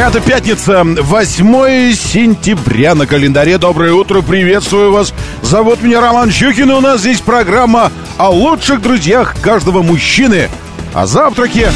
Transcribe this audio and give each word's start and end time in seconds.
Это 0.00 0.18
пятница, 0.22 0.82
8 0.82 1.92
сентября 1.92 2.94
на 2.94 3.06
календаре. 3.06 3.58
Доброе 3.58 3.92
утро, 3.92 4.22
приветствую 4.22 4.92
вас. 4.92 5.12
Зовут 5.42 5.82
меня 5.82 6.00
Роман 6.00 6.30
Щукин, 6.30 6.70
и 6.70 6.72
у 6.72 6.80
нас 6.80 7.00
здесь 7.00 7.20
программа 7.20 7.92
о 8.16 8.30
лучших 8.30 8.80
друзьях 8.80 9.36
каждого 9.42 9.82
мужчины. 9.82 10.48
О 10.94 11.06
завтраке, 11.06 11.70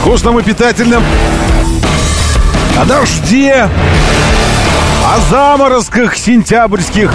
вкусном 0.00 0.40
и 0.40 0.42
питательном, 0.42 1.04
о 2.80 2.84
дожде, 2.86 3.68
о 5.04 5.20
заморозках 5.30 6.16
сентябрьских. 6.16 7.14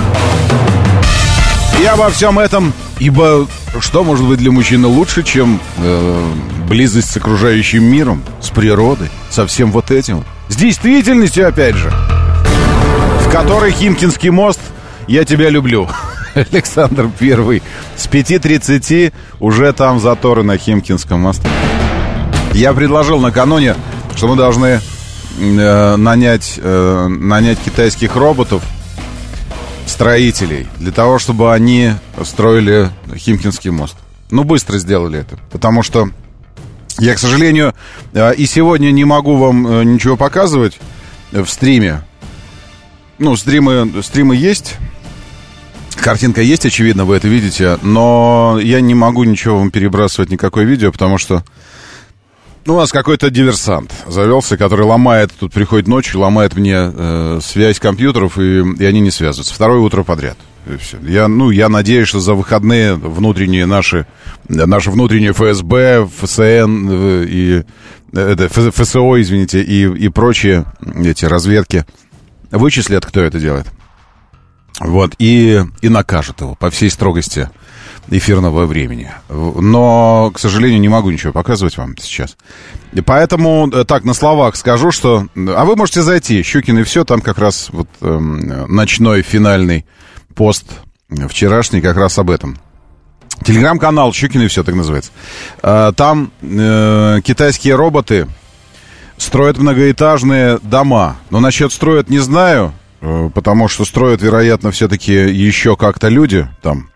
И 1.82 1.86
обо 1.86 2.12
всем 2.12 2.38
этом, 2.38 2.74
ибо 3.00 3.48
что 3.80 4.04
может 4.04 4.28
быть 4.28 4.38
для 4.38 4.52
мужчины 4.52 4.88
лучше, 4.88 5.24
чем 5.24 5.60
э, 5.80 6.32
близость 6.68 7.12
с 7.12 7.18
окружающим 7.18 7.84
миром, 7.84 8.24
с 8.42 8.50
природой, 8.50 9.10
со 9.30 9.48
всем 9.48 9.72
вот 9.72 9.92
этим, 9.92 10.24
с 10.50 10.56
действительностью, 10.56 11.48
опять 11.48 11.76
же, 11.76 11.90
в 11.90 13.32
которой 13.32 13.72
Химкинский 13.72 14.30
мост 14.30 14.60
«Я 15.08 15.26
тебя 15.26 15.50
люблю». 15.50 15.88
Александр 16.52 17.10
Первый. 17.18 17.64
С 17.96 18.08
5.30 18.08 19.14
уже 19.40 19.74
там 19.74 20.00
заторы 20.00 20.44
на 20.44 20.58
Химкинском 20.58 21.20
мосту. 21.22 21.48
Я 22.54 22.74
предложил 22.74 23.20
накануне, 23.20 23.76
что 24.16 24.28
мы 24.28 24.36
должны 24.36 24.80
э, 25.40 25.96
нанять, 25.96 26.60
э, 26.62 27.08
нанять 27.08 27.58
китайских 27.64 28.16
роботов, 28.16 28.64
строителей, 29.86 30.68
для 30.78 30.92
того, 30.92 31.18
чтобы 31.18 31.54
они 31.54 31.94
строили 32.24 32.90
Химкинский 33.16 33.72
мост. 33.72 33.96
Ну, 34.30 34.44
быстро 34.44 34.78
сделали 34.78 35.20
это, 35.20 35.38
потому 35.52 35.82
что 35.84 36.10
я, 37.00 37.16
к 37.16 37.20
сожалению, 37.20 37.74
э, 38.14 38.34
и 38.36 38.46
сегодня 38.46 38.92
не 38.92 39.06
могу 39.06 39.36
вам 39.38 39.68
э, 39.68 39.84
ничего 39.84 40.18
показывать 40.18 40.80
в 41.32 41.48
стриме. 41.48 42.02
Ну, 43.20 43.36
стримы, 43.36 43.92
стримы 44.04 44.36
есть, 44.36 44.76
картинка 45.96 46.42
есть, 46.42 46.66
очевидно, 46.66 47.06
вы 47.06 47.16
это 47.16 47.28
видите, 47.28 47.78
но 47.82 48.60
я 48.62 48.80
не 48.82 48.96
могу 48.96 49.24
ничего 49.24 49.58
вам 49.60 49.72
перебрасывать, 49.72 50.30
никакое 50.30 50.66
видео, 50.66 50.92
потому 50.92 51.18
что 51.18 51.44
ну, 52.66 52.76
у 52.76 52.78
нас 52.78 52.92
какой-то 52.92 53.30
диверсант 53.30 53.94
завелся, 54.08 54.58
который 54.58 54.86
ломает, 54.86 55.32
тут 55.40 55.54
приходит 55.54 55.88
ночью, 55.88 56.20
ломает 56.20 56.56
мне 56.56 56.76
э, 56.76 57.40
связь 57.42 57.80
компьютеров, 57.80 58.38
и, 58.38 58.60
и 58.60 58.86
они 58.86 59.00
не 59.00 59.10
связываются. 59.10 59.54
Второе 59.54 59.80
утро 59.80 60.04
подряд. 60.04 60.38
Все. 60.80 60.98
Я, 61.04 61.28
ну, 61.28 61.50
я 61.50 61.70
надеюсь, 61.70 62.08
что 62.08 62.20
за 62.20 62.34
выходные 62.34 62.96
внутренние 62.96 63.66
наши, 63.66 64.06
наши 64.48 64.92
внутренние 64.92 65.32
ФСБ, 65.32 66.08
ФСН 66.08 66.90
э, 66.90 67.26
и 67.28 67.64
это, 68.14 68.50
ФСО, 68.50 69.22
извините, 69.22 69.62
и, 69.62 69.84
и 69.84 70.10
прочие 70.10 70.66
эти 70.96 71.26
разведки 71.26 71.86
вычислят, 72.52 73.06
кто 73.06 73.22
это 73.22 73.40
делает. 73.40 73.68
Вот, 74.80 75.16
и, 75.18 75.64
и 75.82 75.90
накажут 75.90 76.42
его 76.42 76.56
по 76.56 76.70
всей 76.70 76.90
строгости 76.90 77.50
эфирного 78.10 78.66
времени. 78.66 79.12
Но, 79.30 80.32
к 80.34 80.40
сожалению, 80.40 80.80
не 80.80 80.88
могу 80.88 81.10
ничего 81.10 81.34
показывать 81.34 81.78
вам 81.78 81.98
сейчас. 81.98 82.38
И 82.94 83.02
поэтому 83.02 83.70
э, 83.70 83.84
так, 83.84 84.06
на 84.06 84.14
словах 84.14 84.56
скажу, 84.56 84.92
что... 84.92 85.28
А 85.36 85.66
вы 85.66 85.76
можете 85.76 86.02
зайти, 86.02 86.42
Щукин 86.42 86.80
и 86.80 86.84
все, 86.84 87.04
там 87.04 87.22
как 87.22 87.38
раз 87.38 87.68
вот 87.72 87.90
эм, 88.02 88.74
ночной 88.74 89.24
финальный 89.24 89.86
пост 90.38 90.66
вчерашний 91.28 91.82
как 91.82 91.98
раз 91.98 92.18
об 92.20 92.30
этом. 92.30 92.58
Телеграм-канал 93.44 94.14
Щукин 94.14 94.44
и 94.44 94.48
все, 94.48 94.64
так 94.64 94.76
называется. 94.76 95.12
А, 95.62 95.92
там 95.92 96.32
э, 96.42 97.20
китайские 97.24 97.76
роботы 97.76 98.28
строят 99.18 99.58
многоэтажные 99.58 100.60
дома. 100.60 101.18
Но 101.30 101.40
насчет 101.40 101.72
строят 101.74 102.10
не 102.10 102.20
знаю, 102.20 102.74
э, 103.02 103.30
потому 103.34 103.68
что 103.68 103.84
строят, 103.86 104.22
вероятно, 104.22 104.72
все-таки 104.72 105.14
еще 105.14 105.76
как-то 105.76 106.08
люди 106.08 106.48
там 106.62 106.90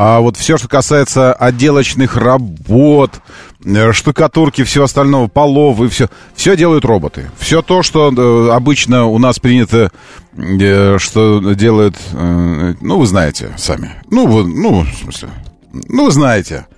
а 0.00 0.20
вот 0.20 0.36
все, 0.36 0.56
что 0.56 0.68
касается 0.68 1.32
отделочных 1.32 2.16
работ, 2.16 3.20
э, 3.64 3.90
штукатурки, 3.90 4.62
всего 4.62 4.84
остального, 4.84 5.26
полов 5.26 5.80
и 5.80 5.88
все, 5.88 6.08
все 6.36 6.56
делают 6.56 6.84
роботы. 6.84 7.28
Все 7.36 7.62
то, 7.62 7.82
что 7.82 8.12
э, 8.12 8.54
обычно 8.54 9.06
у 9.06 9.18
нас 9.18 9.40
принято, 9.40 9.90
э, 10.36 10.98
что 10.98 11.52
делают, 11.52 11.96
ну, 12.12 12.98
вы 13.00 13.06
знаете 13.08 13.52
сами. 13.58 13.90
Ну, 14.08 14.28
вы, 14.28 14.46
ну, 14.46 14.82
в 14.84 14.94
смысле, 15.02 15.30
ну, 15.72 16.04
вы 16.04 16.12
знаете. 16.12 16.68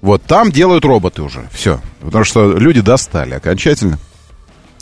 Вот 0.00 0.22
там 0.22 0.52
делают 0.52 0.84
роботы 0.84 1.22
уже, 1.22 1.48
все. 1.50 1.80
Потому 2.00 2.22
что 2.22 2.56
люди 2.56 2.80
достали 2.80 3.34
окончательно 3.34 3.98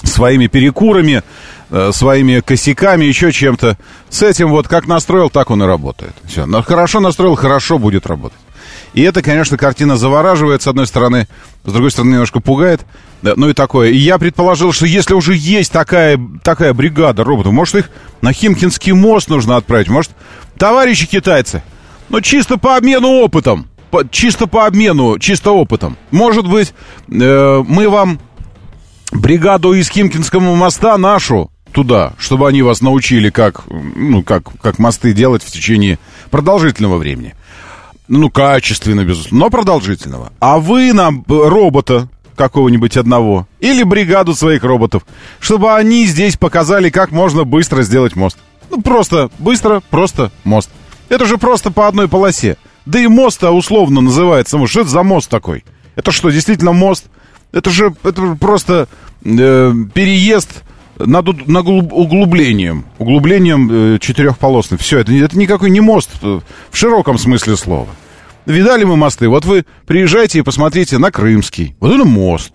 своими 0.03 0.49
перекурами, 0.49 1.23
Э, 1.69 1.91
своими 1.93 2.39
косяками, 2.39 3.05
еще 3.05 3.33
чем-то. 3.33 3.77
С 4.09 4.23
этим 4.23 4.51
вот 4.51 4.69
как 4.69 4.87
настроил, 4.87 5.31
так 5.31 5.51
он 5.51 5.65
и 5.65 5.67
работает. 5.67 6.13
Все. 6.25 6.47
Но 6.47 6.63
хорошо 6.63 7.01
настроил, 7.01 7.35
хорошо 7.35 7.79
будет 7.81 8.07
работать. 8.07 8.39
И 8.95 9.03
это, 9.03 9.21
конечно, 9.21 9.59
картина 9.59 9.97
завораживает, 9.97 10.63
с 10.63 10.69
одной 10.69 10.87
стороны, 10.87 11.27
с 11.65 11.73
другой 11.73 11.91
стороны, 11.91 12.13
немножко 12.13 12.39
пугает. 12.39 12.83
Да, 13.21 13.33
ну 13.37 13.49
и 13.49 13.53
такое. 13.53 13.91
И 13.91 13.97
я 13.97 14.19
предположил, 14.19 14.73
что 14.73 14.87
если 14.87 15.15
уже 15.15 15.35
есть 15.35 15.73
такая, 15.73 16.21
такая 16.45 16.73
бригада 16.73 17.25
роботов, 17.25 17.53
может, 17.53 17.75
их 17.75 17.91
на 18.23 18.33
Химкинский 18.33 18.93
мост 18.93 19.29
нужно 19.29 19.57
отправить. 19.57 19.89
Может, 19.89 20.13
товарищи 20.57 21.09
китайцы, 21.09 21.65
ну 22.11 22.21
чисто 22.21 22.59
по 22.59 22.77
обмену 22.77 23.09
опытом, 23.09 23.69
по, 23.91 24.09
чисто 24.09 24.47
по 24.47 24.67
обмену, 24.67 25.19
чисто 25.19 25.51
опытом. 25.51 25.97
Может 26.13 26.47
быть, 26.47 26.75
э, 27.11 27.65
мы 27.67 27.89
вам 27.89 28.21
бригаду 29.11 29.73
из 29.73 29.89
Химкинского 29.89 30.55
моста 30.55 30.97
нашу 30.97 31.51
туда, 31.77 32.15
чтобы 32.17 32.49
они 32.49 32.63
вас 32.63 32.81
научили, 32.81 33.29
как, 33.29 33.65
ну, 33.69 34.23
как, 34.23 34.45
как 34.63 34.79
мосты 34.79 35.13
делать 35.13 35.43
в 35.43 35.53
течение 35.53 35.99
продолжительного 36.31 36.97
времени. 36.97 37.35
Ну, 38.09 38.31
качественно, 38.31 39.05
безусловно, 39.05 39.41
но 39.41 39.51
продолжительного. 39.51 40.33
А 40.41 40.59
вы 40.59 40.95
нам 40.95 41.23
робота 41.29 42.09
какого-нибудь 42.35 42.97
одного 42.97 43.47
или 43.61 43.83
бригаду 43.83 44.35
своих 44.35 44.65
роботов, 44.65 45.05
чтобы 45.39 45.75
они 45.75 46.07
здесь 46.07 46.39
показали, 46.39 46.89
как 46.89 47.11
можно 47.11 47.45
быстро 47.45 47.83
сделать 47.83 48.17
мост. 48.17 48.39
Ну, 48.71 48.81
просто, 48.81 49.29
быстро, 49.39 49.83
просто 49.91 50.33
мост. 50.45 50.71
Это 51.11 51.27
же 51.27 51.37
просто 51.37 51.71
по 51.71 51.89
одной 51.89 52.09
полосе. 52.09 52.57
Да 52.87 52.99
и 52.99 53.07
мост-то 53.07 53.51
условно 53.51 54.01
называется. 54.01 54.67
Что 54.67 54.81
это 54.81 54.89
за 54.89 55.03
мост 55.03 55.29
такой? 55.29 55.63
Это 55.95 56.11
что, 56.11 56.31
действительно 56.31 56.73
мост? 56.73 57.05
Это 57.53 57.69
же, 57.69 57.95
это 58.03 58.35
просто 58.41 58.89
э, 59.23 59.75
переезд 59.93 60.63
над, 60.99 61.47
над 61.47 61.67
углублением. 61.67 62.87
Углублением 62.99 63.69
э, 63.71 63.99
четырехполосным. 63.99 64.79
Все, 64.79 64.99
это, 64.99 65.13
это 65.13 65.39
никакой 65.39 65.71
не 65.71 65.81
мост 65.81 66.11
в 66.23 66.43
широком 66.73 67.19
смысле 67.19 67.57
слова. 67.57 67.89
Видали 68.47 68.85
мы 68.85 68.97
мосты? 68.97 69.29
Вот 69.29 69.45
вы 69.45 69.65
приезжайте 69.87 70.39
и 70.39 70.43
посмотрите 70.43 70.99
на 70.99 71.11
Крымский. 71.11 71.77
Вот 71.81 71.93
это 71.93 72.05
мост. 72.05 72.55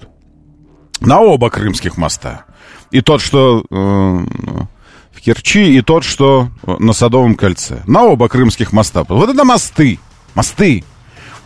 На 1.02 1.20
оба 1.20 1.50
крымских 1.50 1.98
моста. 1.98 2.46
И 2.92 3.02
тот, 3.02 3.22
что 3.22 3.66
э, 3.70 3.76
в 3.76 5.22
Керчи, 5.22 5.76
и 5.76 5.82
тот, 5.82 6.04
что 6.04 6.50
на 6.66 6.94
Садовом 6.94 7.36
кольце. 7.36 7.82
На 7.88 8.04
оба 8.04 8.28
крымских 8.28 8.72
моста. 8.72 9.04
Вот 9.08 9.30
это 9.30 9.44
мосты. 9.44 10.00
Мосты. 10.36 10.84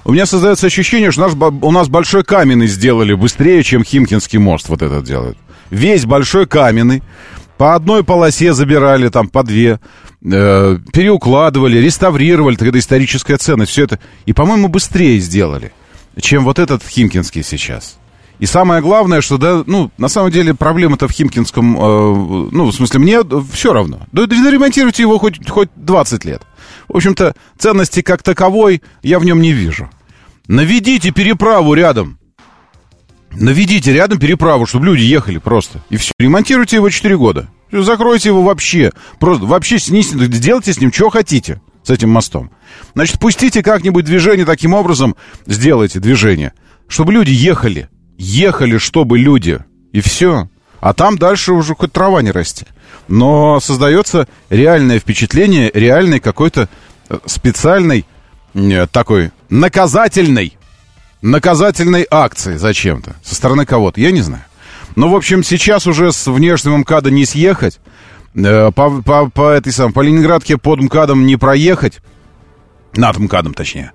У 0.04 0.12
меня 0.12 0.26
создается 0.26 0.68
ощущение, 0.68 1.12
что 1.12 1.22
наш, 1.22 1.34
у 1.62 1.72
нас 1.72 1.88
большой 1.88 2.24
каменный 2.24 2.68
сделали 2.68 3.14
быстрее, 3.14 3.64
чем 3.64 3.84
Химкинский 3.84 4.38
мост 4.38 4.70
вот 4.70 4.82
этот 4.82 5.04
делают 5.06 5.38
весь 5.70 6.06
большой 6.06 6.48
каменный, 6.48 7.04
по 7.58 7.76
одной 7.76 8.04
полосе 8.04 8.54
забирали, 8.54 9.10
там, 9.10 9.30
по 9.30 9.44
две, 9.44 9.80
э, 10.24 10.78
переукладывали, 10.92 11.78
реставрировали, 11.78 12.56
тогда 12.56 12.80
историческая 12.80 13.38
ценность, 13.38 13.72
все 13.72 13.84
это. 13.86 14.00
И, 14.26 14.34
по-моему, 14.34 14.68
быстрее 14.68 15.20
сделали, 15.20 15.72
чем 16.20 16.44
вот 16.44 16.60
этот 16.60 16.84
Химкинский 16.84 17.44
сейчас. 17.44 17.98
И 18.40 18.46
самое 18.46 18.82
главное, 18.82 19.22
что, 19.22 19.38
да, 19.38 19.64
ну, 19.66 19.92
на 19.98 20.10
самом 20.10 20.32
деле 20.32 20.54
проблема-то 20.54 21.08
в 21.08 21.12
Химкинском, 21.12 21.78
э, 21.78 22.50
ну, 22.52 22.66
в 22.66 22.74
смысле, 22.74 23.00
мне 23.00 23.20
все 23.54 23.72
равно. 23.72 24.02
Да, 24.12 24.24
ремонтируйте 24.24 25.04
его 25.04 25.18
хоть, 25.18 25.48
хоть 25.48 25.70
20 25.76 26.26
лет. 26.26 26.42
В 26.90 26.98
общем-то, 26.98 27.34
ценности 27.58 28.02
как 28.02 28.24
таковой 28.24 28.82
я 29.02 29.20
в 29.20 29.26
нем 29.26 29.42
не 29.42 29.54
вижу. 29.54 29.90
Наведите 30.48 31.12
переправу 31.12 31.74
рядом. 31.74 32.20
Наведите 33.36 33.94
рядом 33.94 34.20
переправу, 34.20 34.66
чтобы 34.66 34.86
люди 34.86 35.02
ехали 35.02 35.38
просто. 35.38 35.82
И 35.90 35.98
все. 35.98 36.14
Ремонтируйте 36.18 36.78
его 36.78 36.90
4 36.90 37.18
года. 37.18 37.50
Закройте 37.72 38.30
его 38.30 38.44
вообще. 38.44 38.92
Просто 39.20 39.46
вообще 39.46 39.80
снизьте, 39.80 40.18
сделайте 40.18 40.74
с 40.74 40.80
ним 40.80 40.94
что 40.94 41.10
хотите, 41.10 41.62
с 41.84 41.90
этим 41.90 42.10
мостом. 42.10 42.52
Значит, 42.94 43.20
пустите 43.20 43.62
как-нибудь 43.64 44.06
движение 44.06 44.46
таким 44.46 44.74
образом, 44.74 45.16
сделайте 45.46 46.00
движение, 46.00 46.54
чтобы 46.88 47.14
люди 47.14 47.32
ехали. 47.32 47.90
Ехали, 48.18 48.78
чтобы 48.78 49.18
люди. 49.20 49.60
И 49.92 50.00
все. 50.00 50.50
А 50.80 50.94
там 50.94 51.18
дальше 51.18 51.52
уже 51.52 51.76
хоть 51.76 51.92
трава 51.92 52.22
не 52.22 52.32
расти. 52.32 52.66
Но 53.08 53.60
создается 53.60 54.28
реальное 54.50 55.00
впечатление, 55.00 55.72
реальной 55.74 56.20
какой-то 56.20 56.70
э, 57.10 57.18
специальной 57.26 58.06
э, 58.54 58.88
такой 58.88 59.32
наказательной, 59.50 60.58
наказательной 61.26 62.06
акции 62.10 62.56
зачем-то 62.56 63.16
со 63.24 63.36
стороны 63.36 63.66
кого-то. 63.66 64.00
Я 64.00 64.12
не 64.12 64.22
знаю. 64.22 64.44
Ну, 64.96 65.10
в 65.10 65.16
общем, 65.16 65.44
сейчас 65.44 65.88
уже 65.88 66.14
с 66.14 66.28
внешнего 66.28 66.78
МКАДа 66.78 67.12
не 67.12 67.26
съехать, 67.26 67.80
э, 68.34 68.72
по, 68.72 69.02
по, 69.02 69.30
по 69.30 69.50
этой 69.50 69.74
самой, 69.74 69.92
по 69.92 70.02
Ленинградке 70.02 70.58
под 70.58 70.80
МКАДом 70.80 71.26
не 71.26 71.36
проехать, 71.36 72.00
над 72.96 73.18
МКАДом 73.18 73.54
точнее, 73.54 73.92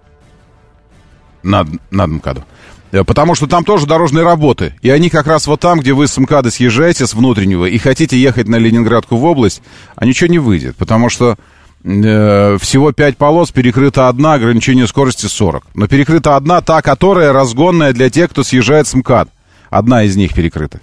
над, 1.42 1.68
над 1.90 2.10
МКАДом. 2.10 2.44
Э, 2.92 3.04
потому 3.04 3.34
что 3.34 3.46
там 3.46 3.64
тоже 3.64 3.86
дорожные 3.86 4.24
работы. 4.24 4.74
И 4.82 4.90
они 4.90 5.08
как 5.08 5.26
раз 5.26 5.46
вот 5.46 5.60
там, 5.60 5.80
где 5.80 5.92
вы 5.92 6.08
с 6.08 6.18
МКАДа 6.18 6.50
съезжаете, 6.50 7.06
с 7.06 7.14
внутреннего, 7.14 7.64
и 7.64 7.78
хотите 7.78 8.20
ехать 8.20 8.48
на 8.48 8.56
Ленинградку 8.56 9.16
в 9.16 9.24
область, 9.24 9.62
а 9.96 10.04
ничего 10.04 10.28
не 10.28 10.38
выйдет. 10.38 10.76
Потому 10.76 11.08
что 11.08 11.36
всего 11.82 12.92
5 12.92 13.16
полос, 13.16 13.50
перекрыта 13.50 14.08
одна, 14.08 14.34
ограничение 14.34 14.86
скорости 14.86 15.26
40. 15.26 15.66
Но 15.74 15.86
перекрыта 15.86 16.36
одна, 16.36 16.60
та, 16.60 16.82
которая 16.82 17.32
разгонная 17.32 17.92
для 17.92 18.10
тех, 18.10 18.30
кто 18.30 18.42
съезжает 18.42 18.86
с 18.86 18.94
МКАД. 18.94 19.28
Одна 19.70 20.02
из 20.02 20.16
них 20.16 20.34
перекрыта. 20.34 20.80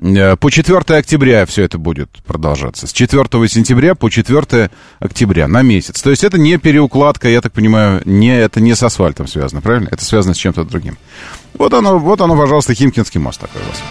Э, 0.00 0.36
по 0.36 0.50
4 0.50 0.98
октября 0.98 1.46
все 1.46 1.62
это 1.62 1.78
будет 1.78 2.10
продолжаться. 2.26 2.86
С 2.86 2.92
4 2.92 3.24
сентября 3.48 3.94
по 3.94 4.10
4 4.10 4.70
октября 4.98 5.48
на 5.48 5.62
месяц. 5.62 6.02
То 6.02 6.10
есть 6.10 6.24
это 6.24 6.38
не 6.38 6.58
переукладка, 6.58 7.28
я 7.28 7.40
так 7.40 7.52
понимаю, 7.52 8.02
не, 8.04 8.36
это 8.36 8.60
не 8.60 8.74
с 8.74 8.82
асфальтом 8.82 9.26
связано, 9.26 9.62
правильно? 9.62 9.88
Это 9.90 10.04
связано 10.04 10.34
с 10.34 10.38
чем-то 10.38 10.64
другим. 10.64 10.98
Вот 11.56 11.72
оно, 11.72 11.98
вот 11.98 12.20
оно, 12.20 12.36
пожалуйста, 12.36 12.74
Химкинский 12.74 13.20
мост 13.20 13.40
такой 13.40 13.62
у 13.62 13.66
вас. 13.66 13.82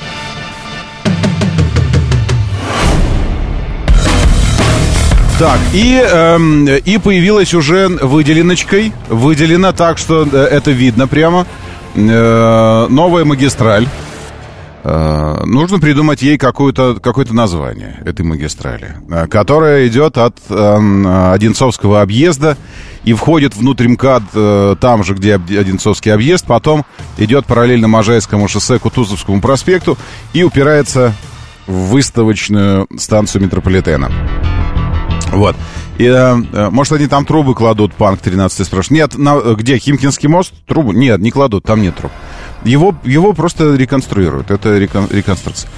Так, 5.43 5.59
и, 5.73 6.01
эм, 6.01 6.65
и 6.69 6.97
появилась 6.99 7.53
уже 7.53 7.89
выделеночкой, 7.89 8.93
выделена 9.09 9.73
так, 9.73 9.97
что 9.97 10.25
э, 10.25 10.37
это 10.37 10.71
видно 10.71 11.05
прямо, 11.05 11.45
э, 11.95 12.87
новая 12.89 13.25
магистраль. 13.25 13.85
Э, 14.85 15.41
нужно 15.43 15.79
придумать 15.79 16.21
ей 16.21 16.37
какое-то 16.37 16.95
какое 16.95 17.25
название 17.29 18.01
этой 18.05 18.21
магистрали, 18.25 18.95
э, 19.11 19.27
которая 19.27 19.85
идет 19.89 20.17
от 20.17 20.37
э, 20.47 21.33
Одинцовского 21.33 22.01
объезда 22.01 22.55
и 23.03 23.11
входит 23.11 23.53
внутрь 23.53 23.89
МКАД 23.89 24.23
э, 24.33 24.75
там 24.79 25.03
же, 25.03 25.13
где 25.13 25.35
Одинцовский 25.35 26.13
объезд, 26.13 26.45
потом 26.47 26.85
идет 27.17 27.45
параллельно 27.47 27.89
Можайскому 27.89 28.47
шоссе, 28.47 28.79
Кутузовскому 28.79 29.41
проспекту 29.41 29.97
и 30.31 30.41
упирается 30.43 31.13
в 31.67 31.89
выставочную 31.89 32.87
станцию 32.97 33.41
метрополитена. 33.41 34.09
Вот. 35.33 35.55
И, 35.97 36.05
э, 36.05 36.35
э 36.53 36.69
может, 36.69 36.93
они 36.93 37.07
там 37.07 37.25
трубы 37.25 37.55
кладут, 37.55 37.93
Панк 37.93 38.21
13 38.21 38.65
спрашивает. 38.65 38.91
Нет, 38.91 39.17
на, 39.17 39.39
где, 39.55 39.77
Химкинский 39.77 40.29
мост? 40.29 40.53
Трубу? 40.67 40.91
Нет, 40.91 41.19
не 41.19 41.31
кладут, 41.31 41.63
там 41.63 41.81
нет 41.81 41.95
труб. 41.95 42.11
Его, 42.63 42.95
его 43.03 43.33
просто 43.33 43.75
реконструируют. 43.75 44.49
Это 44.49 44.77
рекон, 44.77 45.07
реконструкция. 45.11 45.69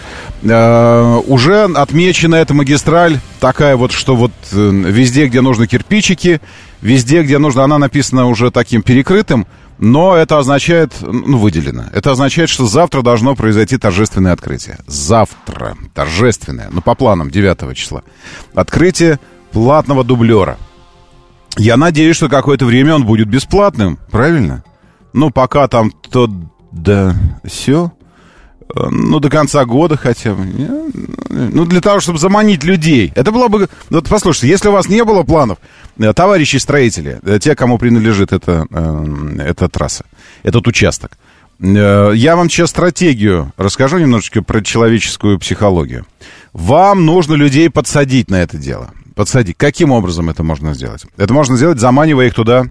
Э, 0.44 1.20
уже 1.26 1.64
отмечена 1.64 2.36
эта 2.36 2.54
магистраль 2.54 3.20
такая 3.40 3.76
вот, 3.76 3.92
что 3.92 4.16
вот 4.16 4.32
э, 4.52 4.70
везде, 4.70 5.28
где 5.28 5.42
нужны 5.42 5.68
кирпичики, 5.68 6.42
везде, 6.82 7.24
где 7.24 7.38
нужно, 7.40 7.64
она 7.64 7.78
написана 7.78 8.28
уже 8.28 8.52
таким 8.52 8.84
перекрытым, 8.84 9.48
но 9.78 10.16
это 10.16 10.38
означает, 10.38 10.94
ну, 11.02 11.38
выделено. 11.38 11.86
Это 11.92 12.12
означает, 12.12 12.50
что 12.50 12.66
завтра 12.66 13.02
должно 13.02 13.36
произойти 13.36 13.78
торжественное 13.78 14.32
открытие. 14.32 14.78
Завтра. 14.88 15.76
Торжественное. 15.94 16.70
Ну, 16.72 16.82
по 16.82 16.96
планам 16.96 17.30
9 17.30 17.76
числа. 17.76 18.04
Открытие 18.54 19.20
платного 19.56 20.04
дублера. 20.04 20.58
Я 21.58 21.78
надеюсь, 21.78 22.18
что 22.18 22.28
какое-то 22.28 22.66
время 22.66 22.94
он 22.94 23.06
будет 23.06 23.30
бесплатным. 23.30 23.98
Правильно? 24.12 24.66
Ну, 25.14 25.30
пока 25.30 25.70
там 25.70 25.92
тот 26.12 26.30
да, 26.74 27.16
все. 27.46 27.94
Ну, 28.74 29.22
до 29.22 29.30
конца 29.30 29.64
года 29.64 29.96
хотя 29.96 30.34
бы. 30.34 30.44
Ну, 31.30 31.66
для 31.66 31.80
того, 31.80 32.02
чтобы 32.02 32.20
заманить 32.20 32.66
людей. 32.66 33.14
Это 33.16 33.32
было 33.32 33.48
бы... 33.48 33.70
Вот 33.90 34.10
послушайте, 34.10 34.50
если 34.50 34.68
у 34.68 34.74
вас 34.74 34.90
не 34.90 35.06
было 35.06 35.24
планов, 35.24 35.60
э, 36.00 36.12
товарищи 36.12 36.58
строители, 36.58 37.22
э, 37.24 37.40
те, 37.42 37.56
кому 37.56 37.78
принадлежит 37.78 38.34
эта, 38.34 38.66
э, 38.70 39.38
эта 39.40 39.70
трасса, 39.70 40.04
этот 40.44 40.68
участок, 40.68 41.18
я 41.60 42.36
вам 42.36 42.50
сейчас 42.50 42.72
стратегию 42.72 43.54
расскажу 43.56 44.00
немножечко 44.00 44.44
про 44.44 44.62
человеческую 44.62 45.40
психологию. 45.40 46.06
Вам 46.52 47.06
нужно 47.06 47.36
людей 47.36 47.70
подсадить 47.70 48.30
на 48.30 48.42
это 48.42 48.58
дело. 48.58 48.92
Подсадить. 49.16 49.58
Каким 49.58 49.92
образом 49.92 50.30
это 50.30 50.44
можно 50.44 50.74
сделать? 50.74 51.06
Это 51.18 51.34
можно 51.34 51.56
сделать, 51.58 51.80
заманивая 51.80 52.28
их 52.28 52.34
туда 52.34 52.66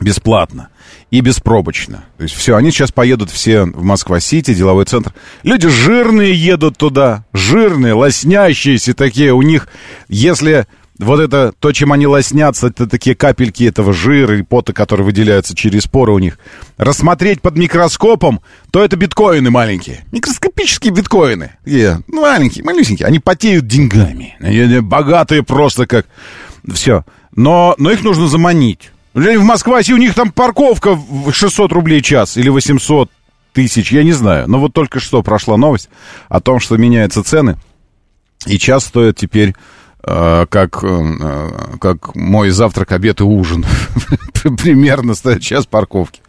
бесплатно 0.00 0.68
и 1.10 1.20
беспробочно. 1.20 2.04
То 2.16 2.24
есть 2.24 2.34
все, 2.34 2.56
они 2.56 2.70
сейчас 2.70 2.92
поедут 2.92 3.30
все 3.30 3.64
в 3.64 3.82
Москва-Сити, 3.82 4.54
деловой 4.54 4.84
центр. 4.84 5.12
Люди 5.42 5.68
жирные 5.68 6.34
едут 6.34 6.76
туда, 6.76 7.24
жирные, 7.32 7.94
лоснящиеся 7.94 8.94
такие. 8.94 9.32
У 9.32 9.42
них, 9.42 9.68
если 10.08 10.66
вот 10.98 11.20
это, 11.20 11.52
то, 11.58 11.72
чем 11.72 11.92
они 11.92 12.06
лоснятся, 12.06 12.68
это 12.68 12.86
такие 12.86 13.14
капельки 13.14 13.64
этого 13.64 13.92
жира 13.92 14.38
и 14.38 14.42
пота, 14.42 14.72
которые 14.72 15.04
выделяются 15.04 15.54
через 15.54 15.86
поры 15.86 16.12
у 16.12 16.18
них. 16.18 16.38
Рассмотреть 16.78 17.42
под 17.42 17.56
микроскопом, 17.56 18.40
то 18.70 18.82
это 18.82 18.96
биткоины 18.96 19.50
маленькие. 19.50 20.04
Микроскопические 20.12 20.92
биткоины. 20.92 21.52
Yeah. 21.66 22.02
Маленькие, 22.08 22.64
малюсенькие. 22.64 23.06
Они 23.06 23.18
потеют 23.18 23.66
деньгами. 23.66 24.36
Они 24.40 24.80
богатые 24.80 25.42
просто 25.42 25.86
как... 25.86 26.06
Все. 26.72 27.04
Но, 27.34 27.74
но 27.78 27.90
их 27.90 28.02
нужно 28.02 28.26
заманить. 28.26 28.90
В 29.12 29.42
Москве, 29.42 29.94
у 29.94 29.98
них 29.98 30.14
там 30.14 30.32
парковка 30.32 30.94
в 30.94 31.32
600 31.32 31.72
рублей 31.72 32.02
час 32.02 32.36
или 32.36 32.48
800 32.48 33.10
тысяч, 33.52 33.92
я 33.92 34.02
не 34.02 34.12
знаю. 34.12 34.48
Но 34.48 34.58
вот 34.58 34.72
только 34.72 35.00
что 35.00 35.22
прошла 35.22 35.56
новость 35.56 35.88
о 36.28 36.40
том, 36.40 36.60
что 36.60 36.76
меняются 36.76 37.22
цены. 37.22 37.56
И 38.46 38.58
час 38.58 38.84
стоит 38.84 39.16
теперь 39.16 39.54
как, 40.06 40.82
э, 40.82 41.50
как 41.80 42.14
мой 42.14 42.50
завтрак, 42.50 42.92
обед 42.92 43.20
и 43.20 43.24
ужин. 43.24 43.64
Примерно 44.62 45.14
стоит 45.14 45.42
час 45.42 45.66
парковки. 45.66 46.20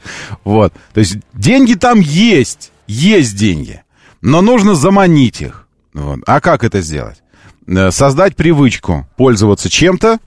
Вот. 0.44 0.74
То 0.94 1.00
есть 1.00 1.18
деньги 1.34 1.74
там 1.74 2.00
есть. 2.00 2.72
Есть 2.88 3.38
деньги. 3.38 3.84
Но 4.22 4.42
нужно 4.42 4.76
заманить 4.76 5.42
их. 5.42 5.68
Вот. 5.94 6.20
А 6.26 6.42
как 6.42 6.64
это 6.64 6.82
сделать? 6.82 7.22
Э, 7.68 7.92
создать 7.92 8.36
привычку 8.36 9.08
пользоваться 9.16 9.70
чем-то 9.70 10.20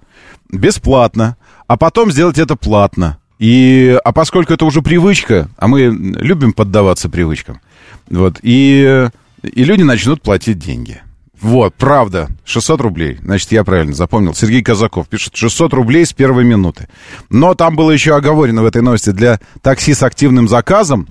бесплатно 0.51 1.37
а 1.71 1.77
потом 1.77 2.11
сделать 2.11 2.37
это 2.37 2.57
платно. 2.57 3.19
И, 3.39 3.97
а 4.03 4.11
поскольку 4.11 4.53
это 4.53 4.65
уже 4.65 4.83
привычка, 4.83 5.49
а 5.57 5.69
мы 5.69 5.83
любим 5.83 6.53
поддаваться 6.53 7.09
привычкам, 7.09 7.61
вот, 8.09 8.41
и, 8.43 9.09
и 9.45 9.65
люди 9.65 9.85
начнут 9.85 10.21
платить 10.21 10.59
деньги. 10.59 11.01
Вот, 11.41 11.75
правда, 11.75 12.29
600 12.45 12.81
рублей. 12.83 13.19
Значит, 13.23 13.53
я 13.53 13.65
правильно 13.65 13.95
запомнил. 13.95 14.35
Сергей 14.35 14.63
Казаков 14.63 15.09
пишет 15.09 15.35
600 15.37 15.73
рублей 15.73 16.05
с 16.05 16.13
первой 16.13 16.45
минуты. 16.45 16.89
Но 17.31 17.55
там 17.55 17.77
было 17.77 17.91
еще 17.91 18.15
оговорено 18.15 18.63
в 18.63 18.67
этой 18.67 18.83
новости 18.83 19.11
для 19.11 19.41
такси 19.63 19.95
с 19.95 20.03
активным 20.03 20.49
заказом 20.49 21.09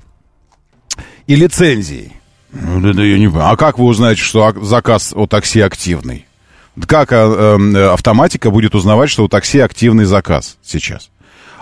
и 1.25 1.36
лицензией. 1.36 2.13
Ну, 2.51 2.79
да, 2.79 2.93
да, 2.93 3.03
я 3.03 3.17
не 3.17 3.27
понимаю. 3.27 3.51
А 3.51 3.57
как 3.57 3.79
вы 3.79 3.86
узнаете, 3.86 4.21
что 4.21 4.53
заказ 4.62 5.13
о 5.15 5.25
такси 5.25 5.62
активный? 5.62 6.25
Как 6.86 7.12
а, 7.12 7.55
эм, 7.55 7.75
автоматика 7.75 8.51
будет 8.51 8.75
узнавать, 8.75 9.09
что 9.09 9.24
у 9.24 9.27
такси 9.27 9.59
активный 9.59 10.05
заказ 10.05 10.57
сейчас? 10.63 11.09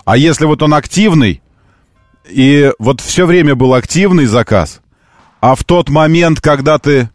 А 0.03 0.17
если 0.17 0.45
вот 0.45 0.61
он 0.61 0.73
активный, 0.73 1.41
и 2.29 2.71
вот 2.79 2.99
все 2.99 3.25
время 3.25 3.55
был 3.55 3.73
активный 3.73 4.25
заказ, 4.25 4.81
а 5.39 5.55
в 5.55 5.63
тот 5.63 5.89
момент, 5.89 6.41
когда 6.41 6.77
ты 6.77 7.09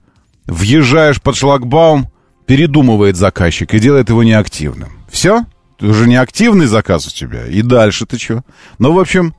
въезжаешь 0.53 1.21
под 1.21 1.37
шлагбаум, 1.37 2.09
передумывает 2.47 3.17
заказчик 3.17 3.75
и 3.75 3.79
делает 3.79 4.09
его 4.09 4.23
неактивным. 4.23 4.91
Все? 5.11 5.45
Уже 5.81 6.07
не 6.07 6.17
активный 6.17 6.67
заказ 6.67 7.07
у 7.07 7.11
тебя. 7.11 7.47
И 7.47 7.63
дальше 7.63 8.07
ты 8.07 8.19
что? 8.19 8.45
Ну, 8.79 8.93
в 8.93 9.01
общем, 9.01 9.35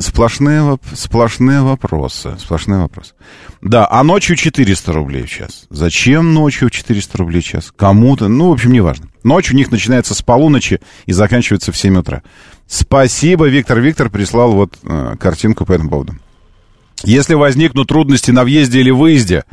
Сплошные, 0.00 0.78
сплошные 0.94 1.62
вопросы. 1.62 2.36
Сплошные 2.40 2.80
вопросы. 2.80 3.14
Да, 3.62 3.86
а 3.88 4.02
ночью 4.02 4.34
400 4.34 4.92
рублей 4.92 5.22
в 5.22 5.30
час. 5.30 5.66
Зачем 5.70 6.34
ночью 6.34 6.70
400 6.70 7.18
рублей 7.18 7.40
в 7.40 7.44
час? 7.44 7.72
Кому-то, 7.74 8.26
ну, 8.26 8.48
в 8.48 8.52
общем, 8.52 8.72
неважно. 8.72 9.08
Ночь 9.22 9.52
у 9.52 9.54
них 9.54 9.70
начинается 9.70 10.14
с 10.14 10.22
полуночи 10.22 10.80
и 11.06 11.12
заканчивается 11.12 11.70
в 11.70 11.76
7 11.76 11.98
утра. 11.98 12.22
Спасибо, 12.66 13.46
Виктор 13.46 13.78
Виктор 13.80 14.10
прислал 14.10 14.52
вот 14.52 14.76
э, 14.82 15.14
картинку 15.20 15.64
по 15.64 15.72
этому 15.72 15.88
поводу. 15.88 16.16
Если 17.04 17.34
возникнут 17.34 17.88
трудности 17.88 18.30
на 18.30 18.44
въезде 18.44 18.80
или 18.80 18.90
выезде, 18.90 19.44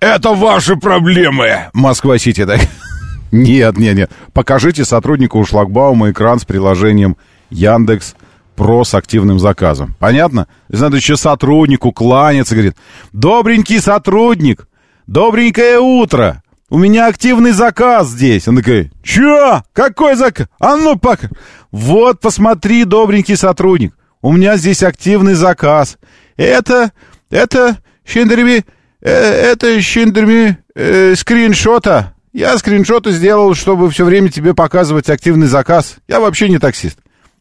это 0.00 0.30
ваши 0.34 0.76
проблемы, 0.76 1.70
Москва-Сити. 1.72 2.44
Так? 2.44 2.60
Нет, 3.32 3.78
нет, 3.78 3.96
нет. 3.96 4.10
Покажите 4.34 4.84
сотруднику 4.84 5.42
шлагбаума 5.42 6.10
экран 6.10 6.38
с 6.38 6.44
приложением 6.44 7.16
Яндекс 7.48 8.14
Про 8.56 8.84
с 8.84 8.94
активным 8.94 9.38
заказом. 9.38 9.96
Понятно? 9.98 10.48
Надо 10.68 10.98
еще 10.98 11.16
сотруднику 11.16 11.92
кланяться, 11.92 12.54
говорит, 12.54 12.76
добренький 13.14 13.80
сотрудник, 13.80 14.68
добренькое 15.06 15.78
утро, 15.78 16.42
у 16.68 16.76
меня 16.76 17.06
активный 17.06 17.52
заказ 17.52 18.08
здесь. 18.08 18.48
Он 18.48 18.56
такой, 18.56 18.90
чё? 19.02 19.62
Какой 19.72 20.14
заказ? 20.14 20.48
А 20.58 20.76
ну 20.76 20.98
пока. 20.98 21.28
Вот, 21.70 22.20
посмотри, 22.20 22.84
добренький 22.84 23.36
сотрудник, 23.36 23.94
у 24.22 24.32
меня 24.32 24.56
здесь 24.56 24.82
активный 24.82 25.34
заказ. 25.34 25.98
Это, 26.42 26.90
это, 27.30 27.78
Шиндерми, 28.04 28.64
э, 29.00 29.10
это 29.10 29.80
Шиндерми 29.80 30.58
э, 30.74 31.14
скриншота. 31.14 32.14
Я 32.32 32.58
скриншоты 32.58 33.12
сделал, 33.12 33.54
чтобы 33.54 33.88
все 33.90 34.04
время 34.04 34.28
тебе 34.28 34.52
показывать 34.52 35.08
активный 35.08 35.46
заказ. 35.46 35.96
Я 36.08 36.18
вообще 36.18 36.48
не 36.48 36.58
таксист. 36.58 36.98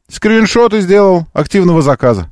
Скриншоты 0.08 0.82
сделал 0.82 1.26
активного 1.34 1.82
заказа. 1.82 2.32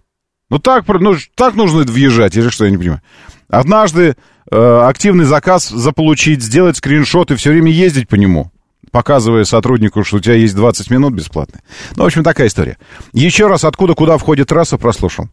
Ну 0.52 0.60
так, 0.60 0.88
ну 0.88 1.16
так 1.36 1.56
нужно 1.56 1.82
въезжать, 1.82 2.38
или 2.38 2.50
что, 2.50 2.66
я 2.66 2.72
не 2.72 2.78
понимаю. 2.78 3.02
Однажды 3.48 4.16
э, 4.52 4.80
активный 4.88 5.26
заказ 5.26 5.70
заполучить, 5.70 6.44
сделать 6.44 6.78
скриншот 6.78 7.32
и 7.32 7.36
все 7.36 7.50
время 7.50 7.72
ездить 7.72 8.08
по 8.08 8.16
нему, 8.16 8.52
показывая 8.92 9.44
сотруднику, 9.44 10.04
что 10.04 10.18
у 10.18 10.20
тебя 10.20 10.36
есть 10.36 10.56
20 10.56 10.92
минут 10.92 11.14
бесплатно. 11.14 11.62
Ну, 11.96 12.04
в 12.04 12.06
общем, 12.06 12.24
такая 12.24 12.48
история. 12.48 12.78
Еще 13.14 13.48
раз, 13.48 13.64
откуда 13.64 13.96
куда 13.96 14.20
входит 14.20 14.50
трасса, 14.50 14.78
прослушал. 14.78 15.30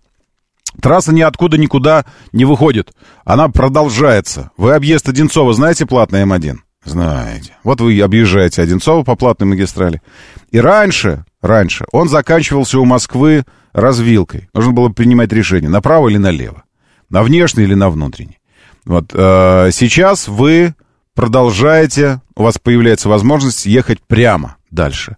Трасса 0.80 1.12
ниоткуда 1.12 1.58
никуда 1.58 2.04
не 2.32 2.44
выходит. 2.44 2.92
Она 3.24 3.48
продолжается. 3.48 4.50
Вы 4.56 4.74
объезд 4.74 5.08
Одинцова 5.08 5.52
знаете 5.52 5.86
платный 5.86 6.22
М1? 6.22 6.58
Знаете. 6.84 7.56
Вот 7.64 7.80
вы 7.80 8.00
объезжаете 8.00 8.62
Одинцово 8.62 9.02
по 9.02 9.16
платной 9.16 9.48
магистрали. 9.48 10.00
И 10.50 10.60
раньше, 10.60 11.24
раньше 11.42 11.84
он 11.92 12.08
заканчивался 12.08 12.78
у 12.78 12.84
Москвы 12.84 13.44
развилкой. 13.72 14.48
Нужно 14.54 14.72
было 14.72 14.88
принимать 14.88 15.32
решение, 15.32 15.68
направо 15.68 16.08
или 16.08 16.16
налево. 16.18 16.62
На 17.10 17.22
внешний 17.22 17.64
или 17.64 17.74
на 17.74 17.90
внутренний. 17.90 18.38
Вот. 18.84 19.10
Э, 19.12 19.70
сейчас 19.72 20.28
вы 20.28 20.74
продолжаете, 21.14 22.20
у 22.36 22.44
вас 22.44 22.58
появляется 22.58 23.08
возможность 23.08 23.66
ехать 23.66 24.00
прямо 24.06 24.56
дальше. 24.70 25.16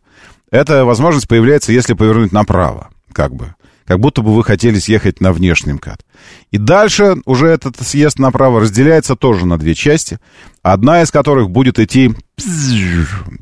Эта 0.51 0.87
возможность 0.87 1.29
появляется, 1.29 1.73
если 1.73 1.93
повернуть 1.93 2.33
направо, 2.33 2.89
как 3.13 3.35
бы 3.35 3.55
как 3.89 4.01
будто 4.01 4.21
бы 4.21 4.35
вы 4.35 4.45
хотели 4.45 4.79
съехать 4.79 5.23
на 5.23 5.33
внешний 5.33 5.73
МКАД. 5.73 6.05
И 6.51 6.59
дальше 6.59 7.17
уже 7.25 7.47
этот 7.47 7.81
съезд 7.81 8.19
направо 8.19 8.61
разделяется 8.61 9.17
тоже 9.17 9.47
на 9.47 9.59
две 9.59 9.75
части, 9.75 10.19
одна 10.63 11.01
из 11.01 11.11
которых 11.11 11.49
будет 11.49 11.79
идти 11.79 12.15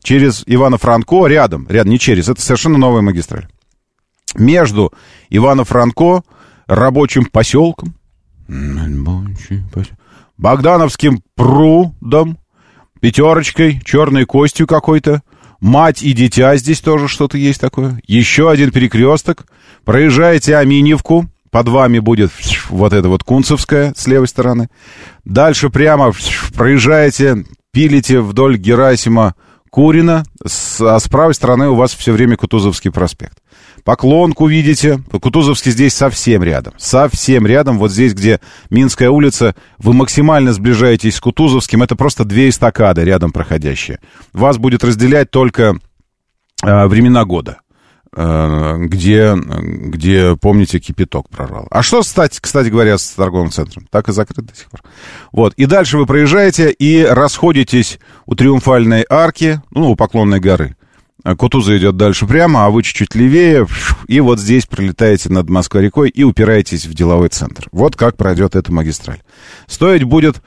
через 0.04 0.44
Ивано-Франко, 0.46 1.26
рядом, 1.26 1.66
рядом, 1.68 1.90
не 1.90 1.98
через, 1.98 2.28
это 2.28 2.40
совершенно 2.40 2.78
новая 2.78 3.02
магистраль. 3.02 3.48
Между 4.36 4.92
Ивано-Франко, 5.30 6.22
рабочим 6.68 7.24
поселком, 7.24 7.96
Богдановским 10.38 11.22
прудом, 11.34 12.38
пятерочкой, 13.00 13.80
черной 13.84 14.26
костью 14.26 14.68
какой-то, 14.68 15.22
мать 15.60 16.04
и 16.04 16.12
дитя 16.12 16.56
здесь 16.56 16.80
тоже 16.80 17.08
что-то 17.08 17.36
есть 17.36 17.60
такое. 17.60 18.00
Еще 18.06 18.48
один 18.48 18.70
перекресток. 18.70 19.46
Проезжаете 19.86 20.56
Аминьевку, 20.56 21.26
под 21.52 21.68
вами 21.68 22.00
будет 22.00 22.32
вот 22.70 22.92
это 22.92 23.08
вот 23.08 23.22
Кунцевская 23.22 23.94
с 23.96 24.08
левой 24.08 24.26
стороны. 24.26 24.68
Дальше 25.24 25.70
прямо 25.70 26.12
проезжаете, 26.56 27.44
пилите 27.72 28.20
вдоль 28.20 28.56
Герасима 28.58 29.36
Курина, 29.70 30.24
а 30.80 30.98
с 30.98 31.08
правой 31.08 31.34
стороны 31.34 31.68
у 31.68 31.76
вас 31.76 31.94
все 31.94 32.10
время 32.10 32.36
Кутузовский 32.36 32.90
проспект. 32.90 33.38
Поклонку 33.84 34.48
видите. 34.48 35.00
Кутузовский 35.08 35.70
здесь 35.70 35.94
совсем 35.94 36.42
рядом. 36.42 36.74
Совсем 36.78 37.46
рядом. 37.46 37.78
Вот 37.78 37.92
здесь, 37.92 38.12
где 38.12 38.40
Минская 38.70 39.10
улица, 39.10 39.54
вы 39.78 39.92
максимально 39.92 40.52
сближаетесь 40.52 41.14
с 41.14 41.20
Кутузовским. 41.20 41.84
Это 41.84 41.94
просто 41.94 42.24
две 42.24 42.48
эстакады 42.48 43.04
рядом 43.04 43.30
проходящие. 43.30 44.00
Вас 44.32 44.58
будет 44.58 44.82
разделять 44.82 45.30
только 45.30 45.78
э, 46.64 46.86
времена 46.88 47.24
года 47.24 47.58
где, 48.12 49.34
где, 49.34 50.36
помните, 50.36 50.78
кипяток 50.78 51.28
прорвал. 51.28 51.66
А 51.70 51.82
что, 51.82 52.00
кстати, 52.00 52.38
кстати 52.40 52.68
говоря, 52.68 52.96
с 52.98 53.10
торговым 53.10 53.50
центром? 53.50 53.86
Так 53.90 54.08
и 54.08 54.12
закрыт 54.12 54.46
до 54.46 54.54
сих 54.54 54.70
пор. 54.70 54.80
Вот. 55.32 55.54
И 55.54 55.66
дальше 55.66 55.98
вы 55.98 56.06
проезжаете 56.06 56.70
и 56.70 57.04
расходитесь 57.04 57.98
у 58.24 58.34
Триумфальной 58.34 59.04
арки, 59.08 59.60
ну, 59.70 59.90
у 59.90 59.96
Поклонной 59.96 60.40
горы. 60.40 60.76
А 61.24 61.34
Кутуза 61.34 61.76
идет 61.76 61.96
дальше 61.96 62.26
прямо, 62.26 62.66
а 62.66 62.70
вы 62.70 62.84
чуть-чуть 62.84 63.16
левее, 63.16 63.66
и 64.06 64.20
вот 64.20 64.38
здесь 64.38 64.64
пролетаете 64.64 65.28
над 65.28 65.50
Москвой-рекой 65.50 66.08
и 66.08 66.22
упираетесь 66.22 66.86
в 66.86 66.94
деловой 66.94 67.30
центр. 67.30 67.66
Вот 67.72 67.96
как 67.96 68.16
пройдет 68.16 68.54
эта 68.54 68.72
магистраль. 68.72 69.20
Стоить 69.66 70.04
будет... 70.04 70.40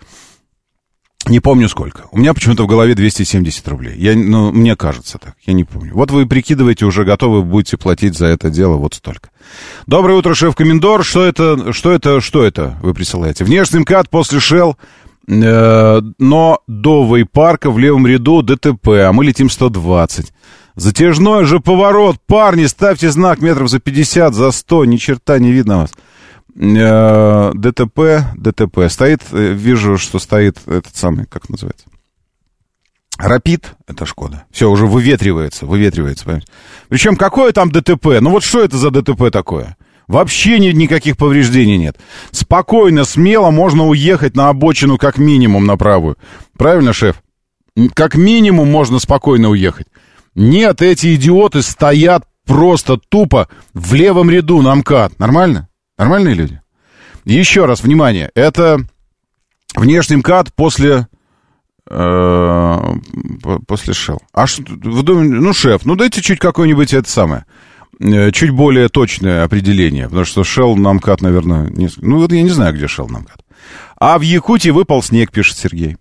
Не 1.29 1.39
помню 1.39 1.69
сколько. 1.69 2.05
У 2.11 2.17
меня 2.17 2.33
почему-то 2.33 2.63
в 2.63 2.67
голове 2.67 2.95
270 2.95 3.67
рублей. 3.67 3.95
Я, 3.97 4.15
ну, 4.15 4.51
мне 4.51 4.75
кажется 4.75 5.19
так. 5.19 5.35
Я 5.45 5.53
не 5.53 5.63
помню. 5.63 5.91
Вот 5.93 6.09
вы 6.09 6.25
прикидываете, 6.25 6.85
уже 6.85 7.05
готовы 7.05 7.43
будете 7.43 7.77
платить 7.77 8.17
за 8.17 8.25
это 8.25 8.49
дело 8.49 8.77
вот 8.77 8.95
столько. 8.95 9.29
Доброе 9.85 10.17
утро, 10.17 10.33
шеф-комендор. 10.33 11.03
Что 11.03 11.23
это, 11.23 11.71
что 11.71 11.91
это, 11.91 12.19
что 12.19 12.43
это 12.43 12.77
вы 12.81 12.95
присылаете? 12.95 13.43
Внешний 13.43 13.79
МКАД 13.79 14.09
после 14.09 14.39
Shell, 14.39 14.75
э, 15.27 16.01
но 16.17 16.59
до 16.67 17.15
вейпарка 17.15 17.69
в 17.69 17.77
левом 17.77 18.07
ряду 18.07 18.41
ДТП, 18.41 18.87
а 18.87 19.13
мы 19.13 19.23
летим 19.23 19.51
120. 19.51 20.33
Затяжной 20.75 21.45
же 21.45 21.59
поворот. 21.59 22.17
Парни, 22.25 22.65
ставьте 22.65 23.11
знак 23.11 23.41
метров 23.41 23.69
за 23.69 23.79
50, 23.79 24.33
за 24.33 24.49
100. 24.49 24.85
Ни 24.85 24.97
черта 24.97 25.37
не 25.37 25.51
видно 25.51 25.79
вас. 25.79 25.91
Э, 26.55 27.51
ДТП, 27.53 28.25
ДТП. 28.35 28.89
Стоит, 28.89 29.21
э, 29.31 29.53
вижу, 29.53 29.97
что 29.97 30.19
стоит 30.19 30.57
этот 30.67 30.95
самый, 30.95 31.25
как 31.25 31.49
называется? 31.49 31.85
Рапид, 33.17 33.75
это 33.85 34.05
Шкода. 34.05 34.45
Все, 34.49 34.69
уже 34.69 34.85
выветривается, 34.85 35.65
выветривается. 35.65 36.23
Понимаете? 36.25 36.47
Причем 36.87 37.15
какое 37.17 37.51
там 37.51 37.69
ДТП? 37.69 38.19
Ну 38.21 38.31
вот 38.31 38.43
что 38.43 38.63
это 38.63 38.77
за 38.77 38.91
ДТП 38.91 39.29
такое? 39.31 39.75
Вообще 40.07 40.57
ни, 40.57 40.69
никаких 40.69 41.17
повреждений 41.17 41.77
нет. 41.77 41.97
Спокойно, 42.31 43.03
смело 43.03 43.51
можно 43.51 43.85
уехать 43.85 44.35
на 44.35 44.49
обочину 44.49 44.97
как 44.97 45.17
минимум 45.17 45.65
на 45.65 45.77
правую. 45.77 46.17
Правильно, 46.57 46.93
шеф? 46.93 47.21
Как 47.93 48.15
минимум 48.15 48.71
можно 48.71 48.99
спокойно 48.99 49.49
уехать. 49.49 49.87
Нет, 50.33 50.81
эти 50.81 51.15
идиоты 51.15 51.61
стоят 51.61 52.25
просто 52.45 52.97
тупо 52.97 53.49
в 53.73 53.93
левом 53.93 54.29
ряду 54.29 54.61
на 54.61 54.73
МКАД. 54.75 55.19
Нормально? 55.19 55.68
Нормальные 55.99 56.33
люди? 56.33 56.61
Еще 57.25 57.65
раз, 57.65 57.83
внимание, 57.83 58.31
это 58.33 58.79
внешний 59.75 60.15
МКАД 60.15 60.53
после... 60.55 61.07
Э, 61.89 62.79
после 63.67 63.93
Шел. 63.93 64.21
А 64.31 64.47
что, 64.47 64.63
вы 64.65 65.03
думаете, 65.03 65.33
ну, 65.33 65.51
шеф, 65.53 65.85
ну 65.85 65.95
дайте 65.95 66.21
чуть 66.21 66.39
какое-нибудь 66.39 66.93
это 66.93 67.09
самое, 67.09 67.45
э, 67.99 68.31
чуть 68.31 68.51
более 68.51 68.87
точное 68.87 69.43
определение, 69.43 70.05
потому 70.05 70.23
что 70.23 70.45
Шел 70.45 70.77
на 70.77 70.93
МКАД, 70.93 71.21
наверное, 71.21 71.67
не... 71.69 71.89
Ну, 71.97 72.19
вот 72.19 72.31
я 72.31 72.43
не 72.43 72.49
знаю, 72.49 72.73
где 72.73 72.87
Шел 72.87 73.09
на 73.09 73.19
МКАД. 73.19 73.43
А 73.97 74.17
в 74.17 74.21
Якутии 74.21 74.69
выпал 74.69 75.03
снег, 75.03 75.31
пишет 75.31 75.57
Сергей. 75.57 75.97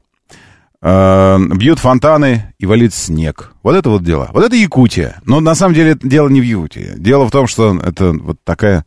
Э, 0.81 1.39
бьют 1.41 1.81
фонтаны 1.81 2.55
и 2.61 2.67
валит 2.67 2.95
снег. 2.95 3.53
Вот 3.65 3.75
это 3.75 3.91
вот 3.91 4.05
дело. 4.05 4.31
Вот 4.33 4.45
это 4.45 4.55
Якутия. 4.55 5.21
Но 5.25 5.41
на 5.41 5.57
самом 5.57 5.75
деле 5.75 5.99
дело 6.01 6.29
не 6.29 6.41
в 6.41 6.45
Якутии. 6.45 6.93
Дело 6.97 7.27
в 7.27 7.33
том, 7.33 7.49
что 7.49 7.77
это 7.83 8.13
вот 8.13 8.39
такая 8.45 8.87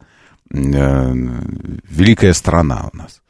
великая 0.53 2.33
страна 2.33 2.89
у 2.91 2.97
нас. 2.97 3.21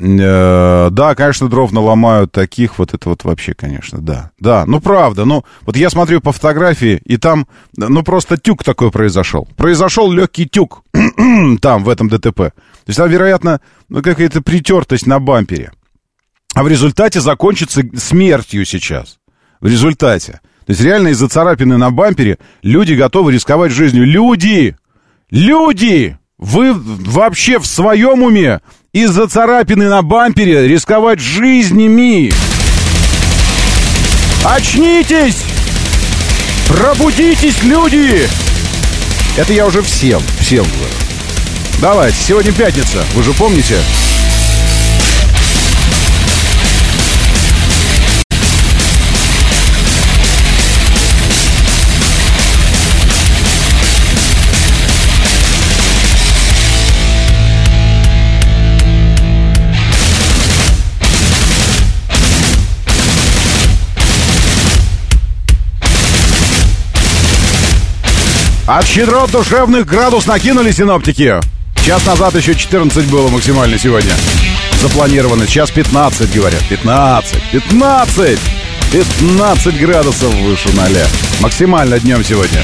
Э, 0.00 0.90
да, 0.92 1.14
конечно, 1.16 1.48
дров 1.48 1.72
наломают 1.72 2.30
таких, 2.30 2.78
вот 2.78 2.94
это 2.94 3.08
вот 3.08 3.24
вообще, 3.24 3.54
конечно, 3.54 3.98
да. 3.98 4.30
Да, 4.38 4.64
ну 4.64 4.80
правда, 4.80 5.24
ну 5.24 5.44
вот 5.62 5.76
я 5.76 5.90
смотрю 5.90 6.20
по 6.20 6.30
фотографии, 6.30 7.00
и 7.04 7.16
там, 7.16 7.48
ну 7.76 8.04
просто 8.04 8.36
тюк 8.36 8.62
такой 8.62 8.92
произошел. 8.92 9.48
Произошел 9.56 10.12
легкий 10.12 10.46
тюк 10.46 10.84
там, 11.60 11.82
в 11.82 11.88
этом 11.88 12.08
ДТП. 12.08 12.36
То 12.36 12.52
есть 12.86 12.98
там, 12.98 13.10
вероятно, 13.10 13.60
ну, 13.88 14.02
какая-то 14.02 14.40
притертость 14.40 15.06
на 15.06 15.18
бампере 15.18 15.72
а 16.58 16.64
в 16.64 16.68
результате 16.68 17.20
закончится 17.20 17.82
смертью 17.96 18.64
сейчас. 18.64 19.20
В 19.60 19.68
результате. 19.68 20.40
То 20.66 20.72
есть 20.72 20.80
реально 20.80 21.08
из-за 21.08 21.28
царапины 21.28 21.76
на 21.76 21.92
бампере 21.92 22.38
люди 22.62 22.94
готовы 22.94 23.30
рисковать 23.32 23.70
жизнью. 23.70 24.04
Люди! 24.04 24.76
Люди! 25.30 26.17
Вы 26.38 26.72
вообще 26.72 27.58
в 27.58 27.66
своем 27.66 28.22
уме 28.22 28.60
из-за 28.92 29.26
царапины 29.26 29.88
на 29.88 30.02
бампере 30.02 30.68
рисковать 30.68 31.18
жизнями? 31.18 32.32
Очнитесь! 34.44 35.42
Пробудитесь, 36.68 37.60
люди! 37.64 38.28
Это 39.36 39.52
я 39.52 39.66
уже 39.66 39.82
всем, 39.82 40.22
всем 40.38 40.64
говорю. 40.64 40.94
Давайте, 41.80 42.18
сегодня 42.22 42.52
пятница, 42.52 43.04
вы 43.14 43.24
же 43.24 43.32
помните? 43.32 43.76
От 68.68 68.86
щедрот 68.86 69.30
душевных 69.30 69.86
градус 69.86 70.26
накинули 70.26 70.72
синоптики. 70.72 71.40
Час 71.86 72.04
назад 72.04 72.34
еще 72.34 72.54
14 72.54 73.06
было 73.06 73.28
максимально 73.28 73.78
сегодня. 73.78 74.12
Запланировано. 74.82 75.46
Сейчас 75.46 75.70
15, 75.70 76.34
говорят. 76.34 76.62
15. 76.68 77.50
15! 77.50 78.38
15 78.92 79.80
градусов 79.80 80.34
выше 80.34 80.68
ноля. 80.76 81.06
Максимально 81.40 81.98
днем 81.98 82.22
сегодня. 82.22 82.62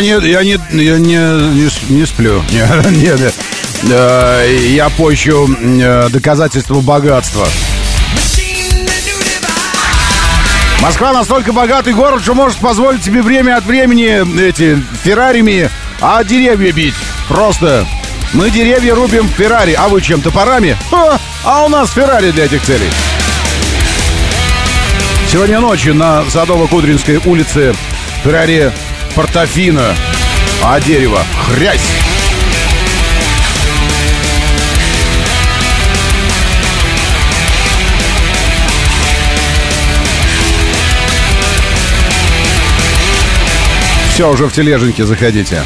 Я 0.00 0.18
не, 0.18 0.30
я 0.30 0.42
не, 0.42 0.58
я 0.82 0.98
не, 0.98 1.16
не, 1.18 1.92
не 1.92 2.06
сплю. 2.06 2.42
Не, 2.50 2.90
не, 2.90 3.20
не. 3.20 3.92
Э, 3.92 4.56
Я 4.70 4.88
поищу 4.88 5.46
э, 5.46 6.08
доказательства 6.08 6.80
богатства. 6.80 7.46
Москва 10.80 11.12
настолько 11.12 11.52
богатый 11.52 11.92
город, 11.92 12.22
что 12.22 12.34
может 12.34 12.56
позволить 12.58 13.04
себе 13.04 13.20
время 13.20 13.58
от 13.58 13.66
времени 13.66 14.40
эти 14.40 14.82
феррарими, 15.04 15.68
а 16.00 16.24
деревья 16.24 16.72
бить. 16.72 16.94
Просто 17.28 17.86
мы 18.32 18.50
деревья 18.50 18.94
рубим 18.94 19.28
в 19.28 19.32
Феррари, 19.32 19.74
а 19.78 19.88
вы 19.88 20.00
чем, 20.00 20.22
топорами? 20.22 20.78
Ха, 20.90 21.18
а 21.44 21.66
у 21.66 21.68
нас 21.68 21.90
Феррари 21.90 22.30
для 22.30 22.46
этих 22.46 22.62
целей. 22.62 22.88
Сегодня 25.30 25.60
ночью 25.60 25.94
на 25.94 26.22
Садово-Кудринской 26.22 27.20
улице 27.26 27.74
Феррари 28.24 28.72
Портофино, 29.14 29.94
а 30.62 30.80
дерево 30.80 31.24
хрясь. 31.46 31.80
Все, 44.12 44.30
уже 44.30 44.46
в 44.46 44.52
тележеньке 44.52 45.04
заходите. 45.06 45.62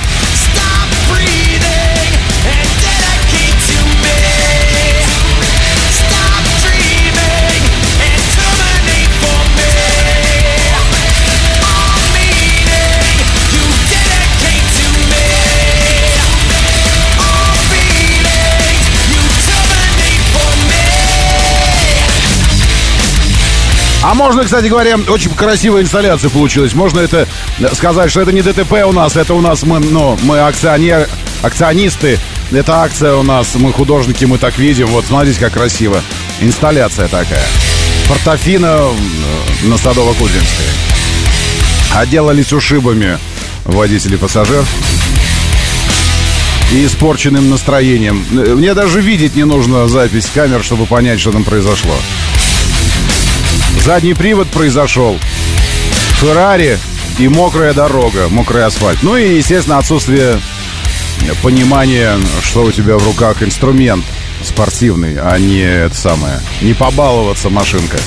Можно, 24.15 24.45
кстати 24.45 24.67
говоря, 24.67 24.97
очень 25.09 25.31
красивая 25.35 25.83
инсталляция 25.83 26.31
получилась. 26.31 26.73
Можно 26.73 27.01
это 27.01 27.29
сказать, 27.73 28.11
что 28.11 28.21
это 28.21 28.33
не 28.33 28.43
ДТП 28.43 28.73
у 28.87 28.93
нас, 28.93 29.17
это 29.17 29.35
у 29.35 29.41
нас 29.41 29.65
мы, 29.65 29.81
ну, 29.81 30.17
мы 30.23 30.39
акционер, 30.39 31.09
акционисты. 31.43 32.19
Это 32.53 32.83
акция 32.83 33.15
у 33.15 33.23
нас, 33.23 33.55
мы 33.57 33.73
художники, 33.73 34.25
мы 34.25 34.39
так 34.39 34.57
видим. 34.57 34.87
Вот 34.87 35.05
смотрите, 35.07 35.41
как 35.41 35.55
красиво. 35.55 36.01
Инсталляция 36.41 37.09
такая. 37.09 37.45
Портофино 38.09 38.91
на 39.65 39.75
Садово-Кудринской. 39.75 40.71
Отделались 41.95 42.53
ушибами 42.53 43.19
водителей 43.65 44.19
пассажир. 44.19 44.65
и 46.73 46.87
испорченным 46.87 47.51
настроением. 47.51 48.25
Мне 48.31 48.75
даже 48.75 49.01
видеть 49.01 49.37
не 49.37 49.45
нужно 49.45 49.87
запись 49.89 50.31
камер, 50.35 50.63
чтобы 50.63 50.87
понять, 50.87 51.21
что 51.21 51.33
там 51.33 51.45
произошло. 51.45 51.95
Задний 53.83 54.15
привод 54.15 54.49
произошел. 54.49 55.19
Феррари 56.21 56.79
и 57.19 57.29
мокрая 57.29 57.75
дорога, 57.75 58.29
мокрый 58.29 58.65
асфальт. 58.65 59.03
Ну 59.03 59.17
и, 59.17 59.37
естественно, 59.37 59.79
отсутствие 59.79 60.41
понимания, 61.43 62.19
что 62.43 62.65
у 62.65 62.73
тебя 62.73 62.97
в 62.97 63.05
руках 63.05 63.43
инструмент 63.43 64.05
спортивный, 64.43 65.17
а 65.19 65.39
не 65.39 65.61
это 65.61 65.95
самое. 65.95 66.41
Не 66.61 66.75
побаловаться 66.75 67.51
машинка. 67.51 67.99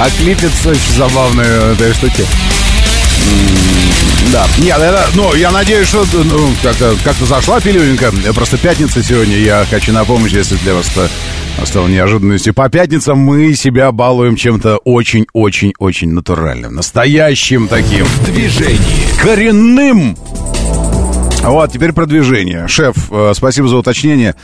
А 0.00 0.08
клипец 0.10 0.64
очень 0.64 0.94
забавный 0.96 1.72
этой 1.72 1.92
штуки. 1.92 2.24
Да, 4.32 4.46
нет, 4.58 4.78
это, 4.78 5.06
ну, 5.14 5.34
я 5.34 5.50
надеюсь, 5.50 5.88
что 5.88 6.06
ну, 6.12 6.50
как-то 6.62 6.94
как 7.02 7.16
зашла 7.16 7.60
пилюленька. 7.60 8.12
Просто 8.34 8.58
пятница 8.58 9.02
сегодня, 9.02 9.36
я 9.36 9.66
хочу 9.68 9.92
напомнить, 9.92 10.32
если 10.32 10.56
для 10.56 10.74
вас 10.74 10.88
это 10.92 11.08
стало 11.66 11.88
неожиданностью. 11.88 12.54
По 12.54 12.68
пятницам 12.68 13.18
мы 13.18 13.54
себя 13.54 13.90
балуем 13.90 14.36
чем-то 14.36 14.76
очень-очень-очень 14.84 16.10
натуральным. 16.12 16.74
Настоящим 16.74 17.66
таким. 17.68 18.06
Движение. 18.26 18.78
Коренным. 19.20 20.16
Вот, 21.42 21.72
теперь 21.72 21.92
продвижение. 21.92 22.68
Шеф, 22.68 23.10
э, 23.10 23.32
спасибо 23.34 23.68
за 23.68 23.76
уточнение. 23.76 24.34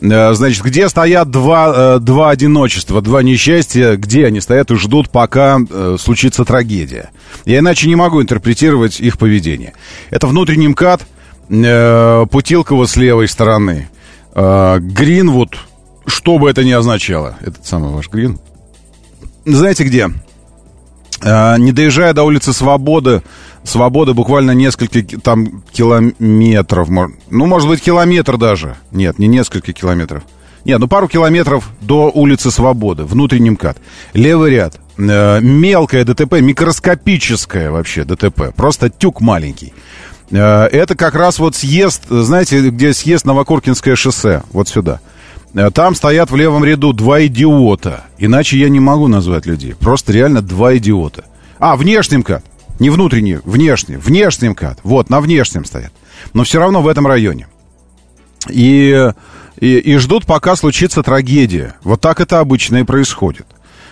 Э, 0.00 0.34
значит, 0.34 0.62
где 0.64 0.88
стоят 0.88 1.30
два, 1.30 1.96
э, 1.96 1.98
два 2.00 2.30
одиночества, 2.30 3.00
два 3.00 3.22
несчастья, 3.22 3.96
где 3.96 4.26
они 4.26 4.40
стоят 4.40 4.70
и 4.70 4.76
ждут, 4.76 5.10
пока 5.10 5.58
случится 5.98 6.44
трагедия? 6.44 7.10
Я 7.44 7.60
иначе 7.60 7.88
не 7.88 7.96
могу 7.96 8.20
интерпретировать 8.20 9.00
их 9.00 9.16
поведение. 9.18 9.74
Это 10.10 10.26
внутренний 10.26 10.68
МКАД, 10.68 11.06
Путилково 11.48 12.86
с 12.86 12.96
левой 12.96 13.26
стороны, 13.26 13.88
Гринвуд, 14.34 15.58
что 16.06 16.38
бы 16.38 16.48
это 16.48 16.62
ни 16.62 16.70
означало, 16.70 17.36
этот 17.40 17.66
самый 17.66 17.90
ваш 17.90 18.08
Грин. 18.08 18.38
Знаете 19.44 19.82
где? 19.82 20.08
Не 21.22 21.72
доезжая 21.72 22.12
до 22.12 22.22
улицы 22.22 22.52
Свободы, 22.52 23.22
Свобода 23.64 24.14
буквально 24.14 24.52
несколько 24.52 25.02
там 25.18 25.62
километров. 25.72 26.88
Ну, 26.88 27.46
может 27.46 27.68
быть, 27.68 27.82
километр 27.82 28.36
даже. 28.36 28.76
Нет, 28.90 29.18
не 29.18 29.26
несколько 29.26 29.72
километров. 29.72 30.22
Нет, 30.64 30.78
ну 30.78 30.88
пару 30.88 31.08
километров 31.08 31.70
до 31.80 32.10
улицы 32.12 32.50
Свободы, 32.50 33.04
внутренний 33.04 33.50
МКАД. 33.50 33.78
Левый 34.12 34.50
ряд. 34.50 34.78
Э, 34.98 35.40
мелкое 35.40 36.04
ДТП, 36.04 36.40
микроскопическое 36.40 37.70
вообще 37.70 38.04
ДТП. 38.04 38.54
Просто 38.54 38.90
тюк 38.90 39.20
маленький. 39.20 39.72
Э, 40.30 40.66
это 40.66 40.94
как 40.96 41.14
раз 41.14 41.38
вот 41.38 41.56
съезд, 41.56 42.04
знаете, 42.08 42.68
где 42.68 42.92
съезд 42.92 43.24
Новокуркинское 43.24 43.96
шоссе, 43.96 44.42
вот 44.52 44.68
сюда. 44.68 45.00
Э, 45.54 45.70
там 45.70 45.94
стоят 45.94 46.30
в 46.30 46.36
левом 46.36 46.64
ряду 46.64 46.92
два 46.92 47.24
идиота. 47.24 48.04
Иначе 48.18 48.58
я 48.58 48.68
не 48.68 48.80
могу 48.80 49.08
назвать 49.08 49.46
людей. 49.46 49.74
Просто 49.74 50.12
реально 50.12 50.42
два 50.42 50.76
идиота. 50.76 51.24
А, 51.58 51.76
внешний 51.76 52.18
МКАД. 52.18 52.44
Не 52.80 52.90
внутренний, 52.90 53.38
внешний. 53.44 53.96
Внешний 53.96 54.48
МКАД. 54.48 54.80
Вот, 54.82 55.10
на 55.10 55.20
внешнем 55.20 55.64
стоят. 55.64 55.92
Но 56.32 56.44
все 56.44 56.58
равно 56.58 56.82
в 56.82 56.88
этом 56.88 57.06
районе. 57.06 57.46
И, 58.48 59.12
и, 59.60 59.78
и 59.78 59.96
ждут, 59.98 60.26
пока 60.26 60.56
случится 60.56 61.02
трагедия. 61.02 61.76
Вот 61.82 62.00
так 62.00 62.20
это 62.20 62.40
обычно 62.40 62.78
и 62.78 62.82
происходит. 62.82 63.46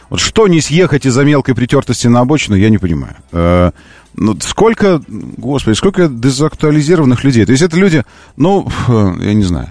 Вот 0.09 0.21
что 0.21 0.49
не 0.49 0.63
съехать 0.63 1.05
из-за 1.05 1.23
мелкой 1.23 1.55
притертости 1.55 2.07
на 2.07 2.21
обочину, 2.21 2.57
я 2.57 2.71
не 2.71 2.79
понимаю. 2.79 3.17
Э, 3.31 3.73
ну, 4.15 4.39
сколько, 4.41 5.03
господи, 5.07 5.77
сколько 5.77 6.09
дезактуализированных 6.09 7.25
людей. 7.25 7.45
То 7.45 7.53
есть 7.53 7.63
это 7.63 7.77
люди, 7.77 8.05
ну, 8.37 8.67
я 8.89 9.35
не 9.35 9.45
знаю. 9.45 9.71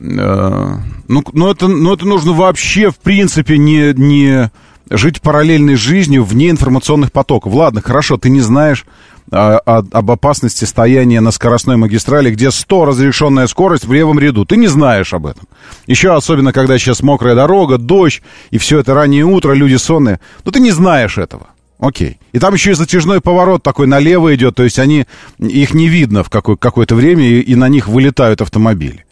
Э, 0.00 0.76
ну, 1.08 1.24
ну, 1.32 1.50
это, 1.50 1.66
ну, 1.66 1.94
это 1.94 2.06
нужно 2.06 2.32
вообще, 2.34 2.90
в 2.90 2.98
принципе, 2.98 3.56
не, 3.56 3.94
не, 3.94 4.50
жить 4.90 5.22
параллельной 5.22 5.76
жизнью 5.76 6.24
вне 6.24 6.50
информационных 6.50 7.12
потоков. 7.12 7.54
Ладно, 7.54 7.80
хорошо, 7.80 8.16
ты 8.16 8.28
не 8.28 8.40
знаешь 8.40 8.84
а, 9.30 9.60
а, 9.64 9.84
об 9.92 10.10
опасности 10.10 10.64
стояния 10.64 11.20
на 11.20 11.30
скоростной 11.30 11.76
магистрали, 11.76 12.30
где 12.30 12.50
100 12.50 12.84
разрешенная 12.84 13.46
скорость 13.46 13.84
в 13.84 13.92
левом 13.92 14.18
ряду. 14.18 14.44
Ты 14.44 14.56
не 14.56 14.66
знаешь 14.66 15.14
об 15.14 15.26
этом. 15.26 15.46
Еще 15.86 16.14
особенно, 16.14 16.52
когда 16.52 16.76
сейчас 16.78 17.02
мокрая 17.02 17.36
дорога, 17.36 17.78
дождь, 17.78 18.22
и 18.50 18.58
все 18.58 18.80
это 18.80 18.92
раннее 18.94 19.24
утро, 19.24 19.52
люди 19.52 19.76
сонные. 19.76 20.18
Но 20.44 20.50
ты 20.50 20.58
не 20.58 20.72
знаешь 20.72 21.16
этого. 21.16 21.46
Окей. 21.78 22.18
И 22.32 22.38
там 22.38 22.54
еще 22.54 22.72
и 22.72 22.74
затяжной 22.74 23.20
поворот 23.20 23.62
такой 23.62 23.86
налево 23.86 24.34
идет, 24.34 24.56
то 24.56 24.64
есть 24.64 24.78
они, 24.78 25.06
их 25.38 25.72
не 25.72 25.88
видно 25.88 26.22
в 26.22 26.28
какое- 26.28 26.56
какое-то 26.56 26.94
время, 26.94 27.24
и, 27.24 27.40
и 27.40 27.54
на 27.54 27.68
них 27.68 27.88
вылетают 27.88 28.42
автомобили. 28.42 29.06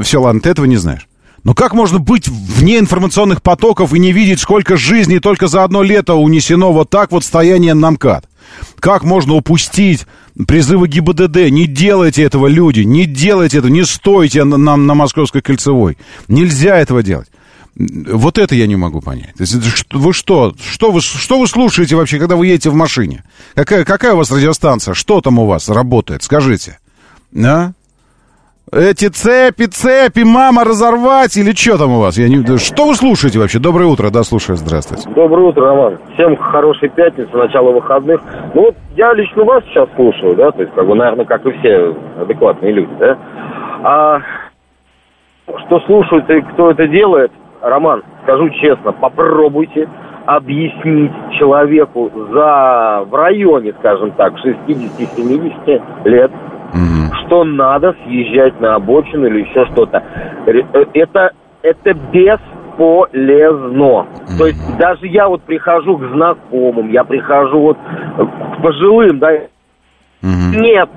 Все, 0.00 0.20
ладно, 0.20 0.40
ты 0.40 0.48
этого 0.48 0.66
не 0.66 0.76
знаешь. 0.76 1.06
Но 1.42 1.54
как 1.54 1.72
можно 1.72 1.98
быть 1.98 2.28
вне 2.28 2.78
информационных 2.78 3.42
потоков 3.42 3.94
и 3.94 3.98
не 3.98 4.12
видеть, 4.12 4.40
сколько 4.40 4.76
жизней 4.76 5.20
только 5.20 5.46
за 5.46 5.64
одно 5.64 5.82
лето 5.82 6.14
унесено 6.14 6.72
вот 6.72 6.90
так 6.90 7.12
вот 7.12 7.24
стояние 7.24 7.74
на 7.74 7.92
МКАД? 7.92 8.26
Как 8.78 9.04
можно 9.04 9.34
упустить 9.34 10.06
призывы 10.46 10.88
ГИБДД? 10.88 11.50
Не 11.50 11.66
делайте 11.66 12.22
этого, 12.22 12.46
люди, 12.46 12.80
не 12.80 13.06
делайте 13.06 13.58
это, 13.58 13.70
не 13.70 13.84
стойте 13.84 14.44
на, 14.44 14.56
на, 14.56 14.76
на 14.76 14.94
Московской 14.94 15.40
кольцевой. 15.40 15.96
Нельзя 16.28 16.76
этого 16.78 17.02
делать. 17.02 17.28
Вот 17.76 18.36
это 18.36 18.54
я 18.54 18.66
не 18.66 18.76
могу 18.76 19.00
понять. 19.00 19.34
Вы 19.92 20.12
что? 20.12 20.54
Что 20.60 20.90
вы, 20.90 21.00
что 21.00 21.40
вы 21.40 21.46
слушаете 21.46 21.96
вообще, 21.96 22.18
когда 22.18 22.36
вы 22.36 22.48
едете 22.48 22.68
в 22.68 22.74
машине? 22.74 23.24
Какая, 23.54 23.84
какая 23.84 24.12
у 24.12 24.18
вас 24.18 24.30
радиостанция? 24.30 24.92
Что 24.92 25.20
там 25.20 25.38
у 25.38 25.46
вас 25.46 25.68
работает? 25.68 26.22
Скажите. 26.22 26.78
А? 27.34 27.72
Эти 28.72 29.08
цепи, 29.08 29.66
цепи, 29.66 30.22
мама 30.22 30.62
разорвать 30.62 31.36
или 31.36 31.50
что 31.50 31.76
там 31.76 31.92
у 31.92 32.00
вас? 32.00 32.16
Я 32.16 32.28
не... 32.28 32.56
Что 32.56 32.86
вы 32.86 32.94
слушаете 32.94 33.40
вообще? 33.40 33.58
Доброе 33.58 33.86
утро, 33.86 34.10
да, 34.10 34.22
слушаю, 34.22 34.56
здравствуйте. 34.56 35.10
Доброе 35.10 35.48
утро, 35.48 35.66
Роман. 35.66 35.98
Всем 36.14 36.36
хорошей 36.36 36.88
пятницы, 36.88 37.36
начало 37.36 37.72
выходных. 37.72 38.20
Ну 38.54 38.66
вот 38.66 38.76
я 38.94 39.12
лично 39.12 39.42
вас 39.42 39.64
сейчас 39.64 39.88
слушаю, 39.96 40.36
да, 40.36 40.52
то 40.52 40.62
есть, 40.62 40.72
как 40.72 40.86
бы, 40.86 40.94
наверное, 40.94 41.24
как 41.24 41.44
и 41.46 41.50
все 41.58 41.96
адекватные 42.20 42.72
люди, 42.72 42.92
да. 43.00 43.18
А 43.82 44.20
что 45.66 45.80
слушают 45.80 46.30
и 46.30 46.40
кто 46.52 46.70
это 46.70 46.86
делает, 46.86 47.32
Роман, 47.60 48.04
скажу 48.22 48.50
честно, 48.50 48.92
попробуйте 48.92 49.88
объяснить 50.26 51.10
человеку 51.40 52.08
за 52.32 53.02
в 53.04 53.14
районе, 53.14 53.74
скажем 53.80 54.12
так, 54.12 54.34
60-70 54.34 55.82
лет, 56.04 56.30
угу. 56.72 56.99
Что 57.30 57.44
надо 57.44 57.94
съезжать 58.04 58.60
на 58.60 58.74
обочину 58.74 59.26
или 59.26 59.48
еще 59.48 59.64
что-то. 59.66 60.02
Э, 60.46 60.52
это, 60.94 61.30
это 61.62 61.94
бесполезно. 62.12 64.06
То 64.36 64.46
есть 64.46 64.78
даже 64.78 65.06
я 65.06 65.28
вот 65.28 65.42
прихожу 65.42 65.96
к 65.96 66.08
знакомым, 66.12 66.90
я 66.90 67.04
прихожу 67.04 67.60
вот 67.60 67.78
к 67.78 68.62
пожилым, 68.62 69.20
да, 69.20 69.30
нет, 70.22 70.90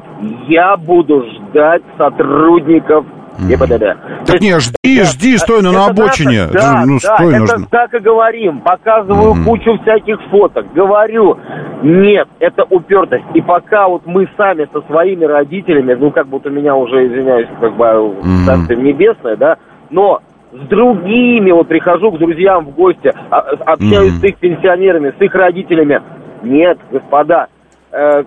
я 0.48 0.76
буду 0.76 1.24
ждать 1.24 1.84
сотрудников 1.98 3.06
ГИБДД. 3.40 4.26
Так 4.26 4.42
не, 4.42 4.60
жди, 4.60 5.04
жди, 5.04 5.38
стой 5.38 5.62
ну, 5.62 5.72
на 5.72 5.88
обочине. 5.88 6.48
Да, 6.52 6.84
ну, 6.86 7.00
да, 7.02 7.16
стой 7.16 7.34
это 7.34 7.40
нужно. 7.40 7.68
так 7.70 7.94
и 7.94 8.00
говорим. 8.00 8.62
Показываю 8.62 9.44
кучу 9.44 9.78
всяких 9.82 10.18
фоток. 10.30 10.72
Говорю, 10.74 11.38
нет, 11.82 12.28
это 12.40 12.64
упертость. 12.70 13.26
И 13.34 13.42
пока 13.42 13.88
вот 13.88 14.04
мы 14.06 14.28
сами 14.38 14.68
со 14.72 14.82
своими 14.82 15.26
родителями, 15.26 15.94
ну, 15.94 16.12
как 16.12 16.28
будто 16.28 16.50
меня 16.50 16.76
уже, 16.76 17.08
извиняюсь, 17.08 17.48
как 17.60 17.76
бы. 17.76 18.16
Царствие 18.46 18.80
Небесное, 18.82 19.36
да, 19.36 19.58
но 19.90 20.22
с 20.52 20.68
другими, 20.68 21.52
вот 21.52 21.68
прихожу 21.68 22.12
к 22.12 22.20
друзьям 22.20 22.66
в 22.66 22.76
гости, 22.76 23.12
а- 23.30 23.40
общаюсь 23.66 24.14
Мгм. 24.14 24.22
с 24.22 24.24
их 24.24 24.38
пенсионерами, 24.38 25.14
с 25.18 25.22
их 25.22 25.34
родителями. 25.34 26.02
Нет, 26.44 26.78
господа, 26.92 27.48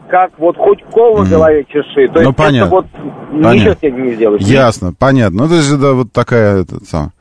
как 0.09 0.31
вот 0.39 0.57
хоть 0.57 0.83
кол 0.93 1.19
на 1.19 1.29
голове 1.29 1.65
чеши. 1.69 2.07
То 2.13 2.21
Ну, 2.21 2.27
есть 2.29 2.37
понятно. 2.37 2.67
это 2.67 2.71
вот 2.71 2.87
Понятно. 3.31 3.53
ничего 3.59 3.73
с 3.75 3.77
этим 3.83 4.07
не 4.07 4.15
сделаешь. 4.15 4.43
Ясно, 4.43 4.95
понятно. 4.97 5.43
Ну, 5.45 5.49
то 5.49 5.57
есть, 5.57 5.71
это 5.73 5.93
вот 5.95 6.13
такая... 6.13 6.63
Это, 6.63 6.85
сам. 6.85 7.13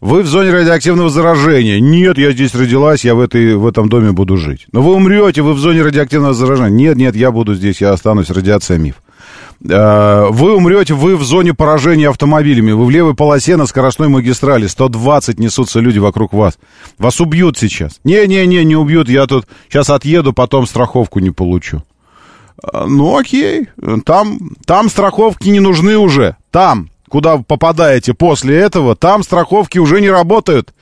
Вы 0.00 0.20
в 0.20 0.26
зоне 0.26 0.50
радиоактивного 0.50 1.08
заражения. 1.08 1.80
Нет, 1.80 2.18
я 2.18 2.32
здесь 2.32 2.54
родилась, 2.54 3.06
я 3.06 3.14
в, 3.14 3.20
этой, 3.20 3.54
в 3.56 3.66
этом 3.66 3.88
доме 3.88 4.12
буду 4.12 4.36
жить. 4.36 4.66
Но 4.72 4.82
вы 4.82 4.92
умрете, 4.94 5.40
вы 5.40 5.54
в 5.54 5.58
зоне 5.58 5.80
радиоактивного 5.82 6.34
заражения. 6.34 6.76
Нет, 6.88 6.96
нет, 6.98 7.16
я 7.16 7.30
буду 7.30 7.54
здесь, 7.54 7.80
я 7.80 7.92
останусь, 7.92 8.28
радиация 8.28 8.76
миф. 8.76 8.96
Э, 9.66 10.26
Вы 10.30 10.54
умрете, 10.56 10.92
вы 10.92 11.16
в 11.16 11.22
зоне 11.22 11.54
поражения 11.54 12.10
автомобилями, 12.10 12.72
вы 12.72 12.84
в 12.84 12.90
левой 12.90 13.14
полосе 13.14 13.56
на 13.56 13.64
скоростной 13.64 14.08
магистрали, 14.08 14.66
120 14.66 15.38
несутся 15.38 15.80
люди 15.80 15.98
вокруг 15.98 16.34
вас. 16.34 16.58
Вас 16.98 17.18
убьют 17.22 17.56
сейчас. 17.56 17.98
Не-не-не, 18.04 18.62
не 18.62 18.76
убьют, 18.76 19.08
я 19.08 19.26
тут 19.26 19.46
сейчас 19.70 19.88
отъеду, 19.88 20.34
потом 20.34 20.66
страховку 20.66 21.20
не 21.20 21.30
получу. 21.30 21.82
А, 22.62 22.86
Ну, 22.86 23.16
окей. 23.16 23.68
Там, 24.04 24.50
там 24.66 24.88
страховки 24.88 25.48
не 25.48 25.60
нужны 25.60 25.96
уже. 25.96 26.36
Там, 26.50 26.90
куда 27.08 27.36
вы 27.36 27.44
попадаете 27.44 28.14
после 28.14 28.56
этого, 28.58 28.96
там 28.96 29.22
страховки 29.22 29.78
уже 29.78 30.00
не 30.00 30.10
работают. 30.10 30.74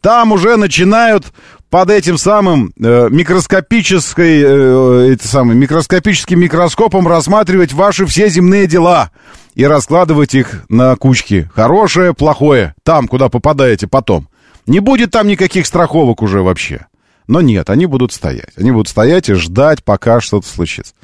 Там 0.00 0.32
уже 0.32 0.56
начинают 0.56 1.32
под 1.70 1.90
этим 1.90 2.18
самым 2.18 2.72
э, 2.78 3.08
микроскопической, 3.10 4.42
э, 4.42 5.12
эти 5.12 5.26
самые, 5.26 5.56
микроскопическим 5.56 6.40
микроскопом 6.40 7.06
рассматривать 7.06 7.72
ваши 7.72 8.06
все 8.06 8.28
земные 8.28 8.66
дела 8.66 9.10
и 9.54 9.64
раскладывать 9.64 10.34
их 10.34 10.64
на 10.68 10.96
кучки. 10.96 11.48
Хорошее, 11.54 12.12
плохое. 12.12 12.74
Там, 12.82 13.06
куда 13.06 13.28
попадаете 13.28 13.86
потом. 13.86 14.28
Не 14.66 14.80
будет 14.80 15.12
там 15.12 15.28
никаких 15.28 15.66
страховок 15.66 16.22
уже 16.22 16.42
вообще. 16.42 16.86
Но 17.26 17.40
нет, 17.40 17.70
они 17.70 17.86
будут 17.86 18.12
стоять. 18.12 18.50
Они 18.56 18.70
будут 18.70 18.88
стоять 18.88 19.28
и 19.28 19.34
ждать, 19.34 19.84
пока 19.84 20.20
что-то 20.20 20.46
случится. 20.46 20.94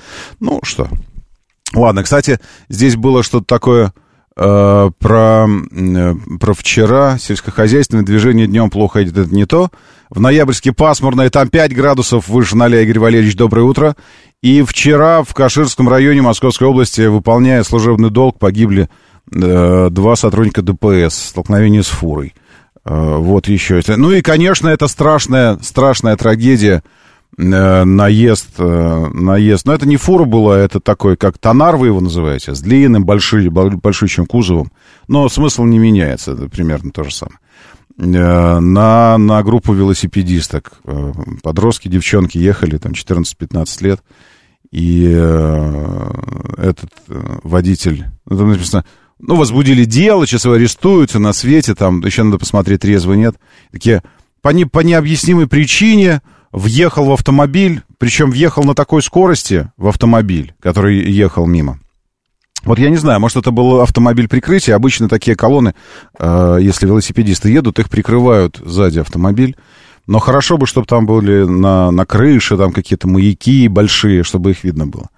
Ну, 0.40 0.60
что. 0.62 0.88
Ладно, 1.74 2.02
кстати, 2.02 2.40
здесь 2.68 2.96
было 2.96 3.22
что-то 3.22 3.44
такое 3.44 3.92
э, 4.36 4.90
про, 4.98 5.46
э, 5.46 6.14
про 6.40 6.54
вчера. 6.54 7.18
Сельскохозяйственное 7.18 8.04
движение 8.04 8.46
днем 8.46 8.70
плохо 8.70 9.02
идет, 9.02 9.18
это 9.18 9.34
не 9.34 9.46
то. 9.46 9.70
В 10.10 10.20
ноябрьске 10.20 10.72
пасмурно, 10.72 11.28
там 11.30 11.48
5 11.48 11.74
градусов 11.74 12.28
выше 12.28 12.56
0. 12.56 12.74
Игорь 12.76 12.98
Валерьевич, 12.98 13.36
доброе 13.36 13.62
утро. 13.62 13.96
И 14.42 14.62
вчера 14.62 15.22
в 15.22 15.34
Каширском 15.34 15.88
районе 15.88 16.22
Московской 16.22 16.68
области, 16.68 17.06
выполняя 17.06 17.62
служебный 17.64 18.10
долг, 18.10 18.38
погибли 18.38 18.88
э, 19.32 19.88
два 19.90 20.16
сотрудника 20.16 20.62
ДПС. 20.62 21.14
Столкновение 21.14 21.82
с 21.82 21.88
фурой. 21.88 22.34
Э, 22.86 23.16
Вот 23.18 23.48
еще. 23.48 23.82
Ну 23.88 24.12
и, 24.12 24.22
конечно, 24.22 24.68
это 24.68 24.86
страшная, 24.88 25.58
страшная 25.60 26.16
трагедия. 26.16 26.82
э, 27.36 27.84
Наезд, 27.84 28.48
э, 28.58 29.06
наезд. 29.12 29.66
Но 29.66 29.74
это 29.74 29.86
не 29.86 29.96
фура 29.96 30.24
была, 30.24 30.58
это 30.58 30.80
такой, 30.80 31.16
как 31.16 31.36
тонар 31.38 31.76
вы 31.76 31.88
его 31.88 32.00
называете, 32.00 32.54
с 32.54 32.60
длинным, 32.60 33.04
большим, 33.04 33.50
большущим 33.52 34.26
кузовом. 34.26 34.70
Но 35.08 35.28
смысл 35.28 35.64
не 35.64 35.78
меняется, 35.78 36.34
примерно 36.48 36.92
то 36.92 37.02
же 37.04 37.12
самое. 37.14 37.38
На, 37.98 39.16
на 39.18 39.42
группу 39.42 39.72
велосипедисток. 39.72 40.74
Подростки, 41.42 41.88
девчонки 41.88 42.36
ехали, 42.38 42.76
там 42.76 42.92
14-15 42.92 43.66
лет. 43.84 44.00
И 44.70 45.04
этот 46.58 46.90
водитель, 47.08 48.06
ну, 48.26 48.36
там 48.36 48.50
написано, 48.50 48.84
ну, 49.18 49.36
возбудили 49.36 49.84
дело, 49.84 50.26
сейчас 50.26 50.44
его 50.44 50.54
арестуются 50.54 51.18
на 51.18 51.32
свете, 51.32 51.74
там 51.74 52.00
еще 52.00 52.22
надо 52.22 52.38
посмотреть, 52.38 52.82
трезво 52.82 53.14
нет. 53.14 53.36
Такие, 53.72 54.02
по, 54.42 54.50
не, 54.50 54.66
по 54.66 54.80
необъяснимой 54.80 55.46
причине 55.46 56.20
въехал 56.52 57.06
в 57.06 57.12
автомобиль, 57.12 57.82
причем 57.98 58.30
въехал 58.30 58.64
на 58.64 58.74
такой 58.74 59.02
скорости 59.02 59.70
в 59.76 59.88
автомобиль, 59.88 60.54
который 60.60 61.10
ехал 61.10 61.46
мимо. 61.46 61.78
Вот 62.64 62.78
я 62.78 62.90
не 62.90 62.96
знаю, 62.96 63.20
может, 63.20 63.36
это 63.36 63.52
был 63.52 63.80
автомобиль 63.80 64.28
прикрытия. 64.28 64.74
Обычно 64.74 65.08
такие 65.08 65.36
колонны, 65.36 65.74
э, 66.18 66.58
если 66.60 66.86
велосипедисты 66.86 67.50
едут, 67.50 67.78
их 67.78 67.88
прикрывают 67.88 68.60
сзади 68.64 68.98
автомобиль. 68.98 69.56
Но 70.06 70.18
хорошо 70.18 70.56
бы, 70.56 70.66
чтобы 70.66 70.86
там 70.86 71.06
были 71.06 71.44
на, 71.44 71.90
на 71.90 72.04
крыше 72.06 72.56
там 72.56 72.72
какие-то 72.72 73.08
маяки 73.08 73.68
большие, 73.68 74.24
чтобы 74.24 74.50
их 74.50 74.64
видно 74.64 74.86
было. 74.86 75.10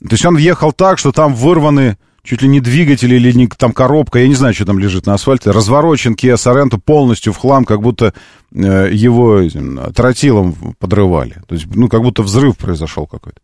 То 0.00 0.12
есть 0.12 0.24
он 0.24 0.36
въехал 0.36 0.72
так, 0.72 0.98
что 0.98 1.12
там 1.12 1.34
вырваны 1.34 1.98
чуть 2.24 2.40
ли 2.42 2.48
не 2.48 2.60
двигатели 2.60 3.16
или 3.16 3.32
не, 3.32 3.46
там 3.46 3.72
коробка, 3.72 4.18
я 4.18 4.28
не 4.28 4.34
знаю, 4.34 4.54
что 4.54 4.64
там 4.64 4.78
лежит 4.78 5.06
на 5.06 5.14
асфальте, 5.14 5.50
разворочен 5.50 6.14
Kia 6.14 6.34
Sorento 6.34 6.80
полностью 6.80 7.32
в 7.32 7.36
хлам, 7.36 7.66
как 7.66 7.82
будто 7.82 8.14
э, 8.52 8.88
его 8.90 9.38
этим, 9.40 9.92
тротилом 9.92 10.74
подрывали. 10.78 11.36
То 11.46 11.54
есть, 11.54 11.66
ну, 11.74 11.88
как 11.88 12.00
будто 12.00 12.22
взрыв 12.22 12.56
произошел 12.56 13.06
какой-то. 13.06 13.40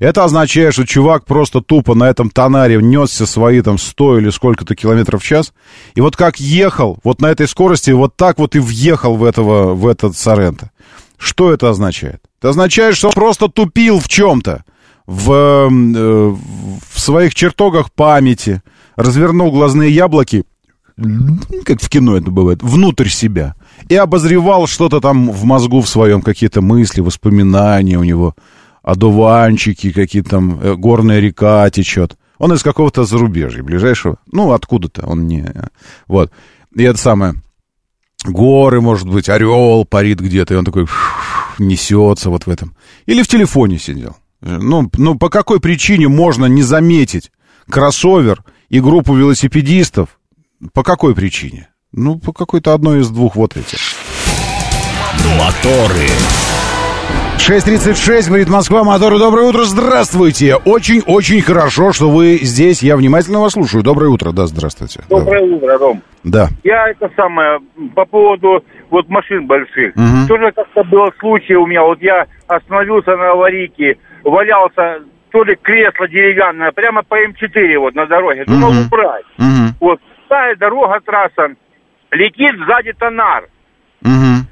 Это 0.00 0.24
означает, 0.24 0.74
что 0.74 0.84
чувак 0.84 1.24
просто 1.24 1.60
тупо 1.60 1.94
на 1.94 2.10
этом 2.10 2.28
тонаре 2.28 2.82
несся 2.82 3.24
свои 3.24 3.62
там 3.62 3.78
100 3.78 4.18
или 4.18 4.30
сколько-то 4.30 4.74
километров 4.74 5.22
в 5.22 5.26
час, 5.26 5.52
и 5.94 6.00
вот 6.00 6.16
как 6.16 6.40
ехал, 6.40 6.98
вот 7.04 7.20
на 7.20 7.26
этой 7.26 7.46
скорости, 7.46 7.92
вот 7.92 8.16
так 8.16 8.38
вот 8.38 8.56
и 8.56 8.58
въехал 8.58 9.14
в, 9.16 9.24
этого, 9.24 9.74
в 9.74 9.86
этот 9.86 10.16
Соренто. 10.16 10.70
Что 11.16 11.52
это 11.52 11.70
означает? 11.70 12.20
Это 12.40 12.50
означает, 12.50 12.96
что 12.96 13.08
он 13.08 13.14
просто 13.14 13.48
тупил 13.48 14.00
в 14.00 14.08
чем-то 14.08 14.64
в, 15.06 15.32
э, 15.32 15.68
в 15.68 17.00
своих 17.00 17.34
чертогах 17.34 17.92
памяти, 17.92 18.62
развернул 18.96 19.50
глазные 19.50 19.90
яблоки, 19.90 20.44
как 21.64 21.80
в 21.82 21.88
кино 21.88 22.16
это 22.16 22.30
бывает, 22.30 22.62
внутрь 22.62 23.08
себя, 23.08 23.54
и 23.88 23.96
обозревал 23.96 24.66
что-то 24.66 25.00
там 25.00 25.30
в 25.30 25.44
мозгу 25.44 25.80
в 25.80 25.88
своем, 25.88 26.22
какие-то 26.22 26.60
мысли, 26.62 27.00
воспоминания 27.00 27.98
у 27.98 28.04
него, 28.04 28.34
одуванчики, 28.82 29.92
какие-то 29.92 30.30
там, 30.30 30.60
э, 30.60 30.74
горная 30.74 31.20
река 31.20 31.68
течет. 31.70 32.16
Он 32.38 32.52
из 32.52 32.62
какого-то 32.62 33.04
зарубежья, 33.04 33.62
ближайшего, 33.62 34.18
ну, 34.30 34.52
откуда-то, 34.52 35.06
он 35.06 35.26
не... 35.26 35.52
Вот. 36.08 36.32
И 36.74 36.82
это 36.82 36.98
самое, 36.98 37.34
горы, 38.24 38.80
может 38.80 39.08
быть, 39.08 39.28
орел 39.28 39.84
парит 39.84 40.20
где-то, 40.20 40.54
и 40.54 40.56
он 40.56 40.64
такой 40.64 40.86
несется 41.58 42.30
вот 42.30 42.46
в 42.46 42.50
этом. 42.50 42.74
Или 43.06 43.22
в 43.22 43.28
телефоне 43.28 43.78
сидел. 43.78 44.16
Ну, 44.44 44.90
ну, 44.98 45.18
по 45.18 45.30
какой 45.30 45.58
причине 45.58 46.08
можно 46.08 46.44
не 46.44 46.62
заметить 46.62 47.32
кроссовер 47.70 48.44
и 48.68 48.78
группу 48.78 49.14
велосипедистов? 49.14 50.20
По 50.74 50.82
какой 50.82 51.14
причине? 51.14 51.68
Ну, 51.92 52.18
по 52.18 52.32
какой-то 52.32 52.74
одной 52.74 53.00
из 53.00 53.08
двух 53.08 53.36
вот 53.36 53.56
этих. 53.56 53.78
Моторы. 55.38 56.08
6.36, 57.38 58.28
говорит 58.28 58.48
Москва, 58.48 58.84
моторы, 58.84 59.18
доброе 59.18 59.48
утро, 59.48 59.64
здравствуйте. 59.64 60.56
Очень-очень 60.56 61.42
хорошо, 61.42 61.92
что 61.92 62.08
вы 62.08 62.38
здесь, 62.40 62.82
я 62.82 62.96
внимательно 62.96 63.40
вас 63.40 63.52
слушаю. 63.52 63.82
Доброе 63.82 64.08
утро, 64.08 64.32
да, 64.32 64.46
здравствуйте. 64.46 65.00
Доброе 65.10 65.42
утро, 65.42 65.76
Ром. 65.78 66.02
Да. 66.22 66.48
Я 66.62 66.88
это 66.88 67.10
самое, 67.16 67.60
по 67.94 68.04
поводу 68.06 68.64
вот 68.90 69.08
машин 69.08 69.46
больших. 69.46 69.94
Мгм. 69.94 70.26
Тоже 70.26 70.52
как-то 70.52 70.84
был 70.84 71.06
случай 71.18 71.54
у 71.54 71.66
меня, 71.66 71.82
вот 71.82 72.00
я 72.00 72.26
остановился 72.46 73.16
на 73.16 73.32
аварийке, 73.32 73.98
валялся 74.24 75.02
то 75.30 75.42
ли 75.44 75.56
кресло 75.56 76.06
деревянное, 76.08 76.72
прямо 76.72 77.02
по 77.02 77.14
М4 77.22 77.78
вот 77.78 77.94
на 77.94 78.06
дороге, 78.06 78.44
думал 78.44 78.72
Мгм. 78.72 78.86
убрать. 78.86 79.24
Мгм. 79.38 79.74
Вот, 79.80 80.00
старая 80.26 80.56
дорога, 80.56 81.00
трасса, 81.00 81.54
летит 82.12 82.54
сзади 82.66 82.92
тонар. 82.92 83.44
Мгм. 84.02 84.46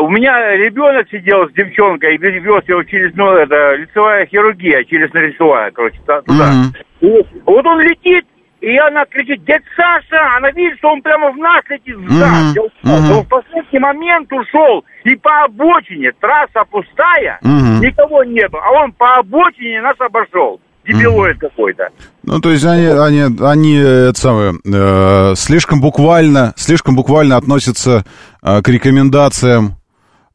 У 0.00 0.08
меня 0.08 0.56
ребенок 0.56 1.08
сидел 1.10 1.48
с 1.48 1.52
девчонкой, 1.52 2.16
вез 2.16 2.42
его 2.42 2.60
через, 2.84 3.14
ну, 3.14 3.30
это, 3.32 3.76
лицевая 3.76 4.26
хирургия, 4.26 4.82
челюстно-лицевая, 4.84 5.70
короче, 5.70 5.98
та- 6.06 6.22
туда. 6.22 6.50
Мгм. 6.50 6.74
И 7.00 7.26
вот 7.44 7.66
он 7.66 7.80
летит, 7.80 8.24
и 8.62 8.76
она 8.78 9.04
кричит, 9.06 9.44
дядь 9.44 9.62
Саша, 9.76 10.36
она 10.38 10.50
видит, 10.52 10.78
что 10.78 10.88
он 10.92 11.02
прямо 11.02 11.30
в 11.32 11.36
нас 11.36 11.62
летит 11.68 11.96
сзади. 12.08 12.60
Мгм. 12.82 12.92
Он 12.94 13.02
Мгм. 13.02 13.20
в 13.24 13.28
последний 13.28 13.78
момент 13.80 14.32
ушел, 14.32 14.84
и 15.04 15.14
по 15.16 15.44
обочине, 15.44 16.12
трасса 16.20 16.62
пустая, 16.70 17.38
Мгм. 17.42 17.80
никого 17.80 18.24
не 18.24 18.48
было, 18.48 18.62
а 18.64 18.84
он 18.84 18.92
по 18.92 19.16
обочине 19.16 19.82
нас 19.82 19.96
обошел. 19.98 20.60
дебилоид 20.84 21.38
какой-то. 21.38 21.90
Ну, 22.24 22.40
то 22.40 22.50
есть 22.50 22.64
они, 22.64 22.86
они, 22.86 23.22
они 23.40 23.76
это 23.76 24.18
самое, 24.18 24.54
э, 24.64 25.34
слишком 25.36 25.80
буквально, 25.80 26.54
слишком 26.56 26.96
буквально 26.96 27.36
относятся 27.36 28.04
э, 28.42 28.62
к 28.62 28.68
рекомендациям. 28.68 29.76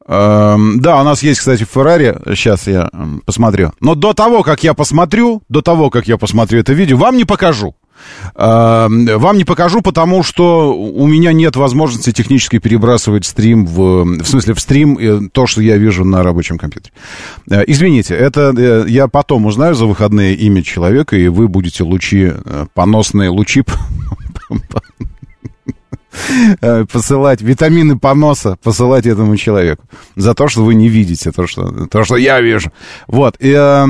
Э, 0.06 0.56
да, 0.76 1.00
у 1.02 1.04
нас 1.04 1.22
есть, 1.22 1.40
кстати, 1.40 1.64
Феррари, 1.64 2.16
сейчас 2.34 2.66
я 2.66 2.88
посмотрю. 3.26 3.72
Но 3.80 3.94
до 3.94 4.14
того, 4.14 4.42
как 4.42 4.62
я 4.64 4.72
посмотрю, 4.72 5.42
до 5.50 5.60
того, 5.60 5.90
как 5.90 6.08
я 6.08 6.16
посмотрю 6.16 6.60
это 6.60 6.72
видео, 6.72 6.96
вам 6.96 7.18
не 7.18 7.24
покажу. 7.26 7.74
Э, 8.34 8.86
Вам 8.88 9.36
не 9.36 9.44
покажу, 9.44 9.82
потому 9.82 10.22
что 10.22 10.74
у 10.76 11.06
меня 11.06 11.32
нет 11.32 11.56
возможности 11.56 12.12
технически 12.12 12.58
перебрасывать 12.58 13.24
стрим 13.24 13.66
в, 13.66 14.04
в 14.04 14.26
смысле 14.26 14.54
в 14.54 14.60
стрим 14.60 15.30
то, 15.30 15.46
что 15.46 15.62
я 15.62 15.76
вижу 15.76 16.04
на 16.04 16.22
рабочем 16.22 16.58
компьютере. 16.58 16.92
Э, 17.50 17.62
Извините, 17.66 18.14
это 18.14 18.54
э, 18.56 18.84
я 18.88 19.08
потом 19.08 19.46
узнаю 19.46 19.74
за 19.74 19.86
выходные 19.86 20.34
имя 20.34 20.62
человека, 20.62 21.16
и 21.16 21.28
вы 21.28 21.48
будете 21.48 21.84
лучи, 21.84 22.32
э, 22.32 22.66
поносные 22.74 23.30
лучи 23.30 23.64
посылать, 26.90 27.42
витамины 27.42 27.98
поноса 27.98 28.56
посылать 28.62 29.06
этому 29.06 29.36
человеку. 29.36 29.84
За 30.16 30.34
то, 30.34 30.48
что 30.48 30.64
вы 30.64 30.74
не 30.74 30.88
видите 30.88 31.30
то, 31.32 31.46
что, 31.46 31.86
то, 31.86 32.04
что 32.04 32.16
я 32.16 32.40
вижу. 32.40 32.72
Вот. 33.06 33.36
И, 33.38 33.54
э, 33.56 33.86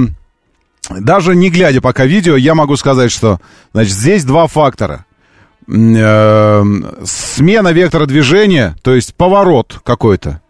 даже 0.91 1.35
не 1.35 1.51
глядя 1.51 1.81
пока 1.81 2.07
видео, 2.07 2.37
я 2.37 2.55
могу 2.55 2.77
сказать, 2.77 3.11
что, 3.11 3.41
значит, 3.73 3.93
здесь 3.93 4.25
два 4.25 4.47
фактора. 4.47 5.05
М, 5.69 5.95
э, 5.97 7.05
смена 7.05 7.69
вектора 7.69 8.07
движения, 8.07 8.77
то 8.83 8.95
есть 8.95 9.15
поворот 9.15 9.81
какой-то, 9.85 10.41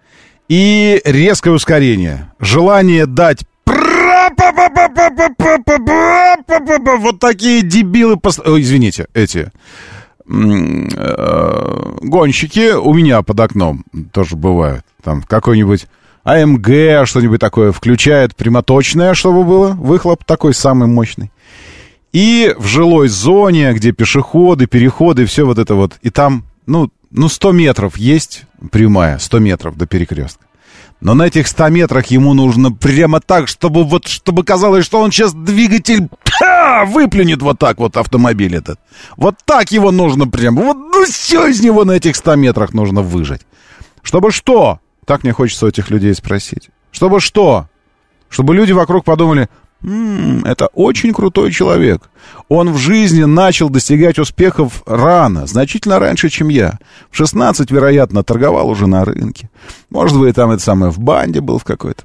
и 0.48 1.00
резкое 1.04 1.50
ускорение. 1.50 2.32
Желание 2.38 3.06
дать 3.06 3.44
вот 7.00 7.18
такие 7.18 7.62
дебилы... 7.62 8.14
извините, 8.14 9.06
эти 9.14 9.50
э, 10.28 11.96
гонщики 12.02 12.72
у 12.74 12.92
меня 12.94 13.22
под 13.22 13.40
окном 13.40 13.84
тоже 14.12 14.36
бывают. 14.36 14.84
Там 15.02 15.22
какой-нибудь 15.22 15.86
АМГ, 16.28 17.06
что-нибудь 17.06 17.40
такое 17.40 17.72
включает 17.72 18.36
прямоточное, 18.36 19.14
чтобы 19.14 19.44
было. 19.44 19.68
Выхлоп 19.68 20.24
такой 20.24 20.52
самый 20.52 20.86
мощный. 20.86 21.30
И 22.12 22.54
в 22.58 22.66
жилой 22.66 23.08
зоне, 23.08 23.72
где 23.72 23.92
пешеходы, 23.92 24.66
переходы, 24.66 25.24
все 25.24 25.46
вот 25.46 25.58
это 25.58 25.74
вот. 25.74 25.94
И 26.02 26.10
там, 26.10 26.44
ну, 26.66 26.90
ну 27.10 27.28
100 27.28 27.52
метров 27.52 27.96
есть 27.96 28.44
прямая, 28.70 29.18
100 29.18 29.38
метров 29.38 29.78
до 29.78 29.86
перекрестка. 29.86 30.44
Но 31.00 31.14
на 31.14 31.22
этих 31.22 31.48
100 31.48 31.68
метрах 31.68 32.06
ему 32.08 32.34
нужно 32.34 32.72
прямо 32.72 33.20
так, 33.20 33.48
чтобы 33.48 33.84
вот, 33.84 34.06
чтобы 34.06 34.44
казалось, 34.44 34.84
что 34.84 35.00
он 35.00 35.12
сейчас 35.12 35.32
двигатель 35.32 36.08
ха, 36.24 36.84
выплюнет 36.84 37.40
вот 37.40 37.58
так 37.58 37.78
вот 37.78 37.96
автомобиль 37.96 38.54
этот. 38.54 38.78
Вот 39.16 39.36
так 39.46 39.70
его 39.70 39.92
нужно 39.92 40.26
прямо, 40.26 40.62
вот 40.62 40.76
ну 40.76 41.04
все 41.06 41.46
из 41.46 41.62
него 41.62 41.84
на 41.84 41.92
этих 41.92 42.16
100 42.16 42.34
метрах 42.34 42.74
нужно 42.74 43.00
выжать. 43.00 43.42
Чтобы 44.02 44.30
что? 44.30 44.80
Так 45.08 45.22
мне 45.22 45.32
хочется 45.32 45.64
у 45.64 45.68
этих 45.70 45.88
людей 45.88 46.14
спросить. 46.14 46.68
Чтобы 46.92 47.20
что? 47.20 47.66
Чтобы 48.28 48.54
люди 48.54 48.72
вокруг 48.72 49.06
подумали, 49.06 49.48
«М, 49.82 50.44
это 50.44 50.66
очень 50.74 51.14
крутой 51.14 51.50
человек. 51.50 52.10
Он 52.50 52.70
в 52.74 52.76
жизни 52.76 53.24
начал 53.24 53.70
достигать 53.70 54.18
успехов 54.18 54.82
рано, 54.84 55.46
значительно 55.46 55.98
раньше, 55.98 56.28
чем 56.28 56.48
я. 56.48 56.78
В 57.10 57.16
16, 57.16 57.70
вероятно, 57.70 58.22
торговал 58.22 58.68
уже 58.68 58.86
на 58.86 59.02
рынке. 59.06 59.48
Может 59.88 60.18
быть, 60.18 60.34
там 60.34 60.50
это 60.50 60.62
самое 60.62 60.92
в 60.92 60.98
банде 60.98 61.40
был 61.40 61.58
в 61.58 61.64
какой-то. 61.64 62.02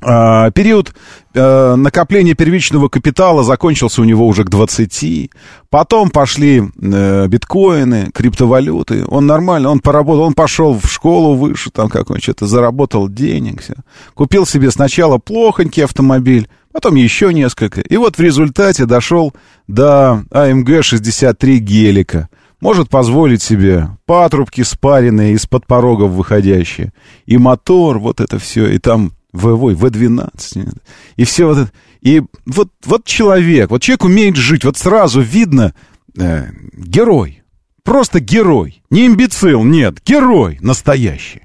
А, 0.00 0.52
период 0.52 0.94
э, 1.34 1.74
накопления 1.74 2.34
первичного 2.34 2.88
капитала 2.88 3.42
закончился 3.42 4.00
у 4.00 4.04
него 4.04 4.26
уже 4.28 4.44
к 4.44 4.48
20. 4.48 5.30
Потом 5.70 6.10
пошли 6.10 6.62
э, 6.80 7.26
биткоины, 7.26 8.10
криптовалюты. 8.14 9.04
Он 9.06 9.26
нормально, 9.26 9.70
он 9.70 9.80
поработал, 9.80 10.22
он 10.22 10.34
пошел 10.34 10.78
в 10.78 10.86
школу 10.86 11.34
выше, 11.34 11.70
там 11.70 11.88
какой-нибудь, 11.88 12.22
что-то 12.22 12.46
заработал 12.46 13.08
денег. 13.08 13.60
Все. 13.62 13.74
Купил 14.14 14.46
себе 14.46 14.70
сначала 14.70 15.18
плохонький 15.18 15.82
автомобиль, 15.82 16.48
потом 16.72 16.94
еще 16.94 17.34
несколько. 17.34 17.80
И 17.80 17.96
вот 17.96 18.18
в 18.18 18.20
результате 18.20 18.86
дошел 18.86 19.34
до 19.66 20.22
AMG 20.30 20.82
63 20.82 21.58
гелика. 21.58 22.28
Может 22.60 22.88
позволить 22.88 23.42
себе 23.42 23.88
патрубки 24.06 24.62
спаренные 24.62 25.34
из-под 25.34 25.66
порогов 25.66 26.10
выходящие. 26.10 26.92
И 27.26 27.36
мотор, 27.36 27.98
вот 27.98 28.20
это 28.20 28.38
все, 28.38 28.66
и 28.66 28.78
там 28.78 29.12
V8, 29.34 29.74
V12. 29.74 30.78
И 31.16 31.24
все 31.24 31.46
вот 31.46 31.58
это. 31.58 31.72
И 32.00 32.22
вот, 32.46 32.70
вот 32.84 33.04
человек, 33.04 33.70
вот 33.70 33.82
человек 33.82 34.04
умеет 34.04 34.36
жить, 34.36 34.64
вот 34.64 34.76
сразу 34.76 35.20
видно, 35.20 35.74
э, 36.18 36.46
герой. 36.72 37.42
Просто 37.82 38.20
герой. 38.20 38.82
Не 38.90 39.06
имбецил, 39.06 39.64
нет, 39.64 40.02
герой 40.04 40.58
настоящий. 40.60 41.42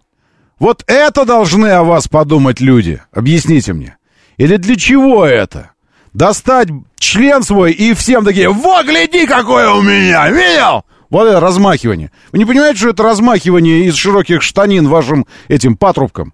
Вот 0.59 0.83
это 0.87 1.25
должны 1.25 1.67
о 1.67 1.83
вас 1.83 2.07
подумать 2.07 2.61
люди. 2.61 3.01
Объясните 3.11 3.73
мне. 3.73 3.97
Или 4.37 4.57
для 4.57 4.75
чего 4.75 5.25
это? 5.25 5.71
Достать 6.13 6.69
член 6.97 7.43
свой 7.43 7.71
и 7.71 7.93
всем 7.93 8.23
такие, 8.23 8.49
вот, 8.49 8.85
гляди, 8.85 9.25
какое 9.25 9.71
у 9.71 9.81
меня, 9.81 10.29
видел? 10.29 10.85
Вот 11.09 11.27
это 11.27 11.39
размахивание. 11.39 12.11
Вы 12.31 12.39
не 12.39 12.45
понимаете, 12.45 12.79
что 12.79 12.89
это 12.89 13.03
размахивание 13.03 13.85
из 13.85 13.95
широких 13.95 14.41
штанин 14.41 14.87
вашим 14.87 15.25
этим 15.47 15.75
патрубком? 15.75 16.33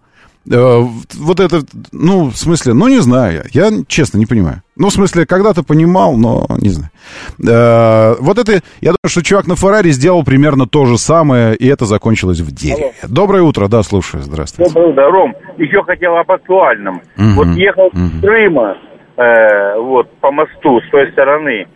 Э, 0.52 0.80
вот 1.18 1.40
это, 1.40 1.62
ну, 1.92 2.30
в 2.30 2.36
смысле, 2.38 2.74
ну, 2.74 2.88
не 2.88 3.00
знаю, 3.00 3.44
я, 3.54 3.68
я 3.68 3.72
честно 3.88 4.18
не 4.18 4.26
понимаю. 4.26 4.62
Ну, 4.76 4.88
в 4.90 4.94
смысле, 4.94 5.26
когда-то 5.26 5.64
понимал, 5.64 6.16
но 6.18 6.48
не 6.60 6.70
знаю. 6.70 6.90
Э, 7.46 8.16
вот 8.20 8.38
это, 8.38 8.54
я 8.82 8.90
думаю, 8.92 8.98
что 9.08 9.22
чувак 9.24 9.48
на 9.48 9.56
Феррари 9.56 9.90
сделал 9.92 10.24
примерно 10.24 10.66
то 10.68 10.86
же 10.86 10.98
самое, 10.98 11.56
и 11.56 11.68
это 11.68 11.86
закончилось 11.86 12.40
в 12.40 12.52
дереве. 12.54 12.94
Доброе 13.08 13.44
утро, 13.44 13.68
да, 13.68 13.84
слушаю, 13.84 14.24
здравствуйте. 14.24 14.72
Доброе 14.74 14.92
утро, 14.92 15.12
Ром. 15.12 15.34
Еще 15.58 15.84
хотел 15.84 16.16
об 16.16 16.32
актуальном. 16.32 17.02
Мгм. 17.18 17.36
Вот 17.36 17.48
ехал 17.58 17.90
Мгм. 17.94 18.18
с 18.18 18.22
Крыма, 18.22 18.78
э, 19.18 19.80
вот, 19.80 20.10
по 20.20 20.32
мосту 20.32 20.80
с 20.88 20.90
той 20.92 21.12
стороны. 21.12 21.68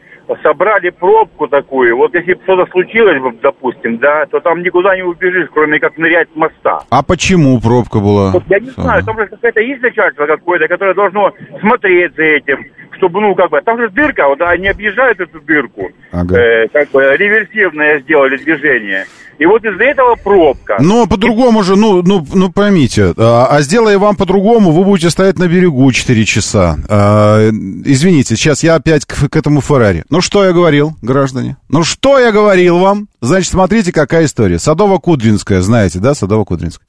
Собрали 0.41 0.89
пробку 0.89 1.47
такую. 1.47 1.97
Вот 1.97 2.13
если 2.15 2.33
бы 2.33 2.41
что-то 2.43 2.71
случилось, 2.71 3.21
допустим, 3.41 3.97
да, 3.97 4.25
то 4.25 4.39
там 4.39 4.61
никуда 4.63 4.95
не 4.95 5.03
убежишь, 5.03 5.49
кроме 5.53 5.79
как 5.79 5.97
нырять 5.97 6.29
с 6.33 6.35
моста. 6.35 6.79
А 6.89 7.03
почему 7.03 7.59
пробка 7.59 7.99
была? 7.99 8.31
Вот 8.31 8.43
я 8.47 8.59
не 8.59 8.69
знаю, 8.69 9.03
там 9.03 9.17
же 9.17 9.27
какая-то 9.27 9.59
есть 9.61 9.81
начальство 9.81 10.25
какое-то, 10.25 10.67
которое 10.67 10.93
должно 10.93 11.33
смотреть 11.59 12.15
за 12.15 12.23
этим, 12.23 12.65
чтобы, 12.97 13.19
ну, 13.21 13.35
как 13.35 13.49
бы, 13.49 13.61
там 13.61 13.77
же 13.79 13.89
дырка, 13.89 14.27
вот 14.27 14.41
они 14.41 14.67
объезжают 14.69 15.19
эту 15.19 15.41
дырку, 15.41 15.91
Ага. 16.11 16.37
э, 16.37 16.67
как 16.69 16.89
бы 16.91 17.01
реверсивное 17.17 17.99
сделали 17.99 18.37
движение. 18.37 19.05
И 19.39 19.45
вот 19.45 19.63
из-за 19.65 19.83
этого 19.83 20.15
пробка. 20.15 20.77
Но 20.79 21.07
по-другому 21.07 21.63
же, 21.63 21.75
ну, 21.75 22.01
ну, 22.03 22.25
ну 22.33 22.51
поймите, 22.51 23.13
а, 23.17 23.47
а 23.49 23.61
сделая 23.61 23.97
вам 23.97 24.15
по-другому, 24.15 24.71
вы 24.71 24.83
будете 24.83 25.09
стоять 25.09 25.39
на 25.39 25.47
берегу 25.47 25.91
4 25.91 26.25
часа. 26.25 26.77
А, 26.87 27.49
извините, 27.49 28.35
сейчас 28.35 28.63
я 28.63 28.75
опять 28.75 29.05
к, 29.05 29.29
к 29.29 29.35
этому 29.35 29.61
Феррари. 29.61 30.05
Ну, 30.09 30.21
что 30.21 30.45
я 30.45 30.53
говорил, 30.53 30.95
граждане? 31.01 31.57
Ну, 31.67 31.83
что 31.83 32.19
я 32.19 32.31
говорил 32.31 32.77
вам? 32.77 33.07
Значит, 33.21 33.51
смотрите, 33.51 33.91
какая 33.91 34.25
история. 34.25 34.57
Садово-Кудринская, 34.57 35.61
знаете, 35.61 35.99
да, 35.99 36.11
Садово-Кудринская. 36.11 36.81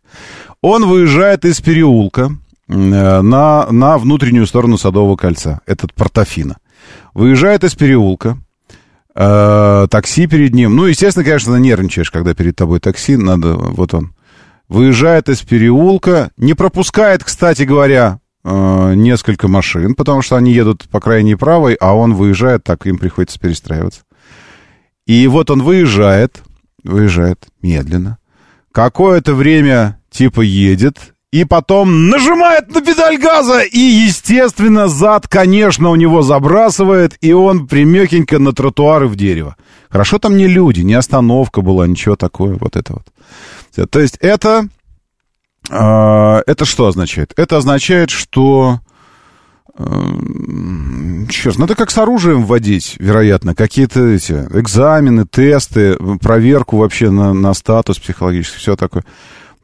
Он 0.61 0.87
выезжает 0.87 1.45
из 1.45 1.61
переулка 1.61 2.31
э, 2.69 2.73
на, 2.73 3.67
на 3.71 3.99
внутреннюю 3.99 4.47
сторону 4.47 4.77
Садового 4.77 5.17
кольца, 5.17 5.61
этот 5.67 5.95
Портофино. 5.95 6.57
Выезжает 7.15 7.65
из 7.65 7.75
переулка, 7.75 8.37
э, 9.15 9.87
такси 9.91 10.27
перед 10.27 10.55
ним. 10.55 10.77
Ну, 10.77 10.87
естественно, 10.87 11.25
конечно, 11.25 11.57
нервничаешь, 11.57 12.11
когда 12.11 12.35
перед 12.35 12.57
тобой 12.57 12.81
такси, 12.81 13.17
надо, 13.17 13.55
вот 13.55 13.95
он. 13.95 14.15
Выезжает 14.69 15.29
из 15.29 15.43
переулка, 15.43 16.31
не 16.37 16.55
пропускает, 16.55 17.23
кстати 17.23 17.63
говоря, 17.63 18.21
э, 18.45 18.95
несколько 18.95 19.47
машин, 19.49 19.95
потому 19.95 20.23
что 20.23 20.37
они 20.37 20.53
едут 20.53 20.89
по 20.91 21.01
крайней 21.01 21.37
правой, 21.37 21.75
а 21.75 21.95
он 21.95 22.15
выезжает, 22.15 22.65
так 22.65 22.87
им 22.87 22.99
приходится 22.99 23.39
перестраиваться. 23.39 24.03
И 25.07 25.27
вот 25.27 25.51
он 25.51 25.63
выезжает, 25.63 26.43
выезжает 26.83 27.47
медленно. 27.61 28.19
Какое-то 28.73 29.35
время 29.35 30.01
типа 30.11 30.41
едет, 30.41 31.14
и 31.35 31.45
потом 31.45 32.11
нажимает 32.11 32.73
на 32.73 32.81
педаль 32.81 33.19
газа, 33.19 33.63
и, 33.63 33.81
естественно, 33.81 34.87
зад, 34.87 35.27
конечно, 35.27 35.91
у 35.91 35.97
него 35.97 36.23
забрасывает, 36.23 37.17
и 37.21 37.33
он 37.33 37.67
примехенько 37.67 38.39
на 38.39 38.53
тротуары 38.53 39.09
в 39.09 39.17
дерево. 39.17 39.57
Хорошо 39.91 40.21
там 40.21 40.37
не 40.37 40.47
люди, 40.47 40.83
не 40.83 40.95
остановка 40.95 41.61
была, 41.61 41.89
ничего 41.89 42.15
такое, 42.15 42.55
вот 42.55 42.77
это 42.77 42.93
вот. 42.93 43.91
То 43.91 43.99
есть 43.99 44.17
это... 44.21 44.69
э, 45.69 46.43
это 46.47 46.65
что 46.65 46.87
означает? 46.87 47.33
Это 47.37 47.57
означает, 47.57 48.11
что... 48.11 48.79
Черт, 49.77 51.59
надо 51.59 51.75
как 51.75 51.91
с 51.91 51.99
оружием 51.99 52.45
вводить, 52.45 52.95
вероятно, 53.01 53.57
какие-то 53.57 54.07
эти 54.07 54.35
экзамены, 54.35 55.27
тесты, 55.27 55.97
проверку 56.23 56.77
вообще 56.77 57.11
на, 57.11 57.33
на 57.35 57.55
статус 57.55 57.99
психологический, 57.99 58.61
все 58.61 58.77
такое. 58.77 59.03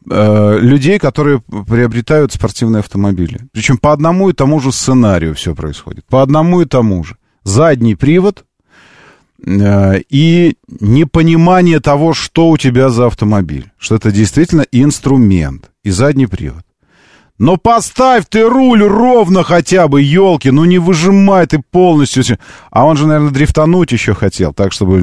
Э, 0.09 0.59
людей, 0.61 0.99
которые 0.99 1.41
приобретают 1.41 2.33
спортивные 2.33 2.81
автомобили. 2.81 3.41
Причем 3.53 3.79
по 3.79 3.93
одному 3.93 4.31
и 4.31 4.33
тому 4.33 4.61
же 4.61 4.73
сценарию 4.73 5.35
все 5.35 5.55
происходит. 5.55 6.05
По 6.07 6.23
одному 6.23 6.63
и 6.63 6.65
тому 6.65 7.05
же. 7.05 7.17
Задний 7.43 7.95
привод 7.95 8.45
э, 9.45 10.01
и 10.09 10.57
непонимание 10.69 11.81
того, 11.81 12.15
что 12.15 12.51
у 12.51 12.57
тебя 12.57 12.89
за 12.91 13.07
автомобиль. 13.07 13.71
Что 13.79 13.97
это 13.97 14.11
действительно 14.11 14.65
инструмент 14.73 15.71
и 15.83 15.91
задний 15.91 16.27
привод. 16.27 16.65
Но 17.41 17.57
поставь 17.57 18.27
ты 18.29 18.47
руль 18.47 18.83
ровно 18.85 19.43
хотя 19.43 19.89
бы, 19.89 20.03
елки, 20.03 20.51
ну 20.51 20.67
не 20.67 20.79
выжимай 20.79 21.47
ты 21.47 21.61
полностью. 21.73 22.23
А 22.71 22.85
он 22.85 22.97
же, 22.99 23.07
наверное, 23.07 23.31
дрифтануть 23.33 23.91
еще 23.93 24.13
хотел, 24.15 24.53
так 24.53 24.73
чтобы 24.73 25.01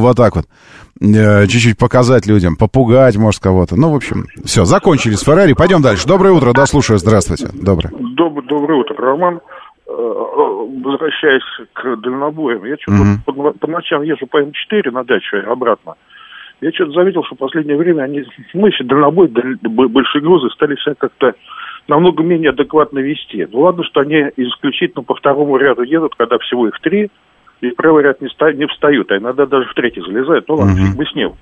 вот 0.00 0.16
так 0.18 0.36
вот 0.36 0.44
э, 1.00 1.46
чуть-чуть 1.46 1.78
показать 1.78 2.26
людям, 2.26 2.56
попугать, 2.56 3.16
может, 3.16 3.42
кого-то. 3.42 3.74
Ну, 3.76 3.90
в 3.90 3.96
общем, 3.96 4.26
все, 4.44 4.66
закончили 4.66 5.14
с 5.14 5.22
Феррари. 5.22 5.54
Пойдем 5.54 5.80
дальше. 5.80 6.06
Доброе 6.06 6.34
утро, 6.34 6.52
да, 6.52 6.66
слушаю, 6.66 6.98
здравствуйте. 6.98 7.48
Доброе. 7.54 7.90
Доб- 7.90 8.46
Доброе 8.46 8.80
утро, 8.80 8.96
Роман. 8.98 9.40
Э, 9.86 9.90
Возвращаясь 10.84 11.42
к 11.72 11.96
дальнобоям, 12.02 12.64
я 12.66 12.76
что-то 12.78 12.92
Мгм. 12.98 13.22
по, 13.24 13.32
по 13.52 13.66
ночам 13.66 14.02
езжу 14.02 14.26
по 14.26 14.42
М4 14.42 14.90
на 14.92 15.04
дачу 15.04 15.36
и 15.38 15.40
обратно. 15.50 15.94
Я 16.60 16.72
что-то 16.72 16.92
заметил, 16.92 17.24
что 17.24 17.34
в 17.34 17.38
последнее 17.38 17.76
время 17.76 18.02
они, 18.02 18.24
мы 18.54 18.68
еще 18.68 18.84
дальнобой, 18.84 19.28
даль- 19.28 19.58
большие 19.62 20.22
грузы 20.22 20.48
стали 20.50 20.76
себя 20.76 20.94
как-то 20.96 21.34
намного 21.88 22.22
менее 22.22 22.50
адекватно 22.50 23.00
вести. 23.00 23.46
Ну 23.50 23.60
ладно, 23.60 23.84
что 23.84 24.00
они 24.00 24.30
исключительно 24.36 25.02
по 25.02 25.14
второму 25.14 25.56
ряду 25.56 25.82
едут, 25.82 26.14
когда 26.16 26.38
всего 26.38 26.68
их 26.68 26.78
три, 26.80 27.10
и 27.60 27.70
в 27.70 27.76
первый 27.76 28.04
ряд 28.04 28.20
не, 28.20 28.28
ста- 28.28 28.52
не 28.52 28.66
встают, 28.66 29.10
а 29.10 29.18
иногда 29.18 29.46
даже 29.46 29.68
в 29.68 29.74
третий 29.74 30.00
залезают. 30.00 30.48
Ну 30.48 30.54
ладно, 30.54 30.72
фиг 30.86 30.96
бы 30.96 31.04
с 31.06 31.14
ним. 31.14 31.32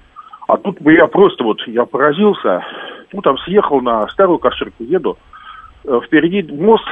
А 0.48 0.56
тут 0.56 0.80
бы 0.80 0.92
я 0.92 1.06
просто 1.06 1.44
вот, 1.44 1.60
я 1.68 1.84
поразился, 1.84 2.64
ну 3.12 3.20
там 3.20 3.38
съехал 3.38 3.80
на 3.80 4.08
старую 4.08 4.38
кошерку, 4.38 4.82
еду, 4.82 5.16
Э, 5.84 5.98
впереди 6.06 6.42
мост 6.52 6.84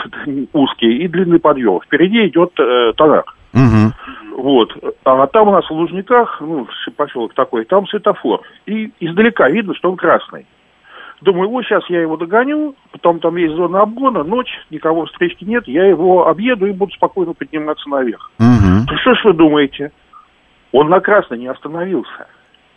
узкий 0.52 0.98
и 1.04 1.06
длинный 1.06 1.38
подъем. 1.38 1.80
Впереди 1.80 2.26
идет 2.26 2.50
э, 2.58 2.92
тоннель. 2.96 3.22
Мгм. 3.52 3.92
Вот. 4.40 4.72
А 5.04 5.26
там 5.26 5.48
у 5.48 5.52
нас 5.52 5.66
в 5.68 5.70
Лужниках, 5.70 6.38
ну, 6.40 6.66
поселок 6.96 7.34
такой, 7.34 7.66
там 7.66 7.86
светофор. 7.86 8.40
И 8.64 8.90
издалека 8.98 9.50
видно, 9.50 9.74
что 9.74 9.90
он 9.90 9.96
красный. 9.96 10.46
Думаю, 11.20 11.50
вот 11.50 11.64
сейчас 11.64 11.82
я 11.90 12.00
его 12.00 12.16
догоню, 12.16 12.74
потом 12.90 13.20
там 13.20 13.36
есть 13.36 13.54
зона 13.54 13.82
обгона, 13.82 14.24
ночь, 14.24 14.48
никого 14.70 15.04
встречки 15.04 15.44
нет, 15.44 15.68
я 15.68 15.84
его 15.84 16.26
объеду 16.26 16.64
и 16.64 16.72
буду 16.72 16.92
спокойно 16.92 17.34
подниматься 17.34 17.86
наверх. 17.90 18.30
Мгм. 18.38 18.86
Ну 18.90 18.96
что 19.02 19.14
ж 19.14 19.24
вы 19.26 19.34
думаете? 19.34 19.92
Он 20.72 20.88
на 20.88 21.00
красный 21.00 21.38
не 21.38 21.48
остановился. 21.48 22.26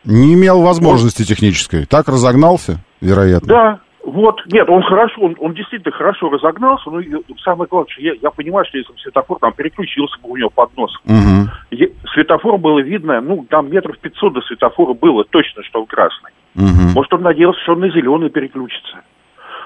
Не 0.03 0.33
имел 0.33 0.61
возможности 0.61 1.23
технической. 1.23 1.85
Так 1.85 2.09
разогнался, 2.09 2.79
вероятно. 2.99 3.47
Да, 3.47 3.79
вот, 4.03 4.41
нет, 4.47 4.69
он 4.69 4.83
хорошо, 4.83 5.21
он, 5.21 5.35
он 5.39 5.53
действительно 5.53 5.93
хорошо 5.93 6.29
разогнался, 6.29 6.89
но 6.89 7.01
самое 7.41 7.69
главное, 7.69 7.89
что 7.89 8.01
я, 8.01 8.13
я 8.21 8.31
понимаю, 8.31 8.65
что 8.65 8.77
если 8.77 8.91
бы 8.91 8.99
светофор 8.99 9.39
там 9.39 9.53
переключился 9.53 10.19
бы 10.21 10.31
у 10.31 10.35
него 10.35 10.49
под 10.49 10.75
нос, 10.75 10.91
Мгм. 11.05 11.49
Е- 11.71 11.91
светофор 12.13 12.57
было 12.57 12.79
видно, 12.79 13.21
ну, 13.21 13.45
там 13.49 13.71
метров 13.71 13.97
500 13.99 14.33
до 14.33 14.41
светофора 14.41 14.93
было 14.93 15.23
точно, 15.23 15.63
что 15.63 15.79
он 15.81 15.85
красный. 15.85 16.31
Мгм. 16.53 16.91
Может, 16.93 17.13
он 17.13 17.21
надеялся, 17.21 17.59
что 17.61 17.73
он 17.73 17.79
на 17.79 17.89
зеленый 17.89 18.29
переключится. 18.29 19.01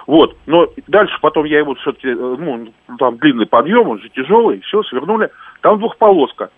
Вот, 0.06 0.38
но 0.46 0.68
дальше 0.88 1.18
потом 1.22 1.46
я 1.46 1.58
его 1.58 1.74
все-таки, 1.76 2.08
ну, 2.08 2.68
там 2.98 3.18
длинный 3.18 3.46
подъем, 3.46 3.90
он 3.90 4.00
же 4.00 4.08
тяжелый, 4.10 4.62
все, 4.62 4.84
свернули, 4.84 5.30
там 5.62 5.80
двухполоска. 5.80 6.50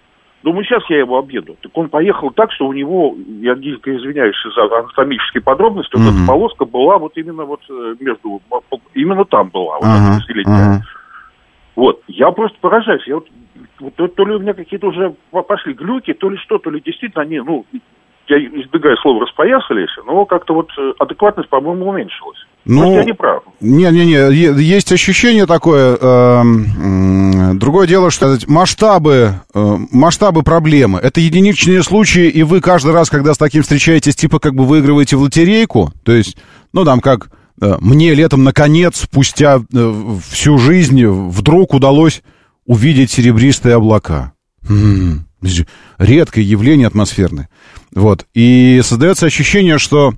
Думаю, 0.42 0.64
сейчас 0.64 0.84
я 0.90 1.00
его 1.00 1.18
объеду. 1.18 1.58
Так 1.62 1.78
он 1.78 1.90
поехал 1.90 2.32
так, 2.32 2.52
что 2.54 2.68
у 2.68 2.74
него, 2.74 3.16
я 3.42 3.56
дико 3.56 3.96
извиняюсь 3.96 4.36
за 4.56 4.64
анатомические 4.80 5.42
подробности, 5.44 5.96
вот 5.96 6.06
Мгм. 6.06 6.16
эта 6.16 6.28
полоска 6.28 6.66
была 6.66 6.98
вот 6.98 7.18
именно 7.18 7.44
вот 7.44 7.62
э, 7.70 7.96
между, 8.00 8.42
именно 8.94 9.26
там 9.26 9.50
была, 9.50 9.78
вот 9.80 9.86
эта 9.86 10.20
посередине. 10.22 10.56
ага. 10.56 10.82
Вот, 11.76 12.02
я 12.08 12.32
просто 12.32 12.58
поражаюсь. 12.62 13.06
Я 13.06 13.16
вот, 13.16 13.28
вот 13.80 13.96
то, 13.96 14.08
то 14.08 14.26
ли 14.26 14.36
у 14.36 14.40
меня 14.40 14.54
какие-то 14.54 14.88
уже 14.88 15.14
по- 15.32 15.44
пошли 15.44 15.74
глюки, 15.74 16.14
то 16.14 16.30
ли 16.30 16.38
что, 16.38 16.58
то 16.58 16.70
ли 16.70 16.82
действительно 16.82 17.24
они, 17.24 17.40
ну, 17.40 17.66
я 18.30 18.38
избегаю 18.38 18.96
слова 18.98 19.22
распоясались, 19.22 19.90
но 20.06 20.26
как-то 20.26 20.54
вот 20.54 20.70
э, 20.78 20.94
адекватность, 21.00 21.50
по-моему, 21.50 21.90
уменьшилась. 21.90 22.38
Ну, 22.66 22.84
Может, 22.84 22.98
я 22.98 23.04
не 23.06 23.14
прав. 23.14 23.42
Не-не-не, 23.62 24.32
е- 24.32 24.64
есть 24.64 24.92
ощущение 24.92 25.46
такое. 25.48 25.98
эм, 26.00 27.58
другое 27.58 27.88
дело, 27.88 28.12
что 28.12 28.38
масштабы, 28.48 29.34
э, 29.54 29.78
масштабы 29.92 30.44
проблемы. 30.44 31.00
Это 31.00 31.20
единичные 31.22 31.82
случаи, 31.84 32.30
и 32.30 32.44
вы 32.44 32.62
каждый 32.62 32.94
раз, 32.94 33.10
когда 33.10 33.34
с 33.34 33.38
таким 33.38 33.64
встречаетесь, 33.64 34.16
типа 34.16 34.40
как 34.40 34.54
бы 34.54 34.66
выигрываете 34.66 35.16
в 35.16 35.22
лотерейку. 35.22 35.92
То 36.04 36.12
есть, 36.12 36.38
ну 36.74 36.86
там 36.86 37.00
как 37.00 37.30
э, 37.62 37.78
мне 37.80 38.14
летом, 38.14 38.44
наконец, 38.44 38.98
спустя 39.02 39.60
э, 39.74 39.94
всю 40.30 40.58
жизнь, 40.58 41.06
вдруг 41.06 41.74
удалось 41.74 42.22
увидеть 42.66 43.10
серебристые 43.10 43.76
облака. 43.76 44.34
Редкое 45.98 46.42
явление 46.44 46.88
атмосферное. 46.88 47.50
Вот. 47.94 48.26
И 48.34 48.82
создается 48.84 49.26
ощущение, 49.26 49.78
что 49.78 50.14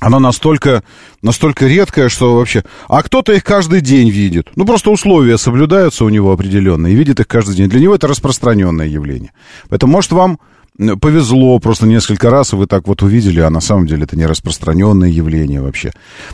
оно 0.00 0.18
настолько, 0.18 0.82
настолько 1.22 1.66
редкое, 1.66 2.08
что 2.10 2.36
вообще... 2.36 2.64
А 2.86 3.02
кто-то 3.02 3.32
их 3.32 3.44
каждый 3.44 3.80
день 3.80 4.10
видит. 4.10 4.50
Ну, 4.54 4.66
просто 4.66 4.90
условия 4.90 5.38
соблюдаются 5.38 6.04
у 6.04 6.10
него 6.10 6.32
определенные, 6.32 6.92
и 6.92 6.96
видит 6.96 7.20
их 7.20 7.26
каждый 7.26 7.56
день. 7.56 7.70
Для 7.70 7.80
него 7.80 7.94
это 7.94 8.06
распространенное 8.06 8.86
явление. 8.86 9.32
Поэтому, 9.70 9.92
может, 9.92 10.12
вам 10.12 10.38
повезло 11.00 11.58
просто 11.60 11.86
несколько 11.86 12.28
раз, 12.28 12.52
и 12.52 12.56
вы 12.56 12.66
так 12.66 12.86
вот 12.86 13.02
увидели, 13.02 13.40
а 13.40 13.48
на 13.48 13.60
самом 13.60 13.86
деле 13.86 14.04
это 14.04 14.18
не 14.18 14.26
распространенное 14.26 15.08
явление 15.08 15.62
вообще. 15.62 15.92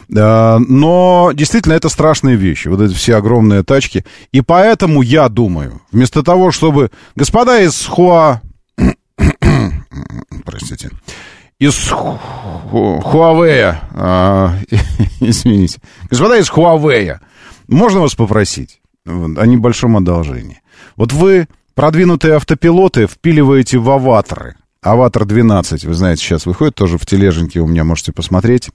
Но 0.09 1.31
действительно 1.33 1.75
это 1.75 1.89
страшные 1.89 2.35
вещи, 2.35 2.67
вот 2.67 2.81
эти 2.81 2.95
все 2.95 3.15
огромные 3.15 3.63
тачки. 3.63 4.05
И 4.33 4.41
поэтому 4.41 5.03
я 5.03 5.29
думаю, 5.29 5.81
вместо 5.93 6.25
того, 6.25 6.51
чтобы... 6.51 6.91
Господа 7.15 7.61
из 7.61 7.87
Хуа... 7.87 8.43
Простите 10.45 10.91
из 11.59 11.89
Ху- 11.91 12.19
Huawei, 12.73 13.77
а, 13.95 14.57
извините, 15.21 15.81
господа 16.11 16.39
из 16.39 16.51
Huawei, 16.51 17.19
можно 17.69 18.01
вас 18.01 18.15
попросить 18.17 18.81
о 19.05 19.47
небольшом 19.47 19.97
одолжении? 19.97 20.61
Вот 20.97 21.13
вы, 21.13 21.47
продвинутые 21.75 22.35
автопилоты, 22.35 23.07
впиливаете 23.07 23.79
в 23.79 23.89
аватары. 23.91 24.57
Аватар 24.81 25.25
12, 25.25 25.85
вы 25.85 25.95
знаете, 25.95 26.23
сейчас 26.23 26.47
выходит 26.47 26.75
тоже 26.75 26.99
в 26.99 27.07
тележеньке, 27.07 27.61
у 27.61 27.67
меня 27.69 27.85
можете 27.85 28.11
посмотреть. 28.13 28.71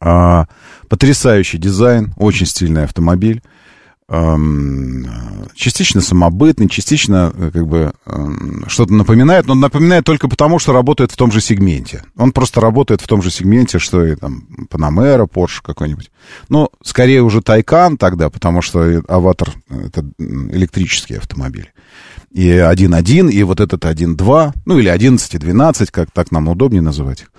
А, 0.00 0.46
потрясающий 0.88 1.58
дизайн, 1.58 2.12
очень 2.16 2.46
стильный 2.46 2.82
автомобиль. 2.84 3.42
Ам, 4.08 5.04
частично 5.56 6.00
самобытный, 6.00 6.68
частично 6.68 7.32
э, 7.34 7.50
как 7.52 7.66
бы 7.66 7.92
ам, 8.04 8.64
что-то 8.68 8.92
напоминает, 8.94 9.46
но 9.46 9.54
напоминает 9.54 10.04
только 10.04 10.28
потому, 10.28 10.60
что 10.60 10.72
работает 10.72 11.10
в 11.10 11.16
том 11.16 11.32
же 11.32 11.40
сегменте. 11.40 12.04
Он 12.16 12.30
просто 12.30 12.60
работает 12.60 13.00
в 13.00 13.08
том 13.08 13.20
же 13.20 13.32
сегменте, 13.32 13.80
что 13.80 14.04
и 14.04 14.14
там 14.14 14.46
Panamera, 14.70 15.28
Porsche 15.28 15.60
какой-нибудь. 15.60 16.12
Ну, 16.48 16.68
скорее 16.84 17.22
уже 17.22 17.42
Тайкан 17.42 17.96
тогда, 17.96 18.30
потому 18.30 18.62
что 18.62 19.02
Аватар— 19.08 19.54
это 19.68 20.04
м, 20.20 20.52
электрический 20.52 21.16
автомобиль. 21.16 21.72
И 22.30 22.48
1.1, 22.48 23.30
и 23.30 23.42
вот 23.42 23.58
этот 23.60 23.84
1.2, 23.84 24.52
ну 24.66 24.78
или 24.78 24.88
11 24.88 25.34
и 25.34 25.38
12, 25.38 25.90
как 25.90 26.12
так 26.12 26.30
нам 26.30 26.46
удобнее 26.46 26.82
называть 26.82 27.22
их. 27.22 27.32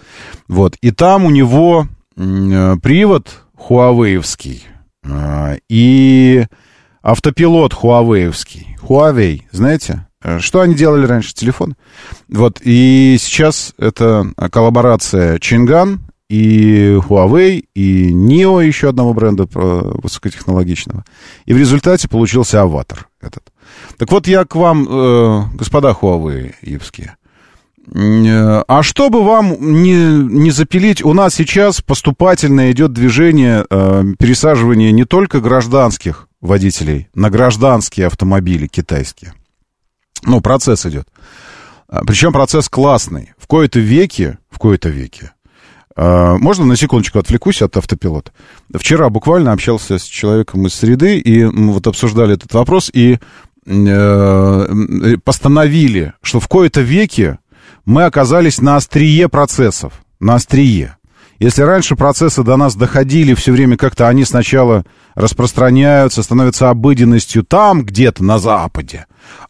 Вот. 0.49 0.76
И 0.82 0.91
там 0.91 1.24
у 1.24 1.30
него 1.30 1.88
э, 2.18 2.76
привод 2.82 3.43
хуавеевский, 3.55 4.63
и 5.70 6.45
автопилот 7.01 7.74
хуавеевский. 7.74 8.76
Huawei, 8.82 9.43
знаете? 9.51 10.08
Э, 10.22 10.39
Что 10.39 10.62
они 10.62 10.76
делали 10.76 11.05
раньше? 11.05 11.34
Телефон. 11.34 11.76
Вот, 12.30 12.60
и 12.64 13.18
сейчас 13.20 13.74
это 13.78 14.32
коллаборация 14.51 15.39
Чинган 15.39 16.01
и 16.30 16.99
Huawei, 17.08 17.66
и 17.74 18.12
NIO, 18.12 18.66
еще 18.66 18.89
одного 18.89 19.14
бренда 19.14 19.43
э, 19.43 19.91
высокотехнологичного. 20.03 21.05
И 21.45 21.53
в 21.53 21.58
результате 21.58 22.10
получился 22.10 22.62
аватар 22.62 23.08
этот. 23.22 23.43
Так 23.97 24.12
вот, 24.12 24.28
я 24.28 24.43
к 24.45 24.55
вам, 24.55 24.88
э, 24.89 25.43
господа 25.53 25.91
Huawei-евские. 25.91 27.12
Э, 27.94 28.64
А 28.68 28.84
чтобы 28.84 29.24
вам 29.24 29.56
не, 29.60 29.96
не 29.96 30.52
запилить, 30.52 31.04
у 31.04 31.14
нас 31.14 31.36
сейчас 31.36 31.82
поступательно 31.82 32.72
идет 32.72 32.94
движение 32.94 33.66
э, 33.70 34.04
пересаживания 34.20 34.92
не 34.92 35.06
только 35.06 35.40
гражданских 35.40 36.28
водителей 36.42 37.08
на 37.14 37.30
гражданские 37.30 38.08
автомобили 38.08 38.68
китайские. 38.68 39.34
Ну, 40.24 40.42
процесс 40.42 40.86
идет. 40.86 41.08
А, 41.88 42.04
Причем 42.06 42.34
процесс 42.34 42.70
классный. 42.70 43.34
В 43.38 43.48
кои-то 43.48 43.80
веке, 43.80 44.38
в 44.50 44.60
кои-то 44.60 44.90
веке, 44.90 45.32
э, 45.96 46.36
можно 46.38 46.66
на 46.66 46.76
секундочку 46.76 47.20
отвлекусь 47.20 47.62
от 47.62 47.78
автопилота? 47.78 48.32
Вчера 48.74 49.10
буквально 49.10 49.54
общался 49.54 49.98
с 49.98 50.04
человеком 50.04 50.68
из 50.68 50.74
среды, 50.74 51.18
и 51.20 51.46
мы 51.46 51.72
вот 51.72 51.88
обсуждали 51.88 52.34
этот 52.34 52.54
вопрос, 52.54 52.92
и 52.94 53.20
э, 53.66 55.18
постановили, 55.24 56.14
что 56.22 56.40
в 56.42 56.48
кои-то 56.50 56.82
веке 56.82 57.40
мы 57.88 58.04
оказались 58.04 58.60
на 58.60 58.76
острие 58.76 59.30
процессов, 59.30 59.94
на 60.20 60.36
острие. 60.36 60.98
Если 61.40 61.62
раньше 61.62 61.96
процессы 61.96 62.44
до 62.44 62.58
нас 62.58 62.76
доходили 62.76 63.34
все 63.34 63.54
время 63.54 63.78
как-то, 63.78 64.10
они 64.10 64.26
сначала 64.26 64.84
распространяются, 65.16 66.22
становятся 66.22 66.70
обыденностью 66.70 67.44
там, 67.44 67.86
где-то 67.86 68.26
на 68.26 68.40
Западе, 68.40 69.06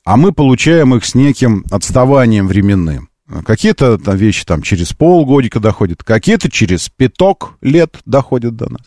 а 0.06 0.18
мы 0.18 0.34
получаем 0.34 0.94
их 0.94 1.04
с 1.04 1.16
неким 1.16 1.66
отставанием 1.72 2.48
временным. 2.48 3.10
Какие-то 3.44 3.98
там 3.98 4.16
вещи 4.16 4.46
там 4.46 4.62
через 4.62 4.94
полгодика 4.94 5.60
доходят, 5.60 6.04
какие-то 6.04 6.52
через 6.52 6.90
пяток 6.90 7.56
лет 7.62 7.98
доходят 8.06 8.56
до 8.56 8.70
нас. 8.70 8.82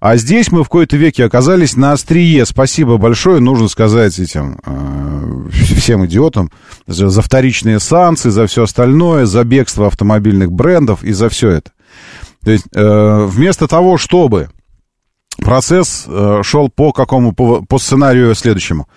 А 0.00 0.16
здесь 0.16 0.50
мы 0.50 0.64
в 0.64 0.68
кои-то 0.68 0.96
веке 0.96 1.24
оказались 1.24 1.76
на 1.76 1.92
острие. 1.92 2.46
Спасибо 2.46 2.96
большое, 2.96 3.38
нужно 3.40 3.68
сказать 3.68 4.18
этим 4.18 4.58
э, 4.64 5.48
всем 5.76 6.06
идиотам 6.06 6.50
за, 6.86 7.10
за 7.10 7.20
вторичные 7.20 7.80
санкции, 7.80 8.30
за 8.30 8.46
все 8.46 8.62
остальное, 8.62 9.26
за 9.26 9.44
бегство 9.44 9.86
автомобильных 9.88 10.50
брендов 10.50 11.04
и 11.04 11.12
за 11.12 11.28
все 11.28 11.50
это. 11.50 11.72
То 12.42 12.50
есть 12.50 12.64
э, 12.74 13.26
вместо 13.26 13.68
того, 13.68 13.98
чтобы 13.98 14.48
процесс 15.36 16.06
э, 16.08 16.40
шел 16.44 16.70
по 16.70 16.92
какому 16.92 17.34
по, 17.34 17.62
по 17.62 17.78
сценарию 17.78 18.34
следующему. 18.34 18.88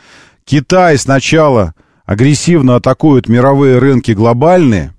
Китай 0.45 0.97
сначала 0.97 1.73
агрессивно 2.05 2.77
атакует 2.77 3.27
мировые 3.27 3.79
рынки 3.79 4.11
глобальные, 4.11 4.93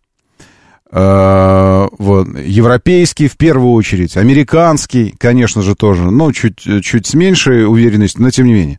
вот, 0.94 2.28
европейский 2.38 3.26
в 3.26 3.36
первую 3.36 3.72
очередь, 3.72 4.16
американский, 4.16 5.12
конечно 5.18 5.60
же, 5.62 5.74
тоже, 5.74 6.10
но 6.10 6.30
чуть, 6.30 6.60
чуть 6.82 7.06
с 7.06 7.14
меньшей 7.14 7.66
уверенностью, 7.66 8.22
но 8.22 8.30
тем 8.30 8.46
не 8.46 8.52
менее. 8.52 8.78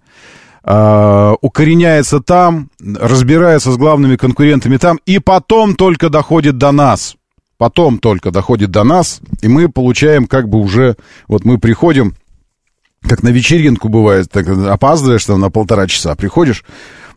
Э, 0.68 1.36
укореняется 1.41 2.20
там, 2.22 2.72
разбирается 2.80 3.72
с 3.72 3.78
главными 3.78 4.16
конкурентами 4.16 4.78
там, 4.78 4.99
и 5.05 5.20
потом 5.20 5.76
только 5.76 6.09
доходит 6.09 6.57
до 6.57 6.72
нас. 6.72 7.18
Потом 7.57 7.99
только 7.99 8.32
доходит 8.32 8.72
до 8.72 8.84
нас, 8.84 9.22
и 9.41 9.47
мы 9.47 9.70
получаем 9.70 10.26
как 10.26 10.49
бы 10.49 10.57
уже, 10.57 10.95
вот 11.28 11.45
мы 11.45 11.59
приходим, 11.59 12.16
как 13.01 13.22
на 13.22 13.30
вечеринку 13.30 13.89
бывает, 13.89 14.32
так 14.32 14.47
опаздываешь 14.49 15.24
там 15.24 15.39
на 15.39 15.51
полтора 15.51 15.86
часа, 15.86 16.16
приходишь, 16.16 16.66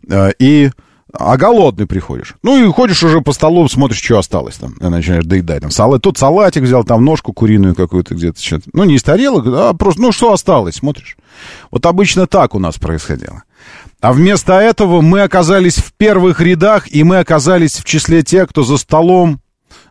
э, 0.07 0.31
и 0.37 0.69
а 1.11 1.37
голодный 1.37 1.87
приходишь. 1.87 2.35
Ну 2.43 2.63
и 2.63 2.71
ходишь 2.71 3.03
уже 3.03 3.21
по 3.21 3.33
столу, 3.33 3.67
смотришь, 3.67 4.01
что 4.01 4.19
осталось 4.19 4.55
там. 4.55 4.75
Начинаешь 4.79 5.25
доедать. 5.25 5.61
Там, 5.61 5.71
салат, 5.71 6.01
тут 6.01 6.17
салатик 6.17 6.63
взял, 6.63 6.83
там 6.83 7.03
ножку 7.03 7.33
куриную 7.33 7.75
какую-то 7.75 8.15
где-то. 8.15 8.41
Что-то. 8.41 8.69
Ну, 8.73 8.83
не 8.83 8.95
из 8.95 9.03
тарелок, 9.03 9.45
а 9.47 9.73
просто, 9.73 10.01
ну, 10.01 10.11
что 10.11 10.31
осталось, 10.31 10.75
смотришь. 10.75 11.17
Вот 11.71 11.85
обычно 11.85 12.27
так 12.27 12.53
у 12.53 12.59
нас 12.59 12.77
происходило. 12.77 13.43
А 14.01 14.13
вместо 14.13 14.53
этого 14.53 15.01
мы 15.01 15.21
оказались 15.21 15.77
в 15.77 15.93
первых 15.93 16.41
рядах, 16.41 16.91
и 16.91 17.03
мы 17.03 17.19
оказались 17.19 17.77
в 17.77 17.83
числе 17.83 18.23
тех, 18.23 18.49
кто 18.49 18.63
за 18.63 18.77
столом 18.77 19.41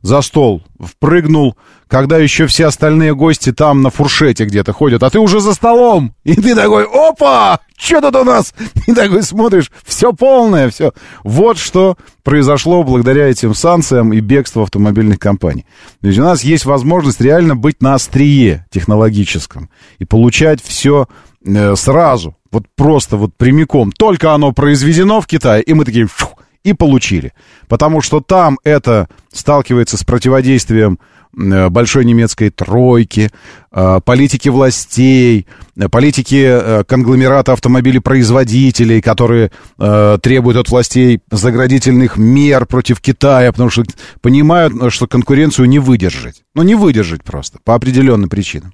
за 0.03 0.23
стол, 0.23 0.63
впрыгнул, 0.81 1.57
когда 1.89 2.19
еще 2.19 2.47
все 2.47 2.67
остальные 2.67 3.15
гости 3.15 3.53
там 3.53 3.83
на 3.83 3.91
фуршете 3.91 4.45
где-то 4.45 4.73
ходят, 4.73 5.03
а 5.03 5.11
ты 5.11 5.19
уже 5.19 5.41
за 5.41 5.55
столом, 5.55 6.15
и 6.25 6.35
ты 6.35 6.55
такой, 6.55 6.85
опа, 6.85 7.61
что 7.77 8.01
тут 8.01 8.17
у 8.17 8.25
нас? 8.25 8.55
И 8.87 8.93
такой 8.93 9.23
смотришь, 9.23 9.71
все 9.85 10.13
полное, 10.13 10.69
все. 10.69 10.93
Вот 11.23 11.59
что 11.59 11.97
произошло 12.25 12.83
благодаря 12.83 13.29
этим 13.29 13.55
санкциям 13.55 14.13
и 14.13 14.21
бегству 14.21 14.63
автомобильных 14.63 15.19
компаний. 15.19 15.65
То 16.01 16.09
есть 16.09 16.19
у 16.19 16.23
нас 16.23 16.43
есть 16.43 16.65
возможность 16.65 17.21
реально 17.21 17.57
быть 17.57 17.81
на 17.81 17.95
острие 17.95 18.67
технологическом 18.71 19.71
и 19.99 20.05
получать 20.05 20.63
все 20.63 21.07
э, 21.47 21.77
сразу, 21.77 22.37
вот 22.51 22.65
просто 22.77 23.17
вот 23.17 23.37
прямиком. 23.37 23.93
Только 23.93 24.35
оно 24.35 24.53
произведено 24.53 25.21
в 25.21 25.27
Китае, 25.27 25.63
и 25.63 25.73
мы 25.73 25.85
такие... 25.85 26.07
Фу, 26.07 26.38
и 26.65 26.73
получили. 26.73 27.33
Потому 27.69 28.01
что 28.01 28.21
там 28.21 28.59
это 28.65 29.09
сталкивается 29.33 29.97
с 29.97 30.05
противодействием 30.05 30.99
э, 31.37 31.69
большой 31.69 32.05
немецкой 32.05 32.51
тройки, 32.51 33.31
э, 33.71 34.01
политики 34.05 34.49
властей, 34.49 35.47
э, 35.77 35.89
политики 35.89 36.85
конгломерата 36.85 37.53
автомобилепроизводителей, 37.53 39.01
которые 39.01 39.51
требуют 39.77 40.59
от 40.59 40.69
властей 40.69 41.21
заградительных 41.31 42.17
мер 42.17 42.67
против 42.67 43.01
Китая, 43.01 43.53
потому 43.53 43.71
что 43.71 43.85
понимают, 44.21 44.75
что 44.93 45.07
конкуренцию 45.07 45.69
не 45.69 45.79
выдержать. 45.79 46.43
Ну, 46.55 46.63
не 46.63 46.75
выдержать 46.75 47.25
просто, 47.25 47.59
по 47.65 47.75
определенным 47.75 48.29
причинам. 48.29 48.73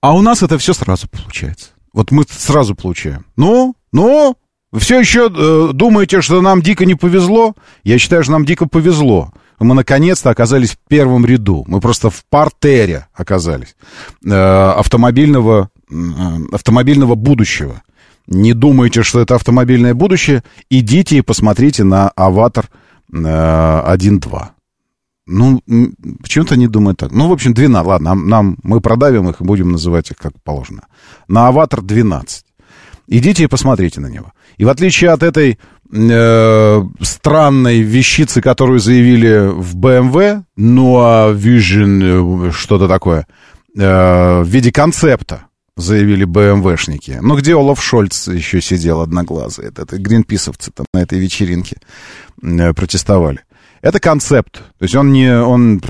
А 0.00 0.14
у 0.14 0.22
нас 0.22 0.42
это 0.42 0.58
все 0.58 0.74
сразу 0.74 1.08
получается. 1.08 1.70
Вот 1.92 2.10
мы 2.12 2.24
сразу 2.28 2.74
получаем. 2.74 3.26
Ну, 3.36 3.74
ну, 3.92 4.36
вы 4.70 4.80
все 4.80 5.00
еще 5.00 5.30
э, 5.34 5.72
думаете, 5.72 6.20
что 6.20 6.40
нам 6.42 6.60
дико 6.60 6.84
не 6.84 6.94
повезло? 6.94 7.54
Я 7.84 7.98
считаю, 7.98 8.22
что 8.22 8.32
нам 8.32 8.44
дико 8.44 8.66
повезло. 8.68 9.32
Мы 9.58 9.74
наконец-то 9.74 10.30
оказались 10.30 10.72
в 10.72 10.78
первом 10.88 11.24
ряду. 11.24 11.64
Мы 11.66 11.80
просто 11.80 12.10
в 12.10 12.24
партере 12.28 13.08
оказались 13.14 13.76
э, 14.24 14.30
автомобильного, 14.30 15.70
э, 15.90 15.94
автомобильного 16.52 17.14
будущего. 17.14 17.82
Не 18.26 18.52
думайте, 18.52 19.02
что 19.02 19.20
это 19.20 19.36
автомобильное 19.36 19.94
будущее. 19.94 20.44
Идите 20.68 21.16
и 21.16 21.22
посмотрите 21.22 21.82
на 21.82 22.10
«Аватар» 22.10 22.68
э, 23.10 23.16
1.2. 23.16 24.48
Ну, 25.30 25.62
почему-то 26.22 26.56
не 26.56 26.68
думают 26.68 26.98
так. 26.98 27.12
Ну, 27.12 27.28
в 27.28 27.32
общем, 27.32 27.54
12. 27.54 27.86
Ладно, 27.86 28.10
нам, 28.10 28.28
нам, 28.28 28.58
мы 28.62 28.80
продавим 28.80 29.28
их 29.28 29.40
и 29.40 29.44
будем 29.44 29.72
называть 29.72 30.10
их 30.10 30.18
как 30.18 30.32
положено. 30.42 30.82
На 31.26 31.48
«Аватар» 31.48 31.80
12. 31.82 32.44
Идите 33.08 33.44
и 33.44 33.46
посмотрите 33.46 34.00
на 34.00 34.08
него. 34.08 34.32
И 34.58 34.64
в 34.66 34.68
отличие 34.68 35.10
от 35.10 35.22
этой 35.22 35.58
э, 35.90 36.82
странной 37.00 37.80
вещицы, 37.80 38.42
которую 38.42 38.80
заявили 38.80 39.48
в 39.50 39.76
BMW, 39.76 40.42
ну 40.56 40.98
а 40.98 41.32
Vision, 41.32 42.48
э, 42.48 42.52
что-то 42.52 42.86
такое, 42.86 43.26
э, 43.76 44.42
в 44.42 44.46
виде 44.46 44.70
концепта 44.70 45.44
заявили 45.74 46.24
БМВшники. 46.24 47.18
Ну, 47.22 47.36
где 47.36 47.54
Олаф 47.54 47.82
Шольц 47.82 48.28
еще 48.28 48.60
сидел 48.60 49.00
одноглазый? 49.00 49.66
Это, 49.66 49.82
это 49.82 49.96
гринписовцы 49.96 50.70
там 50.72 50.84
на 50.92 50.98
этой 50.98 51.18
вечеринке 51.18 51.78
э, 52.42 52.74
протестовали. 52.74 53.40
Это 53.80 54.00
концепт. 54.00 54.54
То 54.78 54.82
есть 54.82 54.94
он, 54.96 55.12
не, 55.12 55.32
он, 55.40 55.80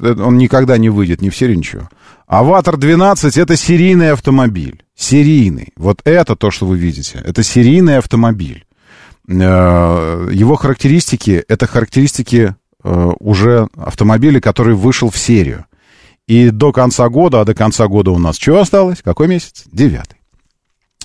он 0.00 0.36
никогда 0.36 0.76
не 0.76 0.90
выйдет 0.90 1.22
ни 1.22 1.30
в 1.30 1.36
серию, 1.36 1.56
ничего. 1.56 1.88
Аватар 2.26 2.76
12 2.76 3.36
это 3.36 3.56
серийный 3.56 4.12
автомобиль. 4.12 4.82
Серийный. 4.96 5.72
Вот 5.76 6.00
это 6.04 6.34
то, 6.34 6.50
что 6.50 6.66
вы 6.66 6.76
видите. 6.76 7.22
Это 7.24 7.42
серийный 7.42 7.98
автомобиль. 7.98 8.64
Э, 9.28 10.28
его 10.32 10.56
характеристики, 10.56 11.44
это 11.46 11.66
характеристики 11.66 12.56
э, 12.82 13.12
уже 13.20 13.68
автомобиля, 13.76 14.40
который 14.40 14.74
вышел 14.74 15.10
в 15.10 15.18
серию. 15.18 15.66
И 16.26 16.50
до 16.50 16.72
конца 16.72 17.08
года, 17.08 17.40
а 17.40 17.44
до 17.44 17.54
конца 17.54 17.86
года 17.86 18.10
у 18.10 18.18
нас 18.18 18.36
что 18.36 18.58
осталось? 18.58 19.02
Какой 19.02 19.28
месяц? 19.28 19.64
Девятый. 19.70 20.18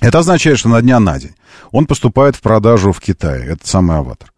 Это 0.00 0.18
означает, 0.18 0.58
что 0.58 0.68
на 0.68 0.82
дня 0.82 0.98
на 0.98 1.20
день 1.20 1.34
он 1.70 1.86
поступает 1.86 2.34
в 2.34 2.40
продажу 2.40 2.90
в 2.90 3.00
Китае, 3.00 3.44
этот 3.44 3.66
самый 3.68 3.98
аватар. 3.98 4.31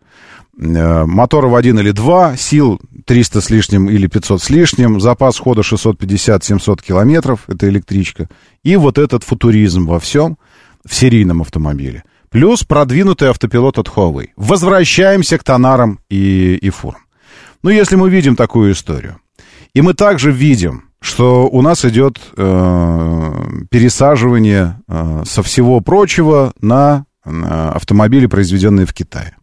Э, 0.57 1.05
моторов 1.05 1.55
один 1.55 1.79
или 1.81 1.91
два, 1.91 2.37
сил 2.37 2.81
300 3.07 3.41
с 3.41 3.51
лишним 3.51 3.91
или 3.91 4.07
500 4.07 4.43
с 4.43 4.51
лишним, 4.51 5.01
запас 5.01 5.39
хода 5.39 5.63
650-700 5.63 6.83
километров, 6.83 7.41
это 7.49 7.69
электричка, 7.69 8.29
и 8.63 8.77
вот 8.77 8.99
этот 8.99 9.25
футуризм 9.25 9.87
во 9.87 9.99
всем 9.99 10.39
в 10.87 10.95
серийном 10.95 11.43
автомобиле. 11.43 12.05
Плюс 12.31 12.65
продвинутый 12.65 13.31
автопилот 13.31 13.79
от 13.79 13.89
Huawei. 13.89 14.29
Возвращаемся 14.37 15.39
к 15.39 15.45
тонарам 15.45 16.01
и, 16.09 16.57
и 16.57 16.71
фурам. 16.71 17.03
Ну, 17.63 17.71
если 17.71 17.97
мы 17.97 18.11
видим 18.11 18.37
такую 18.37 18.73
историю, 18.73 19.19
и 19.73 19.81
мы 19.83 19.95
также 19.95 20.31
видим, 20.31 20.85
что 21.01 21.49
у 21.49 21.63
нас 21.63 21.85
идет 21.85 22.19
э, 22.37 23.33
пересаживание 23.71 24.81
э, 24.87 25.23
со 25.27 25.43
всего 25.43 25.81
прочего 25.81 26.53
на, 26.61 27.07
на 27.25 27.73
автомобили, 27.73 28.27
произведенные 28.27 28.87
в 28.87 28.95
Китае. 28.95 29.37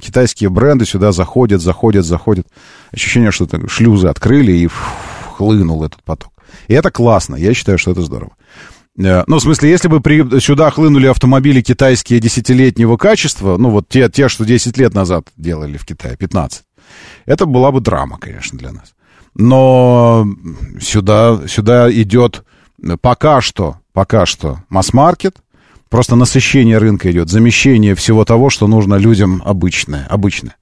Китайские 0.00 0.50
бренды 0.50 0.84
сюда 0.84 1.12
заходят, 1.12 1.60
заходят, 1.60 2.04
заходят. 2.04 2.46
Ощущение, 2.92 3.30
что 3.30 3.48
шлюзы 3.68 4.08
открыли 4.08 4.52
и 4.52 4.68
хлынул 5.36 5.84
этот 5.84 6.02
поток. 6.02 6.32
И 6.68 6.74
это 6.74 6.90
классно, 6.90 7.36
я 7.36 7.54
считаю, 7.54 7.78
что 7.78 7.90
это 7.90 8.02
здорово. 8.02 8.32
Э, 8.98 9.24
ну, 9.26 9.36
в 9.36 9.42
смысле, 9.42 9.70
если 9.70 9.88
бы 9.88 10.00
при, 10.00 10.40
сюда 10.40 10.70
хлынули 10.70 11.06
автомобили 11.06 11.60
китайские 11.60 12.20
десятилетнего 12.20 12.96
качества, 12.96 13.56
ну, 13.56 13.70
вот 13.70 13.88
те, 13.88 14.08
те, 14.08 14.28
что 14.28 14.44
10 14.44 14.76
лет 14.76 14.94
назад 14.94 15.26
делали 15.36 15.76
в 15.76 15.86
Китае, 15.86 16.16
15, 16.16 16.62
это 17.26 17.46
была 17.46 17.72
бы 17.72 17.80
драма, 17.80 18.18
конечно, 18.18 18.58
для 18.58 18.72
нас. 18.72 18.94
Но 19.34 20.26
сюда, 20.80 21.40
сюда 21.48 21.90
идет 21.90 22.44
пока 23.00 23.40
что, 23.40 23.76
пока 23.92 24.26
что 24.26 24.58
масс-маркет, 24.68 25.36
Просто 25.92 26.16
насыщение 26.16 26.78
рынка 26.78 27.12
идет, 27.12 27.28
замещение 27.28 27.94
всего 27.94 28.24
того, 28.24 28.48
что 28.48 28.66
нужно 28.66 28.94
людям 28.94 29.42
обычное, 29.44 30.06
обычное. 30.08 30.56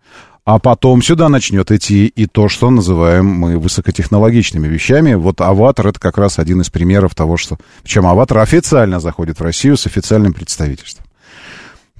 А 0.45 0.59
потом 0.59 1.03
сюда 1.03 1.29
начнет 1.29 1.71
идти 1.71 2.07
и 2.09 2.27
то, 2.27 2.49
что 2.49 2.69
называем 2.69 3.27
мы 3.27 3.57
высокотехнологичными 3.57 4.67
вещами. 4.67 5.15
Вот 5.15 5.41
«Аватар»— 5.41 5.87
это 5.89 6.01
как 6.01 6.19
раз 6.19 6.41
один 6.41 6.63
из 6.63 6.71
примеров 6.71 7.15
того, 7.15 7.37
что... 7.37 7.59
Причем 7.85 8.09
«Аватар» 8.09 8.39
официально 8.39 8.99
заходит 8.99 9.39
в 9.39 9.43
Россию 9.45 9.77
с 9.77 9.87
официальным 9.87 10.33
представительством. 10.33 11.07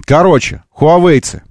Короче, 0.03 0.63
хуавейцы. 0.69 1.41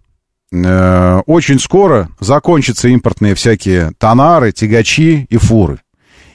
Э, 0.53 1.23
очень 1.25 1.59
скоро 1.59 2.11
закончатся 2.21 2.89
импортные 2.89 3.35
всякие 3.35 3.93
тонары, 3.97 4.53
тягачи 4.53 5.27
и 5.31 5.37
фуры. 5.39 5.81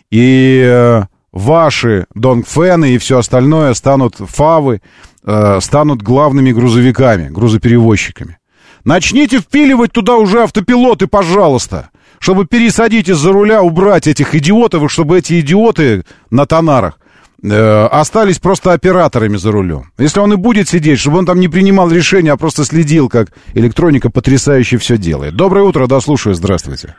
и 0.09 0.63
э, 0.65 1.03
ваши 1.35 2.07
Донгфены 2.15 2.95
и 2.95 2.97
все 2.97 3.19
остальное 3.19 3.75
станут 3.75 4.15
фавы, 4.15 4.81
э, 5.25 5.59
станут 5.61 6.01
главными 6.01 6.51
грузовиками, 6.51 7.29
грузоперевозчиками. 7.29 8.37
Начните 8.83 9.39
впиливать 9.39 9.91
туда 9.91 10.15
уже 10.15 10.43
автопилоты, 10.43 11.07
пожалуйста, 11.07 11.89
чтобы 12.19 12.45
пересадить 12.45 13.09
из-за 13.09 13.31
руля, 13.31 13.63
убрать 13.63 14.07
этих 14.07 14.35
идиотов, 14.35 14.83
и 14.83 14.87
чтобы 14.87 15.17
эти 15.17 15.39
идиоты 15.39 16.03
на 16.29 16.45
тонарах 16.45 16.99
э, 17.43 17.85
остались 17.85 18.39
просто 18.39 18.73
операторами 18.73 19.37
за 19.37 19.51
рулем. 19.51 19.91
Если 19.97 20.19
он 20.19 20.33
и 20.33 20.35
будет 20.35 20.69
сидеть, 20.69 20.99
чтобы 20.99 21.17
он 21.17 21.25
там 21.25 21.39
не 21.39 21.47
принимал 21.47 21.89
решения, 21.89 22.31
а 22.31 22.37
просто 22.37 22.63
следил, 22.63 23.09
как 23.09 23.29
электроника 23.55 24.11
потрясающе 24.11 24.77
все 24.77 24.97
делает. 24.97 25.35
Доброе 25.35 25.65
утро, 25.65 25.87
да, 25.87 25.99
слушаю, 25.99 26.35
здравствуйте. 26.35 26.95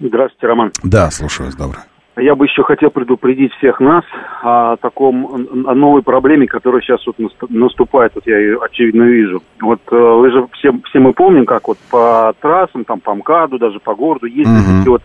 Здравствуйте, 0.00 0.46
Роман. 0.46 0.72
Да, 0.82 1.10
слушаю 1.10 1.46
вас, 1.46 1.56
доброе. 1.56 1.84
Я 2.16 2.34
бы 2.34 2.44
еще 2.44 2.62
хотел 2.62 2.90
предупредить 2.90 3.52
всех 3.54 3.80
нас 3.80 4.04
о 4.42 4.76
таком, 4.76 5.64
о 5.66 5.74
новой 5.74 6.02
проблеме, 6.02 6.46
которая 6.46 6.82
сейчас 6.82 7.00
вот 7.06 7.16
наступает, 7.48 8.12
вот 8.14 8.26
я 8.26 8.38
ее 8.38 8.58
очевидно 8.60 9.04
вижу. 9.04 9.42
Вот 9.62 9.80
э, 9.90 9.96
вы 9.96 10.30
же 10.30 10.46
все, 10.52 10.72
все 10.90 10.98
мы 10.98 11.14
помним, 11.14 11.46
как 11.46 11.68
вот 11.68 11.78
по 11.90 12.34
трассам, 12.38 12.84
там 12.84 13.00
по 13.00 13.14
МКАДу, 13.14 13.58
даже 13.58 13.80
по 13.80 13.94
городу 13.94 14.26
ездят 14.26 14.62
Мгм. 14.62 14.80
эти 14.82 14.88
вот 14.88 15.02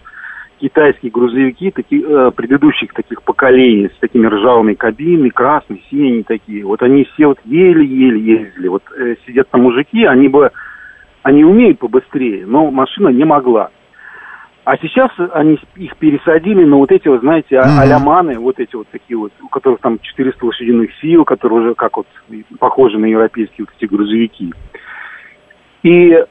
китайские 0.60 1.12
грузовики 1.12 1.72
такие, 1.72 2.03
э, 2.03 2.32
предыдущих 2.36 2.91
таких 2.93 3.24
поколений 3.24 3.89
с 3.95 3.99
такими 3.99 4.28
ржавыми 4.28 4.74
кабинами, 4.74 5.30
красные, 5.30 5.80
синие 5.89 6.24
такие. 6.24 6.66
Вот 6.66 6.82
они 6.82 7.05
все 7.14 7.28
вот 7.28 7.39
еле-еле 7.45 8.20
ездили. 8.20 8.68
Вот 8.68 8.84
э, 8.97 9.16
сидят 9.26 9.49
там 9.49 9.62
мужики, 9.62 10.03
они 10.03 10.28
бы, 10.28 10.51
они 11.24 11.45
умеют 11.45 11.80
побыстрее, 11.80 12.45
но 12.45 12.70
машина 12.70 13.10
не 13.10 13.24
могла. 13.24 13.70
А 14.68 14.76
сейчас 14.80 15.09
они 15.32 15.57
их 15.78 15.95
пересадили 15.95 16.65
на 16.65 16.76
вот 16.76 16.91
эти, 16.91 17.07
вот, 17.07 17.22
знаете, 17.22 17.57
Мгм. 17.57 17.80
аляманы, 17.80 18.38
вот 18.38 18.59
эти 18.59 18.76
вот 18.76 18.86
такие 18.89 19.18
вот, 19.18 19.32
у 19.41 19.47
которых 19.47 19.80
там 19.80 19.97
400 19.97 20.45
лошадиных 20.45 20.89
сил, 20.99 21.24
которые 21.24 21.61
уже 21.61 21.74
как 21.74 21.95
вот 21.95 22.05
похожи 22.59 22.97
на 22.97 23.05
европейские 23.05 23.65
вот 23.65 23.70
эти 23.78 23.89
грузовики. 23.89 24.53
И 25.84 26.22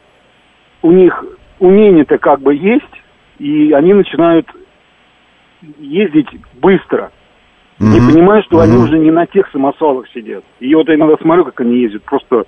у 0.83 0.93
них 0.93 1.25
умение-то 1.61 2.19
как 2.19 2.41
бы 2.41 2.55
есть, 2.55 2.85
и 3.39 3.73
они 3.73 3.95
начинают 3.95 4.47
ездить 5.79 6.29
быстро. 6.61 7.13
Не 7.81 8.01
Мгм. 8.01 8.13
понимая, 8.13 8.43
что 8.43 8.61
они 8.61 8.77
Мгм. 8.77 8.85
уже 8.85 8.99
не 8.99 9.13
на 9.13 9.25
тех 9.25 9.49
самосвалах 9.51 10.09
сидят. 10.11 10.45
И 10.61 10.75
вот 10.75 10.87
я 10.91 10.97
иногда 10.97 11.17
смотрю, 11.23 11.47
как 11.47 11.59
они 11.63 11.79
ездят. 11.79 12.03
Просто 12.03 12.45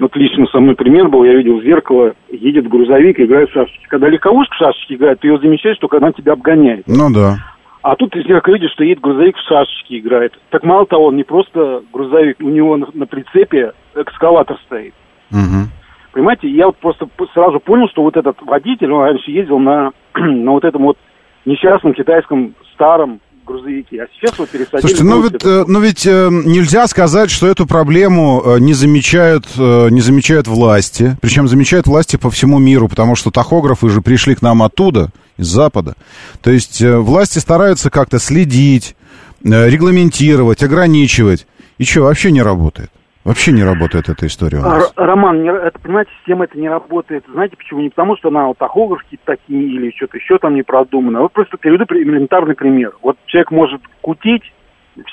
вот 0.00 0.16
лично 0.16 0.46
со 0.46 0.60
мной 0.60 0.74
пример 0.74 1.08
был, 1.08 1.24
я 1.24 1.34
видел 1.34 1.60
в 1.60 1.64
зеркало, 1.64 2.14
едет 2.30 2.68
грузовик, 2.68 3.20
играет 3.20 3.50
в 3.50 3.52
шашечки. 3.52 3.86
Когда 3.88 4.08
легковушка 4.08 4.54
в 4.54 4.58
шашечки 4.58 4.94
играет, 4.94 5.20
ты 5.20 5.28
ее 5.28 5.38
замечаешь, 5.38 5.78
только 5.78 5.98
она 5.98 6.12
тебя 6.12 6.32
обгоняет. 6.32 6.86
Ну 6.86 7.12
да. 7.12 7.36
А 7.82 7.96
тут 7.96 8.14
из 8.14 8.26
зеркала 8.26 8.54
видишь, 8.54 8.72
что 8.72 8.84
едет 8.84 9.02
грузовик 9.02 9.36
в 9.36 9.48
шашечки 9.48 9.98
играет. 9.98 10.38
Так 10.50 10.64
мало 10.64 10.86
того, 10.86 11.06
он 11.06 11.16
не 11.16 11.24
просто 11.24 11.82
грузовик, 11.92 12.36
у 12.40 12.48
него 12.48 12.76
на, 12.76 12.86
на 12.92 13.06
прицепе 13.06 13.72
экскаватор 13.94 14.58
стоит. 14.66 14.94
Мгм. 15.30 15.68
Понимаете, 16.12 16.48
я 16.48 16.66
вот 16.66 16.76
просто 16.78 17.08
сразу 17.32 17.60
понял, 17.60 17.88
что 17.88 18.02
вот 18.02 18.16
этот 18.16 18.40
водитель, 18.42 18.90
он 18.92 19.04
раньше 19.04 19.30
ездил 19.30 19.58
на, 19.58 19.92
на 20.14 20.52
вот 20.52 20.64
этом 20.64 20.82
вот 20.82 20.98
несчастном 21.44 21.94
китайском 21.94 22.54
старом 22.74 23.20
грузовике, 23.50 24.02
а 24.02 24.06
сейчас 24.14 24.38
вот 24.38 24.48
пересадили... 24.50 24.80
Слушайте, 24.80 25.04
ну 25.04 25.22
ведь, 25.22 25.44
э, 25.44 25.64
ну 25.66 25.80
ведь 25.80 26.06
э, 26.06 26.28
нельзя 26.30 26.86
сказать, 26.86 27.30
что 27.30 27.46
эту 27.46 27.66
проблему 27.66 28.42
э, 28.44 28.58
не 28.60 28.72
замечают, 28.72 29.46
не 29.56 30.00
замечают 30.00 30.46
власти. 30.46 31.16
Причем 31.20 31.48
замечают 31.48 31.86
власти 31.86 32.16
по 32.16 32.30
всему 32.30 32.58
миру, 32.58 32.88
потому 32.88 33.16
что 33.16 33.30
тахографы 33.30 33.88
же 33.88 34.00
пришли 34.00 34.34
к 34.34 34.42
нам 34.42 34.62
оттуда, 34.62 35.10
из 35.36 35.46
Запада. 35.46 35.94
То 36.42 36.50
есть 36.50 36.82
власти 36.82 37.38
стараются 37.38 37.90
как-то 37.90 38.18
следить, 38.18 38.94
регламентировать, 39.42 40.62
ограничивать. 40.62 41.46
И 41.78 41.84
что, 41.84 42.02
вообще 42.02 42.30
не 42.30 42.42
работает? 42.42 42.90
Вообще 43.24 43.52
не 43.52 43.62
работает 43.62 44.08
эта 44.08 44.26
история 44.26 44.58
у 44.58 44.62
А, 44.62 44.68
нас. 44.78 44.92
Роман, 44.96 45.42
не- 45.42 45.50
это, 45.52 45.78
понимаете, 45.78 46.10
система 46.18 46.44
это 46.44 46.58
не 46.58 46.68
работает. 46.70 47.24
Знаете 47.30 47.56
почему? 47.56 47.80
Не 47.80 47.90
потому, 47.90 48.16
что 48.16 48.28
она 48.28 48.46
вот 48.46 48.56
тахограф 48.58 49.02
какие-то 49.02 49.26
такие 49.26 49.62
или 49.62 49.94
что-то 49.94 50.16
еще 50.16 50.38
там 50.38 50.54
не 50.54 50.62
продумано. 50.62 51.20
Вот 51.20 51.32
просто 51.32 51.58
приведу 51.58 51.84
при- 51.84 52.02
элементарный 52.02 52.54
пример. 52.54 52.92
Вот 53.02 53.18
человек 53.26 53.50
может 53.50 53.82
кутить 54.00 54.42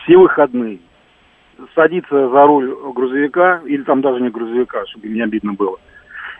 все 0.03 0.17
выходные, 0.17 0.79
садиться 1.75 2.29
за 2.29 2.45
руль 2.45 2.73
грузовика, 2.95 3.61
или 3.65 3.83
там 3.83 4.01
даже 4.01 4.21
не 4.21 4.29
грузовика, 4.29 4.85
чтобы 4.89 5.09
не 5.09 5.21
обидно 5.21 5.53
было, 5.53 5.75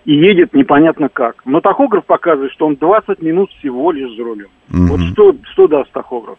и 0.06 0.14
едет 0.14 0.54
непонятно 0.54 1.10
как. 1.10 1.42
Но 1.46 1.60
тахограф 1.60 2.06
показывает, 2.06 2.52
что 2.54 2.68
он 2.68 2.76
20 2.76 3.22
минут 3.22 3.50
всего 3.60 3.92
лишь 3.92 4.16
за 4.16 4.24
рулем. 4.24 4.48
Мгм. 4.70 4.88
Вот 4.88 5.00
что, 5.12 5.36
что 5.52 5.68
даст 5.68 5.92
тахограф? 5.92 6.38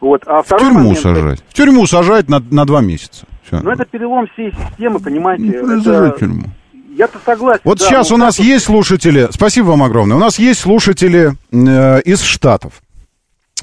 Вот. 0.00 0.22
А 0.26 0.42
В 0.42 0.48
тюрьму 0.48 0.78
момент, 0.78 0.98
сажать. 0.98 1.44
В 1.48 1.52
тюрьму 1.54 1.86
сажать 1.86 2.28
на, 2.30 2.40
на 2.50 2.64
два 2.64 2.80
месяца. 2.80 3.26
Все. 3.46 3.60
Ну, 3.60 3.70
это 3.70 3.84
перелом 3.84 4.26
всей 4.34 4.52
системы, 4.52 5.00
понимаете. 5.00 5.60
Ну, 5.62 5.80
это- 5.80 6.18
тюрьму. 6.18 6.44
Я-то 6.96 7.18
согласен. 7.24 7.60
Вот 7.64 7.78
да, 7.78 7.84
сейчас 7.86 8.10
но 8.10 8.16
у 8.16 8.18
нас 8.18 8.38
вот- 8.38 8.46
есть 8.46 8.64
слушатели, 8.66 9.28
спасибо 9.32 9.66
вам 9.66 9.82
огромное, 9.82 10.16
у 10.16 10.20
нас 10.20 10.38
есть 10.38 10.60
слушатели 10.60 11.32
э, 11.50 12.00
из 12.02 12.22
Штатов, 12.22 12.74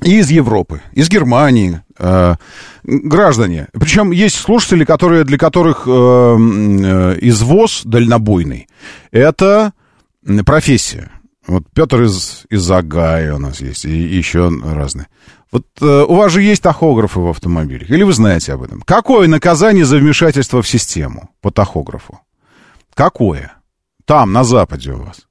и 0.04 0.20
из 0.20 0.30
Европы, 0.30 0.82
из 0.92 1.10
Германии, 1.10 1.82
э, 1.98 2.36
граждане. 2.84 3.68
Причем 3.74 4.12
есть 4.12 4.36
слушатели, 4.36 4.84
которые, 4.84 5.24
для 5.24 5.38
которых 5.38 5.84
э, 5.88 5.92
э, 5.92 7.18
извоз 7.22 7.84
дальнобойный– 7.86 8.68
это 9.12 9.72
профессия. 10.46 11.10
Вот 11.48 11.64
Петр 11.74 12.04
из, 12.04 12.46
из 12.50 12.70
Агая 12.70 13.34
у 13.36 13.39
нас 13.39 13.62
есть, 13.62 13.86
и, 13.86 13.89
еще 13.89 14.50
разные. 14.64 15.08
Вот 15.52 15.66
э, 15.82 16.06
у 16.08 16.16
вас 16.16 16.32
же 16.32 16.42
есть 16.42 16.62
тахографы 16.62 17.20
в 17.20 17.28
автомобилях, 17.28 17.89
или 17.89 18.04
вы 18.04 18.14
знаете 18.14 18.54
об 18.54 18.64
этом? 18.64 18.82
Какое 18.82 19.28
наказание 19.28 19.84
за 19.84 19.98
вмешательство 19.98 20.62
в 20.62 20.68
систему 20.68 21.30
по 21.42 21.52
тахографу? 21.52 22.20
Какое? 22.94 23.54
Там, 24.06 24.32
на 24.32 24.44
Западе 24.44 24.92
у 24.92 25.04
вас. 25.04 25.28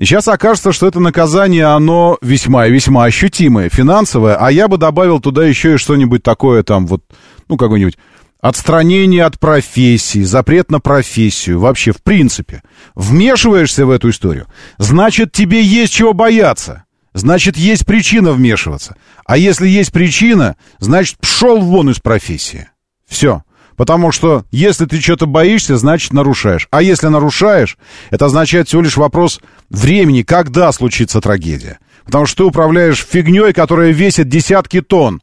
И 0.00 0.06
сейчас 0.06 0.28
окажется, 0.28 0.72
что 0.72 0.86
это 0.86 0.98
наказание, 0.98 1.66
оно 1.66 2.16
весьма 2.22 2.66
и 2.66 2.72
весьма 2.72 3.04
ощутимое, 3.04 3.68
финансовое, 3.68 4.34
а 4.34 4.50
я 4.50 4.66
бы 4.66 4.78
добавил 4.78 5.20
туда 5.20 5.44
еще 5.44 5.74
и 5.74 5.76
что-нибудь 5.76 6.22
такое 6.22 6.62
там 6.62 6.86
вот, 6.86 7.04
ну, 7.48 7.58
какое-нибудь 7.58 7.98
отстранение 8.40 9.24
от 9.24 9.38
профессии, 9.38 10.22
запрет 10.22 10.70
на 10.70 10.80
профессию, 10.80 11.60
вообще, 11.60 11.92
в 11.92 12.02
принципе. 12.02 12.62
Вмешиваешься 12.94 13.86
в 13.86 13.90
эту 13.90 14.10
историю, 14.10 14.46
значит, 14.78 15.32
тебе 15.32 15.62
есть 15.62 15.92
чего 15.92 16.12
бояться. 16.12 16.84
Значит, 17.12 17.56
есть 17.56 17.86
причина 17.86 18.32
вмешиваться. 18.32 18.96
А 19.26 19.36
если 19.36 19.66
есть 19.66 19.92
причина, 19.92 20.56
значит, 20.78 21.18
пшел 21.18 21.60
вон 21.60 21.90
из 21.90 21.98
профессии. 21.98 22.68
Все. 23.08 23.42
Потому 23.76 24.12
что 24.12 24.44
если 24.52 24.84
ты 24.84 25.00
что-то 25.00 25.26
боишься, 25.26 25.76
значит 25.76 26.12
нарушаешь. 26.12 26.68
А 26.70 26.82
если 26.82 27.08
нарушаешь, 27.08 27.78
это 28.10 28.26
означает 28.26 28.68
всего 28.68 28.82
лишь 28.82 28.96
вопрос 28.96 29.40
времени, 29.70 30.22
когда 30.22 30.70
случится 30.70 31.20
трагедия. 31.20 31.78
Потому 32.04 32.26
что 32.26 32.36
ты 32.36 32.44
управляешь 32.44 33.04
фигней, 33.04 33.52
которая 33.52 33.90
весит 33.90 34.28
десятки 34.28 34.80
тонн. 34.80 35.20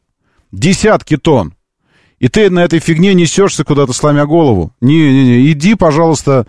Десятки 0.50 1.16
тонн. 1.16 1.54
И 2.20 2.28
ты 2.28 2.50
на 2.50 2.60
этой 2.64 2.80
фигне 2.80 3.14
несешься 3.14 3.64
куда-то, 3.64 3.92
сломя 3.92 4.26
голову. 4.26 4.70
Не-не-не, 4.80 5.50
иди, 5.52 5.74
пожалуйста, 5.76 6.46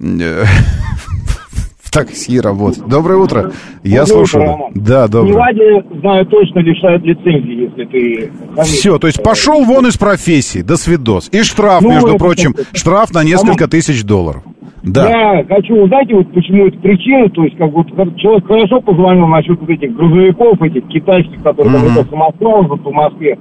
э, 0.00 0.44
в 1.82 1.90
такси 1.92 2.40
работать. 2.40 2.84
Доброе 2.86 3.18
утро. 3.18 3.52
Я 3.84 4.00
Доброе 4.04 4.06
слушаю. 4.26 4.42
утро. 4.54 4.64
Да, 4.74 5.06
доброе. 5.08 5.32
Неваде, 5.32 6.00
знаю 6.00 6.26
точно, 6.26 6.58
лишают 6.58 7.04
лицензии, 7.04 7.70
если 7.70 7.84
ты... 7.84 8.32
Все, 8.64 8.98
то 8.98 9.06
есть 9.06 9.22
пошел 9.22 9.64
вон 9.64 9.86
из 9.86 9.96
профессии, 9.96 10.62
до 10.62 10.76
свидос. 10.76 11.28
И 11.32 11.42
штраф, 11.42 11.82
Ну, 11.82 11.90
между 11.90 12.08
это 12.08 12.18
прочим, 12.18 12.54
штраф 12.72 13.12
на 13.14 13.22
несколько 13.22 13.68
тысяч 13.68 14.02
долларов. 14.04 14.42
Да. 14.82 15.08
Я 15.08 15.44
хочу, 15.44 15.86
знаете, 15.88 16.14
вот 16.14 16.32
почему 16.32 16.66
это 16.66 16.78
причина, 16.78 17.28
то 17.30 17.42
есть 17.44 17.56
как 17.56 17.72
вот 17.72 17.86
человек 18.18 18.46
хорошо 18.46 18.80
позвонил 18.80 19.26
насчет 19.26 19.58
вот 19.60 19.68
этих 19.68 19.94
грузовиков, 19.96 20.60
этих 20.62 20.86
китайских, 20.88 21.42
которые 21.42 21.72
там 21.74 21.84
Мгм. 21.86 21.98
это 21.98 22.08
самосвал 22.10 22.64
по 22.78 22.90
Москве. 22.92 23.36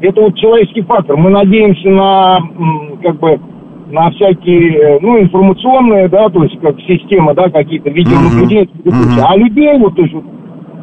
Это 0.00 0.20
вот 0.20 0.36
человеческий 0.36 0.82
фактор. 0.82 1.16
Мы 1.16 1.30
надеемся 1.30 1.88
на, 1.88 2.40
как 3.02 3.18
бы, 3.18 3.40
на 3.90 4.10
всякие, 4.10 4.78
э, 4.78 4.98
ну, 5.00 5.20
информационные, 5.20 6.08
да, 6.08 6.28
то 6.28 6.42
есть 6.42 6.58
как 6.60 6.78
система, 6.80 7.34
да, 7.34 7.48
какие-то 7.48 7.90
видеонаблюдения, 7.90 8.64
и 8.64 8.90
прочее. 8.90 9.24
а 9.24 9.36
людей 9.36 9.78
вот, 9.78 9.94
то 9.94 10.02
есть 10.02 10.14
вот, 10.14 10.24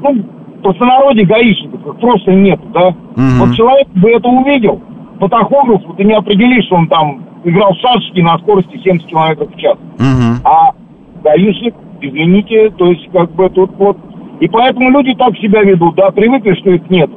ну, 0.02 0.24
простонародье 0.64 1.26
гаишников 1.26 2.00
просто 2.00 2.32
нет, 2.32 2.60
да. 2.74 2.96
Мгм. 3.16 3.40
Вот 3.40 3.56
человек 3.56 3.88
бы 3.90 4.10
это 4.10 4.28
увидел, 4.30 4.82
по 5.20 5.28
тахографу 5.28 5.94
ты 5.94 6.04
не 6.06 6.14
определишь, 6.14 6.66
что 6.66 6.76
он 6.76 6.88
там 6.88 7.24
играл 7.44 7.74
в 7.74 7.80
шашечки 7.80 8.22
на 8.22 8.38
скорости 8.40 8.80
70 8.84 9.08
км 9.08 9.46
в 9.46 9.58
час. 9.58 9.78
Мгм. 10.00 10.40
А 10.46 10.72
гаишник, 11.24 11.76
извините, 12.02 12.70
то 12.72 12.88
есть 12.88 13.10
как 13.12 13.32
бы 13.34 13.50
тут 13.50 13.72
вот... 13.78 13.98
И 14.40 14.48
поэтому 14.48 14.90
люди 14.90 15.14
так 15.14 15.38
себя 15.38 15.62
ведут, 15.62 15.96
да, 15.96 16.10
привыкли, 16.12 16.56
что 16.56 16.72
их 16.72 16.90
нет. 16.90 17.10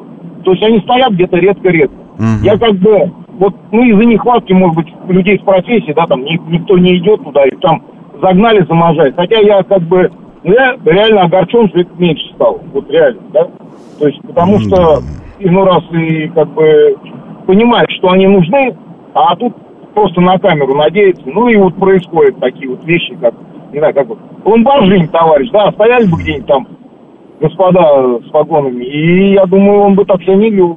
То 0.46 0.52
есть 0.52 0.62
они 0.62 0.78
стоят 0.78 1.12
где-то 1.14 1.38
редко-редко. 1.38 1.96
Мгм. 2.18 2.42
Я 2.44 2.56
как 2.56 2.74
бы, 2.76 3.10
вот, 3.40 3.52
ну, 3.72 3.82
из-за 3.82 4.04
нехватки, 4.04 4.52
может 4.52 4.76
быть, 4.76 4.86
людей 5.08 5.40
с 5.40 5.42
профессии, 5.42 5.92
да, 5.92 6.06
там 6.06 6.22
ни- 6.22 6.40
никто 6.52 6.78
не 6.78 6.98
идет 6.98 7.24
туда, 7.24 7.44
и 7.46 7.50
там 7.56 7.82
загнали 8.22 8.64
заможать. 8.68 9.16
Хотя 9.16 9.40
я 9.40 9.64
как 9.64 9.82
бы, 9.82 10.08
ну, 10.44 10.52
я 10.54 10.76
реально 10.84 11.22
огорчен, 11.22 11.68
что 11.68 11.80
это 11.80 11.90
меньше 11.98 12.32
стало. 12.36 12.60
Вот 12.72 12.88
реально, 12.88 13.22
да. 13.32 13.48
То 13.98 14.06
есть, 14.06 14.22
потому 14.22 14.60
что 14.60 15.02
иной 15.40 15.64
раз 15.64 15.82
и 15.90 16.28
как 16.28 16.48
бы 16.54 16.94
понимает, 17.48 17.90
что 17.98 18.10
они 18.12 18.28
нужны, 18.28 18.76
а 19.14 19.34
тут 19.34 19.52
просто 19.94 20.20
на 20.20 20.38
камеру 20.38 20.76
надеется. 20.76 21.24
Ну 21.26 21.48
и 21.48 21.56
вот 21.56 21.74
происходят 21.74 22.38
такие 22.38 22.70
вот 22.70 22.84
вещи, 22.84 23.16
как, 23.20 23.34
не 23.72 23.80
знаю, 23.80 23.94
как 23.94 24.06
бы, 24.06 24.16
ламборджини, 24.44 25.06
товарищ, 25.08 25.50
да, 25.50 25.72
стояли 25.72 26.06
бы 26.06 26.18
где-нибудь 26.18 26.46
там 26.46 26.68
господа 27.40 28.18
с 28.26 28.30
погонами, 28.30 28.84
и 28.84 29.34
я 29.34 29.46
думаю, 29.46 29.80
он 29.80 29.94
бы 29.94 30.04
так 30.04 30.20
себя. 30.22 30.76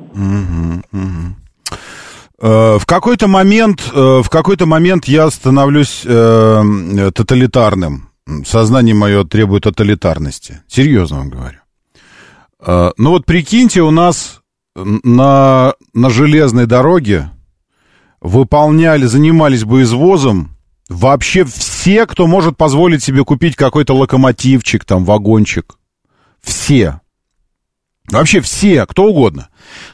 Э, 2.41 2.77
В 2.79 2.85
какой-то 2.85 3.27
момент, 3.27 3.91
э, 3.93 4.21
в 4.23 4.29
какой-то 4.29 4.65
момент 4.65 5.05
я 5.05 5.29
становлюсь 5.29 6.03
э, 6.05 7.11
тоталитарным. 7.13 8.09
Сознание 8.45 8.93
мое 8.95 9.23
требует 9.23 9.63
тоталитарности. 9.63 10.61
Серьезно 10.67 11.17
вам 11.17 11.29
говорю. 11.29 11.57
Э, 12.65 12.91
ну 12.97 13.09
вот 13.11 13.25
прикиньте, 13.25 13.81
у 13.81 13.91
нас 13.91 14.41
на, 14.75 15.73
на 15.93 16.09
железной 16.09 16.65
дороге 16.65 17.29
выполняли, 18.21 19.05
занимались 19.05 19.63
бы 19.65 19.81
извозом 19.81 20.51
вообще 20.89 21.43
все, 21.43 22.05
кто 22.05 22.27
может 22.27 22.57
позволить 22.57 23.03
себе 23.03 23.23
купить 23.23 23.55
какой-то 23.55 23.93
локомотивчик, 23.95 24.85
там, 24.85 25.05
вагончик. 25.05 25.75
Все. 26.41 27.01
Вообще 28.11 28.41
все, 28.41 28.85
кто 28.85 29.05
угодно. 29.05 29.49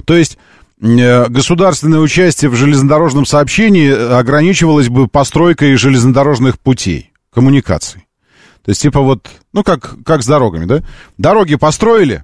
То 0.05 0.15
есть 0.15 0.37
э, 0.81 1.27
государственное 1.27 1.99
участие 1.99 2.49
в 2.49 2.55
железнодорожном 2.55 3.25
сообщении 3.25 3.91
ограничивалось 3.91 4.89
бы 4.89 5.07
постройкой 5.07 5.75
железнодорожных 5.75 6.59
путей, 6.59 7.11
коммуникаций. 7.33 8.05
То 8.63 8.69
есть, 8.69 8.81
типа 8.81 9.01
вот, 9.01 9.29
ну, 9.53 9.63
как, 9.63 9.95
как 10.03 10.23
с 10.23 10.25
дорогами, 10.25 10.65
да? 10.65 10.81
Дороги 11.17 11.55
построили, 11.55 12.23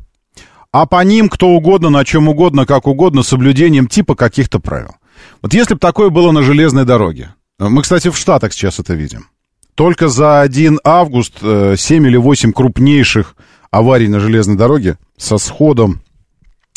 а 0.72 0.88
по 0.88 1.04
ним 1.04 1.30
кто 1.30 1.50
угодно, 1.50 1.90
на 1.90 2.04
чем 2.04 2.30
угодно, 2.30 2.66
как 2.66 2.88
угодно, 2.88 3.22
соблюдением 3.22 3.88
типа 3.88 4.16
каких-то 4.16 4.60
правил. 4.60 4.96
Вот 5.42 5.54
если 5.54 5.76
бы 5.76 5.80
такое 5.80 6.10
было 6.10 6.32
на 6.32 6.42
железной 6.42 6.86
дороге. 6.86 7.36
Мы, 7.60 7.84
кстати, 7.84 8.10
в 8.10 8.18
Штатах 8.18 8.54
сейчас 8.54 8.80
это 8.80 8.96
видим. 8.96 9.28
Только 9.76 10.08
за 10.08 10.42
1 10.42 10.80
август 10.84 11.40
7 11.42 12.08
или 12.08 12.18
8 12.18 12.54
крупнейших 12.54 13.36
аварий 13.72 14.10
на 14.10 14.20
железной 14.20 14.58
дороге 14.58 14.98
со 15.18 15.38
сходом 15.38 16.02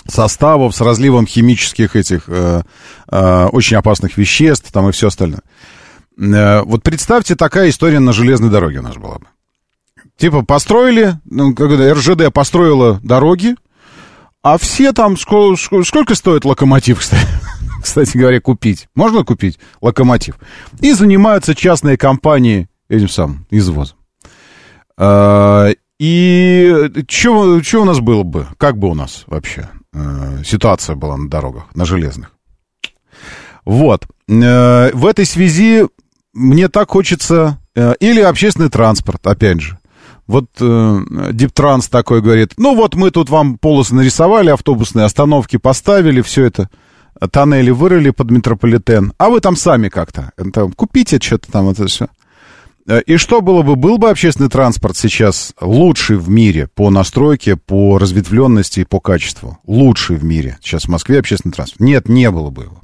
составов, 0.07 0.75
с 0.75 0.81
разливом 0.81 1.27
химических 1.27 1.97
этих 1.97 2.25
э, 2.29 2.63
э, 3.11 3.45
очень 3.47 3.77
опасных 3.77 4.17
веществ 4.17 4.71
там 4.73 4.89
и 4.89 4.93
все 4.93 5.09
остальное. 5.09 5.43
Э, 6.19 6.63
вот 6.63 6.83
представьте, 6.83 7.35
такая 7.35 7.69
история 7.71 8.01
на 8.01 8.13
железной 8.13 8.51
дороге 8.51 8.79
у 8.79 8.83
нас 8.83 8.97
была 8.97 9.19
бы. 9.19 9.27
Типа 10.17 10.43
построили, 10.43 11.19
ну, 11.25 11.53
РЖД 11.53 12.33
построила 12.33 13.01
дороги, 13.03 13.57
а 14.43 14.59
все 14.59 14.93
там, 14.93 15.17
сколько, 15.17 15.83
сколько 15.83 16.15
стоит 16.15 16.45
локомотив, 16.45 17.01
кстати? 17.01 17.27
кстати 17.83 18.17
говоря, 18.17 18.41
купить. 18.41 18.89
Можно 18.95 19.25
купить 19.25 19.59
локомотив. 19.81 20.37
И 20.81 20.93
занимаются 20.93 21.55
частные 21.55 21.97
компании 21.97 22.69
этим 22.89 23.09
самым 23.09 23.47
извозом. 23.51 23.97
И 25.99 26.91
что 27.09 27.83
у 27.83 27.85
нас 27.85 28.01
было 28.01 28.23
бы? 28.25 28.47
Как 28.59 28.79
бы 28.79 28.89
у 28.89 28.95
нас 28.95 29.25
вообще 29.27 29.69
э, 29.93 30.43
ситуация 30.45 30.97
была 30.97 31.17
на 31.17 31.29
дорогах, 31.29 31.65
на 31.75 31.85
железных? 31.85 32.33
Вот. 33.65 34.07
Э, 34.29 34.91
в 34.93 35.07
этой 35.07 35.25
связи 35.25 35.87
мне 36.33 36.69
так 36.69 36.91
хочется... 36.91 37.59
Э, 37.77 37.95
или 38.01 38.21
общественный 38.21 38.71
транспорт, 38.71 39.27
опять 39.27 39.61
же. 39.61 39.79
Вот 40.27 40.47
э, 40.61 41.01
Диптранс 41.33 41.89
такой 41.89 42.23
говорит, 42.23 42.55
ну 42.57 42.75
вот 42.75 42.95
мы 42.95 43.11
тут 43.11 43.31
вам 43.31 43.59
полосы 43.59 43.95
нарисовали, 43.95 44.51
автобусные 44.51 45.05
остановки 45.05 45.59
поставили, 45.59 46.23
все 46.23 46.45
это 46.47 46.71
тоннели 47.31 47.71
вырыли 47.71 48.11
под 48.11 48.31
метрополитен, 48.31 49.13
а 49.19 49.29
вы 49.29 49.41
там 49.41 49.55
сами 49.55 49.89
как-то, 49.89 50.33
там, 50.53 50.73
купите 50.73 51.19
что-то 51.21 51.53
там, 51.53 51.69
это 51.69 51.87
все. 51.87 52.09
И 53.07 53.17
что 53.17 53.41
было 53.41 53.63
бы? 53.63 53.77
Был 53.77 53.97
бы 53.97 54.11
общественный 54.11 54.51
транспорт 54.51 54.97
сейчас 54.97 55.55
лучший 55.61 56.19
в 56.19 56.29
мире 56.29 56.69
по 56.75 56.91
настройке, 56.91 57.57
по 57.57 57.99
разветвленности 57.99 58.81
и 58.81 58.85
по 58.85 59.01
качеству? 59.01 59.59
Лучший 59.67 60.17
в 60.17 60.25
мире. 60.25 60.59
Сейчас 60.63 60.85
в 60.85 60.89
Москве 60.89 61.19
общественный 61.19 61.53
транспорт. 61.53 61.81
Нет, 61.81 62.09
не 62.09 62.31
было 62.31 62.51
бы 62.51 62.65
его. 62.65 62.83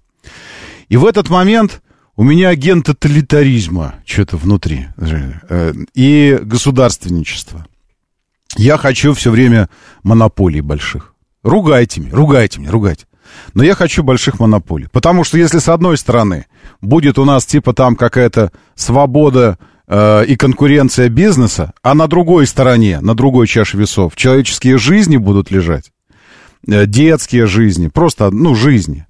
И 0.88 0.96
в 0.96 1.04
этот 1.04 1.28
момент 1.28 1.82
у 2.16 2.22
меня 2.22 2.48
агент 2.48 2.86
тоталитаризма 2.86 3.96
что-то 4.06 4.38
внутри. 4.38 4.88
И 5.94 6.38
государственничество. 6.42 7.66
Я 8.56 8.78
хочу 8.78 9.12
все 9.12 9.30
время 9.30 9.68
монополий 10.02 10.60
больших. 10.60 11.14
Ругайте 11.42 12.00
меня, 12.00 12.14
ругайте 12.14 12.58
меня, 12.60 12.70
ругайте. 12.70 13.06
Но 13.54 13.62
я 13.62 13.74
хочу 13.74 14.02
больших 14.02 14.40
монополий. 14.40 14.88
Потому 14.90 15.24
что 15.24 15.38
если 15.38 15.58
с 15.58 15.68
одной 15.68 15.96
стороны 15.96 16.46
будет 16.80 17.18
у 17.18 17.24
нас 17.24 17.46
типа 17.46 17.72
там 17.74 17.96
какая-то 17.96 18.50
свобода 18.74 19.58
э, 19.90 20.24
и 20.24 20.36
конкуренция 20.36 21.08
бизнеса, 21.10 21.74
а 21.82 21.94
на 21.94 22.06
другой 22.06 22.46
стороне, 22.46 23.00
на 23.00 23.14
другой 23.14 23.46
чаше 23.46 23.76
весов, 23.76 24.16
человеческие 24.16 24.78
жизни 24.78 25.18
будут 25.18 25.50
лежать, 25.50 25.92
э, 26.66 26.86
детские 26.86 27.46
жизни, 27.46 27.88
просто, 27.88 28.30
ну, 28.30 28.54
жизни, 28.54 29.06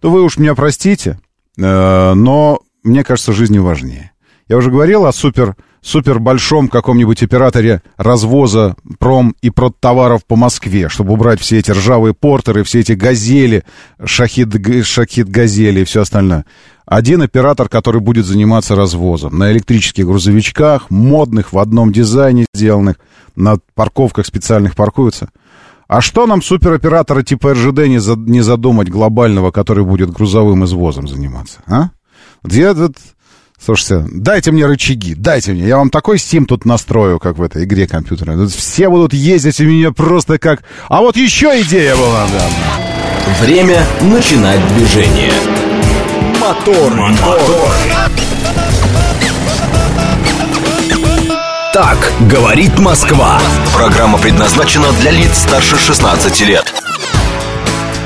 то 0.00 0.10
вы 0.10 0.22
уж 0.22 0.38
меня 0.38 0.54
простите, 0.54 1.20
э, 1.58 2.14
но 2.14 2.60
мне 2.82 3.04
кажется, 3.04 3.32
жизни 3.32 3.58
важнее. 3.58 4.12
Я 4.48 4.56
уже 4.56 4.70
говорил 4.70 5.06
о 5.06 5.12
супер, 5.12 5.54
супер 5.80 6.18
большом 6.18 6.68
каком-нибудь 6.68 7.22
операторе 7.22 7.82
развоза 7.96 8.74
пром 8.98 9.36
и 9.42 9.50
продтоваров 9.50 10.24
по 10.26 10.34
Москве, 10.34 10.88
чтобы 10.88 11.12
убрать 11.12 11.40
все 11.40 11.58
эти 11.58 11.70
ржавые 11.70 12.14
портеры, 12.14 12.64
все 12.64 12.80
эти 12.80 12.92
газели, 12.92 13.64
шахид, 14.04 14.48
шахид 14.84 15.28
газели 15.28 15.80
и 15.80 15.84
все 15.84 16.00
остальное. 16.00 16.46
Один 16.90 17.22
оператор, 17.22 17.68
который 17.68 18.00
будет 18.00 18.26
заниматься 18.26 18.74
развозом 18.74 19.38
на 19.38 19.52
электрических 19.52 20.04
грузовичках, 20.04 20.90
модных, 20.90 21.52
в 21.52 21.58
одном 21.60 21.92
дизайне 21.92 22.46
сделанных, 22.52 22.96
на 23.36 23.58
парковках 23.76 24.26
специальных 24.26 24.74
паркуются. 24.74 25.28
А 25.86 26.00
что 26.00 26.26
нам 26.26 26.42
супероператора 26.42 27.22
типа 27.22 27.54
РЖД 27.54 27.86
не, 27.86 28.00
за, 28.00 28.16
не 28.16 28.40
задумать 28.40 28.88
глобального, 28.88 29.52
который 29.52 29.84
будет 29.84 30.10
грузовым 30.10 30.64
извозом 30.64 31.06
заниматься, 31.06 31.60
а? 31.66 31.90
Я 32.44 32.74
тут... 32.74 32.96
Слушайте, 33.64 34.08
дайте 34.12 34.50
мне 34.50 34.66
рычаги, 34.66 35.14
дайте 35.14 35.52
мне. 35.52 35.68
Я 35.68 35.76
вам 35.76 35.90
такой 35.90 36.18
стим 36.18 36.44
тут 36.44 36.64
настрою, 36.64 37.20
как 37.20 37.38
в 37.38 37.42
этой 37.42 37.64
игре 37.64 37.86
компьютерной. 37.86 38.34
Тут 38.34 38.50
все 38.50 38.88
будут 38.88 39.14
ездить 39.14 39.60
у 39.60 39.64
меня 39.64 39.92
просто 39.92 40.40
как... 40.40 40.64
А 40.88 41.02
вот 41.02 41.16
еще 41.16 41.60
идея 41.62 41.94
была, 41.94 42.26
да. 42.32 42.48
Время 43.44 43.84
начинать 44.00 44.60
движение. 44.74 45.59
Мотор, 46.40 46.94
мотор. 46.94 47.70
Так 51.74 52.12
говорит 52.20 52.78
Москва. 52.78 53.38
Программа 53.74 54.16
предназначена 54.16 54.90
для 55.00 55.10
лиц 55.10 55.36
старше 55.36 55.76
16 55.76 56.40
лет. 56.40 56.72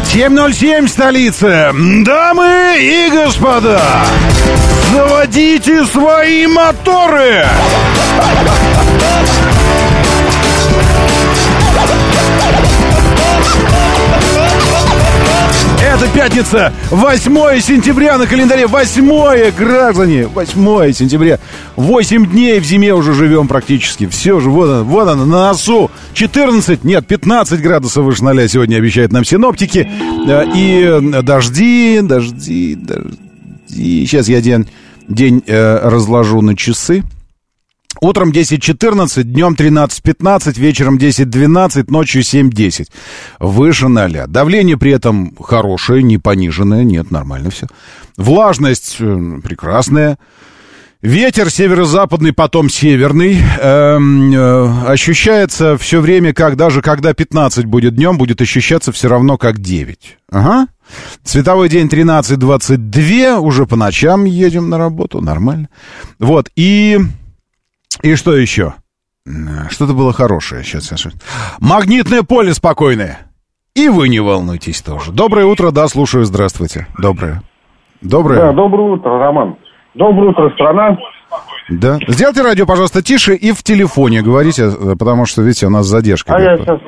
7.07 0.02 0.88
столица. 0.88 1.70
Дамы 1.72 2.76
и 2.80 3.08
господа, 3.12 3.80
заводите 4.92 5.84
свои 5.86 6.48
моторы. 6.48 7.46
Это 15.94 16.08
пятница, 16.12 16.72
8 16.90 17.60
сентября 17.60 18.18
на 18.18 18.26
календаре, 18.26 18.66
8 18.66 19.52
граждане, 19.56 20.26
8 20.26 20.92
сентября. 20.92 21.38
8 21.76 22.26
дней 22.26 22.58
в 22.58 22.64
зиме 22.64 22.92
уже 22.94 23.14
живем 23.14 23.46
практически. 23.46 24.08
Все 24.08 24.40
же, 24.40 24.50
вот 24.50 24.68
он, 24.68 24.82
вот 24.82 25.06
он, 25.06 25.18
на 25.18 25.46
носу. 25.46 25.92
14, 26.14 26.82
нет, 26.82 27.06
15 27.06 27.60
градусов 27.62 28.06
выше 28.06 28.24
0 28.24 28.48
сегодня 28.48 28.78
обещают 28.78 29.12
нам 29.12 29.24
синоптики. 29.24 29.88
Э, 30.26 30.44
И 30.52 31.22
дожди, 31.22 32.00
дожди, 32.02 32.74
дожди. 32.74 34.04
Сейчас 34.04 34.26
я 34.26 34.40
день, 34.40 34.66
день 35.06 35.44
э, 35.46 35.78
разложу 35.88 36.40
на 36.40 36.56
часы. 36.56 37.04
Утром 38.00 38.30
10-14, 38.30 39.22
днем 39.22 39.54
13-15, 39.54 40.58
вечером 40.58 40.98
10-12, 40.98 41.84
ночью 41.88 42.22
7-10. 42.22 42.88
Выше 43.38 43.88
0. 43.88 44.24
Давление 44.26 44.76
при 44.76 44.92
этом 44.92 45.34
хорошее, 45.36 46.02
не 46.02 46.18
пониженное. 46.18 46.84
Нет, 46.84 47.10
нормально 47.10 47.50
все. 47.50 47.66
Влажность 48.16 48.96
э, 49.00 49.40
прекрасная. 49.42 50.18
Ветер 51.04 51.50
северо-западный, 51.50 52.32
потом 52.32 52.70
северный. 52.70 53.38
Эм, 53.60 54.32
э, 54.32 54.86
ощущается 54.86 55.76
все 55.76 56.00
время, 56.00 56.32
как 56.32 56.56
даже 56.56 56.80
когда 56.80 57.12
15 57.12 57.66
будет 57.66 57.94
днем, 57.94 58.16
будет 58.16 58.40
ощущаться 58.40 58.90
все 58.90 59.08
равно 59.08 59.36
как 59.36 59.60
9. 59.60 60.18
Ага. 60.30 60.66
Световой 61.22 61.68
день 61.68 61.88
13-22, 61.88 63.38
уже 63.38 63.66
по 63.66 63.76
ночам 63.76 64.24
едем 64.24 64.70
на 64.70 64.78
работу, 64.78 65.20
нормально. 65.20 65.68
Вот, 66.18 66.50
и... 66.56 66.98
И 68.02 68.14
что 68.16 68.36
еще? 68.36 68.74
Что-то 69.70 69.94
было 69.94 70.12
хорошее. 70.12 70.62
Сейчас, 70.62 70.84
сейчас. 70.84 71.12
Магнитное 71.60 72.22
поле 72.22 72.52
спокойное. 72.52 73.20
И 73.74 73.88
вы 73.88 74.08
не 74.08 74.20
волнуйтесь 74.20 74.82
тоже. 74.82 75.10
Доброе 75.12 75.46
утро, 75.46 75.70
да, 75.70 75.88
слушаю, 75.88 76.24
здравствуйте. 76.24 76.86
Доброе. 76.98 77.42
Доброе. 78.02 78.38
Да, 78.40 78.52
доброе 78.52 78.92
утро, 78.92 79.18
Роман. 79.18 79.56
Доброе 79.94 80.30
утро, 80.30 80.50
страна. 80.50 80.96
Да. 81.70 81.98
Сделайте 82.06 82.42
радио, 82.42 82.66
пожалуйста, 82.66 83.02
тише 83.02 83.34
и 83.34 83.52
в 83.52 83.62
телефоне 83.62 84.22
говорите, 84.22 84.70
потому 84.98 85.24
что, 85.26 85.42
видите, 85.42 85.66
у 85.66 85.70
нас 85.70 85.86
задержка. 85.86 86.34
А 86.34 86.40
я 86.40 86.56
сейчас, 86.58 86.78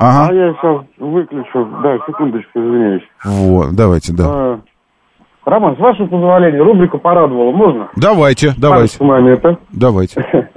Ага. 0.00 0.28
а 0.30 0.34
я 0.34 0.52
сейчас 0.54 0.86
выключу. 0.98 1.68
Да, 1.82 1.98
секундочку, 2.06 2.58
извиняюсь. 2.58 3.02
Вот, 3.24 3.74
давайте, 3.76 4.12
да. 4.14 4.24
А, 4.26 4.60
Роман, 5.44 5.76
с 5.76 5.78
вашего 5.80 6.06
позволения, 6.06 6.62
рубрика 6.62 6.98
порадовала, 6.98 7.50
можно? 7.52 7.88
Давайте, 7.96 8.54
давайте, 8.56 8.96
это. 9.32 9.58
давайте. 9.72 10.24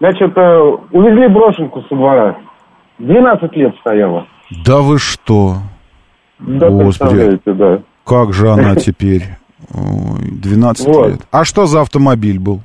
Значит, 0.00 0.36
э, 0.36 0.58
увезли 0.92 1.28
брошенку 1.28 1.82
со 1.88 1.94
двора. 1.94 2.36
12 2.98 3.56
лет 3.56 3.74
стояла. 3.80 4.26
Да 4.64 4.78
вы 4.78 4.98
что? 4.98 5.54
Да, 6.38 6.68
Господи. 6.70 7.40
да. 7.46 7.80
Как 8.04 8.32
же 8.32 8.50
она 8.50 8.74
теперь? 8.76 9.24
Ой, 9.74 10.20
12 10.42 10.86
Вот. 10.86 11.08
лет. 11.08 11.20
А 11.32 11.44
что 11.44 11.66
за 11.66 11.80
автомобиль 11.80 12.38
был? 12.38 12.60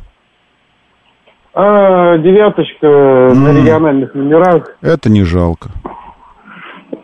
А, 1.55 2.18
девяточка 2.18 2.88
на 2.88 3.49
М. 3.49 3.57
региональных 3.57 4.14
номерах. 4.16 4.76
Это 4.82 5.09
не 5.09 5.24
жалко. 5.24 5.70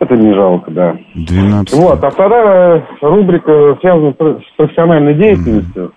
Это 0.00 0.16
не 0.16 0.32
жалко, 0.32 0.70
да. 0.70 0.96
12 1.14 1.74
Вот, 1.74 2.02
а 2.02 2.10
вторая 2.10 2.86
рубрика 3.02 3.76
связана 3.80 4.12
с 4.12 4.56
профессиональной 4.56 5.14
деятельностью. 5.14 5.92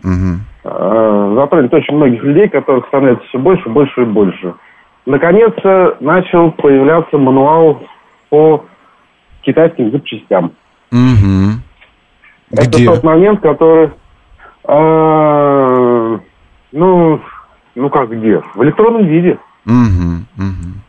Э, 0.65 1.35
затронет 1.35 1.73
очень 1.73 1.95
многих 1.95 2.21
людей, 2.23 2.49
которых 2.49 2.85
становится 2.87 3.25
все 3.27 3.39
больше, 3.39 3.67
больше 3.69 4.01
и 4.01 4.05
больше. 4.05 4.53
Наконец-то 5.05 5.97
начал 6.01 6.51
появляться 6.51 7.17
мануал 7.17 7.81
по 8.29 8.65
китайским 9.41 9.91
запчастям. 9.91 10.51
Это 12.51 12.69
Где? 12.69 12.85
тот 12.85 13.03
момент, 13.03 13.41
который, 13.41 13.91
э, 14.67 16.19
ну, 16.73 17.19
ну 17.75 17.89
как 17.89 18.11
где? 18.11 18.41
В 18.53 18.63
электронном 18.63 19.05
виде. 19.05 19.37
Мгм, 19.65 20.25
мгм. 20.35 20.81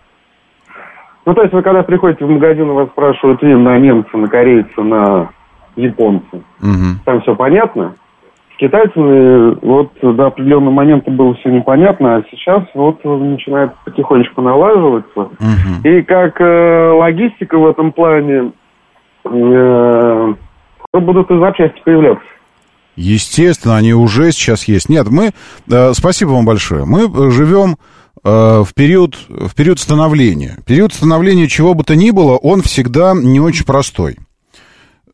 Ну, 1.26 1.34
то 1.34 1.42
есть 1.42 1.54
вы 1.54 1.62
когда 1.62 1.82
приходите 1.82 2.24
в 2.24 2.30
магазин, 2.30 2.68
вас 2.68 2.88
спрашивают 2.90 3.42
и 3.42 3.46
на 3.46 3.78
немца, 3.78 4.16
на 4.16 4.28
корейца, 4.28 4.82
на 4.82 5.30
японца. 5.76 6.40
Мгм. 6.60 7.00
Там 7.04 7.20
все 7.22 7.34
понятно. 7.34 7.94
С 8.54 8.56
китайцами 8.58 9.58
вот 9.66 9.90
до 10.00 10.26
определенного 10.26 10.72
момента 10.72 11.10
было 11.10 11.34
все 11.34 11.50
непонятно, 11.50 12.16
а 12.16 12.22
сейчас 12.30 12.62
вот 12.74 13.04
начинает 13.04 13.72
потихонечку 13.84 14.42
налаживаться. 14.42 15.28
Мгм. 15.40 15.82
И 15.82 16.02
как 16.02 16.40
э, 16.40 16.90
логистика 16.92 17.58
в 17.58 17.66
этом 17.66 17.90
плане 17.92 18.52
э, 19.24 20.34
будут 20.92 21.30
и 21.30 21.38
запчасти 21.38 21.80
появляться. 21.84 22.24
Естественно, 22.96 23.76
они 23.76 23.92
уже 23.92 24.30
сейчас 24.30 24.68
есть. 24.68 24.88
Нет, 24.88 25.08
мы, 25.10 25.32
э, 25.70 25.92
спасибо 25.94 26.30
вам 26.30 26.44
большое. 26.44 26.84
Мы 26.84 27.06
э, 27.06 27.30
живем 27.30 27.72
э, 27.72 27.76
в 28.24 28.68
период, 28.74 29.18
в 29.28 29.54
период 29.54 29.78
становления. 29.78 30.58
Период 30.66 30.94
становления 30.94 31.46
чего 31.46 31.74
бы 31.74 31.84
то 31.84 31.94
ни 31.94 32.10
было, 32.10 32.36
он 32.36 32.62
всегда 32.62 33.12
не 33.14 33.38
очень 33.38 33.66
простой. 33.66 34.16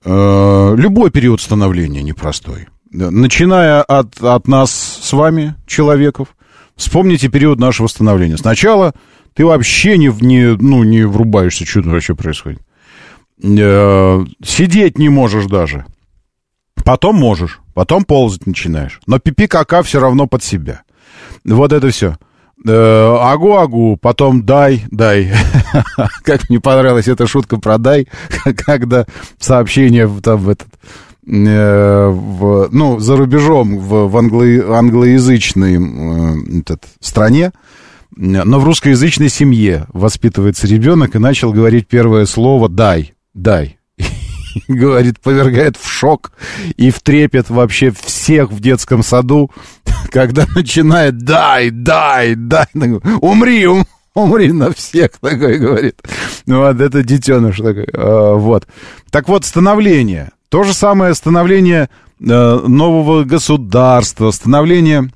Э, 0.02 0.74
любой 0.76 1.10
период 1.10 1.40
становления 1.40 2.02
непростой. 2.02 2.68
Начиная 2.90 3.82
от, 3.82 4.20
от 4.22 4.48
нас 4.48 4.72
с 4.72 5.12
вами, 5.12 5.54
человеков, 5.66 6.28
вспомните 6.74 7.28
период 7.28 7.58
нашего 7.58 7.86
становления. 7.86 8.36
Сначала 8.36 8.94
ты 9.34 9.44
вообще 9.44 9.98
не, 9.98 10.08
не, 10.20 10.56
ну, 10.56 10.82
не 10.82 11.04
врубаешься, 11.04 11.66
что 11.66 11.82
тут 11.82 11.92
вообще 11.92 12.14
происходит. 12.14 12.60
Э, 13.42 14.24
сидеть 14.42 14.98
не 14.98 15.08
можешь 15.08 15.46
даже. 15.46 15.84
Потом 16.82 17.16
можешь, 17.16 17.60
потом 17.74 18.04
ползать 18.04 18.46
начинаешь. 18.46 19.00
Но 19.06 19.18
пипи 19.18 19.46
кака 19.46 19.82
все 19.82 20.00
равно 20.00 20.26
под 20.26 20.42
себя. 20.42 20.82
Вот 21.44 21.72
это 21.72 21.90
все. 21.90 22.16
Агу-агу, 22.64 23.96
потом 24.00 24.44
дай, 24.44 24.84
дай. 24.90 25.32
Как 26.22 26.48
мне 26.48 26.60
понравилась 26.60 27.08
эта 27.08 27.26
шутка 27.26 27.58
про 27.58 27.78
дай, 27.78 28.06
когда 28.56 29.06
сообщение 29.38 30.08
там 30.22 30.38
в 30.40 30.48
этот, 30.50 30.68
э, 31.26 32.08
в, 32.08 32.68
ну, 32.70 32.98
за 33.00 33.16
рубежом, 33.16 33.78
в, 33.78 34.08
в 34.08 34.16
англо- 34.16 34.76
англоязычной 34.76 35.76
э, 35.76 36.60
этот, 36.60 36.84
стране, 37.00 37.52
но 38.14 38.60
в 38.60 38.64
русскоязычной 38.64 39.30
семье 39.30 39.86
воспитывается 39.92 40.66
ребенок 40.66 41.14
и 41.14 41.18
начал 41.18 41.52
говорить 41.52 41.88
первое 41.88 42.26
слово 42.26 42.68
«дай», 42.68 43.14
«дай». 43.32 43.79
Говорит, 44.68 45.20
повергает 45.20 45.76
в 45.76 45.88
шок 45.88 46.32
и 46.76 46.90
в 46.90 47.00
трепет 47.00 47.50
вообще 47.50 47.90
всех 47.90 48.50
в 48.50 48.60
детском 48.60 49.02
саду, 49.02 49.50
когда 50.10 50.46
начинает 50.54 51.18
«дай, 51.18 51.70
дай, 51.70 52.34
дай», 52.34 52.66
умри, 53.20 53.66
ум- 53.66 53.86
умри 54.14 54.52
на 54.52 54.72
всех, 54.72 55.10
такой 55.20 55.58
говорит. 55.58 56.00
Ну, 56.46 56.58
вот 56.58 56.80
это 56.80 57.02
детеныш 57.02 57.56
такой, 57.58 57.88
а, 57.92 58.34
вот. 58.34 58.66
Так 59.10 59.28
вот, 59.28 59.44
становление. 59.44 60.30
То 60.48 60.64
же 60.64 60.74
самое 60.74 61.14
становление 61.14 61.88
э, 62.20 62.24
нового 62.24 63.22
государства, 63.22 64.32
становление 64.32 65.10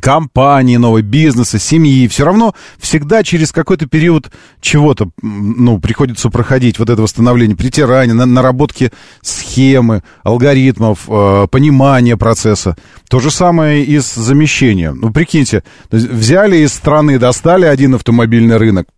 компании, 0.00 0.76
новой 0.78 1.02
бизнеса, 1.02 1.58
семьи, 1.58 2.08
все 2.08 2.24
равно 2.24 2.54
всегда 2.78 3.22
через 3.22 3.52
какой-то 3.52 3.86
период 3.86 4.30
чего-то, 4.60 5.10
ну, 5.22 5.78
приходится 5.78 6.30
проходить 6.30 6.78
вот 6.78 6.90
это 6.90 7.00
восстановление, 7.02 7.56
притирание, 7.56 8.14
на- 8.14 8.26
наработки 8.26 8.90
схемы, 9.22 10.02
алгоритмов, 10.24 11.00
э, 11.08 11.46
понимания 11.50 12.16
процесса. 12.16 12.76
То 13.08 13.20
же 13.20 13.30
самое 13.30 13.84
и 13.84 14.00
с 14.00 14.14
замещением. 14.14 14.98
Ну, 15.00 15.12
прикиньте, 15.12 15.62
взяли 15.90 16.56
из 16.58 16.72
страны, 16.72 17.18
достали 17.18 17.66
один 17.66 17.94
автомобильный 17.94 18.56
рынок, 18.56 18.88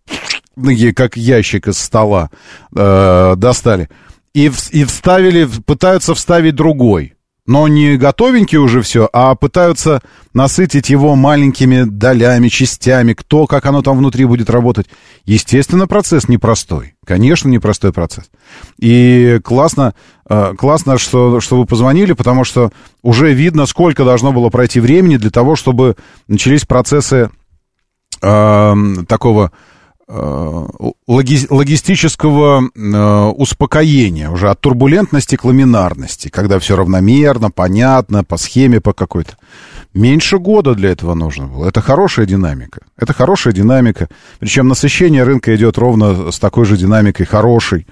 как 0.95 1.17
ящик 1.17 1.67
из 1.67 1.77
стола, 1.77 2.29
э, 2.75 3.33
достали, 3.37 3.89
и, 4.33 4.49
в- 4.49 4.71
и 4.71 4.83
вставили, 4.85 5.47
пытаются 5.65 6.13
вставить 6.15 6.55
другой. 6.55 7.13
Но 7.45 7.67
не 7.67 7.97
готовенький 7.97 8.57
уже 8.57 8.81
все, 8.81 9.09
а 9.11 9.35
пытаются 9.35 10.01
насытить 10.33 10.89
его 10.89 11.15
маленькими 11.17 11.83
долями, 11.83 12.47
частями, 12.47 13.13
кто, 13.13 13.47
как 13.47 13.65
оно 13.65 13.81
там 13.81 13.97
внутри 13.97 14.23
будет 14.23 14.49
работать. 14.49 14.87
Естественно, 15.25 15.85
процесс 15.85 16.29
непростой. 16.29 16.95
Конечно, 17.05 17.49
непростой 17.49 17.91
процесс. 17.91 18.29
И 18.79 19.41
классно, 19.43 19.93
э, 20.29 20.53
классно 20.57 20.97
что, 20.97 21.41
что 21.41 21.57
вы 21.57 21.65
позвонили, 21.65 22.13
потому 22.13 22.45
что 22.45 22.71
уже 23.01 23.33
видно, 23.33 23.65
сколько 23.65 24.05
должно 24.05 24.31
было 24.31 24.49
пройти 24.49 24.79
времени 24.79 25.17
для 25.17 25.29
того, 25.29 25.57
чтобы 25.57 25.97
начались 26.29 26.63
процессы 26.63 27.29
э, 28.21 28.73
такого 29.09 29.51
логи- 31.07 31.47
логистического 31.49 32.63
э, 32.75 33.31
успокоения, 33.37 34.29
уже 34.29 34.49
от 34.49 34.59
турбулентности 34.61 35.35
к 35.35 35.45
ламинарности, 35.45 36.27
когда 36.29 36.59
все 36.59 36.75
равномерно, 36.75 37.51
понятно, 37.51 38.23
по 38.23 38.37
схеме, 38.37 38.79
по 38.81 38.93
какой-то. 38.93 39.37
Меньше 39.93 40.39
года 40.39 40.73
для 40.73 40.89
этого 40.91 41.13
нужно 41.13 41.47
было. 41.47 41.67
Это 41.67 41.79
хорошая 41.81 42.25
динамика. 42.25 42.81
Это 42.97 43.13
хорошая 43.13 43.53
динамика. 43.53 44.09
Причем 44.39 44.67
насыщение 44.67 45.23
рынка 45.23 45.55
идет 45.55 45.77
ровно 45.77 46.31
с 46.31 46.39
такой 46.39 46.65
же 46.65 46.77
динамикой, 46.77 47.25
хорошей. 47.25 47.85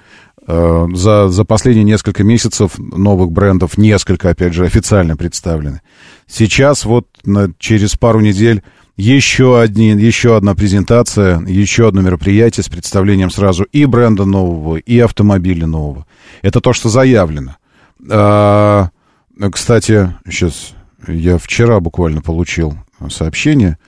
Э, 0.48 0.88
За, 0.94 1.30
за 1.30 1.46
последние 1.46 1.84
несколько 1.86 2.24
месяцев 2.24 2.72
новых 2.78 3.32
брендов, 3.32 3.78
несколько, 3.78 4.30
опять 4.32 4.54
же, 4.54 4.66
официально 4.66 5.16
представлены. 5.16 5.82
Сейчас 6.28 6.86
вот 6.86 7.06
на- 7.24 7.52
через 7.60 7.96
пару 7.96 8.20
недель 8.22 8.64
еще, 9.02 9.60
одни, 9.60 9.90
еще 9.90 10.38
одна 10.38 10.54
презентация, 10.54 11.40
еще 11.42 11.88
одно 11.88 12.02
мероприятие 12.02 12.64
с 12.64 12.70
представлением 12.70 13.32
сразу 13.32 13.64
и 13.64 13.86
бренда 13.86 14.26
нового, 14.26 14.78
и 14.78 15.00
автомобиля 15.00 15.66
нового. 15.66 16.06
Это 16.44 16.62
то, 16.62 16.72
что 16.72 16.90
заявлено. 16.90 17.56
А, 18.10 18.90
кстати, 19.52 20.14
сейчас 20.26 20.74
я 21.08 21.38
вчера 21.40 21.80
буквально 21.80 22.22
получил 22.22 22.76
сообщение 23.10 23.80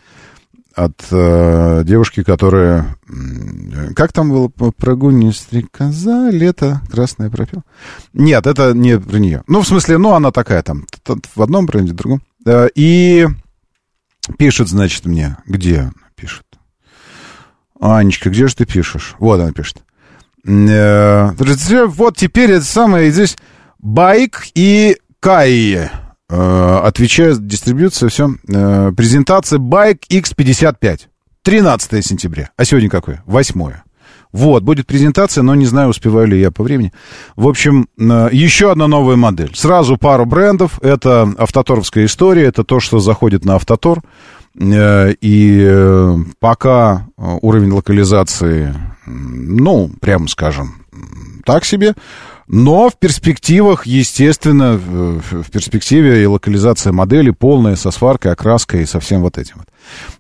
от 0.76 1.00
э, 1.12 1.84
девушки, 1.86 2.24
которая... 2.24 2.98
Как 3.96 4.12
там 4.12 4.32
было? 4.32 4.48
Прогульня 4.48 5.32
стрекоза, 5.32 6.32
лето, 6.32 6.82
красное 6.90 7.30
пропел. 7.30 7.62
Нет, 8.14 8.48
это 8.48 8.74
не 8.74 9.00
про 9.00 9.18
нее. 9.18 9.44
Ну, 9.46 9.62
в 9.62 9.68
смысле, 9.68 10.00
ну, 10.00 10.14
она 10.14 10.32
такая 10.32 10.64
там, 10.64 10.88
в 11.36 11.42
одном 11.44 11.68
бренде, 11.68 11.92
в 11.94 11.96
другом. 11.96 12.24
Э, 12.48 12.70
И 12.74 13.28
пишет, 14.38 14.68
значит, 14.70 15.06
мне. 15.06 15.38
Где 15.46 15.80
она 15.80 15.92
пишет? 16.16 16.46
Анечка, 17.80 18.30
где 18.30 18.48
же 18.48 18.56
ты 18.56 18.66
пишешь? 18.66 19.16
Вот 19.20 19.40
она 19.40 19.52
пишет. 19.52 19.84
Э, 20.46 21.32
Вот 21.88 22.18
теперь 22.18 22.52
это 22.52 22.66
самое 22.66 23.12
здесь 23.12 23.36
байк 23.80 24.48
и 24.56 24.98
Кайе. 25.20 25.92
Э, 26.30 26.80
Отвечает 26.84 27.46
дистрибьюция, 27.46 28.10
все. 28.10 28.30
Презентация 28.48 29.60
байк 29.60 30.04
X55. 30.10 31.02
13 31.44 32.06
сентября. 32.06 32.50
А 32.56 32.64
сегодня 32.66 32.90
какое? 32.90 33.22
8. 33.26 33.72
Вот, 34.34 34.64
будет 34.64 34.88
презентация, 34.88 35.44
но 35.44 35.54
не 35.54 35.68
знаю, 35.68 35.90
успеваю 35.90 36.28
ли 36.28 36.40
я 36.40 36.50
по 36.50 36.64
времени. 36.64 36.92
В 37.36 37.48
общем, 37.48 37.88
э, 38.00 38.30
еще 38.32 38.72
одна 38.72 38.88
новая 38.88 39.16
модель. 39.16 39.52
Сразу 39.56 39.96
пару 39.96 40.26
брендов. 40.26 40.80
Это 40.82 41.32
автоторовская 41.38 42.06
история, 42.06 42.46
это 42.46 42.64
то, 42.64 42.80
что 42.80 42.98
заходит 42.98 43.46
на 43.46 43.56
автотор. 43.56 44.02
Э, 44.60 45.14
и 45.22 45.64
э, 45.64 46.18
пока 46.40 47.08
уровень 47.16 47.72
локализации, 47.72 48.74
ну, 49.06 49.92
прямо 50.02 50.28
скажем, 50.28 50.84
так 51.46 51.64
себе. 51.64 51.94
Но 52.56 52.88
в 52.88 53.00
перспективах, 53.00 53.88
естественно, 53.88 54.74
в 54.78 55.50
перспективе 55.50 56.22
и 56.22 56.28
локализация 56.28 56.94
модели 56.94 57.32
полная, 57.32 57.76
со 57.76 57.90
сваркой, 57.90 58.34
окраской 58.34 58.84
и 58.84 58.86
со 58.86 59.00
всем 59.00 59.22
вот 59.22 59.40
этим. 59.40 59.64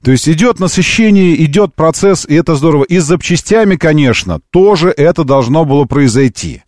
То 0.03 0.09
есть 0.09 0.27
идет 0.27 0.59
насыщение, 0.59 1.45
идет 1.45 1.75
процесс, 1.75 2.25
и 2.27 2.34
это 2.34 2.55
здорово. 2.55 2.86
И 2.86 2.97
с 2.97 3.03
запчастями, 3.03 3.75
конечно, 3.75 4.39
тоже 4.49 4.89
это 4.89 5.23
должно 5.23 5.63
было 5.63 5.86
произойти. 5.86 6.63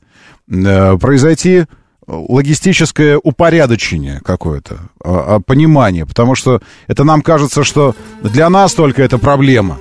Э, 0.47 0.99
произойти 0.99 1.65
логистическое 2.05 3.17
упорядочение 3.17 4.21
какое-то, 4.23 4.91
а, 5.03 5.37
а, 5.37 5.39
понимание, 5.39 6.05
потому 6.05 6.35
что 6.35 6.61
это 6.85 7.03
нам 7.03 7.23
кажется, 7.23 7.63
что 7.63 7.95
для 8.21 8.51
нас 8.51 8.75
только 8.75 9.01
это 9.01 9.17
проблема. 9.17 9.79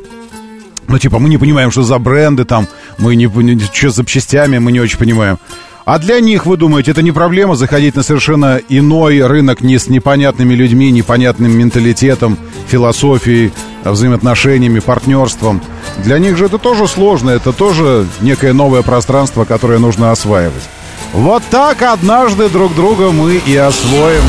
Ну, 0.88 0.98
типа, 0.98 1.18
мы 1.18 1.28
не 1.28 1.36
понимаем, 1.36 1.70
что 1.70 1.82
за 1.82 1.98
бренды 1.98 2.46
там, 2.46 2.68
мы 2.96 3.16
не, 3.16 3.26
что 3.58 3.90
с 3.90 3.96
запчастями, 3.96 4.56
мы 4.56 4.72
не 4.72 4.80
очень 4.80 4.98
понимаем. 4.98 5.38
А 5.84 5.98
для 5.98 6.20
них, 6.20 6.46
вы 6.46 6.56
думаете, 6.56 6.92
это 6.92 7.02
не 7.02 7.12
проблема 7.12 7.56
заходить 7.56 7.94
на 7.94 8.02
совершенно 8.02 8.58
иной 8.70 9.24
рынок 9.26 9.60
не 9.60 9.78
с 9.78 9.88
непонятными 9.88 10.54
людьми, 10.54 10.90
непонятным 10.90 11.52
менталитетом, 11.52 12.38
философией, 12.68 13.52
взаимоотношениями, 13.84 14.80
партнерством. 14.80 15.60
Для 16.02 16.18
них 16.18 16.38
же 16.38 16.46
это 16.46 16.56
тоже 16.56 16.88
сложно, 16.88 17.30
это 17.30 17.52
тоже 17.52 18.06
некое 18.22 18.54
новое 18.54 18.80
пространство, 18.80 19.44
которое 19.44 19.78
нужно 19.78 20.10
осваивать. 20.10 20.62
Вот 21.12 21.42
так 21.50 21.82
однажды 21.82 22.48
друг 22.48 22.74
друга 22.74 23.10
мы 23.10 23.34
и 23.46 23.54
освоим. 23.54 24.22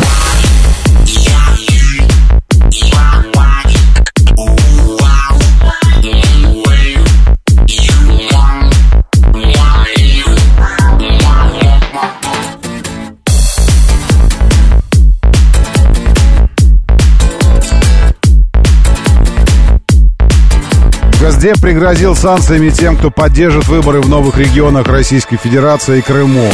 Госдеп 21.26 21.60
пригрозил 21.60 22.16
санкциями 22.16 22.70
тем, 22.70 22.96
кто 22.96 23.10
поддержит 23.10 23.68
выборы 23.68 24.00
в 24.00 24.08
новых 24.08 24.38
регионах 24.38 24.86
Российской 24.86 25.38
Федерации 25.38 25.98
и 25.98 26.02
Крыму. 26.04 26.48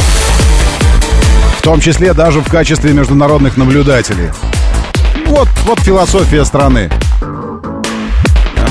В 1.58 1.60
том 1.60 1.78
числе 1.78 2.14
даже 2.14 2.40
в 2.40 2.50
качестве 2.50 2.94
международных 2.94 3.58
наблюдателей. 3.58 4.30
Вот, 5.26 5.46
вот 5.66 5.78
философия 5.80 6.46
страны. 6.46 6.90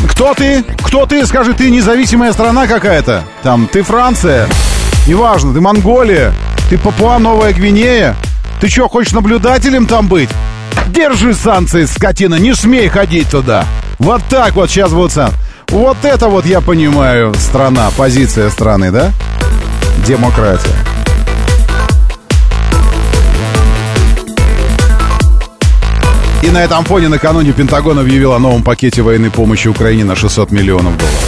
Кто 0.09 0.33
ты? 0.33 0.63
Кто 0.83 1.05
ты? 1.05 1.23
Скажи, 1.27 1.53
ты 1.53 1.69
независимая 1.69 2.33
страна 2.33 2.65
какая-то? 2.65 3.23
Там, 3.43 3.69
ты 3.71 3.83
Франция? 3.83 4.47
Неважно, 5.05 5.53
ты 5.53 5.61
Монголия? 5.61 6.33
Ты 6.71 6.79
Папуа 6.79 7.19
Новая 7.19 7.53
Гвинея? 7.53 8.15
Ты 8.59 8.69
что, 8.69 8.89
хочешь 8.89 9.13
наблюдателем 9.13 9.85
там 9.85 10.07
быть? 10.07 10.31
Держи 10.87 11.35
санкции, 11.35 11.85
скотина, 11.85 12.39
не 12.39 12.55
смей 12.55 12.87
ходить 12.87 13.29
туда. 13.29 13.65
Вот 13.99 14.23
так 14.31 14.55
вот 14.55 14.71
сейчас 14.71 14.91
вот 14.93 15.11
сам. 15.11 15.29
Вот 15.71 16.03
это 16.03 16.27
вот 16.27 16.45
я 16.45 16.59
понимаю 16.59 17.33
страна, 17.33 17.89
позиция 17.95 18.49
страны, 18.49 18.91
да? 18.91 19.13
Демократия. 20.05 20.75
И 26.43 26.49
на 26.49 26.61
этом 26.61 26.83
фоне 26.83 27.07
накануне 27.07 27.53
Пентагон 27.53 27.99
объявил 27.99 28.33
о 28.33 28.39
новом 28.39 28.63
пакете 28.63 29.01
военной 29.01 29.31
помощи 29.31 29.69
Украине 29.69 30.03
на 30.03 30.13
600 30.17 30.51
миллионов 30.51 30.97
долларов. 30.97 31.19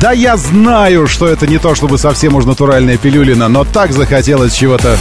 Да 0.00 0.10
я 0.10 0.36
знаю, 0.36 1.06
что 1.06 1.28
это 1.28 1.46
не 1.46 1.58
то 1.58 1.76
чтобы 1.76 1.98
совсем 1.98 2.34
уж 2.34 2.44
натуральная 2.44 2.96
пилюлина, 2.96 3.46
но 3.46 3.64
так 3.64 3.92
захотелось 3.92 4.54
чего-то 4.54 4.98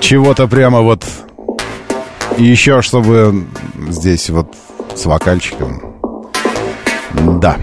чего-то 0.00 0.46
прямо 0.46 0.80
вот... 0.80 1.04
Еще, 2.38 2.82
чтобы 2.82 3.46
здесь 3.88 4.28
вот 4.28 4.54
с 4.94 5.06
вокальчиком. 5.06 5.96
Да. 7.40 7.56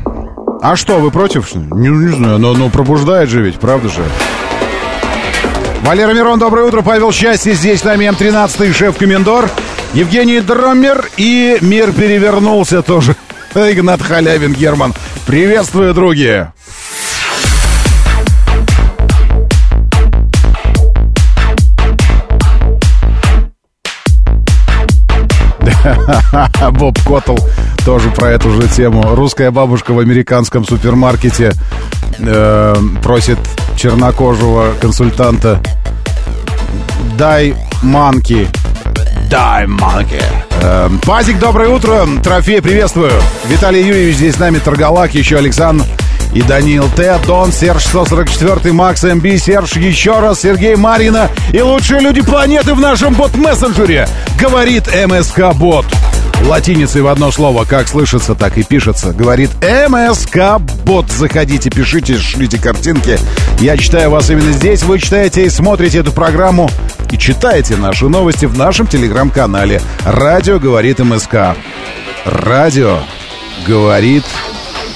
А 0.62 0.76
что, 0.76 1.00
вы 1.00 1.12
против? 1.12 1.54
Не, 1.54 1.90
не 1.90 2.16
знаю, 2.16 2.40
но, 2.40 2.54
но 2.54 2.70
пробуждает 2.70 3.30
же 3.30 3.42
ведь, 3.42 3.60
правда 3.60 3.90
же? 3.90 4.04
Валера 5.84 6.14
Мирон, 6.14 6.40
доброе 6.40 6.66
утро. 6.66 6.82
Павел 6.82 7.12
Счастье 7.12 7.54
здесь 7.54 7.84
на 7.84 7.96
ММ-13, 7.96 8.74
шеф-комендор. 8.74 9.50
Евгений 9.94 10.40
Дромер 10.40 11.10
и 11.18 11.58
мир 11.62 11.92
перевернулся 11.92 12.82
тоже. 12.82 13.16
Игнат 13.54 14.02
Халявин, 14.02 14.54
Герман. 14.54 14.94
Приветствую, 15.28 15.94
други. 15.94 16.46
Боб 26.72 26.98
Коттл 27.04 27.38
тоже 27.86 28.10
про 28.12 28.32
эту 28.32 28.50
же 28.52 28.68
тему. 28.68 29.16
Русская 29.16 29.52
бабушка 29.52 29.92
в 29.92 30.00
американском 30.00 30.66
супермаркете 30.66 31.54
э, 32.20 32.76
просит 33.02 33.40
чернокожего 33.76 34.74
консультанта 34.80 35.62
«Дай 37.18 37.56
манки». 37.82 38.48
«Дай 39.30 39.66
манки». 39.68 40.22
Э, 40.62 40.90
Пазик, 41.06 41.40
доброе 41.40 41.70
утро. 41.70 42.08
Трофей, 42.24 42.62
приветствую. 42.62 43.12
Виталий 43.48 43.86
Юрьевич 43.86 44.18
здесь 44.18 44.36
с 44.36 44.40
нами, 44.40 44.60
Торгалак, 44.60 45.14
еще 45.14 45.38
Александр 45.38 45.86
и 46.34 46.42
Даниил 46.42 46.90
Т, 46.96 47.20
Дон, 47.26 47.52
Серж 47.52 47.84
144, 47.86 48.74
Макс 48.74 49.04
МБ, 49.04 49.38
Серж, 49.38 49.74
еще 49.74 50.20
раз, 50.20 50.42
Сергей 50.42 50.76
Марина 50.76 51.30
и 51.52 51.62
лучшие 51.62 52.02
люди 52.02 52.22
планеты 52.22 52.74
в 52.74 52.80
нашем 52.80 53.14
бот-мессенджере, 53.14 54.08
говорит 54.40 54.88
МСК 54.88 55.54
Бот. 55.56 55.86
Латиницей 56.46 57.02
в 57.02 57.08
одно 57.08 57.32
слово, 57.32 57.64
как 57.64 57.88
слышится, 57.88 58.36
так 58.36 58.58
и 58.58 58.64
пишется. 58.64 59.14
Говорит 59.14 59.50
МСК 59.62 60.60
Бот. 60.84 61.10
Заходите, 61.10 61.70
пишите, 61.70 62.18
шлите 62.18 62.58
картинки. 62.58 63.18
Я 63.60 63.78
читаю 63.78 64.10
вас 64.10 64.30
именно 64.30 64.52
здесь. 64.52 64.84
Вы 64.84 65.00
читаете 65.00 65.46
и 65.46 65.50
смотрите 65.50 66.00
эту 66.00 66.12
программу 66.12 66.70
и 67.12 67.18
читаете 67.18 67.78
наши 67.78 68.10
новости 68.10 68.46
в 68.46 68.58
нашем 68.58 68.88
телеграм-канале. 68.88 69.82
Радио 70.04 70.60
говорит 70.60 71.00
МСК. 71.00 71.56
Радио 72.26 73.00
говорит 73.66 74.26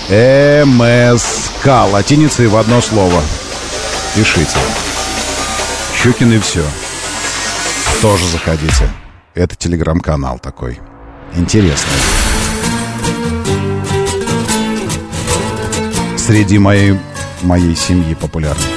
МСК. 0.09 1.65
Латиницей 1.91 2.47
в 2.47 2.55
одно 2.55 2.79
слово. 2.81 3.21
Пишите. 4.15 4.57
Щукин 6.01 6.31
и 6.31 6.39
все. 6.39 6.63
Тоже 8.01 8.25
заходите. 8.27 8.89
Это 9.33 9.55
телеграм-канал 9.55 10.39
такой. 10.39 10.79
Интересный. 11.35 11.99
Среди 16.17 16.57
моей, 16.57 16.97
моей 17.41 17.75
семьи 17.75 18.13
популярный. 18.13 18.76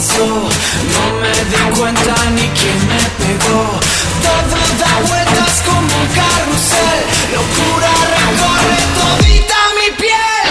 No 0.00 1.20
me 1.20 1.28
di 1.50 1.78
cuenta 1.78 2.14
ni 2.30 2.48
quién 2.58 2.78
me 2.88 3.04
pegó. 3.18 3.80
Todo 4.22 4.58
da 4.78 4.92
vueltas 5.06 5.62
como 5.66 5.80
un 5.80 6.06
carrusel. 6.16 7.00
Locura 7.34 7.92
recorre 8.16 8.80
todita 8.96 9.58
mi 9.76 9.88
piel. 9.98 10.46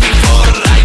Before 0.00 0.62
I 0.64 0.84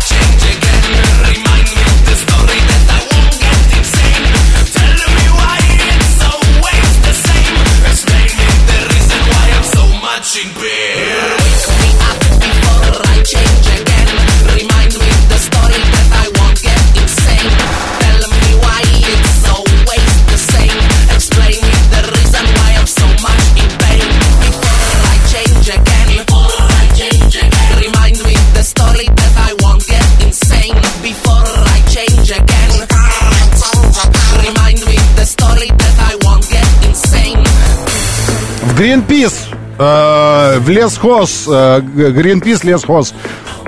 Гринпис 38.79 39.49
э, 39.77 40.59
в 40.59 40.69
лесхоз, 40.69 41.43
э, 41.49 41.81
Гринпис 41.81 42.63
лесхоз. 42.63 43.13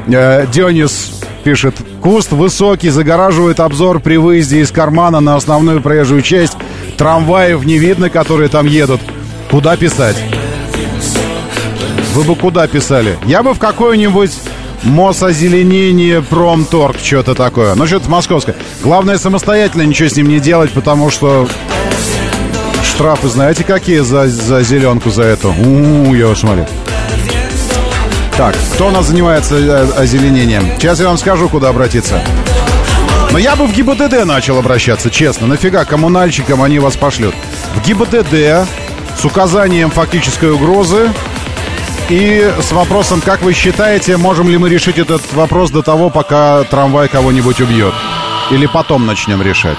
Э, 0.08 0.48
Дионис 0.50 1.20
пишет, 1.44 1.76
куст 2.02 2.32
высокий, 2.32 2.88
загораживает 2.92 3.60
обзор 3.60 4.00
при 4.00 4.16
выезде 4.16 4.62
из 4.62 4.72
кармана 4.72 5.20
на 5.20 5.36
основную 5.36 5.82
проезжую 5.82 6.22
часть. 6.22 6.56
Трамваев 6.98 7.66
не 7.66 7.78
видно, 7.78 8.10
которые 8.10 8.48
там 8.48 8.68
едут. 8.68 9.02
Куда 9.50 9.76
писать? 9.76 10.16
Вы 12.14 12.24
бы 12.24 12.38
куда 12.38 12.66
писали? 12.68 13.18
Я 13.26 13.44
бы 13.44 13.54
в 13.54 13.60
какое-нибудь 13.60 14.32
Мосозеленение, 14.84 16.22
Промторг, 16.22 16.96
что-то 17.04 17.36
такое. 17.36 17.76
Ну, 17.76 17.86
что-то 17.86 18.10
московское. 18.10 18.56
Главное, 18.82 19.18
самостоятельно 19.18 19.84
ничего 19.84 20.10
с 20.10 20.16
ним 20.16 20.30
не 20.30 20.40
делать, 20.40 20.72
потому 20.72 21.12
что 21.12 21.48
штрафы 22.92 23.30
знаете 23.30 23.64
какие 23.64 24.00
за, 24.00 24.28
за 24.28 24.62
зеленку 24.64 25.10
за 25.10 25.24
эту? 25.24 25.54
У, 25.54 26.14
я 26.14 26.28
вас 26.28 26.40
смотрю. 26.40 26.68
Так, 28.38 28.56
кто 28.74 28.88
у 28.88 28.92
нас 28.92 29.08
занимается 29.08 29.56
э, 29.56 29.92
озеленением? 29.98 30.66
Сейчас 30.78 31.00
я 31.00 31.08
вам 31.08 31.18
скажу, 31.18 31.48
куда 31.48 31.70
обратиться. 31.70 32.22
Но 33.32 33.38
я 33.38 33.56
бы 33.56 33.66
в 33.66 33.74
ГИБДД 33.74 34.26
начал 34.26 34.58
обращаться, 34.58 35.10
честно. 35.10 35.48
Нафига 35.48 35.86
коммунальщикам 35.86 36.62
они 36.62 36.80
вас 36.80 36.98
пошлют? 36.98 37.34
В 37.76 37.88
ГИБДД 37.88 38.68
с 39.18 39.26
указанием 39.26 39.90
фактической 39.90 40.52
угрозы 40.52 41.12
и 42.10 42.54
с 42.62 42.72
вопросом, 42.74 43.22
как 43.22 43.42
вы 43.42 43.54
считаете, 43.54 44.18
можем 44.18 44.50
ли 44.50 44.58
мы 44.58 44.70
решить 44.70 44.98
этот 44.98 45.22
вопрос 45.34 45.72
до 45.72 45.82
того, 45.82 46.10
пока 46.10 46.64
трамвай 46.64 47.08
кого-нибудь 47.08 47.62
убьет? 47.62 47.94
Или 48.52 48.66
потом 48.66 49.06
начнем 49.06 49.42
решать? 49.42 49.78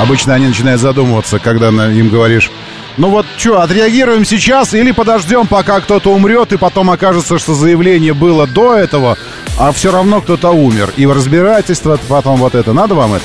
Обычно 0.00 0.34
они 0.34 0.46
начинают 0.46 0.80
задумываться, 0.80 1.38
когда 1.38 1.68
им 1.68 2.08
говоришь, 2.08 2.50
ну 2.96 3.10
вот 3.10 3.26
что, 3.36 3.60
отреагируем 3.60 4.24
сейчас 4.24 4.74
или 4.74 4.90
подождем, 4.90 5.46
пока 5.46 5.80
кто-то 5.80 6.12
умрет, 6.12 6.52
и 6.52 6.56
потом 6.56 6.90
окажется, 6.90 7.38
что 7.38 7.54
заявление 7.54 8.12
было 8.12 8.46
до 8.46 8.74
этого, 8.74 9.16
а 9.58 9.72
все 9.72 9.92
равно 9.92 10.20
кто-то 10.20 10.50
умер. 10.50 10.92
И 10.96 11.06
в 11.06 11.12
разбирательство 11.12 11.98
потом 12.08 12.36
вот 12.38 12.54
это. 12.54 12.72
Надо 12.72 12.94
вам 12.94 13.14
это? 13.14 13.24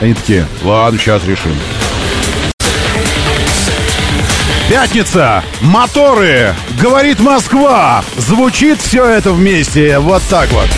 Они 0.00 0.14
такие, 0.14 0.46
ладно, 0.62 0.98
сейчас 0.98 1.24
решим. 1.26 1.52
Пятница! 4.68 5.44
Моторы! 5.60 6.54
Говорит 6.80 7.20
Москва! 7.20 8.02
Звучит 8.16 8.80
все 8.80 9.04
это 9.04 9.32
вместе 9.32 9.98
вот 9.98 10.22
так 10.30 10.50
вот. 10.52 10.68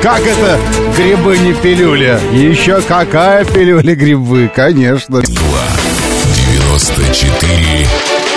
Как 0.00 0.20
это 0.20 0.58
грибы 0.96 1.36
не 1.36 1.52
пилюля? 1.52 2.18
Еще 2.32 2.80
какая 2.80 3.44
пилюля 3.44 3.94
грибы, 3.94 4.50
конечно. 4.54 5.20
94 5.20 7.86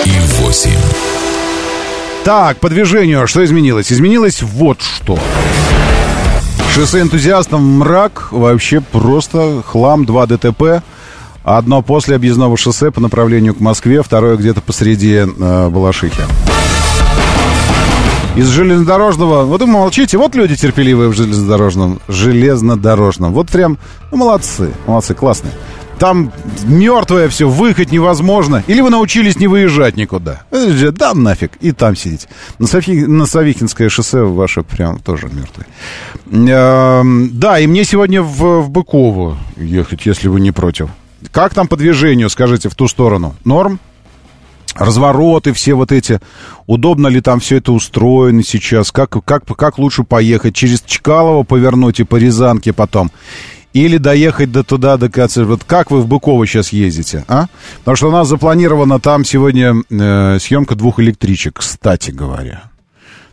и 0.04 0.12
8. 0.42 0.72
Так, 2.26 2.58
по 2.58 2.68
движению, 2.68 3.26
что 3.28 3.46
изменилось? 3.46 3.94
Изменилось 3.94 4.42
вот 4.42 4.82
что. 4.82 5.18
Шоссе 6.74 7.00
энтузиастам 7.00 7.64
мрак, 7.80 8.28
вообще 8.32 8.82
просто 8.82 9.64
хлам, 9.66 10.06
два 10.06 10.26
ДТП. 10.26 10.84
Одно 11.46 11.82
после 11.82 12.18
объездного 12.18 12.58
шоссе 12.58 12.92
по 12.92 13.00
направлению 13.00 13.56
к 13.56 13.62
Москве, 13.62 14.04
второе 14.04 14.36
где-то 14.36 14.60
посреди 14.60 15.16
э, 15.16 15.70
Балашихи. 15.70 16.24
Из 18.38 18.48
железнодорожного... 18.50 19.46
Вот 19.46 19.62
вы 19.62 19.68
молчите, 19.68 20.18
вот 20.18 20.36
люди 20.36 20.56
терпеливые 20.56 21.10
в 21.10 21.14
железнодорожном. 21.14 22.00
Железнодорожном. 22.08 23.34
Вот 23.34 23.50
прям, 23.50 23.80
ну, 24.12 24.18
молодцы, 24.18 24.72
молодцы, 24.86 25.16
классные. 25.16 25.54
Там 25.98 26.32
мертвое 26.64 27.28
все, 27.30 27.50
выехать 27.50 27.92
невозможно. 27.92 28.64
Или 28.68 28.82
вы 28.82 28.92
научились 28.92 29.40
не 29.40 29.48
выезжать 29.48 29.98
никуда. 29.98 30.44
Же, 30.52 30.92
Да 30.92 31.16
нафиг, 31.16 31.54
и 31.62 31.72
там 31.72 31.96
сидеть. 31.96 32.28
На, 32.60 32.68
Софи... 32.68 33.08
на 33.08 33.26
Савихинское 33.26 33.90
шоссе 33.90 34.22
ваше 34.22 34.62
прям 34.62 35.00
тоже 35.00 35.30
мертвое. 35.34 35.66
Эм, 36.32 37.32
Да, 37.40 37.58
и 37.58 37.66
мне 37.66 37.84
сегодня 37.84 38.22
в, 38.22 38.62
в 38.62 38.70
Быково 38.70 39.36
ехать, 39.56 40.06
если 40.06 40.28
вы 40.28 40.40
не 40.42 40.52
против. 40.52 40.90
Как 41.32 41.56
там 41.56 41.68
по 41.68 41.76
движению, 41.76 42.30
скажите, 42.30 42.70
в 42.70 42.76
ту 42.76 42.88
сторону? 42.88 43.36
Норм? 43.44 43.80
Развороты 44.78 45.54
все 45.54 45.74
вот 45.74 45.92
эти. 45.92 46.20
Удобно 46.66 47.08
ли 47.08 47.22
там 47.22 47.40
все 47.40 47.58
это 47.58 47.72
устроено 47.72 48.44
сейчас? 48.44 48.92
Как, 48.92 49.10
как, 49.26 49.46
как 49.46 49.78
лучше 49.78 50.04
поехать? 50.04 50.56
Через 50.56 50.82
Чкалово 50.82 51.44
повернуть 51.44 52.00
и 52.00 52.04
по 52.04 52.16
Рязанке 52.16 52.74
потом? 52.74 53.12
Или 53.74 53.98
доехать 53.98 54.52
до 54.52 54.64
туда, 54.64 54.98
до 54.98 55.10
конца? 55.10 55.44
Вот 55.44 55.64
как 55.64 55.92
вы 55.92 56.02
в 56.02 56.08
Быково 56.08 56.48
сейчас 56.48 56.70
ездите, 56.70 57.26
а? 57.28 57.48
Потому 57.80 57.96
что 57.98 58.08
у 58.08 58.12
нас 58.12 58.28
запланирована 58.28 59.00
там 59.00 59.24
сегодня 59.24 59.76
э, 59.90 60.40
съемка 60.40 60.76
двух 60.76 61.00
электричек, 61.00 61.60
кстати 61.60 62.12
говоря. 62.12 62.64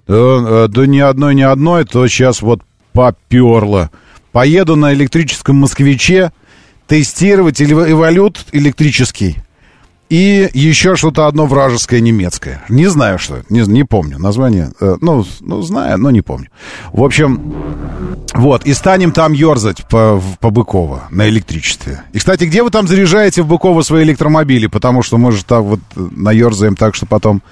Да, 0.06 0.14
э, 0.16 0.68
да 0.68 0.86
ни 0.86 0.98
одной, 0.98 1.34
ни 1.34 1.42
одной, 1.42 1.84
то 1.84 2.06
сейчас 2.08 2.42
вот 2.42 2.62
поперло. 2.92 3.90
Поеду 4.32 4.76
на 4.76 4.92
электрическом 4.92 5.56
москвиче 5.56 6.32
тестировать 6.86 7.60
эв- 7.60 7.90
эволют 7.90 8.44
электрический. 8.52 9.36
И 10.10 10.50
еще 10.52 10.96
что-то 10.96 11.26
одно 11.26 11.46
вражеское 11.46 12.00
немецкое. 12.00 12.62
Не 12.68 12.86
знаю, 12.86 13.18
что 13.18 13.36
это. 13.36 13.52
Не, 13.52 13.62
не 13.62 13.84
помню 13.84 14.18
название. 14.18 14.70
Э, 14.80 14.96
ну, 15.00 15.24
ну, 15.40 15.62
знаю, 15.62 15.98
но 15.98 16.10
не 16.10 16.20
помню. 16.20 16.48
В 16.92 17.02
общем, 17.02 17.54
вот. 18.34 18.66
И 18.66 18.74
станем 18.74 19.12
там 19.12 19.32
ерзать 19.32 19.84
по, 19.88 20.22
по 20.40 20.50
Быково 20.50 21.04
на 21.10 21.28
электричестве. 21.28 22.02
И, 22.12 22.18
кстати, 22.18 22.44
где 22.44 22.62
вы 22.62 22.70
там 22.70 22.86
заряжаете 22.86 23.42
в 23.42 23.46
Быково 23.46 23.82
свои 23.82 24.04
электромобили? 24.04 24.66
Потому 24.66 25.02
что 25.02 25.16
мы 25.16 25.32
же 25.32 25.44
так 25.44 25.62
вот 25.62 25.80
э, 25.96 26.08
наерзаем 26.10 26.76
так, 26.76 26.94
что 26.94 27.06
потом 27.06 27.42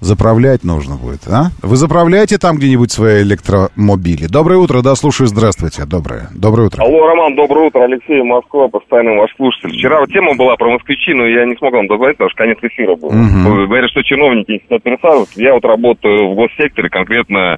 заправлять 0.00 0.64
нужно 0.64 0.96
будет, 0.96 1.26
а? 1.28 1.50
Вы 1.62 1.76
заправляете 1.76 2.38
там 2.38 2.56
где-нибудь 2.56 2.90
свои 2.90 3.22
электромобили? 3.22 4.26
Доброе 4.26 4.58
утро, 4.58 4.82
да, 4.82 4.94
слушаю, 4.94 5.26
здравствуйте. 5.26 5.84
Доброе. 5.84 6.28
Доброе 6.34 6.68
утро. 6.68 6.82
Алло, 6.82 7.06
Роман, 7.06 7.34
доброе 7.34 7.66
утро. 7.68 7.84
Алексей, 7.84 8.22
Москва, 8.22 8.68
постоянный 8.68 9.16
ваш 9.18 9.34
слушатель. 9.36 9.70
Вчера 9.70 10.04
тема 10.06 10.36
была 10.36 10.56
про 10.56 10.70
москвичи, 10.70 11.14
но 11.14 11.26
я 11.26 11.44
не 11.46 11.56
смог 11.56 11.72
вам 11.72 11.86
дозвонить, 11.86 12.16
потому 12.16 12.30
что 12.30 12.42
конец 12.42 12.58
эфира 12.62 12.96
был. 12.96 13.10
Вы 13.10 13.66
Говорят, 13.66 13.90
что 13.90 14.02
чиновники 14.02 14.52
не 14.52 14.58
хотят 14.60 14.82
пересаживаться. 14.82 15.40
Я 15.40 15.54
вот 15.54 15.64
работаю 15.64 16.32
в 16.32 16.34
госсекторе, 16.34 16.88
конкретно 16.88 17.56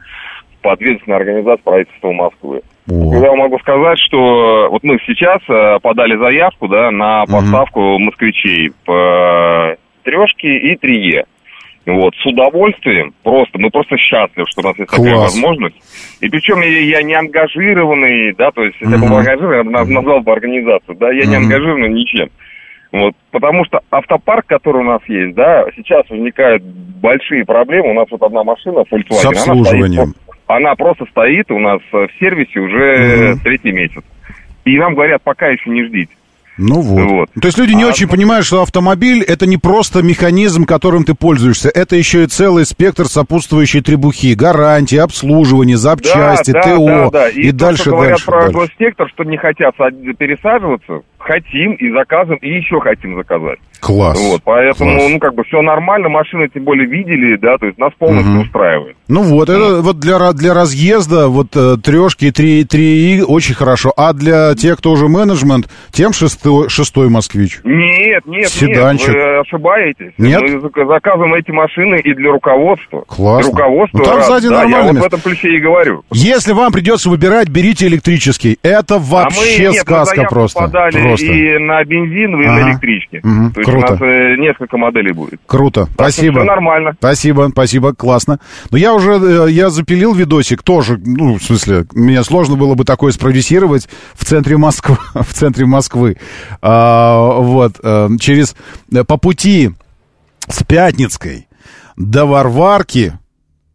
по 0.63 0.73
ответственной 0.73 1.17
организации 1.17 1.63
правительства 1.63 2.13
Москвы. 2.13 2.61
Я 2.87 3.35
могу 3.35 3.59
сказать, 3.61 3.99
что 3.99 4.69
вот 4.71 4.83
мы 4.83 4.99
сейчас 5.07 5.41
э, 5.49 5.79
подали 5.81 6.17
заявку 6.17 6.67
да, 6.67 6.91
на 6.91 7.25
поставку 7.25 7.99
москвичей 7.99 8.73
по 8.85 9.77
трешке 10.03 10.57
и 10.57 10.77
трие. 10.77 11.25
Вот, 11.87 12.15
с 12.15 12.27
удовольствием, 12.27 13.15
просто, 13.23 13.59
мы 13.59 13.71
просто 13.71 13.97
счастливы, 13.97 14.47
что 14.51 14.61
у 14.61 14.65
нас 14.65 14.79
есть 14.79 14.91
такая 14.91 15.15
Класс. 15.15 15.33
возможность. 15.35 15.77
И 16.21 16.29
причем 16.29 16.61
я, 16.61 16.69
я 16.99 17.03
не 17.03 17.15
ангажированный, 17.15 18.35
да, 18.35 18.51
то 18.51 18.63
есть 18.63 18.77
если 18.81 18.95
бы 18.97 18.99
Мгм. 19.01 19.09
был 19.11 19.17
ангажированный, 19.19 19.57
я 19.59 19.65
бы 19.65 19.71
наз- 19.73 19.89
назвал 19.93 20.21
бы 20.21 20.33
организацию, 20.33 20.97
да, 20.97 21.11
я 21.11 21.25
не 21.27 21.37
Мгм. 21.37 21.45
ангажирован 21.45 21.95
ничем. 21.95 22.29
Вот, 22.93 23.15
потому 23.31 23.65
что 23.65 23.81
автопарк, 23.91 24.47
который 24.47 24.83
у 24.83 24.85
нас 24.85 25.01
есть, 25.07 25.35
да, 25.35 25.65
сейчас 25.77 26.09
возникают 26.11 26.63
большие 26.63 27.45
проблемы. 27.47 27.91
У 27.91 27.95
нас 27.95 28.07
вот 28.11 28.21
одна 28.23 28.45
машина 28.45 28.81
Volkswagen. 28.91 29.15
С 29.15 29.25
обслуживанием. 29.27 30.01
Она, 30.03 30.07
стоит, 30.13 30.17
она 30.49 30.75
просто 30.75 31.07
стоит 31.07 31.51
у 31.51 31.59
нас 31.61 31.81
в 31.93 32.09
сервисе 32.19 32.61
уже 32.61 33.31
Мгм. 33.33 33.41
третий 33.41 33.73
месяц. 33.73 34.03
И 34.65 34.77
нам 34.77 34.95
говорят, 34.95 35.23
пока 35.23 35.49
еще 35.49 35.71
не 35.71 35.85
ждите. 35.85 36.13
Ну 36.61 36.81
вот. 36.83 37.11
Вот. 37.11 37.29
То 37.41 37.47
есть 37.47 37.59
люди 37.59 37.73
не 37.73 37.85
А, 37.85 37.89
очень 37.89 38.07
понимают, 38.07 38.45
что 38.45 38.61
автомобиль 38.63 39.23
это 39.23 39.47
не 39.47 39.57
просто 39.57 40.03
механизм, 40.03 40.67
которым 40.67 41.05
ты 41.05 41.15
пользуешься, 41.15 41.71
это 41.71 41.97
еще 41.97 42.25
и 42.25 42.27
целый 42.27 42.67
спектр 42.67 43.07
сопутствующей 43.07 43.81
требухи, 43.81 44.35
гарантии, 44.35 44.99
обслуживание, 44.99 45.79
запчасти, 45.79 46.53
да, 46.53 46.61
ТО 46.61 46.87
да, 46.87 47.11
да. 47.11 47.29
и, 47.31 47.41
И, 47.41 47.53
то, 47.53 47.59
дальше, 47.59 47.83
что 47.83 47.91
говорят 47.93 48.11
дальше, 48.13 48.27
про 48.27 48.41
дальше. 48.43 48.53
госсектор, 48.59 49.09
что 49.09 49.25
не 49.25 49.39
хотят 49.39 49.75
пересаживаться, 50.19 51.01
хотим 51.31 51.73
и 51.75 51.91
заказываем, 51.93 52.39
и 52.43 52.49
еще 52.49 52.81
хотим 52.81 53.17
заказать. 53.17 53.59
Класс. 53.81 54.19
Вот, 54.21 54.43
поэтому, 54.45 54.97
Класс. 54.97 55.11
ну, 55.11 55.19
как 55.19 55.35
бы 55.35 55.45
все 55.45 55.63
нормально, 55.63 56.09
машины 56.11 56.49
тем 56.53 56.65
более 56.65 56.87
видели, 56.87 57.37
да, 57.37 57.57
то 57.57 57.67
есть 57.67 57.79
нас 57.79 57.93
полностью 57.99 58.33
Мгм. 58.33 58.43
устраивает. 58.43 58.97
Ну 59.09 59.23
вот, 59.23 59.49
это 59.49 59.81
вот 59.81 59.99
для, 59.99 60.33
для 60.33 60.53
разъезда, 60.55 61.29
вот 61.29 61.49
э, 61.57 61.77
трешки 61.83 62.31
три, 62.31 62.65
три 62.65 62.91
И 63.17 63.23
очень 63.23 63.55
хорошо. 63.55 63.93
А 63.97 64.13
для 64.13 64.55
тех, 64.55 64.79
кто 64.79 64.93
уже 64.93 65.09
менеджмент, 65.09 65.69
тем 65.93 66.13
шестой, 66.13 66.69
шестой 66.69 67.09
москвич. 67.09 67.61
Нет, 67.65 68.27
нет, 68.27 68.49
Седанчик. 68.49 69.09
нет, 69.09 69.17
вы 69.17 69.39
ошибаетесь. 69.41 70.13
Нет? 70.19 70.41
Мы 70.43 70.49
зак- 70.59 70.87
заказываем 70.87 71.35
эти 71.35 71.51
машины 71.51 71.97
и 72.05 72.13
для 72.15 72.31
руководства. 72.33 73.05
Классно. 73.07 73.51
Руководство 73.53 73.99
Ну, 73.99 74.05
там 74.05 74.23
сзади 74.23 74.49
да, 74.49 74.55
я 74.57 74.61
нормально 74.69 74.87
вот 74.87 74.95
место. 74.97 75.03
в 75.03 75.13
этом 75.15 75.21
ключе 75.21 75.49
и 75.57 75.61
говорю. 75.61 76.03
Если 76.13 76.53
вам 76.53 76.71
придется 76.73 77.09
выбирать, 77.09 77.49
берите 77.49 77.87
электрический. 77.87 78.59
Это 78.63 78.97
а 78.97 78.99
мы 78.99 79.05
вообще 79.07 79.61
нет, 79.63 79.73
мы 79.73 79.79
сказка 79.81 80.15
заявку 80.17 80.35
просто. 80.35 80.61
подали 80.61 81.03
Просто. 81.03 81.20
И 81.27 81.59
на 81.59 81.85
бензиновые, 81.85 82.47
и 82.47 82.51
Ага. 82.51 82.61
на 82.65 82.71
электричке. 82.71 83.21
Мгм, 83.23 83.53
То 83.53 83.61
есть 83.61 83.71
круто. 83.71 83.87
у 83.87 83.91
нас 83.93 84.01
э, 84.03 84.37
несколько 84.39 84.77
моделей 84.79 85.13
будет. 85.13 85.41
Круто, 85.47 85.87
Так 85.97 86.11
спасибо. 86.11 86.41
всё 86.41 86.45
нормально. 86.45 86.93
Спасибо, 86.99 87.49
спасибо, 87.53 87.95
классно. 87.95 88.39
Но 88.71 88.79
я 88.79 88.95
уже, 88.95 89.13
э, 89.13 89.51
я 89.51 89.71
запилил 89.71 90.15
видосик 90.15 90.63
тоже, 90.63 90.99
ну, 91.05 91.35
в 91.39 91.43
смысле, 91.43 91.87
мне 91.93 92.23
сложно 92.25 92.57
было 92.57 92.75
бы 92.75 92.85
такое 92.85 93.13
спродюсировать 93.13 93.89
в 94.15 94.25
центре 94.25 94.57
Москвы, 94.57 94.97
в 95.15 95.33
центре 95.33 95.67
Москвы. 95.67 96.17
А, 96.63 97.39
вот, 97.41 97.75
э, 97.83 98.09
через, 98.21 98.57
по 99.07 99.17
пути 99.17 99.71
с 100.49 100.63
Пятницкой 100.65 101.47
до 101.97 102.27
Варварки, 102.27 103.13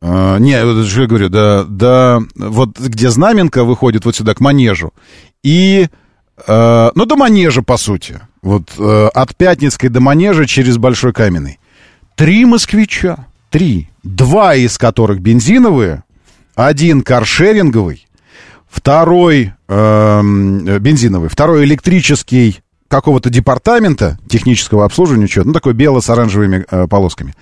э, 0.02 0.38
не, 0.40 0.64
вот 0.66 0.86
что 0.88 1.02
я 1.02 1.08
говорю, 1.08 1.30
до, 1.30 1.64
до, 1.66 2.20
вот 2.36 2.80
где 2.80 3.10
Знаменка 3.10 3.64
выходит 3.64 4.06
вот 4.06 4.16
сюда, 4.16 4.34
к 4.34 4.40
Манежу, 4.42 4.92
и, 5.44 5.88
э, 6.48 6.92
ну, 6.96 7.06
до 7.06 7.16
Манежа, 7.16 7.62
по 7.62 7.78
сути. 7.78 8.20
Вот 8.42 8.74
э, 8.78 9.10
от 9.14 9.36
Пятницкой 9.36 9.90
до 9.90 10.02
Манежа 10.02 10.46
через 10.46 10.78
Большой 10.78 11.14
Каменный. 11.14 11.60
Три 12.16 12.46
москвича. 12.46 13.28
Три. 13.50 13.90
Два 14.04 14.56
из 14.56 14.78
которых 14.78 15.20
бензиновые, 15.20 16.04
один 16.56 17.02
каршеринговый, 17.02 18.08
второй 18.70 19.54
э, 19.68 20.22
бензиновый, 20.80 21.30
второй 21.30 21.66
электрический 21.66 22.60
какого-то 22.88 23.30
департамента 23.30 24.18
технического 24.30 24.86
обслуживания, 24.86 25.28
что 25.28 25.44
ну, 25.44 25.54
такой 25.54 25.74
бело 25.74 26.00
с 26.00 26.10
оранжевыми 26.10 26.66
э, 26.70 26.88
полосками. 26.88 27.34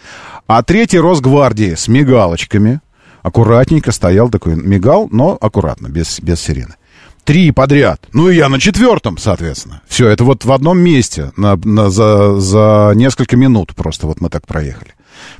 А 0.47 0.63
третий 0.63 0.99
Росгвардии 0.99 1.75
с 1.75 1.87
мигалочками. 1.87 2.79
Аккуратненько 3.21 3.93
стоял 3.93 4.29
такой 4.29 4.55
мигал, 4.55 5.07
но 5.09 5.37
аккуратно, 5.39 5.87
без, 5.87 6.19
без 6.19 6.41
сирены. 6.41 6.75
Три 7.23 7.51
подряд. 7.51 8.01
Ну 8.11 8.29
и 8.29 8.35
я 8.35 8.49
на 8.49 8.59
четвертом, 8.59 9.17
соответственно. 9.17 9.81
Все, 9.87 10.09
это 10.09 10.23
вот 10.25 10.43
в 10.43 10.51
одном 10.51 10.79
месте 10.79 11.31
на, 11.37 11.55
на- 11.55 11.89
за, 11.89 12.39
за 12.39 12.91
несколько 12.95 13.37
минут 13.37 13.73
просто 13.75 14.07
вот 14.07 14.19
мы 14.19 14.29
так 14.29 14.45
проехали. 14.45 14.93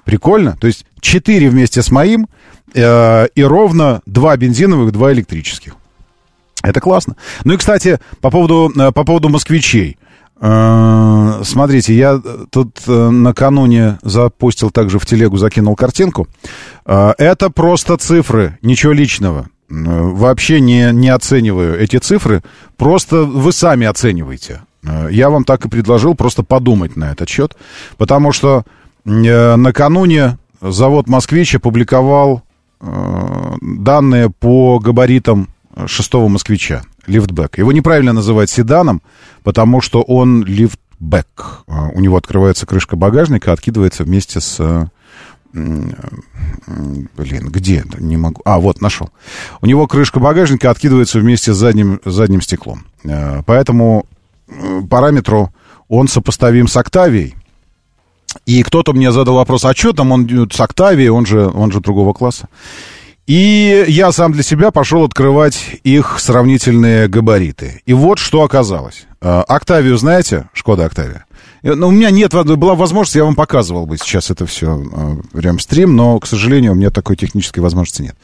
Прикольно. 0.05 0.55
То 0.61 0.67
есть 0.67 0.85
четыре 1.01 1.49
вместе 1.49 1.81
с 1.81 1.91
моим 1.91 2.27
э, 2.73 3.27
и 3.35 3.43
ровно 3.43 4.01
два 4.05 4.37
бензиновых, 4.37 4.93
два 4.93 5.11
электрических. 5.11 5.75
Это 6.63 6.79
классно. 6.79 7.17
Ну 7.43 7.53
и, 7.53 7.57
кстати, 7.57 7.99
по 8.21 8.31
поводу, 8.31 8.71
э, 8.73 8.91
по 8.93 9.03
поводу 9.03 9.27
москвичей. 9.27 9.97
Э, 10.39 11.41
Смотрите, 11.43 11.93
я 11.95 12.21
э, 12.23 12.45
тут 12.49 12.79
накануне 12.87 13.99
запустил 14.03 14.71
также 14.71 14.99
в 14.99 15.05
телегу, 15.05 15.35
закинул 15.35 15.75
картинку. 15.75 16.27
Это 16.85 17.49
просто 17.49 17.97
цифры, 17.97 18.57
ничего 18.61 18.93
личного. 18.93 19.47
Э, 19.73 20.01
Вообще 20.01 20.59
не, 20.59 20.91
не 20.93 21.09
оцениваю 21.09 21.79
эти 21.79 21.97
цифры. 21.97 22.43
Просто 22.77 23.23
вы 23.23 23.51
сами 23.51 23.87
оцениваете. 23.87 24.61
Э, 24.83 25.07
Я 25.11 25.29
вам 25.29 25.43
так 25.43 25.65
и 25.65 25.69
предложил 25.69 26.15
просто 26.15 26.43
подумать 26.43 26.95
на 26.95 27.11
этот 27.11 27.29
счет. 27.29 27.55
Потому 27.97 28.31
что 28.31 28.63
э, 29.05 29.55
накануне 29.55 30.37
завод 30.61 31.07
«Москвич» 31.07 31.55
опубликовал 31.55 32.43
данные 33.61 34.29
по 34.29 34.77
габаритам 34.77 35.47
шестого 35.85 36.27
москвича, 36.27 36.81
лифтбэк. 37.07 37.57
Его 37.57 37.71
неправильно 37.71 38.11
называть 38.11 38.49
седаном, 38.49 39.01
потому 39.41 39.79
что 39.79 40.01
он 40.01 40.43
лифтбэк. 40.43 41.63
У 41.93 42.01
него 42.01 42.17
открывается 42.17 42.65
крышка 42.65 42.97
багажника, 42.97 43.53
откидывается 43.53 44.03
вместе 44.03 44.41
с... 44.41 44.89
Блин, 45.53 47.49
где? 47.49 47.83
Не 47.99 48.17
могу. 48.17 48.41
А, 48.43 48.59
вот, 48.59 48.81
нашел. 48.81 49.09
У 49.61 49.67
него 49.67 49.85
крышка 49.87 50.19
багажника 50.19 50.71
откидывается 50.71 51.19
вместе 51.19 51.53
с 51.53 51.57
задним, 51.57 52.01
задним 52.05 52.41
стеклом. 52.41 52.85
Э, 53.03 53.43
Поэтому 53.45 54.07
параметру 54.89 55.53
он 55.87 56.07
сопоставим 56.07 56.67
с 56.67 56.75
Октавией. 56.75 57.35
И 58.47 58.63
кто-то 58.63 58.93
мне 58.93 59.11
задал 59.11 59.35
вопрос, 59.35 59.63
а 59.65 59.75
что 59.75 59.93
там 59.93 60.11
он 60.11 60.25
э, 60.25 60.47
с 60.51 60.59
Октавией, 60.59 61.09
он 61.09 61.27
же, 61.27 61.47
он 61.47 61.71
же 61.71 61.81
другого 61.81 62.13
класса. 62.13 62.49
И 63.27 63.85
я 63.87 64.11
сам 64.11 64.33
для 64.33 64.43
себя 64.43 64.71
пошел 64.71 65.03
открывать 65.03 65.79
их 65.83 66.19
сравнительные 66.19 67.07
габариты. 67.07 67.81
И 67.85 67.93
вот 67.93 68.17
что 68.17 68.41
оказалось. 68.41 69.05
Э, 69.21 69.43
Октавию 69.47 69.97
знаете? 69.97 70.49
Шкода 70.53 70.85
Октавия. 70.85 71.25
Э, 71.63 71.73
Ну, 71.73 71.87
у 71.87 71.91
меня 71.91 72.11
нет, 72.11 72.33
была 72.33 72.75
возможности, 72.75 73.17
я 73.17 73.25
вам 73.25 73.35
показывал 73.35 73.85
бы 73.85 73.97
сейчас 73.97 74.29
это 74.29 74.45
все 74.45 74.83
прям 75.31 75.59
стрим, 75.59 75.95
но, 75.95 76.19
к 76.19 76.27
сожалению, 76.27 76.73
у 76.73 76.75
меня 76.75 76.89
такой 76.89 77.15
технической 77.15 77.63
возможности 77.63 78.03
нет. 78.03 78.15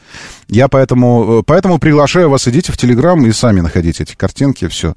Я 0.48 0.68
поэтому, 0.68 1.40
э, 1.40 1.42
поэтому 1.44 1.78
приглашаю 1.78 2.30
вас, 2.30 2.46
идите 2.46 2.72
в 2.72 2.76
Телеграм 2.76 3.24
и 3.26 3.32
сами 3.32 3.60
находите 3.60 4.02
эти 4.04 4.14
картинки, 4.14 4.68
все. 4.68 4.94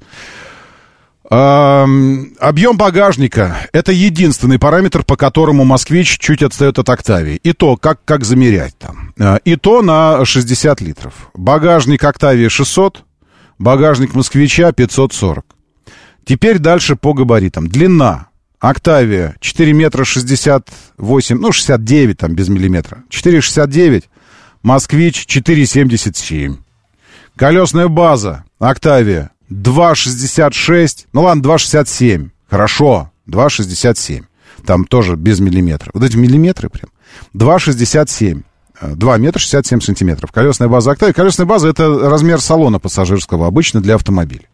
Объем 1.30 2.76
багажника– 2.76 3.56
это 3.72 3.92
единственный 3.92 4.58
параметр, 4.58 5.04
по 5.04 5.16
которому 5.16 5.64
«Москвич» 5.64 6.18
чуть 6.18 6.42
отстает 6.42 6.78
от 6.78 6.88
«Октавии». 6.90 7.36
И 7.36 7.54
то, 7.54 7.78
как, 7.78 8.04
как 8.04 8.24
замерять 8.24 8.76
там. 8.78 9.14
Э, 9.18 9.38
И 9.44 9.56
то 9.56 9.80
на 9.80 10.24
60 10.24 10.82
литров. 10.82 11.30
Багажник 11.34 12.04
«Октавии» 12.04 12.48
600, 12.48 13.04
багажник 13.58 14.14
«Москвича» 14.14 14.70
540. 14.72 15.46
Теперь 16.26 16.58
дальше 16.58 16.94
по 16.94 17.14
габаритам. 17.14 17.68
Длина. 17.68 18.28
«Октавия» 18.64 19.36
4 19.40 19.72
метра 19.74 20.04
68, 20.04 21.38
ну, 21.38 21.52
69 21.52 22.16
там, 22.16 22.34
без 22.34 22.48
миллиметра. 22.48 23.04
4,69. 23.10 24.04
«Москвич» 24.62 25.26
4,77. 25.26 26.56
Колесная 27.36 27.88
база 27.88 28.44
«Октавия» 28.58 29.32
2,66. 29.50 31.06
Ну 31.12 31.24
ладно, 31.24 31.42
2,67. 31.42 32.30
Хорошо, 32.48 33.10
2,67. 33.28 34.22
Там 34.64 34.86
тоже 34.86 35.16
без 35.16 35.40
миллиметра. 35.40 35.90
Вот 35.92 36.02
эти 36.02 36.16
миллиметры 36.16 36.70
прям. 36.70 36.88
2,67. 37.34 38.44
Э, 38.80 38.94
2 38.94 39.18
метра 39.18 39.40
67 39.40 39.80
сантиметров. 39.82 40.32
Колесная 40.32 40.68
база 40.68 40.92
«Октавия». 40.92 41.12
Колесная 41.12 41.46
база— 41.46 41.68
это 41.70 42.08
размер 42.08 42.40
салона 42.40 42.78
пассажирского, 42.78 43.46
обычно 43.46 43.82
для 43.82 43.96
автомобиля. 43.96 44.46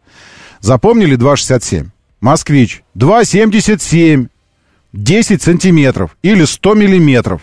Запомнили 0.60 1.16
2,67? 1.16 1.90
«Москвич» 2.20 2.82
2,77. 2.96 4.28
10 4.92 5.42
сантиметров 5.42 6.16
или 6.22 6.44
100 6.44 6.74
миллиметров. 6.74 7.42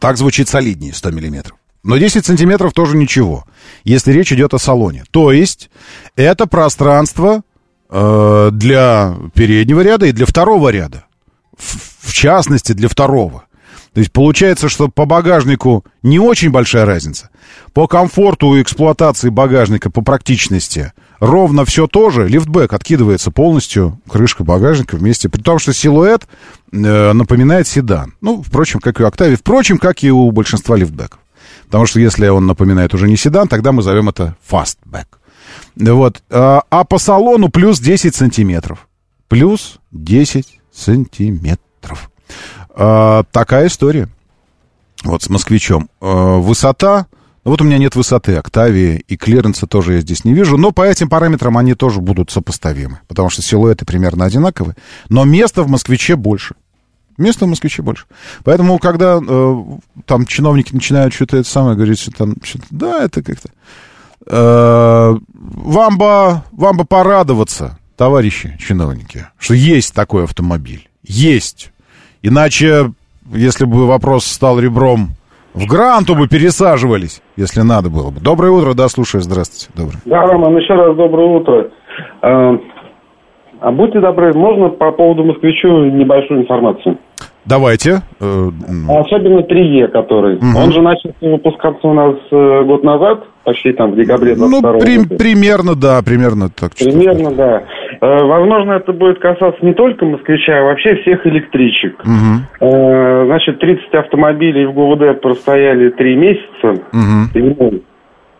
Так 0.00 0.16
звучит 0.16 0.48
солиднее 0.48 0.92
100 0.92 1.10
миллиметров. 1.10 1.56
Но 1.84 1.96
10 1.96 2.24
сантиметров 2.24 2.72
тоже 2.72 2.96
ничего, 2.96 3.44
если 3.84 4.12
речь 4.12 4.32
идет 4.32 4.54
о 4.54 4.58
салоне. 4.58 5.04
То 5.10 5.32
есть 5.32 5.70
это 6.14 6.46
пространство 6.46 7.42
э, 7.90 8.50
для 8.52 9.16
переднего 9.34 9.80
ряда 9.80 10.06
и 10.06 10.12
для 10.12 10.26
второго 10.26 10.68
ряда. 10.68 11.04
В, 11.56 12.08
в 12.08 12.12
частности, 12.12 12.72
для 12.72 12.88
второго. 12.88 13.44
То 13.94 14.00
есть 14.00 14.12
получается, 14.12 14.68
что 14.68 14.88
по 14.88 15.04
багажнику 15.04 15.84
не 16.02 16.18
очень 16.18 16.50
большая 16.50 16.86
разница. 16.86 17.30
По 17.74 17.86
комфорту 17.86 18.60
эксплуатации 18.62 19.28
багажника, 19.28 19.90
по 19.90 20.02
практичности, 20.02 20.92
ровно 21.22 21.64
все 21.64 21.86
то 21.86 22.10
же. 22.10 22.26
Лифтбэк 22.26 22.72
откидывается 22.72 23.30
полностью, 23.30 24.00
крышка 24.10 24.42
багажника 24.42 24.96
вместе. 24.96 25.28
При 25.28 25.40
том, 25.40 25.60
что 25.60 25.72
силуэт 25.72 26.26
э, 26.72 27.12
напоминает 27.12 27.68
седан. 27.68 28.14
Ну, 28.20 28.42
впрочем, 28.42 28.80
как 28.80 28.98
и 28.98 29.04
у 29.04 29.06
Октавии. 29.06 29.36
Впрочем, 29.36 29.78
как 29.78 30.02
и 30.02 30.10
у 30.10 30.28
большинства 30.32 30.76
лифтбэков. 30.76 31.20
Потому 31.66 31.86
что 31.86 32.00
если 32.00 32.26
он 32.26 32.46
напоминает 32.46 32.92
уже 32.92 33.06
не 33.06 33.16
седан, 33.16 33.46
тогда 33.46 33.70
мы 33.70 33.82
зовем 33.82 34.08
это 34.08 34.36
фастбэк. 34.44 35.20
Вот. 35.76 36.22
А, 36.28 36.64
а 36.68 36.82
по 36.82 36.98
салону 36.98 37.50
плюс 37.50 37.78
10 37.78 38.16
сантиметров. 38.16 38.88
Плюс 39.28 39.78
10 39.92 40.60
сантиметров. 40.74 42.10
А, 42.74 43.22
такая 43.30 43.68
история. 43.68 44.08
Вот 45.04 45.22
с 45.22 45.30
москвичом. 45.30 45.88
А, 46.00 46.38
высота... 46.38 47.06
Ну, 47.44 47.50
вот 47.50 47.60
у 47.60 47.64
меня 47.64 47.78
нет 47.78 47.96
высоты 47.96 48.36
Октавии, 48.36 49.04
и 49.08 49.16
клиренса 49.16 49.66
тоже 49.66 49.94
я 49.94 50.00
здесь 50.00 50.24
не 50.24 50.32
вижу, 50.32 50.56
но 50.56 50.70
по 50.70 50.82
этим 50.82 51.08
параметрам 51.08 51.56
они 51.58 51.74
тоже 51.74 52.00
будут 52.00 52.30
сопоставимы, 52.30 53.00
потому 53.08 53.30
что 53.30 53.42
силуэты 53.42 53.84
примерно 53.84 54.24
одинаковые, 54.24 54.76
но 55.08 55.24
места 55.24 55.64
в 55.64 55.68
москвиче 55.68 56.14
больше. 56.14 56.54
Места 57.18 57.44
в 57.44 57.48
москвиче 57.48 57.82
больше. 57.82 58.04
Поэтому, 58.44 58.78
когда 58.78 59.20
э, 59.20 59.62
там 60.06 60.24
чиновники 60.24 60.72
начинают 60.72 61.12
что-то 61.12 61.38
это 61.38 61.48
самое 61.48 61.76
говорить, 61.76 62.00
что 62.00 62.12
там, 62.12 62.36
что-то, 62.42 62.66
да, 62.70 63.04
это 63.04 63.22
как-то... 63.22 63.50
Э, 64.26 65.18
вам, 65.32 65.98
бы, 65.98 66.42
вам 66.52 66.76
бы 66.76 66.84
порадоваться, 66.84 67.76
товарищи 67.96 68.56
чиновники, 68.60 69.26
что 69.38 69.54
есть 69.54 69.92
такой 69.94 70.24
автомобиль. 70.24 70.88
Есть. 71.02 71.72
Иначе, 72.22 72.92
если 73.32 73.64
бы 73.64 73.86
вопрос 73.86 74.26
стал 74.26 74.60
ребром 74.60 75.16
в 75.54 75.66
гранту 75.66 76.14
бы 76.14 76.28
пересаживались, 76.28 77.22
если 77.36 77.60
надо 77.60 77.90
было 77.90 78.10
бы. 78.10 78.20
Доброе 78.20 78.52
утро, 78.52 78.74
да, 78.74 78.88
слушаю, 78.88 79.22
здравствуйте. 79.22 79.68
Доброе. 79.76 80.00
Да, 80.04 80.26
Роман, 80.26 80.56
еще 80.56 80.74
раз 80.74 80.96
доброе 80.96 81.26
утро. 81.26 81.70
А, 82.22 82.58
а 83.60 83.70
будьте 83.70 84.00
добры, 84.00 84.32
можно 84.34 84.68
по 84.70 84.92
поводу 84.92 85.24
москвичу 85.24 85.68
небольшую 85.84 86.42
информацию? 86.42 86.98
Давайте. 87.44 88.02
Э, 88.20 88.48
Особенно 88.88 89.40
3Е, 89.42 89.88
который. 89.88 90.36
Мгм. 90.36 90.56
Он 90.56 90.72
же 90.72 90.80
начал 90.80 91.12
выпускаться 91.20 91.86
у 91.88 91.92
нас 91.92 92.14
э, 92.30 92.62
год 92.64 92.84
назад, 92.84 93.24
почти 93.44 93.72
там 93.72 93.92
в 93.92 93.96
декабре 93.96 94.36
22 94.36 94.72
Ну, 94.72 94.78
при- 94.78 95.16
примерно, 95.16 95.74
да, 95.74 96.00
примерно 96.02 96.48
так. 96.50 96.72
Примерно, 96.78 97.32
да. 97.32 97.62
Э, 98.00 98.22
Возможно, 98.24 98.72
это 98.74 98.92
будет 98.92 99.18
касаться 99.18 99.58
не 99.64 99.74
только 99.74 100.04
москвича, 100.04 100.60
а 100.60 100.64
вообще 100.64 100.94
всех 101.02 101.26
электричек. 101.26 102.00
Э, 102.60 103.24
Значит, 103.26 103.58
30 103.60 103.92
автомобилей 103.94 104.66
в 104.66 104.72
ГУВД 104.74 105.20
простояли 105.20 105.90
3 105.90 106.14
месяца 106.16 106.82
Мгм. 106.92 107.30
зимой, 107.34 107.82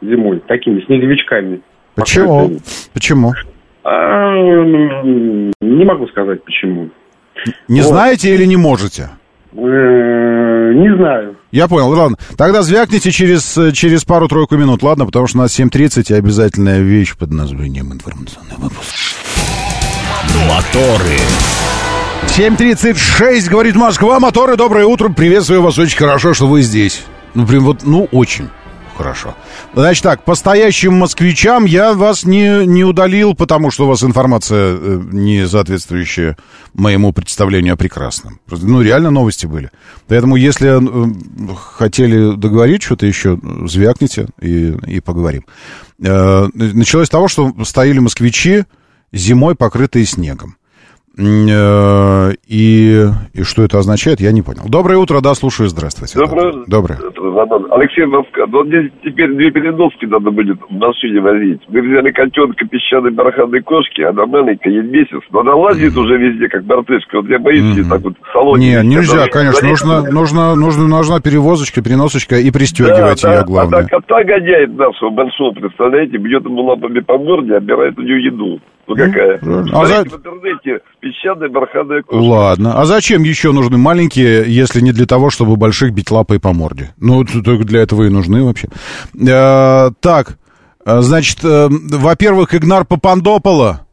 зимой, 0.00 0.42
такими 0.46 0.80
снеговичками. 0.82 1.60
Почему? 1.96 2.28
покрытыми. 2.34 2.60
Почему? 2.94 3.32
А, 3.84 4.32
Не 5.60 5.84
могу 5.84 6.06
сказать 6.06 6.44
почему. 6.44 6.88
Не 7.68 7.80
Вот. 7.80 7.88
знаете 7.88 8.34
или 8.34 8.44
не 8.44 8.56
можете? 8.56 9.10
Э, 9.54 9.56
Не 9.56 10.96
знаю. 10.96 11.36
Я 11.50 11.68
понял, 11.68 11.90
ладно. 11.90 12.16
Тогда 12.38 12.62
звякните 12.62 13.10
через, 13.10 13.58
через 13.74 14.04
пару-тройку 14.04 14.56
минут, 14.56 14.82
ладно? 14.82 15.04
Потому 15.04 15.26
что 15.26 15.38
у 15.38 15.42
нас 15.42 15.58
7.30 15.58 16.10
и 16.12 16.14
обязательная 16.14 16.80
вещь 16.80 17.14
под 17.16 17.30
названием 17.30 17.92
информационный 17.92 18.56
выпуск. 18.56 18.94
Моторы. 20.48 21.18
7.36, 22.28 23.50
говорит 23.50 23.74
Москва, 23.76 24.18
моторы, 24.18 24.56
доброе 24.56 24.86
утро, 24.86 25.10
приветствую 25.10 25.60
вас, 25.60 25.78
очень 25.78 25.98
хорошо, 25.98 26.32
что 26.32 26.46
вы 26.46 26.62
здесь. 26.62 27.02
Ну, 27.34 27.46
прям 27.46 27.64
вот, 27.64 27.80
ну, 27.84 28.08
очень 28.12 28.48
хорошо. 28.96 29.34
Значит 29.74 30.02
так, 30.02 30.24
по 30.24 30.34
стоящим 30.34 30.94
москвичам 30.94 31.64
я 31.64 31.94
вас 31.94 32.24
не, 32.24 32.66
не 32.66 32.84
удалил, 32.84 33.34
потому 33.34 33.70
что 33.70 33.86
у 33.86 33.88
вас 33.88 34.04
информация 34.04 34.76
э, 34.76 35.00
не 35.12 35.48
соответствующая 35.48 36.36
моему 36.74 37.12
представлению 37.14 37.74
о 37.74 37.76
прекрасном. 37.76 38.38
Ну, 38.50 38.82
реально 38.82 39.10
новости 39.10 39.46
были. 39.46 39.70
Поэтому, 40.08 40.36
если 40.36 40.78
э, 40.78 41.54
хотели 41.56 42.36
договорить 42.36 42.82
что-то 42.82 43.06
еще, 43.06 43.38
звякните 43.66 44.28
и, 44.42 44.76
и 44.86 45.00
поговорим. 45.00 45.46
Э, 46.04 46.48
началось 46.52 47.06
с 47.06 47.10
того, 47.10 47.28
что 47.28 47.54
стояли 47.64 47.98
москвичи 47.98 48.64
зимой, 49.10 49.54
покрытые 49.54 50.04
снегом. 50.04 50.56
Э, 51.18 52.32
И, 52.46 53.06
и 53.34 53.42
что 53.42 53.62
это 53.62 53.78
означает, 53.78 54.20
я 54.20 54.32
не 54.32 54.42
понял. 54.42 54.62
Доброе 54.66 54.98
утро, 54.98 55.20
да, 55.20 55.34
слушаю, 55.34 55.68
здравствуйте. 55.68 56.18
Доброе. 56.18 56.64
Доброе. 56.66 56.98
Алексей 57.70 58.06
Москва. 58.06 58.46
Ну, 58.48 58.64
мне 58.64 58.90
теперь 59.04 59.34
две 59.34 59.50
переноски 59.50 60.06
надо 60.06 60.30
будет 60.30 60.58
в 60.60 60.72
машине 60.72 61.20
возить. 61.20 61.60
Мы 61.68 61.82
взяли 61.82 62.10
котенка 62.10 62.66
песчаной 62.66 63.10
бархатной 63.10 63.60
кошки, 63.60 64.02
она 64.02 64.26
маленькая, 64.26 64.70
ей 64.70 64.82
месяц, 64.82 65.20
но 65.30 65.40
она 65.40 65.54
лазит 65.54 65.96
уже 65.96 66.16
везде, 66.16 66.48
как 66.48 66.64
мартышка. 66.64 67.20
Вот 67.20 67.28
я 67.28 67.38
боюсь, 67.38 67.76
ей 67.76 67.84
так 67.84 68.02
вот 68.02 68.14
в 68.20 68.32
салоне. 68.32 68.82
Не, 68.82 68.96
нельзя, 68.96 69.26
конечно, 69.26 69.68
нужно, 69.68 70.02
нужно, 70.10 70.54
нужно, 70.54 70.88
нужна 70.88 71.20
перевозочка, 71.20 71.82
переносочка 71.82 72.36
и 72.36 72.50
пристегивать 72.50 73.22
да, 73.22 73.32
ее, 73.32 73.38
да, 73.40 73.44
главное. 73.44 73.78
Она 73.80 73.88
кота 73.88 74.24
гоняет 74.24 74.76
нашего 74.76 75.10
большого, 75.10 75.52
представляете, 75.52 76.16
бьет 76.16 76.44
ему 76.44 76.62
лапами 76.62 77.00
по 77.00 77.18
морде, 77.18 77.56
отбирает 77.56 77.98
у 77.98 78.02
него 78.02 78.18
еду. 78.18 78.60
Ну 78.88 78.96
какая? 78.96 79.38
правильно. 79.38 79.80
А 79.80 79.86
за- 79.86 80.02
в 80.04 80.14
интернете 80.16 80.80
песчаная 81.00 81.48
бархатная 81.48 82.02
кошка. 82.02 82.22
Ладно. 82.22 82.80
А 82.80 82.84
зачем 82.84 83.22
еще 83.22 83.52
нужны 83.52 83.78
маленькие, 83.78 84.44
если 84.52 84.80
не 84.80 84.92
для 84.92 85.06
того, 85.06 85.30
чтобы 85.30 85.56
больших 85.56 85.92
бить 85.92 86.10
лапой 86.10 86.40
по 86.40 86.52
морде? 86.52 86.90
Ну, 86.98 87.24
только 87.24 87.64
для 87.64 87.82
этого 87.82 88.02
и 88.04 88.08
нужны 88.08 88.44
вообще. 88.44 88.68
Э, 89.14 89.90
так, 90.00 90.38
э, 90.84 91.00
значит, 91.00 91.38
э, 91.44 91.68
во-первых, 91.70 92.54
Игнар 92.54 92.84
Папандопола 92.84 93.86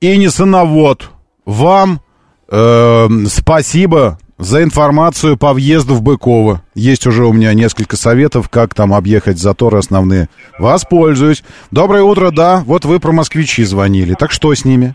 и 0.00 0.16
Несоновод, 0.16 1.10
вам 1.44 2.00
э, 2.48 3.08
спасибо 3.26 4.18
за 4.40 4.62
информацию 4.62 5.36
по 5.36 5.52
въезду 5.52 5.94
в 5.94 6.02
Быково. 6.02 6.62
Есть 6.74 7.06
уже 7.06 7.24
у 7.24 7.32
меня 7.32 7.52
несколько 7.54 7.96
советов, 7.96 8.48
как 8.48 8.74
там 8.74 8.92
объехать 8.94 9.38
заторы 9.38 9.78
основные. 9.78 10.28
Воспользуюсь. 10.58 11.44
Доброе 11.70 12.02
утро, 12.02 12.30
да. 12.30 12.62
Вот 12.64 12.84
вы 12.84 12.98
про 12.98 13.12
москвичи 13.12 13.62
звонили. 13.64 14.14
Так 14.14 14.30
что 14.32 14.52
с 14.54 14.64
ними? 14.64 14.94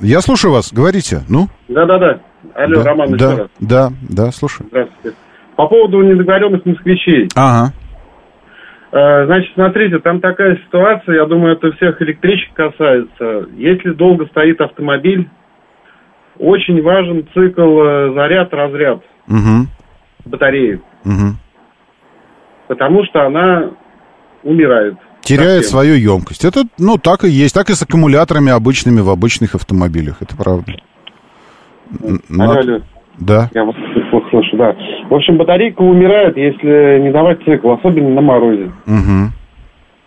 Я 0.00 0.20
слушаю 0.20 0.52
вас, 0.52 0.72
говорите, 0.72 1.22
ну. 1.28 1.48
Да-да-да. 1.68 2.20
Алло, 2.54 2.82
да, 2.82 2.84
Роман, 2.84 3.16
да, 3.16 3.36
раз. 3.36 3.48
Да, 3.60 3.92
да, 4.08 4.32
слушаю. 4.32 4.66
Здравствуйте. 4.70 5.16
По 5.56 5.68
поводу 5.68 6.02
недоговоренных 6.02 6.64
москвичей. 6.64 7.28
Ага. 7.36 7.72
Э, 8.90 9.26
Значит, 9.26 9.52
смотрите, 9.54 9.98
там 10.00 10.20
такая 10.20 10.56
ситуация, 10.66 11.16
я 11.16 11.26
думаю, 11.26 11.56
это 11.56 11.70
всех 11.72 12.02
электричек 12.02 12.52
касается. 12.54 13.48
Если 13.56 13.90
долго 13.90 14.26
стоит 14.26 14.60
автомобиль, 14.60 15.28
очень 16.38 16.82
важен 16.82 17.26
цикл 17.34 17.80
э, 17.80 18.12
заряд-разряд 18.14 19.02
Угу. 19.28 19.66
батареи, 20.26 20.80
Угу. 21.04 21.36
потому 22.68 23.04
что 23.04 23.26
она 23.26 23.70
умирает. 24.42 24.94
Теряет 25.20 25.64
Совсем. 25.64 25.70
свою 25.70 25.94
емкость. 25.94 26.44
Это, 26.44 26.64
ну, 26.78 26.98
так 26.98 27.22
и 27.24 27.28
есть. 27.28 27.54
Так 27.54 27.70
и 27.70 27.74
с 27.74 27.82
аккумуляторами 27.82 28.50
обычными 28.50 29.00
в 29.00 29.08
обычных 29.08 29.54
автомобилях. 29.54 30.16
Это 30.20 30.36
правда. 30.36 30.72
Алло, 32.02 32.18
над- 32.28 32.56
алло. 32.56 32.78
Да. 33.20 33.50
Я 33.54 33.64
вас 33.64 33.76
плохо 34.10 34.26
слышу, 34.30 34.56
да. 34.56 34.74
В 35.10 35.14
общем, 35.14 35.36
батарейка 35.36 35.80
умирает, 35.82 36.36
если 36.36 36.98
не 37.02 37.12
давать 37.12 37.38
цикл, 37.44 37.70
особенно 37.70 38.08
на 38.10 38.20
морозе. 38.20 38.72
Угу. 38.86 39.30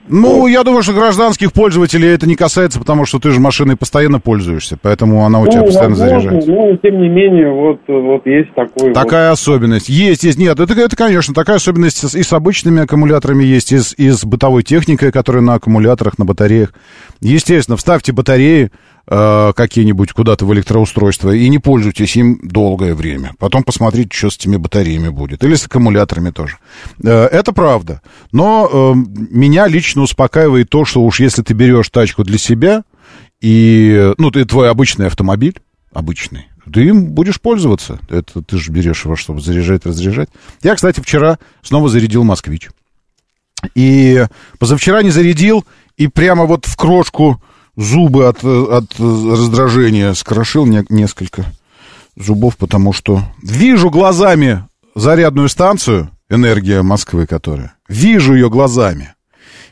Ну, 0.07 0.47
я 0.47 0.63
думаю, 0.63 0.83
что 0.83 0.93
гражданских 0.93 1.51
пользователей 1.51 2.09
это 2.09 2.27
не 2.27 2.35
касается, 2.35 2.79
потому 2.79 3.05
что 3.05 3.19
ты 3.19 3.31
же 3.31 3.39
машиной 3.39 3.75
постоянно 3.75 4.19
пользуешься, 4.19 4.77
поэтому 4.81 5.25
она 5.25 5.39
у 5.39 5.47
тебя 5.47 5.61
Ну, 5.61 5.65
постоянно 5.65 5.95
возможно, 5.95 6.19
заряжается. 6.19 6.51
Ну, 6.51 6.77
тем 6.77 7.01
не 7.01 7.09
менее, 7.09 7.51
вот, 7.51 7.79
вот 7.87 8.25
есть 8.25 8.53
такой 8.53 8.93
Такая 8.93 9.31
особенность. 9.31 9.89
Есть, 9.89 10.23
есть. 10.23 10.37
Нет, 10.37 10.59
это, 10.59 10.73
это, 10.73 10.95
конечно, 10.95 11.33
такая 11.33 11.57
особенность 11.57 12.03
и 12.15 12.23
с 12.23 12.33
обычными 12.33 12.83
аккумуляторами 12.83 13.43
есть, 13.43 13.71
и 13.71 13.79
с, 13.79 13.93
и 13.93 14.09
с 14.09 14.23
бытовой 14.23 14.63
техникой, 14.63 15.11
которая 15.11 15.41
на 15.41 15.55
аккумуляторах, 15.55 16.19
на 16.19 16.25
батареях. 16.25 16.73
Естественно, 17.21 17.77
вставьте 17.77 18.11
батареи 18.11 18.71
э, 19.07 19.53
какие-нибудь 19.55 20.11
куда-то 20.11 20.45
в 20.45 20.53
электроустройство 20.53 21.31
и 21.31 21.47
не 21.49 21.59
пользуйтесь 21.59 22.15
им 22.15 22.39
долгое 22.43 22.95
время. 22.95 23.33
Потом 23.39 23.63
посмотрите, 23.63 24.15
что 24.15 24.29
с 24.29 24.37
этими 24.37 24.57
батареями 24.57 25.09
будет. 25.09 25.43
Или 25.43 25.55
с 25.55 25.65
аккумуляторами 25.65 26.31
тоже. 26.31 26.57
Э, 27.03 27.25
это 27.25 27.51
правда. 27.51 28.01
Но 28.31 28.69
э, 28.71 28.93
меня 28.95 29.67
лично 29.67 30.01
успокаивает 30.01 30.69
то, 30.69 30.85
что 30.85 31.03
уж 31.03 31.19
если 31.19 31.41
ты 31.41 31.53
берешь 31.53 31.89
тачку 31.89 32.23
для 32.23 32.37
себя, 32.37 32.83
и, 33.41 34.13
ну, 34.17 34.31
ты 34.31 34.45
твой 34.45 34.69
обычный 34.69 35.07
автомобиль, 35.07 35.59
обычный, 35.93 36.47
ты 36.71 36.85
им 36.85 37.11
будешь 37.11 37.39
пользоваться. 37.39 37.99
Это 38.09 38.41
ты 38.41 38.57
же 38.57 38.71
берешь 38.71 39.05
его, 39.05 39.15
чтобы 39.15 39.41
заряжать, 39.41 39.85
разряжать. 39.85 40.29
Я, 40.63 40.75
кстати, 40.75 40.99
вчера 40.99 41.37
снова 41.61 41.89
зарядил 41.89 42.23
«Москвич». 42.23 42.69
И 43.73 44.25
позавчера 44.59 45.01
не 45.01 45.09
зарядил, 45.09 45.65
и 45.97 46.07
прямо 46.07 46.45
вот 46.45 46.65
в 46.65 46.75
крошку 46.75 47.41
зубы 47.75 48.27
от, 48.27 48.43
от 48.43 48.99
раздражения 48.99 50.13
скрошил 50.13 50.65
не- 50.65 50.85
несколько 50.89 51.45
зубов, 52.15 52.57
потому 52.57 52.93
что 52.93 53.21
вижу 53.41 53.89
глазами 53.89 54.65
зарядную 54.95 55.49
станцию, 55.49 56.09
энергия 56.29 56.81
Москвы 56.81 57.27
которая, 57.27 57.75
вижу 57.87 58.33
ее 58.33 58.49
глазами. 58.49 59.13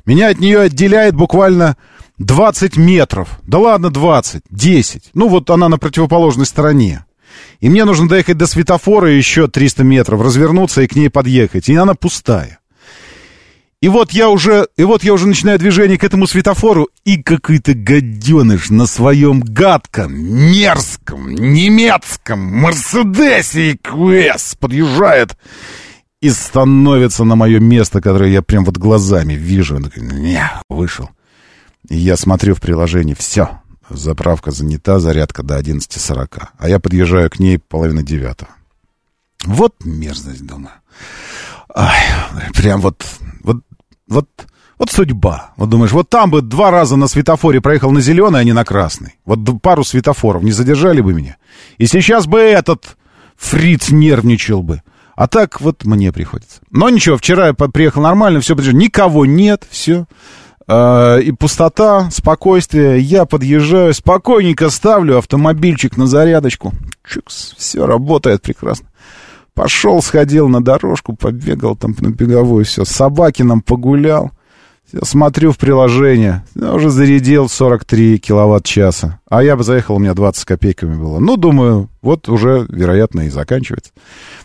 Меня 0.06 0.30
от 0.30 0.40
нее 0.40 0.60
отделяет 0.60 1.16
буквально 1.16 1.78
20 2.18 2.78
метров. 2.78 3.40
Да 3.44 3.60
ладно, 3.60 3.90
20, 3.90 4.44
10. 4.50 5.12
Ну 5.14 5.30
вот 5.30 5.50
она 5.50 5.70
на 5.70 5.78
противоположной 5.78 6.46
стороне. 6.46 7.06
И 7.60 7.70
мне 7.70 7.86
нужно 7.86 8.08
доехать 8.10 8.38
до 8.38 8.46
светофора 8.46 9.10
еще 9.10 9.48
300 9.48 9.84
метров, 9.84 10.22
развернуться 10.22 10.82
и 10.82 10.88
к 10.88 10.96
ней 10.96 11.10
подъехать. 11.10 11.70
И 11.70 11.76
она 11.76 11.94
пустая. 11.96 12.60
И 13.84 13.90
вот 13.90 14.14
я 14.14 14.30
уже, 14.30 14.70
и 14.78 14.86
вот 14.86 15.04
я 15.04 15.12
уже 15.12 15.28
начинаю 15.28 15.60
движение 15.60 15.98
к 15.98 16.06
этому 16.06 16.26
светофору, 16.26 16.88
и 17.04 17.22
какой-то 17.22 17.74
гаденыш 17.74 18.70
на 18.70 18.86
своем 18.86 19.42
гадком, 19.42 20.16
мерзком, 20.16 21.36
немецком 21.36 22.40
Мерседесе 22.40 23.74
EQS 23.74 24.58
подъезжает 24.58 25.38
и 26.22 26.30
становится 26.30 27.26
на 27.26 27.36
мое 27.36 27.60
место, 27.60 28.00
которое 28.00 28.32
я 28.32 28.42
прям 28.42 28.64
вот 28.64 28.78
глазами 28.78 29.34
вижу. 29.34 29.76
Он 29.76 29.84
такой, 29.84 30.04
не, 30.04 30.50
вышел. 30.70 31.10
И 31.90 31.98
я 31.98 32.16
смотрю 32.16 32.56
в 32.56 32.62
приложении, 32.62 33.16
все, 33.16 33.60
заправка 33.90 34.52
занята, 34.52 35.00
зарядка 35.00 35.44
до 35.44 35.60
11.40. 35.60 36.42
А 36.58 36.70
я 36.70 36.80
подъезжаю 36.80 37.30
к 37.30 37.38
ней 37.38 37.60
половина 37.60 38.02
девятого. 38.02 38.52
Вот 39.44 39.76
мерзость, 39.84 40.46
думаю. 40.46 40.72
Ай, 41.76 42.00
прям 42.54 42.82
вот, 42.82 43.04
вот, 44.14 44.28
вот, 44.78 44.92
судьба. 44.92 45.52
Вот 45.58 45.70
думаешь, 45.70 45.92
вот 45.92 46.10
там 46.10 46.32
бы 46.32 46.42
два 46.42 46.72
раза 46.72 46.96
на 46.96 47.08
светофоре 47.08 47.62
проехал 47.62 47.92
на 47.92 48.02
зеленый, 48.02 48.40
а 48.40 48.44
не 48.44 48.54
на 48.54 48.64
красный. 48.64 49.16
Вот 49.26 49.40
пару 49.62 49.84
светофоров 49.84 50.44
не 50.44 50.52
задержали 50.52 51.02
бы 51.02 51.14
меня. 51.14 51.38
И 51.78 51.86
сейчас 51.86 52.28
бы 52.28 52.40
этот 52.40 52.98
фриц 53.36 53.90
нервничал 53.90 54.64
бы. 54.64 54.82
А 55.16 55.28
так 55.28 55.62
вот 55.62 55.86
мне 55.86 56.12
приходится. 56.12 56.62
Но 56.72 56.90
ничего, 56.90 57.18
вчера 57.18 57.48
я 57.48 57.54
приехал 57.54 58.02
нормально, 58.02 58.40
все, 58.40 58.56
никого 58.56 59.26
нет, 59.26 59.64
все. 59.70 60.06
А, 60.68 61.18
и 61.18 61.32
пустота, 61.32 62.10
спокойствие. 62.10 63.00
Я 63.00 63.26
подъезжаю, 63.26 63.94
спокойненько 63.94 64.70
ставлю 64.70 65.18
автомобильчик 65.18 65.98
на 65.98 66.08
зарядочку. 66.08 66.74
Чукс, 67.08 67.56
все 67.58 67.86
работает 67.86 68.42
прекрасно. 68.42 68.88
Пошел, 69.54 70.02
сходил 70.02 70.48
на 70.48 70.64
дорожку, 70.64 71.16
побегал 71.16 71.76
там 71.76 71.96
на 72.00 72.10
беговую, 72.10 72.66
все. 72.66 72.86
С 72.86 72.90
собакином 72.90 73.62
погулял. 73.62 74.32
Я 74.92 75.02
смотрю 75.06 75.52
в 75.52 75.58
приложение, 75.58 76.44
я 76.54 76.74
уже 76.74 76.92
зарядил 76.92 77.50
43 77.50 78.20
киловатт-часа. 78.20 79.20
А 79.28 79.42
я 79.42 79.56
бы 79.56 79.64
заехал, 79.64 79.96
у 79.96 80.00
меня 80.00 80.14
20 80.14 80.42
с 80.42 80.46
копейками 80.46 80.96
было. 80.96 81.18
Ну, 81.18 81.36
думаю, 81.36 81.90
вот 82.04 82.30
уже, 82.30 82.68
вероятно, 82.70 83.22
и 83.22 83.30
заканчивается 83.30 83.92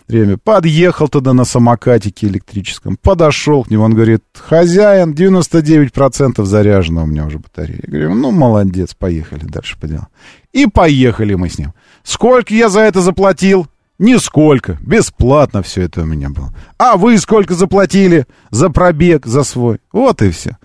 время. 0.07 0.37
Подъехал 0.37 1.07
туда 1.07 1.33
на 1.33 1.45
самокатике 1.45 2.27
электрическом, 2.27 2.97
подошел 2.97 3.63
к 3.63 3.69
нему, 3.69 3.83
он 3.83 3.93
говорит, 3.93 4.23
хозяин, 4.33 5.13
99% 5.13 6.43
заряжена 6.43 7.03
у 7.03 7.05
меня 7.05 7.25
уже 7.25 7.37
батарея. 7.37 7.81
Я 7.85 7.91
говорю, 7.91 8.15
ну, 8.15 8.31
молодец, 8.31 8.95
поехали 8.95 9.43
дальше 9.43 9.77
по 9.79 9.87
делам. 9.87 10.07
И 10.51 10.65
поехали 10.65 11.35
мы 11.35 11.49
с 11.49 11.59
ним. 11.59 11.73
Сколько 12.03 12.55
я 12.55 12.69
за 12.69 12.79
это 12.79 13.01
заплатил? 13.01 13.67
Нисколько. 13.99 14.77
Бесплатно 14.79 15.61
все 15.61 15.83
это 15.83 16.01
у 16.01 16.05
меня 16.05 16.29
было. 16.29 16.53
А 16.77 16.95
вы 16.95 17.17
сколько 17.17 17.53
заплатили 17.53 18.25
за 18.49 18.69
пробег, 18.69 19.25
за 19.25 19.43
свой? 19.43 19.79
Вот 19.91 20.21
и 20.21 20.31
все. 20.31 20.57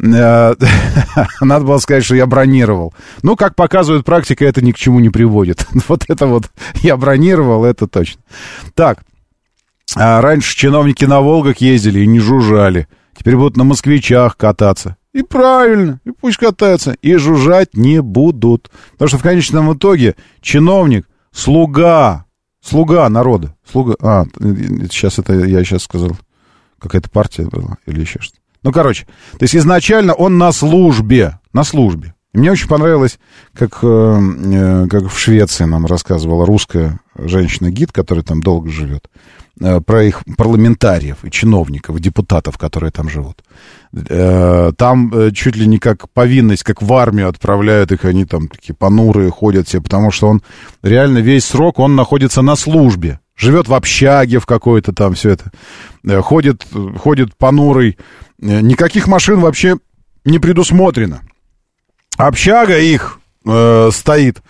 Э, 0.00 0.54
надо 1.40 1.64
было 1.64 1.78
сказать, 1.78 2.04
что 2.04 2.14
я 2.14 2.26
бронировал. 2.26 2.94
Ну, 3.22 3.34
как 3.34 3.56
показывает 3.56 4.04
практика, 4.04 4.44
это 4.44 4.64
ни 4.64 4.70
к 4.70 4.76
чему 4.76 5.00
не 5.00 5.10
приводит. 5.10 5.66
Вот 5.88 6.04
это 6.08 6.26
вот 6.26 6.50
я 6.74 6.96
бронировал, 6.96 7.64
это 7.64 7.88
точно. 7.88 8.22
Так, 8.74 9.00
а 9.96 10.20
раньше 10.20 10.56
чиновники 10.56 11.04
на 11.04 11.20
«Волгах» 11.20 11.58
ездили 11.58 12.00
и 12.00 12.06
не 12.06 12.20
жужжали. 12.20 12.86
Теперь 13.16 13.36
будут 13.36 13.56
на 13.56 13.64
«Москвичах» 13.64 14.36
кататься. 14.36 14.96
И 15.12 15.22
правильно, 15.22 16.00
и 16.04 16.10
пусть 16.10 16.36
катаются. 16.36 16.92
И 17.02 17.16
жужжать 17.16 17.74
не 17.74 18.02
будут. 18.02 18.70
Потому 18.92 19.08
что 19.08 19.18
в 19.18 19.22
конечном 19.22 19.74
итоге 19.74 20.14
чиновник, 20.40 21.08
слуга, 21.32 22.26
Слуга 22.62 23.08
народа. 23.08 23.54
Слуга... 23.70 23.94
А, 24.00 24.24
сейчас 24.90 25.18
это 25.18 25.34
я 25.34 25.64
сейчас 25.64 25.82
сказал. 25.84 26.16
Какая-то 26.78 27.10
партия 27.10 27.44
была 27.44 27.78
или 27.86 28.00
еще 28.00 28.20
что-то. 28.20 28.40
Ну, 28.62 28.72
короче, 28.72 29.06
то 29.32 29.42
есть 29.42 29.56
изначально 29.56 30.14
он 30.14 30.38
на 30.38 30.52
службе. 30.52 31.38
На 31.52 31.64
службе. 31.64 32.14
И 32.34 32.38
мне 32.38 32.52
очень 32.52 32.68
понравилось, 32.68 33.18
как, 33.54 33.78
э, 33.82 34.20
э 34.44 34.86
как 34.88 35.10
в 35.10 35.18
Швеции 35.18 35.64
нам 35.64 35.86
рассказывала 35.86 36.44
русская 36.44 37.00
женщина-гид, 37.16 37.92
которая 37.92 38.24
там 38.24 38.42
долго 38.42 38.68
живет. 38.68 39.08
Э, 39.60 39.80
про 39.80 40.04
их 40.04 40.22
парламентариев 40.36 41.24
и 41.24 41.30
чиновников, 41.30 41.98
депутатов, 42.00 42.58
которые 42.58 42.90
там 42.90 43.08
живут. 43.08 43.42
Э, 43.92 44.72
там 44.76 45.12
э, 45.14 45.30
чуть 45.32 45.56
ли 45.56 45.66
не 45.66 45.78
как 45.78 46.10
повинность, 46.10 46.62
как 46.62 46.82
в 46.82 46.92
армию 46.92 47.28
отправляют 47.28 47.90
их, 47.90 48.04
они 48.04 48.26
там 48.26 48.48
такие 48.48 48.74
понурые 48.74 49.30
ходят 49.30 49.66
все, 49.66 49.80
потому 49.80 50.10
что 50.10 50.28
он 50.28 50.42
реально 50.82 51.18
весь 51.18 51.46
срок, 51.46 51.78
он 51.78 51.96
находится 51.96 52.42
на 52.42 52.54
службе, 52.54 53.20
живет 53.34 53.66
в 53.66 53.74
общаге 53.74 54.40
в 54.40 54.46
какой-то 54.46 54.92
там, 54.92 55.14
все 55.14 55.30
это, 55.30 56.20
ходит, 56.22 56.66
ходит 56.98 57.34
понурый, 57.36 57.96
никаких 58.38 59.06
машин 59.06 59.40
вообще 59.40 59.78
не 60.26 60.38
предусмотрено. 60.38 61.22
Общага 62.18 62.78
их 62.78 63.20
э, 63.46 63.90
стоит, 63.90 64.42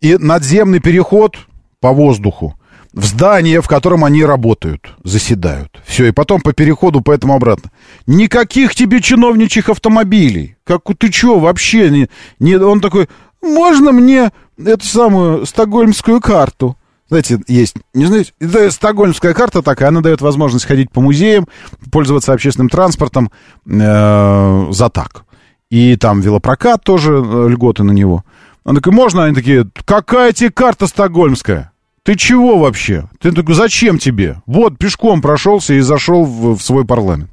и 0.00 0.16
надземный 0.16 0.78
переход 0.78 1.36
по 1.80 1.92
воздуху, 1.92 2.54
в 2.94 3.04
здание, 3.04 3.60
в 3.60 3.66
котором 3.66 4.04
они 4.04 4.24
работают, 4.24 4.94
заседают. 5.02 5.80
Все, 5.84 6.06
и 6.06 6.12
потом 6.12 6.40
по 6.40 6.52
переходу, 6.52 7.00
поэтому 7.00 7.34
обратно. 7.34 7.70
Никаких 8.06 8.74
тебе 8.74 9.02
чиновничьих 9.02 9.68
автомобилей. 9.68 10.56
Как 10.64 10.82
ты 10.96 11.10
чё, 11.10 11.40
вообще? 11.40 11.90
Не, 11.90 12.08
не, 12.38 12.54
он 12.56 12.80
такой, 12.80 13.08
можно 13.42 13.90
мне 13.90 14.30
эту 14.56 14.86
самую 14.86 15.44
стокгольмскую 15.44 16.20
карту? 16.20 16.76
Знаете, 17.08 17.40
есть, 17.48 17.74
не 17.92 18.06
знаете, 18.06 18.32
это 18.40 18.70
стокгольмская 18.70 19.34
карта 19.34 19.60
такая, 19.60 19.88
она 19.88 20.00
дает 20.00 20.20
возможность 20.20 20.64
ходить 20.64 20.90
по 20.90 21.00
музеям, 21.00 21.48
пользоваться 21.90 22.32
общественным 22.32 22.68
транспортом 22.68 23.30
э, 23.66 24.66
за 24.70 24.88
так. 24.88 25.24
И 25.68 25.96
там 25.96 26.20
велопрокат 26.20 26.84
тоже, 26.84 27.12
э, 27.12 27.48
льготы 27.48 27.82
на 27.82 27.92
него. 27.92 28.24
Он 28.64 28.76
такой, 28.76 28.92
можно? 28.92 29.24
Они 29.24 29.34
такие, 29.34 29.66
какая 29.84 30.32
тебе 30.32 30.50
карта 30.50 30.86
стокгольмская? 30.86 31.73
Ты 32.04 32.16
чего 32.16 32.58
вообще? 32.58 33.08
Ты 33.18 33.32
такой, 33.32 33.54
зачем 33.54 33.98
тебе? 33.98 34.42
Вот, 34.46 34.76
пешком 34.76 35.22
прошелся 35.22 35.72
и 35.72 35.80
зашел 35.80 36.24
в, 36.24 36.56
в 36.56 36.62
свой 36.62 36.84
парламент. 36.84 37.30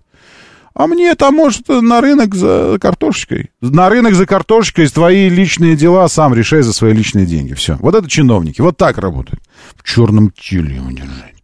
А 0.73 0.88
мне 0.88 1.14
там, 1.15 1.35
может, 1.35 1.68
на 1.68 1.99
рынок 1.99 2.34
за 2.34 2.77
картошечкой. 2.80 3.52
На 3.60 3.89
рынок 3.89 4.14
за 4.14 4.26
картошечкой, 4.26 4.88
твои 4.88 5.27
личные 5.27 5.76
дела 5.76 6.07
сам 6.07 6.34
решай 6.34 6.61
за 6.61 6.72
свои 6.72 6.93
личные 6.93 7.26
деньги. 7.26 7.53
Все. 7.53 7.76
Вот 7.81 7.95
это 7.95 8.10
чиновники. 8.10 8.61
Вот 8.61 8.77
так 8.77 8.98
работают. 8.98 9.43
В 9.76 9.84
черном 9.84 10.31
теле 10.31 10.77
его 10.77 10.89
держать. 10.89 11.35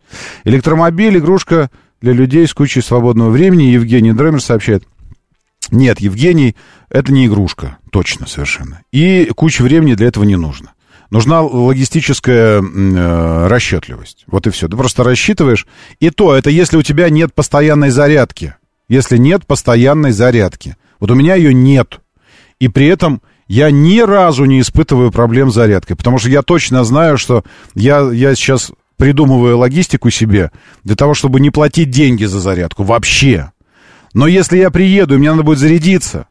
Электромобиль, 0.46 1.18
игрушка 1.18 1.70
для 2.02 2.14
людей 2.14 2.48
с 2.48 2.54
кучей 2.54 2.82
свободного 2.82 3.30
времени. 3.30 3.64
Евгений 3.64 4.14
Дремер 4.14 4.42
сообщает. 4.42 4.86
Нет, 5.70 6.00
Евгений, 6.00 6.56
это 6.90 7.12
не 7.12 7.26
игрушка. 7.26 7.78
Точно, 7.92 8.26
совершенно. 8.26 8.84
И 8.94 9.30
куча 9.36 9.64
времени 9.64 9.96
для 9.96 10.08
этого 10.08 10.24
не 10.24 10.38
нужно. 10.38 10.72
Нужна 11.10 11.42
логистическая 11.42 12.62
э, 12.62 13.48
расчетливость. 13.48 14.26
Вот 14.28 14.46
и 14.48 14.50
все. 14.50 14.68
Ты 14.68 14.76
просто 14.76 15.04
рассчитываешь. 15.04 15.66
И 16.00 16.10
то, 16.10 16.36
это 16.36 16.50
если 16.50 16.78
у 16.78 16.82
тебя 16.82 17.10
нет 17.10 17.34
постоянной 17.34 17.90
зарядки. 17.90 18.56
Если 18.90 19.18
нет 19.18 19.46
постоянной 19.46 20.12
зарядки. 20.12 20.76
Вот 21.00 21.12
у 21.12 21.16
меня 21.16 21.36
ее 21.36 21.54
нет. 21.54 22.00
И 22.60 22.68
при 22.68 22.88
этом 22.88 23.22
я 23.48 23.72
ни 23.72 24.00
разу 24.00 24.46
не 24.46 24.60
испытываю 24.60 25.12
проблем 25.12 25.52
с 25.52 25.56
зарядкой. 25.56 25.96
Потому 25.96 26.18
что 26.18 26.30
я 26.30 26.42
точно 26.42 26.84
знаю, 26.84 27.18
что 27.18 27.44
я, 27.74 28.02
я 28.12 28.36
сейчас 28.36 28.72
придумываю 28.98 29.58
логистику 29.58 30.10
себе 30.10 30.52
для 30.84 30.96
того, 30.96 31.14
чтобы 31.14 31.40
не 31.40 31.52
платить 31.52 31.90
деньги 31.90 32.26
за 32.26 32.40
зарядку. 32.40 32.84
Вообще. 32.84 33.52
Но 34.14 34.28
если 34.28 34.58
я 34.58 34.72
приеду, 34.72 35.16
и 35.16 35.18
мне 35.18 35.32
надо 35.32 35.44
будет 35.44 35.60
зарядиться, 35.60 36.28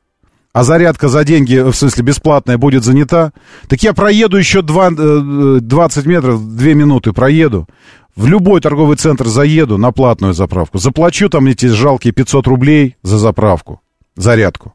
а 0.56 0.64
зарядка 0.64 1.08
за 1.08 1.22
деньги, 1.22 1.58
в 1.58 1.74
смысле 1.74 2.02
бесплатная, 2.02 2.56
будет 2.56 2.82
занята, 2.82 3.32
так 3.68 3.82
я 3.82 3.92
проеду 3.92 4.38
еще 4.38 4.62
2, 4.62 5.60
20 5.60 6.06
э, 6.06 6.08
метров, 6.08 6.56
2 6.56 6.66
минуты 6.68 7.12
проеду, 7.12 7.68
в 8.16 8.26
любой 8.26 8.62
торговый 8.62 8.96
центр 8.96 9.26
заеду 9.26 9.76
на 9.76 9.92
платную 9.92 10.32
заправку, 10.32 10.78
заплачу 10.78 11.28
там 11.28 11.44
эти 11.44 11.66
жалкие 11.66 12.14
500 12.14 12.46
рублей 12.46 12.96
за 13.02 13.18
заправку, 13.18 13.82
зарядку, 14.16 14.74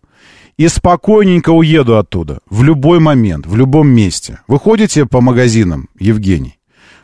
и 0.56 0.68
спокойненько 0.68 1.50
уеду 1.50 1.98
оттуда, 1.98 2.42
в 2.48 2.62
любой 2.62 3.00
момент, 3.00 3.48
в 3.48 3.56
любом 3.56 3.88
месте. 3.88 4.42
Вы 4.48 4.60
ходите 4.60 5.08
по 5.08 5.20
магазинам, 5.20 5.90
Евгений? 6.00 6.60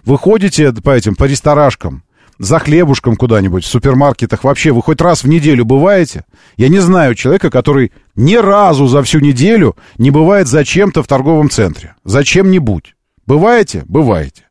Вы 0.06 0.20
ходите 0.20 0.72
по 0.72 0.92
этим, 0.92 1.16
по 1.16 1.24
ресторашкам, 1.24 2.04
за 2.40 2.60
хлебушком 2.60 3.16
куда-нибудь, 3.16 3.64
в 3.64 3.68
супермаркетах 3.68 4.44
вообще, 4.44 4.72
вы 4.72 4.82
хоть 4.82 5.02
раз 5.02 5.24
в 5.24 5.28
неделю 5.28 5.66
бываете? 5.66 6.26
Я 6.56 6.70
не 6.70 6.80
знаю 6.80 7.16
человека, 7.16 7.50
который 7.50 7.92
ни 8.16 8.36
разу 8.36 8.88
за 8.88 9.04
всю 9.04 9.20
неделю 9.20 9.76
не 9.98 10.12
бывает 10.12 10.48
зачем-то 10.48 11.04
в 11.04 11.08
торговом 11.08 11.50
центре. 11.50 11.96
Зачем-нибудь. 12.04 12.96
Бываете? 13.26 13.84
Бываете. 13.88 14.44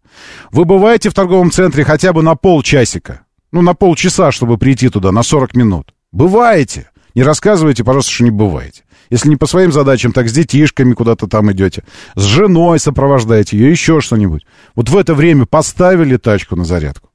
Вы 0.51 0.65
бываете 0.65 1.11
в 1.11 1.15
торговом 1.15 1.51
центре 1.51 1.85
хотя 1.85 2.13
бы 2.13 2.23
на 2.23 2.35
полчасика. 2.35 3.23
Ну, 3.53 3.63
на 3.63 3.75
полчаса, 3.75 4.33
чтобы 4.33 4.59
прийти 4.59 4.89
туда, 4.89 5.13
на 5.13 5.23
40 5.23 5.55
минут. 5.55 5.95
Бываете. 6.13 6.91
Не 7.15 7.23
рассказывайте, 7.23 7.85
пожалуйста, 7.85 8.13
что 8.13 8.25
не 8.25 8.31
бываете. 8.31 8.83
Если 9.11 9.29
не 9.29 9.37
по 9.37 9.47
своим 9.47 9.73
задачам, 9.73 10.13
так 10.13 10.29
с 10.29 10.33
детишками 10.33 10.93
куда-то 10.93 11.29
там 11.29 11.53
идете. 11.53 11.85
С 12.15 12.23
женой 12.23 12.79
сопровождаете 12.81 13.57
ее, 13.57 13.71
еще 13.71 14.01
что-нибудь. 14.01 14.45
Вот 14.75 14.89
в 14.89 14.97
это 14.97 15.15
время 15.15 15.47
поставили 15.47 16.17
тачку 16.17 16.57
на 16.57 16.65
зарядку. 16.65 17.06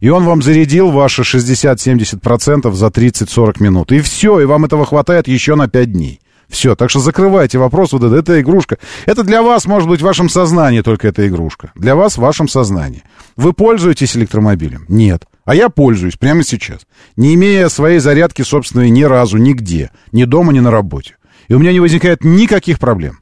И 0.00 0.08
он 0.08 0.24
вам 0.24 0.42
зарядил 0.42 0.90
ваши 0.90 1.22
60-70% 1.22 2.72
за 2.72 2.86
30-40 2.86 3.62
минут. 3.62 3.92
И 3.92 4.00
все, 4.00 4.40
и 4.40 4.44
вам 4.44 4.64
этого 4.64 4.84
хватает 4.84 5.28
еще 5.28 5.54
на 5.54 5.68
5 5.68 5.92
дней. 5.92 6.20
Все, 6.50 6.74
так 6.74 6.90
что 6.90 6.98
закрывайте 6.98 7.58
вопрос, 7.58 7.92
вот 7.92 8.02
это, 8.02 8.16
эта 8.16 8.40
игрушка. 8.40 8.78
Это 9.06 9.22
для 9.22 9.40
вас, 9.40 9.66
может 9.66 9.88
быть, 9.88 10.00
в 10.00 10.04
вашем 10.04 10.28
сознании 10.28 10.80
только 10.80 11.06
эта 11.06 11.26
игрушка. 11.28 11.70
Для 11.76 11.94
вас 11.94 12.14
в 12.14 12.20
вашем 12.20 12.48
сознании. 12.48 13.04
Вы 13.36 13.52
пользуетесь 13.52 14.16
электромобилем? 14.16 14.84
Нет. 14.88 15.26
А 15.44 15.54
я 15.54 15.68
пользуюсь 15.68 16.16
прямо 16.16 16.42
сейчас, 16.42 16.80
не 17.16 17.34
имея 17.34 17.68
своей 17.68 18.00
зарядки 18.00 18.42
собственной 18.42 18.90
ни 18.90 19.04
разу, 19.04 19.38
нигде, 19.38 19.90
ни 20.12 20.24
дома, 20.24 20.52
ни 20.52 20.60
на 20.60 20.70
работе. 20.70 21.16
И 21.48 21.54
у 21.54 21.58
меня 21.58 21.72
не 21.72 21.80
возникает 21.80 22.24
никаких 22.24 22.78
проблем. 22.78 23.20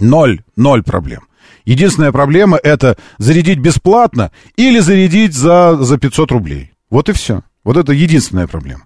Ноль, 0.00 0.42
ноль 0.56 0.82
проблем. 0.82 1.28
Единственная 1.64 2.12
проблема 2.12 2.58
это 2.62 2.96
зарядить 3.18 3.58
бесплатно 3.58 4.30
или 4.56 4.78
зарядить 4.78 5.34
за, 5.34 5.76
за 5.80 5.98
500 5.98 6.32
рублей. 6.32 6.72
Вот 6.90 7.08
и 7.08 7.12
все. 7.12 7.42
Вот 7.64 7.76
это 7.76 7.92
единственная 7.92 8.46
проблема. 8.46 8.82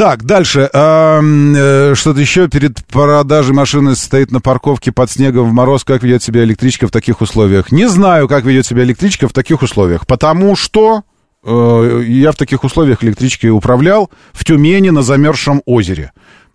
Так, 0.00 0.24
дальше. 0.24 0.70
Э, 0.72 1.92
что-то 1.94 2.20
еще 2.20 2.48
перед 2.48 2.82
продажей 2.86 3.54
машины 3.54 3.94
стоит 3.94 4.30
на 4.30 4.40
парковке 4.40 4.92
под 4.92 5.10
снегом 5.10 5.50
в 5.50 5.52
мороз. 5.52 5.84
Как 5.84 6.02
ведет 6.02 6.22
себя 6.22 6.42
электричка 6.42 6.86
в 6.86 6.90
таких 6.90 7.20
условиях? 7.20 7.70
Не 7.70 7.86
знаю, 7.86 8.26
как 8.26 8.44
ведет 8.44 8.64
себя 8.64 8.82
электричка 8.82 9.28
в 9.28 9.34
таких 9.34 9.60
условиях. 9.60 10.06
Потому 10.06 10.56
что 10.56 11.02
э, 11.44 12.02
я 12.06 12.32
в 12.32 12.36
таких 12.36 12.64
условиях 12.64 13.04
электричкой 13.04 13.50
управлял 13.50 14.10
в 14.32 14.42
Тюмени 14.46 14.88
на 14.88 15.02
замерзшем 15.02 15.60
озере. 15.66 16.12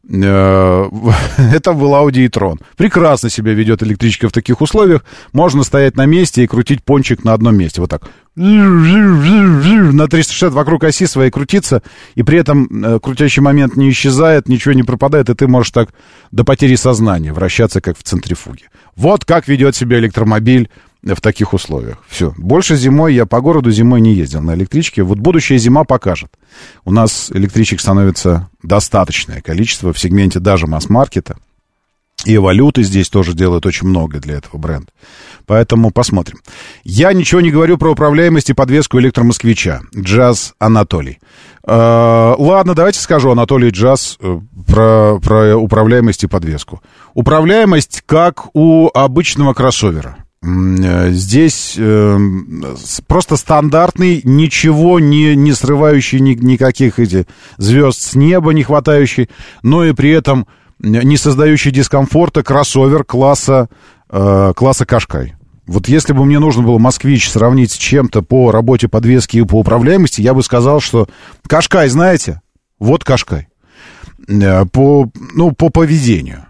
Э, 0.08 0.90
это 1.38 1.74
был 1.74 1.94
Audi 1.94 2.24
e-tron. 2.24 2.60
Прекрасно 2.78 3.30
себя 3.30 3.54
ведет 3.54 3.84
электричка 3.84 4.30
в 4.30 4.32
таких 4.32 4.62
условиях. 4.62 5.04
Можно 5.34 5.64
стоять 5.64 5.96
на 5.96 6.06
месте 6.06 6.44
и 6.44 6.48
крутить 6.48 6.84
пончик 6.84 7.24
на 7.24 7.34
одном 7.34 7.58
месте. 7.58 7.82
Вот 7.82 7.90
так. 7.90 8.04
На 8.36 10.08
360 10.08 10.54
вокруг 10.54 10.84
оси 10.84 11.06
своей 11.08 11.32
крутиться. 11.32 11.82
И 12.16 12.24
при 12.24 12.40
этом 12.40 12.68
э, 12.84 13.00
крутящий 13.00 13.42
момент 13.42 13.76
не 13.76 13.90
исчезает, 13.90 14.48
ничего 14.48 14.74
не 14.74 14.84
пропадает. 14.84 15.30
И 15.30 15.34
ты 15.34 15.48
можешь 15.48 15.72
так 15.72 15.90
до 16.32 16.44
потери 16.44 16.76
сознания 16.76 17.34
вращаться, 17.34 17.82
как 17.82 17.98
в 17.98 18.04
центрифуге. 18.04 18.70
Вот 18.96 19.26
как 19.26 19.48
ведет 19.48 19.76
себя 19.76 20.00
электромобиль 20.00 20.70
в 21.14 21.22
таких 21.22 21.54
условиях. 21.54 21.98
Все. 22.08 22.34
Больше 22.38 22.76
зимой 22.76 23.14
я 23.14 23.26
по 23.26 23.42
городу 23.42 23.72
зимой 23.72 24.02
не 24.02 24.16
ездил 24.16 24.42
на 24.42 24.56
электричке. 24.56 25.04
Вот 25.04 25.20
будущая 25.20 25.58
зима 25.58 25.84
покажет. 25.84 26.32
У 26.84 26.92
нас 26.92 27.32
электричек 27.32 27.80
становится 27.80 28.50
достаточное 28.64 29.42
количество 29.42 29.94
в 29.94 30.00
сегменте 30.00 30.40
даже 30.40 30.66
масс-маркета. 30.66 31.38
И 32.24 32.38
валюты 32.38 32.82
здесь 32.82 33.10
тоже 33.10 33.34
делают 33.34 33.66
очень 33.66 33.88
много 33.88 34.20
для 34.20 34.36
этого 34.36 34.58
бренда. 34.58 34.88
Поэтому 35.46 35.92
посмотрим. 35.92 36.40
Я 36.84 37.14
ничего 37.14 37.42
не 37.42 37.52
говорю 37.52 37.78
про 37.78 37.92
управляемость 37.92 38.50
и 38.50 38.54
подвеску 38.54 39.00
электромосквича. 39.00 39.82
Джаз 39.96 40.56
Анатолий. 40.58 41.20
Э, 41.68 42.34
ладно, 42.38 42.74
давайте 42.74 43.00
скажу 43.00 43.30
Анатолий 43.30 43.70
Джаз 43.70 44.18
э, 44.20 44.40
про, 44.66 45.20
про 45.20 45.56
управляемость 45.56 46.24
и 46.24 46.28
подвеску. 46.28 46.82
Управляемость 47.14 48.02
как 48.08 48.48
у 48.56 48.90
обычного 48.92 49.54
кроссовера. 49.54 50.25
Э, 50.46 51.10
здесь 51.10 51.76
э, 51.78 52.18
просто 53.08 53.36
стандартный, 53.36 54.22
ничего 54.24 55.00
не, 55.00 55.36
не 55.36 55.54
срывающий 55.54 56.20
ни, 56.20 56.34
никаких 56.34 57.00
эти 57.00 57.26
звезд 57.58 58.02
с 58.02 58.16
неба 58.16 58.52
не 58.52 58.64
хватающий, 58.64 59.30
но 59.64 59.84
и 59.84 59.94
при 59.94 60.12
этом 60.12 60.46
не 60.80 61.18
создающий 61.18 61.72
дискомфорта 61.72 62.44
кроссовер 62.44 63.04
класса, 63.04 63.70
э, 64.10 64.54
класса 64.56 64.86
Кашкай. 64.86 65.34
Вот 65.66 65.88
если 65.88 66.14
бы 66.14 66.26
мне 66.26 66.38
нужно 66.38 66.62
было 66.62 66.78
«Москвич» 66.78 67.28
сравнить 67.28 67.72
с 67.72 67.78
чем-то 67.78 68.22
по 68.22 68.52
работе 68.52 68.88
подвески 68.88 69.38
и 69.38 69.44
по 69.44 69.56
управляемости, 69.56 70.22
я 70.22 70.36
бы 70.36 70.44
сказал, 70.44 70.80
что 70.80 71.08
Кашкай, 71.48 71.90
знаете, 71.90 72.42
вот 72.78 73.04
Кашкай. 73.04 73.48
Э, 74.28 74.66
по, 74.66 75.10
ну, 75.34 75.54
по 75.54 75.70
поведению 75.70 76.46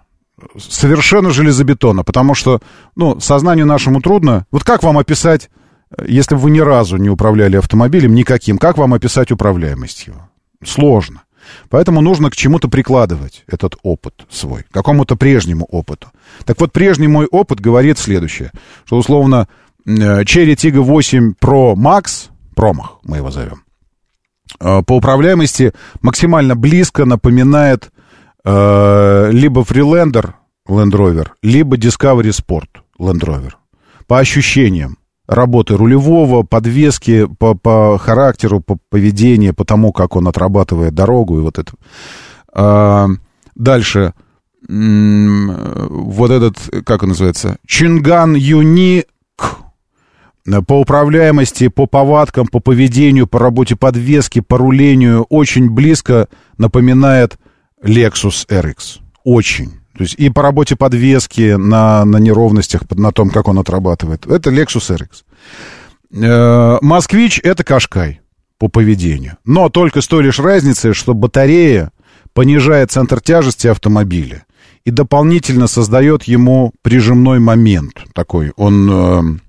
совершенно 0.57 1.31
железобетонно, 1.31 2.03
потому 2.03 2.33
что, 2.33 2.61
ну, 2.95 3.19
сознанию 3.19 3.65
нашему 3.65 4.01
трудно. 4.01 4.45
Вот 4.51 4.63
как 4.63 4.83
вам 4.83 4.97
описать, 4.97 5.49
если 6.05 6.35
вы 6.35 6.51
ни 6.51 6.59
разу 6.59 6.97
не 6.97 7.09
управляли 7.09 7.57
автомобилем 7.57 8.13
никаким, 8.13 8.57
как 8.57 8.77
вам 8.77 8.93
описать 8.93 9.31
управляемость 9.31 10.07
его? 10.07 10.29
Сложно. 10.63 11.23
Поэтому 11.69 12.01
нужно 12.01 12.31
к 12.31 12.35
чему-то 12.35 12.67
прикладывать 12.67 13.43
этот 13.47 13.75
опыт 13.83 14.25
свой, 14.29 14.63
к 14.63 14.71
какому-то 14.71 15.15
прежнему 15.15 15.65
опыту. 15.65 16.07
Так 16.43 16.59
вот, 16.59 16.71
прежний 16.71 17.07
мой 17.07 17.27
опыт 17.27 17.59
говорит 17.59 17.99
следующее, 17.99 18.51
что, 18.85 18.97
условно, 18.97 19.47
Cherry 19.85 20.55
Tiggo 20.55 20.81
8 20.81 21.33
Pro 21.39 21.75
Max, 21.75 22.29
промах 22.55 22.97
мы 23.03 23.17
его 23.17 23.29
зовем, 23.29 23.63
э, 24.59 24.81
по 24.81 24.93
управляемости 24.93 25.73
максимально 26.01 26.55
близко 26.55 27.05
напоминает 27.05 27.91
Э, 27.91 27.91
либо 28.45 29.61
Freelander 29.61 30.33
Land 30.67 30.91
Rover, 30.91 31.27
либо 31.41 31.77
Discovery 31.77 32.29
Sport 32.29 32.81
Land 32.99 33.21
Rover. 33.21 33.53
По 34.07 34.19
ощущениям 34.19 34.97
работы 35.27 35.75
рулевого, 35.75 36.43
подвески, 36.43 37.25
по, 37.25 37.55
по 37.55 37.97
характеру, 37.97 38.59
по 38.59 38.77
поведению, 38.89 39.55
по 39.55 39.65
тому, 39.65 39.91
как 39.91 40.15
он 40.15 40.27
отрабатывает 40.27 40.93
дорогу 40.93 41.39
и 41.39 41.41
вот 41.41 41.57
это. 41.57 41.73
А, 42.53 43.07
дальше. 43.55 44.13
Вот 44.67 46.31
этот, 46.31 46.57
как 46.85 47.03
он 47.03 47.09
называется? 47.09 47.57
Чинган 47.67 48.35
Юник. 48.35 49.05
По 50.67 50.79
управляемости, 50.79 51.69
по 51.69 51.87
повадкам, 51.87 52.45
по 52.45 52.59
поведению, 52.59 53.25
по 53.25 53.39
работе 53.39 53.75
подвески, 53.75 54.41
по 54.41 54.59
рулению 54.59 55.23
очень 55.23 55.71
близко 55.71 56.27
напоминает 56.59 57.39
Lexus 57.83 58.47
RX. 58.47 58.99
Очень. 59.23 59.79
То 59.97 60.03
есть 60.03 60.15
и 60.15 60.29
по 60.29 60.41
работе 60.41 60.75
подвески 60.75 61.55
на, 61.55 62.03
на 62.05 62.17
неровностях, 62.17 62.83
на 62.91 63.11
том, 63.11 63.29
как 63.29 63.47
он 63.47 63.59
отрабатывает. 63.59 64.25
Это 64.25 64.49
Lexus 64.49 64.97
RX. 64.97 65.23
Э, 66.23 66.77
Москвич— 66.81 67.39
это 67.43 67.63
Кашкай 67.63 68.21
по 68.57 68.67
поведению. 68.67 69.37
Но 69.45 69.69
только 69.69 70.01
с 70.01 70.07
той 70.07 70.23
лишь 70.23 70.39
разницей, 70.39 70.93
что 70.93 71.13
батарея 71.13 71.91
понижает 72.33 72.91
центр 72.91 73.21
тяжести 73.21 73.67
автомобиля 73.67 74.45
и 74.83 74.91
дополнительно 74.91 75.67
создает 75.67 76.23
ему 76.23 76.73
прижимной 76.81 77.39
момент 77.39 78.03
такой. 78.13 78.51
Он 78.55 78.89
э, 78.91 79.39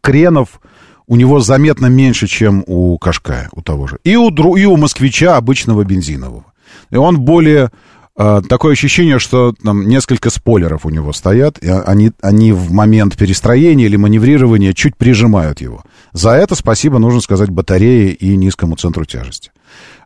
кренов 0.00 0.60
у 1.06 1.16
него 1.16 1.40
заметно 1.40 1.86
меньше, 1.86 2.26
чем 2.26 2.64
у 2.66 2.96
Кашкая, 2.98 3.48
у 3.52 3.62
того 3.62 3.86
же. 3.86 3.98
И 4.04 4.16
у, 4.16 4.30
и 4.56 4.64
у 4.64 4.76
москвича 4.76 5.36
обычного 5.36 5.84
бензинового. 5.84 6.46
И 6.90 6.96
он 6.96 7.20
более... 7.20 7.70
Uh, 8.16 8.46
такое 8.46 8.74
ощущение, 8.74 9.18
что 9.18 9.54
там 9.60 9.88
несколько 9.88 10.30
спойлеров 10.30 10.86
у 10.86 10.90
него 10.90 11.12
стоят, 11.12 11.58
и 11.58 11.68
они, 11.68 12.12
они 12.22 12.52
в 12.52 12.70
момент 12.70 13.16
перестроения 13.16 13.86
или 13.86 13.96
маневрирования 13.96 14.72
чуть 14.72 14.96
прижимают 14.96 15.60
его. 15.60 15.82
За 16.12 16.30
это 16.30 16.54
спасибо 16.54 17.00
нужно 17.00 17.20
сказать 17.20 17.50
батарее 17.50 18.12
и 18.12 18.36
низкому 18.36 18.76
центру 18.76 19.04
тяжести. 19.04 19.50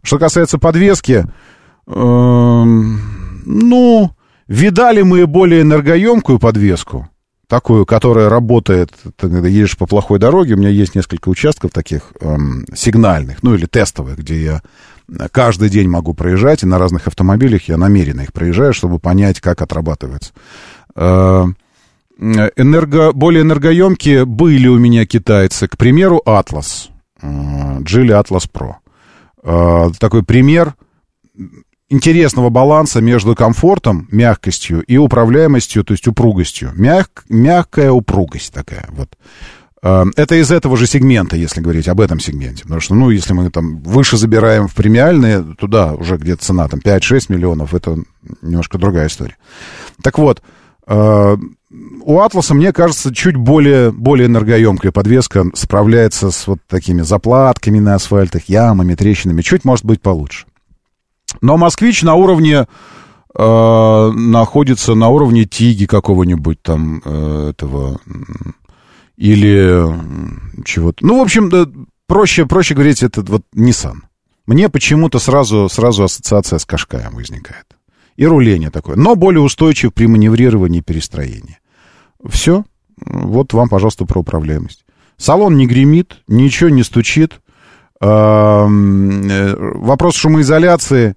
Что 0.03 0.19
касается 0.19 0.57
подвески, 0.57 1.27
э, 1.87 1.93
ну, 3.45 4.11
видали 4.47 5.03
мы 5.03 5.27
более 5.27 5.61
энергоемкую 5.63 6.39
подвеску, 6.39 7.09
такую, 7.47 7.87
которая 7.87 8.29
работает, 8.29 8.91
когда 9.17 9.49
едешь 9.49 9.77
по 9.77 9.87
плохой 9.87 10.19
дороге, 10.19 10.55
у 10.55 10.59
меня 10.59 10.69
есть 10.69 10.95
несколько 10.95 11.29
участков 11.29 11.73
таких 11.73 12.13
эм, 12.21 12.67
сигнальных, 12.75 13.43
ну 13.43 13.55
или 13.55 13.67
тестовых, 13.67 14.19
где 14.19 14.43
я 14.43 14.63
каждый 15.33 15.69
день 15.71 15.89
могу 15.89 16.15
проезжать, 16.15 16.63
и 16.63 16.67
на 16.67 16.79
разных 16.79 17.07
автомобилях 17.07 17.69
я 17.69 17.77
намеренно 17.77 18.23
их 18.23 18.33
проезжаю, 18.33 18.73
чтобы 18.73 18.99
понять, 18.99 19.41
как 19.41 19.63
отрабатывается. 19.63 20.33
Э, 20.95 21.47
энерго, 22.19 23.13
более 23.13 23.43
энергоемкие 23.43 24.25
были 24.25 24.69
у 24.69 24.79
меня 24.79 25.07
китайцы. 25.07 25.69
К 25.69 25.77
примеру, 25.77 26.23
Atlas. 26.27 26.89
Geely 27.23 28.23
Atlas 28.23 28.49
Pro. 28.53 29.93
Такой 29.99 30.23
пример 30.23 30.75
интересного 31.89 32.51
баланса 32.51 33.01
между 33.01 33.35
комфортом, 33.35 34.09
мягкостью 34.11 34.83
и 34.83 34.97
управляемостью, 34.97 35.85
то 35.85 35.93
есть 35.93 36.07
упругостью. 36.07 36.73
Мяг, 36.75 37.25
мягкая 37.29 37.91
упругость 37.91 38.53
такая 38.53 38.87
вот. 38.91 39.09
Э, 39.83 40.05
это 40.17 40.35
из 40.35 40.51
этого 40.51 40.77
же 40.77 40.87
сегмента, 40.87 41.37
если 41.37 41.61
говорить 41.61 41.89
об 41.89 42.01
этом 42.01 42.21
сегменте. 42.21 42.63
Потому 42.63 42.81
что, 42.81 42.95
ну, 42.95 43.11
если 43.11 43.33
мы 43.33 43.51
там 43.51 43.79
выше 43.81 44.17
забираем 44.17 44.69
в 44.69 44.75
премиальные, 44.75 45.43
туда 45.59 45.95
уже 45.95 46.17
где-то 46.17 46.45
цена 46.45 46.69
там 46.69 46.81
5-6 46.81 47.27
миллионов, 47.29 47.75
это 47.75 47.99
немножко 48.43 48.79
другая 48.79 49.09
история. 49.09 49.37
Так 50.03 50.19
вот, 50.19 50.43
э, 50.87 51.37
у 52.03 52.21
Атласа, 52.21 52.55
мне 52.55 52.73
кажется, 52.73 53.15
чуть 53.15 53.37
более, 53.37 53.93
более 53.93 54.27
энергоемкая 54.27 54.91
подвеска 54.91 55.45
справляется 55.55 56.31
с 56.31 56.47
вот 56.47 56.61
такими 56.67 57.03
заплатками 57.03 57.79
на 57.79 57.95
асфальтах, 57.95 58.49
ямами, 58.49 58.95
трещинами. 58.95 59.43
Чуть, 59.43 59.65
может 59.65 59.85
быть, 59.85 60.01
получше. 60.01 60.47
Но 61.43 61.59
«Москвич» 61.59 62.03
на 62.03 62.15
уровне 62.15 62.67
э, 63.35 64.11
находится 64.15 64.95
на 64.95 65.09
уровне 65.09 65.45
Тиги 65.45 65.85
какого-нибудь 65.85 66.63
там 66.63 67.03
э, 67.05 67.51
этого 67.51 68.01
или 69.19 70.65
чего-то. 70.65 71.05
Ну, 71.05 71.19
в 71.19 71.23
общем, 71.23 71.51
да, 71.51 71.67
проще, 72.07 72.47
проще 72.47 72.75
говорить, 72.75 73.03
это 73.03 73.21
вот 73.23 73.43
Nissan. 73.55 73.97
Мне 74.47 74.69
почему-то 74.69 75.19
сразу, 75.19 75.69
сразу 75.69 76.05
ассоциация 76.05 76.59
с 76.59 76.65
Кашкаем 76.65 77.17
возникает. 77.17 77.67
И 78.17 78.25
руление 78.27 78.71
такое, 78.71 78.97
но 78.97 79.17
более 79.17 79.43
устойчив 79.43 79.93
при 79.93 80.07
маневрировании 80.07 80.79
и 80.79 80.83
перестроении. 80.83 81.59
Все. 82.25 82.65
Вот 83.05 83.53
вам, 83.53 83.69
пожалуйста, 83.69 84.07
про 84.07 84.21
управляемость. 84.21 84.85
Салон 85.17 85.57
не 85.57 85.67
гремит, 85.67 86.23
ничего 86.29 86.71
не 86.71 86.85
стучит. 86.85 87.41
Э, 88.01 88.67
вопрос 88.69 90.15
шумоизоляции 90.17 91.17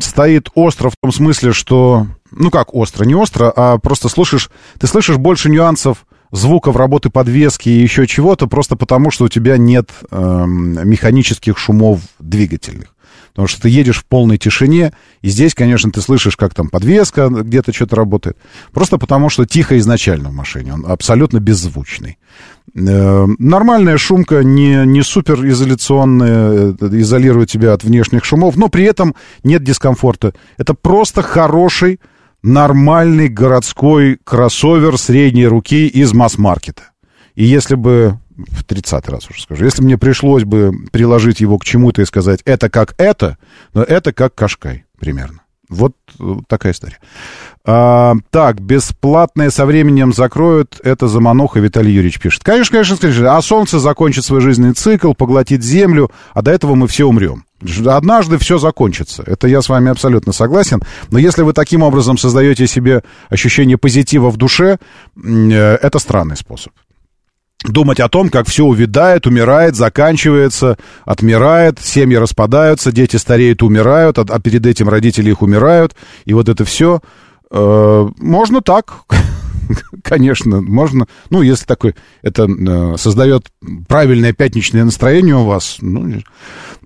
стоит 0.00 0.48
остро 0.54 0.90
в 0.90 0.96
том 1.00 1.12
смысле, 1.12 1.52
что... 1.52 2.06
Ну 2.30 2.50
как 2.50 2.74
остро? 2.74 3.04
Не 3.04 3.14
остро, 3.14 3.52
а 3.54 3.78
просто 3.78 4.08
слушаешь... 4.08 4.50
Ты 4.78 4.86
слышишь 4.86 5.16
больше 5.16 5.50
нюансов 5.50 6.06
звуков 6.30 6.76
работы 6.76 7.10
подвески 7.10 7.68
и 7.68 7.82
еще 7.82 8.06
чего-то, 8.06 8.46
просто 8.46 8.76
потому, 8.76 9.10
что 9.10 9.24
у 9.24 9.28
тебя 9.28 9.56
нет 9.56 9.90
э, 10.10 10.44
механических 10.46 11.58
шумов 11.58 12.00
двигательных. 12.18 12.94
Потому 13.38 13.46
что 13.46 13.62
ты 13.62 13.68
едешь 13.68 13.98
в 13.98 14.04
полной 14.04 14.36
тишине, 14.36 14.92
и 15.22 15.28
здесь, 15.28 15.54
конечно, 15.54 15.92
ты 15.92 16.00
слышишь, 16.00 16.36
как 16.36 16.54
там 16.54 16.68
подвеска 16.68 17.28
где-то 17.28 17.72
что-то 17.72 17.94
работает. 17.94 18.36
Просто 18.72 18.98
потому, 18.98 19.28
что 19.28 19.46
тихо 19.46 19.78
изначально 19.78 20.30
в 20.30 20.32
машине, 20.32 20.74
он 20.74 20.84
абсолютно 20.84 21.38
беззвучный. 21.38 22.18
Э, 22.74 23.26
нормальная 23.38 23.96
шумка, 23.96 24.42
не, 24.42 24.84
не 24.86 25.02
супер 25.02 25.46
изоляционная, 25.46 26.74
э, 26.80 26.88
изолирует 27.00 27.48
тебя 27.48 27.74
от 27.74 27.84
внешних 27.84 28.24
шумов, 28.24 28.56
но 28.56 28.68
при 28.68 28.84
этом 28.84 29.14
нет 29.44 29.62
дискомфорта. 29.62 30.34
Это 30.56 30.74
просто 30.74 31.22
хороший, 31.22 32.00
нормальный 32.42 33.28
городской 33.28 34.18
кроссовер 34.22 34.98
средней 34.98 35.46
руки 35.46 35.86
из 35.86 36.12
масс-маркета. 36.12 36.90
И 37.34 37.44
если 37.44 37.74
бы 37.74 38.18
в 38.36 38.64
30 38.64 39.08
раз 39.08 39.30
уже 39.30 39.42
скажу, 39.42 39.64
если 39.64 39.82
мне 39.82 39.98
пришлось 39.98 40.44
бы 40.44 40.72
приложить 40.92 41.40
его 41.40 41.58
к 41.58 41.64
чему-то 41.64 42.02
и 42.02 42.06
сказать, 42.06 42.40
это 42.44 42.70
как 42.70 42.94
это, 42.98 43.38
но 43.74 43.82
это 43.82 44.12
как 44.12 44.34
Кашкай 44.34 44.84
примерно. 44.98 45.42
Вот 45.68 45.92
э, 46.18 46.36
такая 46.48 46.72
история. 46.72 46.98
А, 47.64 48.14
так, 48.30 48.60
бесплатное 48.60 49.50
со 49.50 49.66
временем 49.66 50.14
закроют. 50.14 50.80
Это 50.82 51.08
Замануха 51.08 51.60
Виталий 51.60 51.92
Юрьевич 51.92 52.20
пишет. 52.20 52.42
Конечно, 52.42 52.72
конечно, 52.72 52.96
конечно. 52.96 53.36
А 53.36 53.42
Солнце 53.42 53.78
закончит 53.78 54.24
свой 54.24 54.40
жизненный 54.40 54.72
цикл, 54.72 55.12
поглотит 55.12 55.62
Землю, 55.62 56.10
а 56.32 56.40
до 56.40 56.52
этого 56.52 56.74
мы 56.74 56.88
все 56.88 57.06
умрем. 57.06 57.44
Однажды 57.86 58.38
все 58.38 58.58
закончится. 58.58 59.22
Это 59.26 59.48
я 59.48 59.62
с 59.62 59.68
вами 59.68 59.90
абсолютно 59.90 60.32
согласен. 60.32 60.80
Но 61.10 61.18
если 61.18 61.42
вы 61.42 61.52
таким 61.52 61.82
образом 61.82 62.16
создаете 62.16 62.66
себе 62.66 63.02
ощущение 63.28 63.78
позитива 63.78 64.30
в 64.30 64.36
душе, 64.36 64.78
э, 65.16 65.78
это 65.82 65.98
странный 65.98 66.36
способ 66.36 66.72
думать 67.64 68.00
о 68.00 68.08
том, 68.08 68.28
как 68.28 68.46
все 68.46 68.64
увядает, 68.64 69.26
умирает, 69.26 69.74
заканчивается, 69.74 70.78
отмирает, 71.04 71.80
семьи 71.80 72.16
распадаются, 72.16 72.92
дети 72.92 73.16
стареют, 73.16 73.62
умирают, 73.62 74.18
а, 74.18 74.24
а 74.28 74.40
перед 74.40 74.64
этим 74.64 74.88
родители 74.88 75.30
их 75.30 75.42
умирают, 75.42 75.96
и 76.24 76.34
вот 76.34 76.48
это 76.48 76.64
все. 76.64 77.00
Э, 77.50 78.08
можно 78.18 78.60
так, 78.60 79.02
конечно, 80.02 80.60
можно. 80.60 81.06
Ну, 81.30 81.42
если 81.42 81.64
такой, 81.64 81.94
это 82.22 82.44
э, 82.48 82.96
создает 82.96 83.46
правильное 83.88 84.32
пятничное 84.32 84.84
настроение 84.84 85.36
у 85.36 85.44
вас. 85.44 85.78
Ну, 85.80 86.20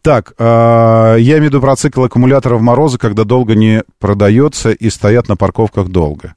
так, 0.03 0.35
э, 0.39 1.16
я 1.19 1.39
имею 1.39 1.43
в 1.43 1.45
виду 1.45 1.61
про 1.61 1.77
цикл 1.77 2.05
аккумуляторов 2.05 2.61
мороза, 2.61 2.99
когда 2.99 3.24
долго 3.24 3.55
не 3.55 3.85
продается 3.99 4.70
и 4.70 4.91
стоят 4.91 5.29
на 5.29 5.37
парковках 5.37 5.89
долго. 5.89 6.35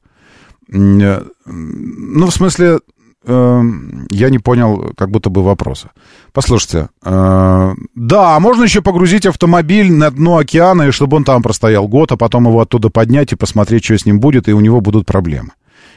Э, 0.71 1.21
ну, 1.45 2.27
в 2.27 2.31
смысле, 2.31 2.79
Эм, 3.27 4.05
я 4.11 4.29
не 4.29 4.37
понял 4.37 4.91
как 4.95 5.09
будто 5.09 5.31
бы 5.31 5.43
вопроса. 5.43 5.89
Послушайте, 6.31 6.89
э, 7.03 7.73
да, 7.95 8.39
можно 8.39 8.63
еще 8.63 8.81
погрузить 8.81 9.25
автомобиль 9.25 9.91
на 9.91 10.11
дно 10.11 10.37
океана, 10.37 10.83
и 10.83 10.91
чтобы 10.91 11.17
он 11.17 11.23
там 11.23 11.41
простоял 11.41 11.87
год, 11.87 12.11
а 12.11 12.17
потом 12.17 12.47
его 12.47 12.61
оттуда 12.61 12.89
поднять 12.89 13.31
и 13.31 13.35
посмотреть, 13.35 13.83
что 13.83 13.97
с 13.97 14.05
ним 14.05 14.19
будет, 14.19 14.47
и 14.47 14.53
у 14.53 14.59
него 14.59 14.79
будут 14.79 15.07
проблемы. 15.07 15.53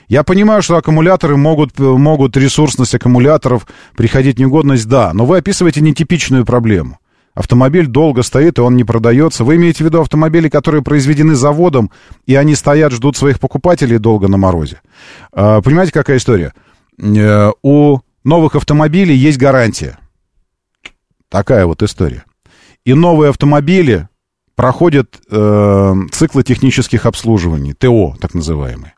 Я 0.09 0.23
понимаю, 0.23 0.63
что 0.63 0.79
аккумуляторы 0.79 1.37
могут, 1.37 1.79
могут 1.79 2.35
ресурсность 2.39 2.95
аккумуляторов, 2.95 3.67
приходить 3.95 4.39
негодность, 4.39 4.89
да, 4.89 5.13
но 5.13 5.27
вы 5.27 5.39
описываете 5.39 5.83
нетипичную 5.83 6.47
проблему. 6.47 6.99
Автомобиль 7.39 7.87
долго 7.87 8.25
стоит, 8.25 8.59
и 8.59 8.63
он 8.63 8.75
не 8.75 8.83
продается. 8.83 9.45
Вы 9.45 9.55
имеете 9.55 9.85
в 9.85 9.87
виду 9.87 10.01
автомобили, 10.01 10.49
которые 10.49 10.83
произведены 10.83 11.37
заводом, 11.37 11.93
и 12.27 12.35
они 12.35 12.57
стоят, 12.57 12.91
ждут 12.91 13.17
своих 13.17 13.39
покупателей 13.39 13.99
долго 13.99 14.27
на 14.27 14.37
морозе. 14.39 14.81
Э, 15.33 15.63
понимаете, 15.63 15.93
какая 15.93 16.17
история? 16.17 16.53
Э, 17.01 17.53
у 17.63 18.01
новых 18.25 18.57
автомобилей 18.57 19.15
есть 19.15 19.39
гарантия. 19.39 20.01
Такая 21.29 21.65
вот 21.65 21.81
история. 21.85 22.25
И 22.85 22.93
новые 22.93 23.31
автомобили 23.31 24.09
проходят 24.57 25.21
э, 25.31 25.95
циклы 26.11 26.43
технических 26.43 27.07
обслуживаний, 27.07 27.73
ТО, 27.73 28.17
так 28.21 28.35
называемые. 28.35 28.95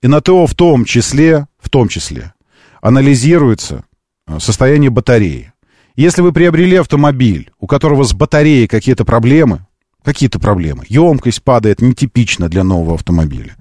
И 0.00 0.06
на 0.06 0.22
ТО 0.22 0.46
в 0.46 0.54
том 0.54 0.86
числе, 0.86 1.46
в 1.58 1.68
том 1.68 1.88
числе, 1.88 2.32
анализируется 2.80 3.84
э, 4.26 4.38
состояние 4.38 4.88
батареи. 4.88 5.51
Если 5.94 6.22
вы 6.22 6.32
приобрели 6.32 6.76
автомобиль, 6.76 7.50
у 7.58 7.66
которого 7.66 8.04
с 8.04 8.14
батареей 8.14 8.66
какие-то 8.66 9.04
проблемы, 9.04 9.66
какие-то 10.02 10.38
проблемы, 10.40 10.84
емкость 10.88 11.42
падает 11.42 11.80
нетипично 11.80 12.48
для 12.48 12.64
нового 12.64 12.94
автомобиля, 12.94 13.56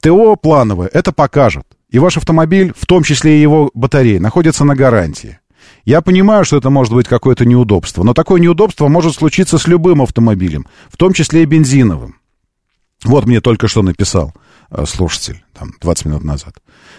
ТО 0.00 0.36
плановое 0.36 0.88
это 0.92 1.12
покажет 1.12 1.64
и 1.90 1.98
ваш 1.98 2.16
автомобиль, 2.16 2.72
в 2.76 2.86
том 2.86 3.02
числе 3.02 3.38
и 3.38 3.42
его 3.42 3.70
батареи, 3.74 4.18
находятся 4.18 4.64
на 4.64 4.74
гарантии. 4.74 5.38
Я 5.84 6.00
понимаю, 6.00 6.44
что 6.44 6.56
это 6.56 6.68
может 6.68 6.92
быть 6.92 7.06
какое-то 7.06 7.44
неудобство, 7.44 8.02
но 8.02 8.12
такое 8.12 8.40
неудобство 8.40 8.88
может 8.88 9.14
случиться 9.14 9.56
с 9.56 9.68
любым 9.68 10.02
автомобилем, 10.02 10.66
в 10.90 10.96
том 10.96 11.12
числе 11.12 11.42
и 11.42 11.46
бензиновым. 11.46 12.16
Вот 13.04 13.26
мне 13.26 13.40
только 13.40 13.68
что 13.68 13.82
написал 13.82 14.34
слушатель, 14.86 15.44
там, 15.52 15.72
20 15.80 16.06
минут 16.06 16.24
назад. 16.24 16.56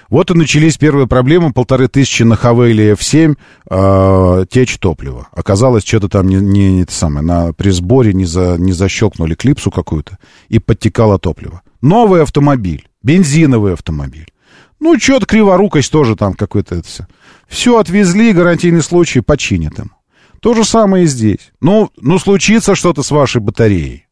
Вот 0.09 0.31
и 0.31 0.33
начались 0.33 0.77
первые 0.77 1.07
проблемы, 1.07 1.51
полторы 1.51 1.87
тысячи 1.87 2.23
на 2.23 2.35
Хавейле 2.35 2.93
F7 2.93 3.35
э, 3.69 4.45
течь 4.49 4.77
топлива. 4.77 5.27
Оказалось, 5.33 5.83
что-то 5.83 6.07
там 6.07 6.27
не, 6.27 6.35
не, 6.35 6.71
не 6.71 6.81
это 6.83 6.93
самое, 6.93 7.25
на, 7.25 7.53
при 7.53 7.71
сборе 7.71 8.13
не, 8.13 8.25
за, 8.25 8.55
не 8.57 8.71
защелкнули 8.71 9.35
клипсу 9.35 9.69
какую-то, 9.69 10.17
и 10.47 10.59
подтекало 10.59 11.19
топливо. 11.19 11.61
Новый 11.81 12.21
автомобиль, 12.21 12.87
бензиновый 13.03 13.73
автомобиль. 13.73 14.31
Ну, 14.79 14.97
что-то 14.99 15.25
криворукость 15.25 15.91
тоже 15.91 16.15
там 16.15 16.33
какой-то 16.33 16.75
это 16.75 16.87
все. 16.87 17.07
Все 17.47 17.79
отвезли, 17.79 18.31
гарантийный 18.31 18.83
случай 18.83 19.21
починят 19.21 19.79
им. 19.79 19.91
То 20.39 20.53
же 20.53 20.63
самое 20.63 21.05
и 21.05 21.07
здесь. 21.07 21.51
Ну, 21.61 21.89
ну 21.97 22.19
случится 22.19 22.75
что-то 22.75 23.03
с 23.03 23.11
вашей 23.11 23.41
батареей. 23.41 24.06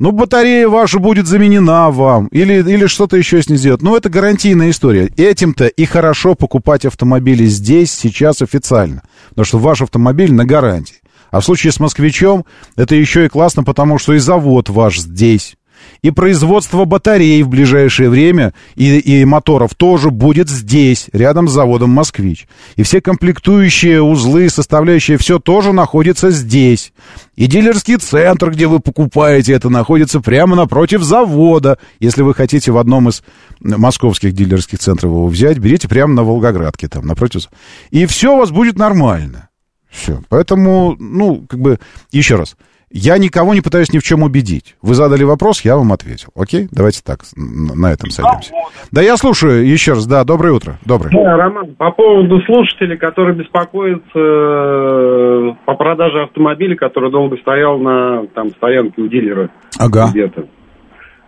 Ну, 0.00 0.12
батарея 0.12 0.66
ваша 0.66 0.98
будет 0.98 1.26
заменена 1.26 1.90
вам. 1.90 2.28
Или, 2.28 2.54
или 2.54 2.86
что-то 2.86 3.18
еще 3.18 3.42
с 3.42 3.50
ней 3.50 3.58
сделать. 3.58 3.82
Ну, 3.82 3.94
это 3.94 4.08
гарантийная 4.08 4.70
история. 4.70 5.10
Этим-то 5.14 5.66
и 5.66 5.84
хорошо 5.84 6.34
покупать 6.34 6.86
автомобили 6.86 7.44
здесь, 7.44 7.92
сейчас 7.92 8.40
официально. 8.40 9.02
Потому 9.28 9.44
что 9.44 9.58
ваш 9.58 9.82
автомобиль 9.82 10.32
на 10.32 10.46
гарантии. 10.46 10.96
А 11.30 11.40
в 11.40 11.44
случае 11.44 11.72
с 11.72 11.80
москвичом 11.80 12.46
это 12.76 12.94
еще 12.94 13.26
и 13.26 13.28
классно, 13.28 13.62
потому 13.62 13.98
что 13.98 14.14
и 14.14 14.18
завод 14.18 14.70
ваш 14.70 15.00
здесь 15.00 15.56
и 16.02 16.10
производство 16.10 16.84
батарей 16.84 17.42
в 17.42 17.48
ближайшее 17.48 18.08
время 18.08 18.54
и, 18.74 18.98
и 18.98 19.24
моторов 19.24 19.74
тоже 19.74 20.10
будет 20.10 20.48
здесь, 20.48 21.08
рядом 21.12 21.48
с 21.48 21.52
заводом 21.52 21.90
«Москвич». 21.90 22.46
И 22.76 22.82
все 22.82 23.00
комплектующие 23.00 24.02
узлы, 24.02 24.48
составляющие 24.48 25.18
все 25.18 25.38
тоже 25.38 25.72
находятся 25.72 26.30
здесь. 26.30 26.92
И 27.36 27.46
дилерский 27.46 27.96
центр, 27.96 28.50
где 28.50 28.66
вы 28.66 28.80
покупаете 28.80 29.52
это, 29.52 29.68
находится 29.68 30.20
прямо 30.20 30.56
напротив 30.56 31.02
завода. 31.02 31.78
Если 31.98 32.22
вы 32.22 32.34
хотите 32.34 32.72
в 32.72 32.78
одном 32.78 33.08
из 33.08 33.22
московских 33.60 34.32
дилерских 34.32 34.78
центров 34.78 35.10
его 35.10 35.26
взять, 35.26 35.58
берите 35.58 35.88
прямо 35.88 36.14
на 36.14 36.24
Волгоградке 36.24 36.88
там, 36.88 37.06
напротив. 37.06 37.48
И 37.90 38.06
все 38.06 38.34
у 38.34 38.38
вас 38.38 38.50
будет 38.50 38.78
нормально. 38.78 39.48
Все. 39.90 40.22
Поэтому, 40.28 40.96
ну, 40.98 41.44
как 41.48 41.60
бы, 41.60 41.78
еще 42.10 42.36
раз– 42.36 42.56
я 42.90 43.18
никого 43.18 43.54
не 43.54 43.60
пытаюсь 43.60 43.92
ни 43.92 43.98
в 43.98 44.02
чем 44.02 44.22
убедить. 44.22 44.76
Вы 44.82 44.94
задали 44.94 45.22
вопрос, 45.22 45.60
я 45.62 45.76
вам 45.76 45.92
ответил. 45.92 46.30
Окей? 46.34 46.66
Давайте 46.72 47.02
так, 47.04 47.20
на 47.36 47.92
этом 47.92 48.10
сойдемся. 48.10 48.52
Да, 48.90 49.00
я 49.00 49.16
слушаю 49.16 49.66
еще 49.66 49.92
раз. 49.92 50.06
Да, 50.06 50.24
доброе 50.24 50.52
утро. 50.52 50.78
Доброе. 50.84 51.10
Да, 51.10 51.36
Роман, 51.36 51.74
по 51.76 51.92
поводу 51.92 52.40
слушателей, 52.42 52.96
которые 52.96 53.36
беспокоятся 53.36 54.02
э, 54.14 55.54
по 55.64 55.74
продаже 55.74 56.24
автомобиля, 56.24 56.76
который 56.76 57.10
долго 57.12 57.36
стоял 57.36 57.78
на 57.78 58.26
там, 58.34 58.50
стоянке 58.50 59.00
у 59.02 59.06
дилера. 59.06 59.50
Ага. 59.78 60.08
Где-то. 60.10 60.46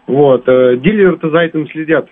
Вот. 0.09 0.49
Э, 0.49 0.77
дилеры-то 0.77 1.31
за 1.31 1.39
этим 1.39 1.69
следят. 1.69 2.09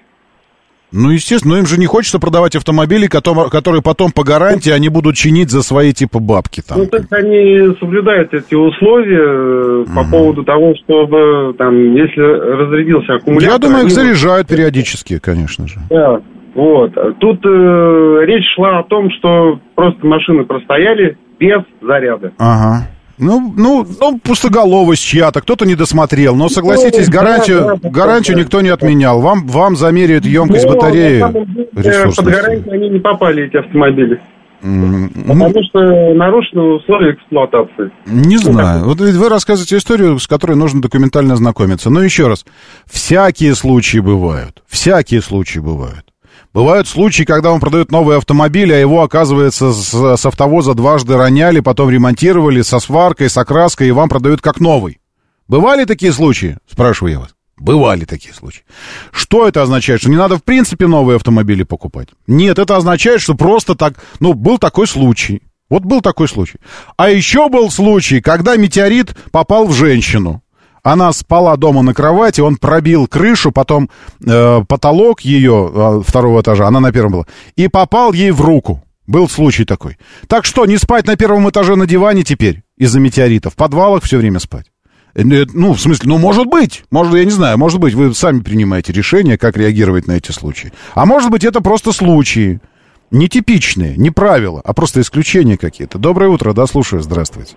Ну, 0.92 1.10
естественно, 1.10 1.54
но 1.54 1.60
им 1.60 1.66
же 1.66 1.78
не 1.78 1.86
хочется 1.86 2.18
продавать 2.18 2.56
автомобили, 2.56 3.06
которые 3.06 3.82
потом 3.82 4.10
по 4.12 4.24
гарантии 4.24 4.70
они 4.70 4.88
будут 4.88 5.16
чинить 5.16 5.50
за 5.50 5.62
свои 5.62 5.92
типа 5.92 6.18
бабки 6.18 6.62
там. 6.66 6.78
Ну, 6.78 6.86
так 6.86 7.02
они 7.12 7.74
соблюдают 7.78 8.34
эти 8.34 8.54
условия 8.54 9.82
угу. 9.82 9.90
по 9.94 10.04
поводу 10.10 10.44
того, 10.44 10.74
чтобы 10.84 11.54
там, 11.56 11.94
если 11.94 12.20
разрядился 12.20 13.14
аккумулятор... 13.14 13.52
Я 13.52 13.58
думаю, 13.58 13.86
их 13.86 13.92
заряжают 13.92 14.48
периодически, 14.48 15.18
конечно 15.18 15.68
же. 15.68 15.80
Да, 15.90 16.20
вот. 16.54 16.92
Тут 17.18 17.44
э, 17.44 18.24
речь 18.26 18.44
шла 18.56 18.80
о 18.80 18.82
том, 18.84 19.10
что 19.18 19.60
просто 19.74 20.04
машины 20.06 20.44
простояли 20.44 21.16
без 21.38 21.62
заряда. 21.80 22.32
Ага. 22.38 22.88
Ну, 23.20 23.52
ну, 23.56 23.86
ну, 24.00 24.18
пустоголовость 24.18 25.02
чья-то, 25.02 25.40
кто-то 25.42 25.66
не 25.66 25.74
досмотрел. 25.74 26.34
Но 26.34 26.48
согласитесь, 26.48 27.06
Ну, 27.06 27.12
гарантию, 27.12 27.80
гарантию 27.82 28.38
никто 28.38 28.60
не 28.62 28.70
отменял. 28.70 29.20
Вам, 29.20 29.46
вам 29.46 29.76
замеряют 29.76 30.24
емкость 30.24 30.64
Ну, 30.66 30.72
батареи. 30.74 31.22
деле, 31.82 32.12
Под 32.16 32.24
гарантию 32.24 32.72
они 32.72 32.88
не 32.88 32.98
попали, 32.98 33.44
эти 33.46 33.56
автомобили. 33.56 34.20
М, 34.62 35.08
Потому 35.26 35.62
что 35.70 35.80
нарушены 36.14 36.62
условия 36.74 37.14
эксплуатации. 37.14 37.90
Не 38.06 38.36
знаю. 38.36 38.84
Вот 38.84 39.00
ведь 39.00 39.14
вы 39.14 39.28
рассказываете 39.30 39.76
историю, 39.78 40.18
с 40.18 40.26
которой 40.26 40.54
нужно 40.56 40.82
документально 40.82 41.36
знакомиться. 41.36 41.88
Но 41.88 42.02
еще 42.02 42.26
раз, 42.28 42.44
всякие 42.86 43.54
случаи 43.54 43.98
бывают. 43.98 44.62
Всякие 44.68 45.22
случаи 45.22 45.60
бывают. 45.60 46.04
Бывают 46.52 46.88
случаи, 46.88 47.22
когда 47.22 47.52
он 47.52 47.60
продает 47.60 47.92
новый 47.92 48.16
автомобиль, 48.16 48.72
а 48.74 48.76
его, 48.76 49.02
оказывается, 49.02 49.72
с, 49.72 49.92
с 49.92 50.26
автовоза 50.26 50.74
дважды 50.74 51.16
роняли, 51.16 51.60
потом 51.60 51.90
ремонтировали 51.90 52.62
со 52.62 52.80
сваркой, 52.80 53.30
с 53.30 53.36
окраской, 53.36 53.88
и 53.88 53.92
вам 53.92 54.08
продают 54.08 54.40
как 54.40 54.58
новый. 54.58 54.98
Бывали 55.46 55.84
такие 55.84 56.12
случаи? 56.12 56.58
Спрашиваю 56.68 57.12
я 57.12 57.20
вас. 57.20 57.30
Бывали 57.56 58.04
такие 58.04 58.34
случаи. 58.34 58.62
Что 59.12 59.46
это 59.46 59.62
означает? 59.62 60.00
Что 60.00 60.10
не 60.10 60.16
надо 60.16 60.38
в 60.38 60.42
принципе 60.42 60.86
новые 60.86 61.16
автомобили 61.16 61.62
покупать? 61.62 62.08
Нет, 62.26 62.58
это 62.58 62.76
означает, 62.76 63.20
что 63.20 63.34
просто 63.34 63.76
так... 63.76 63.94
Ну, 64.18 64.32
был 64.32 64.58
такой 64.58 64.88
случай. 64.88 65.42
Вот 65.68 65.84
был 65.84 66.00
такой 66.00 66.26
случай. 66.26 66.58
А 66.96 67.10
еще 67.10 67.48
был 67.48 67.70
случай, 67.70 68.20
когда 68.20 68.56
метеорит 68.56 69.14
попал 69.30 69.66
в 69.66 69.72
женщину. 69.72 70.42
Она 70.82 71.12
спала 71.12 71.56
дома 71.56 71.82
на 71.82 71.94
кровати, 71.94 72.40
он 72.40 72.56
пробил 72.56 73.06
крышу, 73.06 73.52
потом 73.52 73.90
э, 74.24 74.62
потолок 74.66 75.20
ее 75.22 75.70
э, 75.72 76.02
второго 76.06 76.40
этажа, 76.40 76.66
она 76.66 76.80
на 76.80 76.92
первом 76.92 77.12
была, 77.12 77.26
и 77.56 77.68
попал 77.68 78.12
ей 78.12 78.30
в 78.30 78.40
руку. 78.40 78.82
Был 79.06 79.28
случай 79.28 79.64
такой. 79.64 79.98
Так 80.28 80.44
что, 80.44 80.66
не 80.66 80.76
спать 80.78 81.06
на 81.06 81.16
первом 81.16 81.48
этаже 81.50 81.74
на 81.74 81.86
диване 81.86 82.22
теперь 82.22 82.62
из-за 82.78 83.00
метеорита? 83.00 83.50
В 83.50 83.56
подвалах 83.56 84.04
все 84.04 84.18
время 84.18 84.38
спать? 84.38 84.66
Э, 85.14 85.22
Ну, 85.24 85.74
в 85.74 85.80
смысле, 85.80 86.08
ну, 86.08 86.18
может 86.18 86.46
быть, 86.46 86.84
может, 86.90 87.14
я 87.14 87.24
не 87.24 87.30
знаю, 87.30 87.58
может 87.58 87.80
быть, 87.80 87.94
вы 87.94 88.14
сами 88.14 88.40
принимаете 88.40 88.92
решение, 88.92 89.36
как 89.36 89.56
реагировать 89.56 90.06
на 90.06 90.12
эти 90.12 90.30
случаи. 90.32 90.72
А 90.94 91.06
может 91.06 91.30
быть, 91.30 91.44
это 91.44 91.60
просто 91.60 91.92
случаи, 91.92 92.60
нетипичные, 93.10 93.96
не 93.96 94.10
правила, 94.10 94.60
а 94.64 94.72
просто 94.72 95.00
исключения 95.00 95.58
какие-то. 95.58 95.98
Доброе 95.98 96.30
утро, 96.30 96.52
да, 96.52 96.66
слушаю, 96.66 97.02
здравствуйте. 97.02 97.56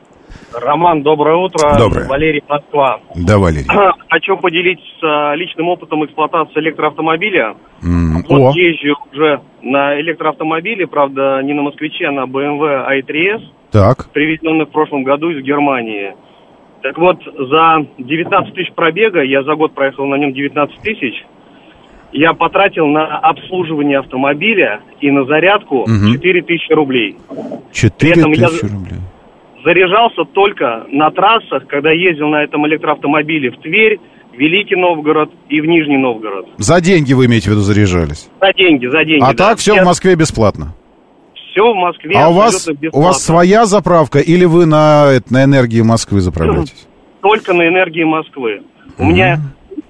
Роман, 0.54 1.02
доброе 1.04 1.36
утро. 1.38 1.76
Доброе. 1.78 2.08
Валерий, 2.08 2.44
Москва. 2.48 3.00
Да, 3.16 3.38
Валерий. 3.40 3.68
Хочу 4.10 4.38
поделиться 4.38 5.34
личным 5.36 5.70
опытом 5.70 6.06
эксплуатации 6.06 6.60
электроавтомобиля. 6.60 7.56
М, 7.84 8.24
Вот 8.30 8.56
О, 8.56 8.58
езжу 8.58 8.96
уже 9.12 9.42
на 9.62 10.00
электроавтомобиле, 10.00 10.86
правда, 10.88 11.42
не 11.44 11.54
на 11.54 11.64
Москвиче, 11.64 12.06
а 12.08 12.12
на 12.12 12.26
BMW 12.26 13.02
i3S, 13.02 13.42
так. 13.72 14.10
привезенный 14.12 14.66
в 14.66 14.70
прошлом 14.70 15.04
году 15.04 15.30
из 15.32 15.44
Германии. 15.44 16.14
Так 16.84 16.98
вот, 16.98 17.18
за 17.24 17.86
19 17.98 18.54
тысяч 18.54 18.72
пробега, 18.74 19.22
я 19.24 19.44
за 19.44 19.56
год 19.56 19.74
проехал 19.74 20.06
на 20.06 20.16
нем 20.16 20.34
19 20.34 20.80
тысяч, 20.82 21.26
я 22.12 22.34
потратил 22.34 22.86
на 22.88 23.18
обслуживание 23.18 24.00
автомобиля 24.00 24.82
и 25.02 25.10
на 25.10 25.26
зарядку 25.26 25.86
Мгм. 25.88 26.14
4 26.14 26.42
тысячи 26.44 26.72
рублей. 26.74 27.18
4 27.72 28.12
этом 28.20 28.32
я- 28.34 28.48
тысячи 28.50 28.66
рублей. 28.72 29.00
Заряжался 29.64 30.26
только 30.26 30.86
на 30.90 31.10
трассах, 31.12 31.68
когда 31.68 31.92
ездил 31.92 32.28
на 32.28 32.44
этом 32.44 32.68
электроавтомобиле 32.68 33.52
в 33.52 33.58
Тверь, 33.62 34.00
Великий 34.34 34.76
Новгород 34.76 35.30
и 35.48 35.62
в 35.62 35.66
Нижний 35.66 35.98
Новгород. 35.98 36.48
За 36.58 36.82
деньги 36.82 37.14
вы 37.14 37.28
имеете 37.28 37.50
в 37.50 37.54
виду 37.54 37.62
заряжались? 37.62 38.30
За 38.42 38.52
деньги, 38.54 38.88
за 38.88 39.06
деньги. 39.06 39.24
А 39.24 39.34
так 39.34 39.60
все 39.60 39.82
в 39.82 39.86
Москве 39.86 40.16
бесплатно. 40.16 40.76
Все 41.52 41.72
в 41.72 41.76
Москве 41.76 42.16
А 42.18 42.30
у 42.30 42.34
вас, 42.34 42.56
абсолютно 42.56 42.80
у 42.80 42.84
бесплатно. 42.84 43.08
вас 43.08 43.24
своя 43.24 43.66
заправка 43.66 44.20
или 44.20 44.44
вы 44.46 44.66
на, 44.66 45.20
на 45.30 45.44
энергии 45.44 45.82
Москвы 45.82 46.20
заправляетесь? 46.20 46.88
Только 47.22 47.54
на 47.54 47.68
энергии 47.68 48.04
Москвы. 48.04 48.64
У 48.98 49.06
меня, 49.06 49.38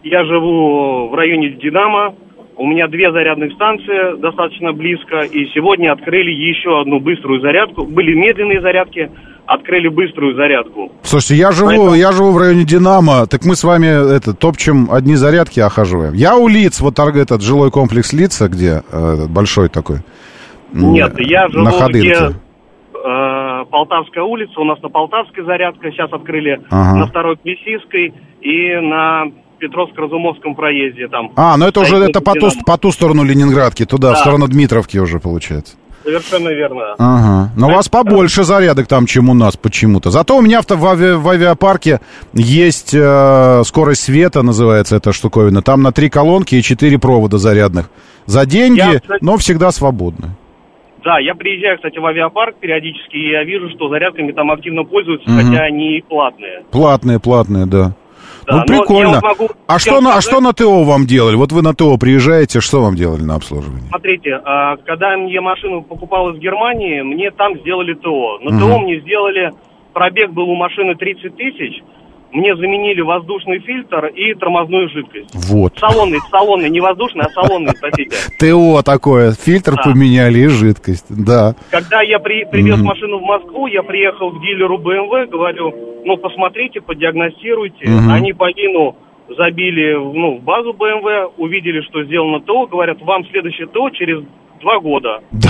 я 0.03 0.23
живу 0.25 1.07
в 1.07 1.15
районе 1.15 1.51
Динамо, 1.51 2.13
у 2.57 2.67
меня 2.67 2.87
две 2.87 3.11
зарядных 3.11 3.53
станции 3.53 4.19
достаточно 4.19 4.73
близко, 4.73 5.21
и 5.21 5.45
сегодня 5.53 5.91
открыли 5.91 6.31
еще 6.31 6.81
одну 6.81 6.99
быструю 6.99 7.41
зарядку. 7.41 7.85
Были 7.85 8.13
медленные 8.13 8.61
зарядки, 8.61 9.09
открыли 9.45 9.87
быструю 9.89 10.35
зарядку. 10.35 10.91
Слушайте, 11.03 11.35
я 11.35 11.51
живу, 11.51 11.93
я 11.93 12.11
живу 12.11 12.31
в 12.31 12.37
районе 12.37 12.63
Динамо, 12.63 13.27
так 13.27 13.45
мы 13.45 13.55
с 13.55 13.63
вами 13.63 14.15
это, 14.15 14.33
топчем 14.33 14.89
одни 14.91 15.15
зарядки 15.15 15.59
охаживаем. 15.59 16.13
Я 16.13 16.35
у 16.37 16.47
Лиц, 16.47 16.79
вот 16.79 16.97
этот 16.99 17.41
жилой 17.41 17.69
комплекс 17.71 18.13
Лица, 18.13 18.47
где 18.47 18.83
э, 18.91 19.25
большой 19.27 19.69
такой. 19.69 19.97
Нет, 20.71 21.13
я 21.19 21.47
живу 21.49 21.63
на 21.65 21.71
Ходынке. 21.71 22.07
где 22.09 22.35
э, 22.95 23.65
Полтавская 23.69 24.23
улица, 24.23 24.59
у 24.59 24.63
нас 24.63 24.81
на 24.81 24.89
Полтавской 24.89 25.43
зарядка, 25.43 25.91
сейчас 25.91 26.11
открыли 26.11 26.61
Ага. 26.69 26.97
на 26.99 27.07
второй 27.07 27.37
Плесийской 27.37 28.13
и 28.41 28.75
на 28.81 29.25
Петровско-Разумовском 29.59 30.55
проезде 30.55 31.07
там. 31.07 31.31
А, 31.35 31.55
ну 31.57 31.67
это 31.67 31.81
уже 31.81 31.95
это 31.97 32.21
по 32.21 32.33
ту, 32.33 32.49
по 32.65 32.77
ту 32.77 32.91
сторону 32.91 33.23
Ленинградки, 33.23 33.85
туда, 33.85 34.09
в 34.11 34.13
Да. 34.13 34.19
сторону 34.19 34.47
Дмитровки 34.47 34.97
уже 34.97 35.19
получается. 35.19 35.75
Совершенно 36.03 36.49
верно. 36.49 36.95
Ага. 36.97 37.51
Но 37.55 37.67
у 37.67 37.71
вас 37.71 37.87
побольше 37.89 38.43
зарядок 38.43 38.87
там, 38.87 39.05
чем 39.05 39.29
у 39.29 39.33
нас 39.33 39.55
почему-то. 39.55 40.11
Зато 40.11 40.35
у 40.37 40.41
меня 40.41 40.61
в, 40.61 40.65
в, 40.69 40.85
ави- 40.85 41.15
в 41.15 41.27
авиапарке 41.29 41.99
есть 42.33 42.93
э, 42.93 43.61
скорость 43.65 44.03
света, 44.03 44.41
называется 44.41 44.97
эта 44.97 45.13
штуковина. 45.13 45.61
Там 45.61 45.81
на 45.81 45.91
три 45.91 46.09
колонки 46.09 46.55
и 46.55 46.61
четыре 46.61 46.99
провода 46.99 47.37
зарядных. 47.37 47.89
За 48.25 48.45
деньги, 48.45 48.79
Я, 48.79 48.99
кстати- 48.99 49.23
но 49.23 49.37
всегда 49.37 49.71
свободны. 49.71 50.29
Да, 51.05 51.19
я 51.19 51.35
приезжаю, 51.35 51.75
кстати, 51.77 51.97
в 51.99 52.05
авиапарк 52.05 52.55
периодически, 52.61 53.17
и 53.17 53.31
я 53.31 53.43
вижу, 53.43 53.69
что 53.75 53.89
зарядками 53.89 54.31
там 54.31 54.49
активно 54.51 54.83
пользуются, 54.85 55.29
Мгм. 55.29 55.37
хотя 55.51 55.63
они 55.63 56.01
платные. 56.07 56.63
Платные, 56.71 57.19
платные, 57.19 57.65
да. 57.65 57.93
Да, 58.45 58.53
ну, 58.53 58.59
но 58.59 58.65
прикольно. 58.65 59.13
вот 59.15 59.23
могу 59.23 59.49
а, 59.67 59.77
всем 59.77 59.93
что 59.93 60.01
на, 60.01 60.15
а 60.15 60.21
что 60.21 60.41
на 60.41 60.53
ТО 60.53 60.83
вам 60.83 61.05
делали? 61.05 61.35
Вот 61.35 61.51
вы 61.51 61.61
на 61.61 61.73
ТО 61.73 61.97
приезжаете, 61.97 62.59
что 62.59 62.81
вам 62.81 62.95
делали 62.95 63.21
на 63.21 63.35
обслуживании? 63.35 63.87
Смотрите, 63.89 64.39
а, 64.43 64.77
когда 64.77 65.13
я 65.13 65.41
машину 65.41 65.81
покупал 65.81 66.31
из 66.31 66.39
Германии, 66.39 67.01
мне 67.01 67.31
там 67.31 67.57
сделали 67.59 67.93
ТО. 67.93 68.39
На 68.39 68.51
Мгм. 68.51 68.59
ТО 68.59 68.79
мне 68.79 68.99
сделали, 68.99 69.51
пробег 69.93 70.31
был 70.31 70.49
у 70.49 70.55
машины 70.55 70.95
30 70.95 71.35
тысяч, 71.35 71.81
мне 72.33 72.55
заменили 72.55 73.01
воздушный 73.01 73.59
фильтр 73.59 74.07
и 74.07 74.33
тормозную 74.33 74.89
жидкость. 74.89 75.29
Вот. 75.49 75.73
Салонный, 75.79 76.19
салонный, 76.31 76.69
не 76.69 76.81
воздушный, 76.81 77.25
а 77.25 77.29
салонный, 77.29 77.73
простите. 77.79 78.15
ТО 78.39 78.81
такое, 78.81 79.31
фильтр 79.33 79.75
Да. 79.75 79.83
поменяли 79.83 80.39
и 80.39 80.47
жидкость, 80.47 81.05
да. 81.09 81.55
Когда 81.69 82.01
я 82.01 82.19
при, 82.19 82.43
привез 82.45 82.77
Мгм. 82.77 82.85
машину 82.87 83.19
в 83.19 83.23
Москву, 83.23 83.67
я 83.67 83.83
приехал 83.83 84.31
к 84.31 84.41
дилеру 84.41 84.79
BMW, 84.79 85.27
говорю, 85.27 85.73
ну, 86.05 86.17
посмотрите, 86.17 86.81
подиагностируйте. 86.81 87.87
Мгм. 87.87 88.11
Они 88.11 88.33
по 88.33 88.49
ВИНу 88.51 88.95
забили 89.37 89.93
в, 89.95 90.13
ну, 90.13 90.37
в 90.39 90.43
базу 90.43 90.73
BMW, 90.73 91.31
увидели, 91.37 91.81
что 91.81 92.03
сделано 92.03 92.39
ТО, 92.41 92.65
говорят, 92.67 92.99
вам 93.01 93.23
следующее 93.31 93.67
ТО 93.67 93.89
через 93.91 94.23
два 94.61 94.79
года. 94.79 95.19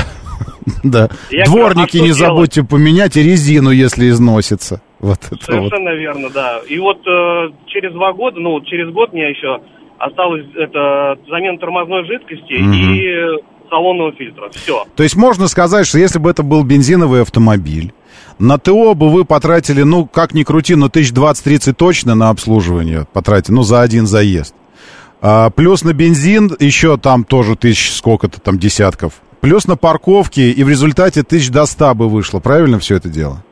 Да. 0.83 1.09
Я 1.29 1.45
Дворники 1.45 1.97
говорю, 1.97 2.03
а 2.03 2.07
не 2.07 2.13
что 2.13 2.25
забудьте 2.27 2.63
поменять 2.63 3.15
и 3.17 3.23
резину, 3.23 3.69
если 3.69 4.09
износится. 4.09 4.81
Вот 5.03 5.19
это 5.25 5.35
вот. 5.35 5.43
Совершенно 5.43 5.93
верно, 5.95 6.29
да. 6.29 6.59
И 6.65 6.79
вот 6.79 7.05
э, 7.05 7.49
через 7.67 7.91
два 7.91 8.13
года, 8.13 8.39
ну, 8.39 8.61
через 8.61 8.89
год 8.93 9.11
мне 9.11 9.29
еще 9.31 9.59
осталось 9.99 10.45
это 10.55 11.17
замена 11.29 11.57
тормозной 11.57 12.05
жидкости 12.05 12.53
Мгм. 12.53 12.93
и 12.93 13.69
салонного 13.69 14.13
фильтра. 14.13 14.49
Все. 14.51 14.85
То 14.95 15.03
есть 15.03 15.17
можно 15.17 15.49
сказать, 15.49 15.85
что 15.87 15.99
если 15.99 16.19
бы 16.19 16.29
это 16.29 16.41
был 16.41 16.63
бензиновый 16.63 17.21
автомобиль, 17.21 17.91
на 18.39 18.57
ТО 18.57 18.93
бы 18.93 19.09
вы 19.09 19.25
потратили, 19.25 19.83
ну, 19.83 20.05
как 20.05 20.33
ни 20.33 20.43
крути, 20.43 20.75
но 20.75 20.87
тысяч 20.87 21.11
20-30 21.11 21.73
точно 21.73 22.15
на 22.15 22.29
обслуживание 22.29 23.05
потратили, 23.11 23.55
ну, 23.55 23.63
за 23.63 23.81
один 23.81 24.07
заезд. 24.07 24.55
А, 25.21 25.49
плюс 25.49 25.83
на 25.83 25.91
бензин 25.91 26.49
еще 26.59 26.95
там 26.97 27.25
тоже 27.25 27.57
тысяч 27.57 27.91
сколько-то 27.91 28.39
там 28.39 28.57
десятков. 28.57 29.15
Плюс 29.41 29.67
на 29.67 29.75
парковке, 29.75 30.51
и 30.51 30.63
в 30.63 30.69
результате 30.69 31.23
тысяч 31.23 31.49
до 31.49 31.65
100 31.65 31.93
бы 31.95 32.07
вышло. 32.07 32.39
Правильно 32.39 32.79
все 32.79 32.95
это 32.95 33.09
дело? 33.09 33.43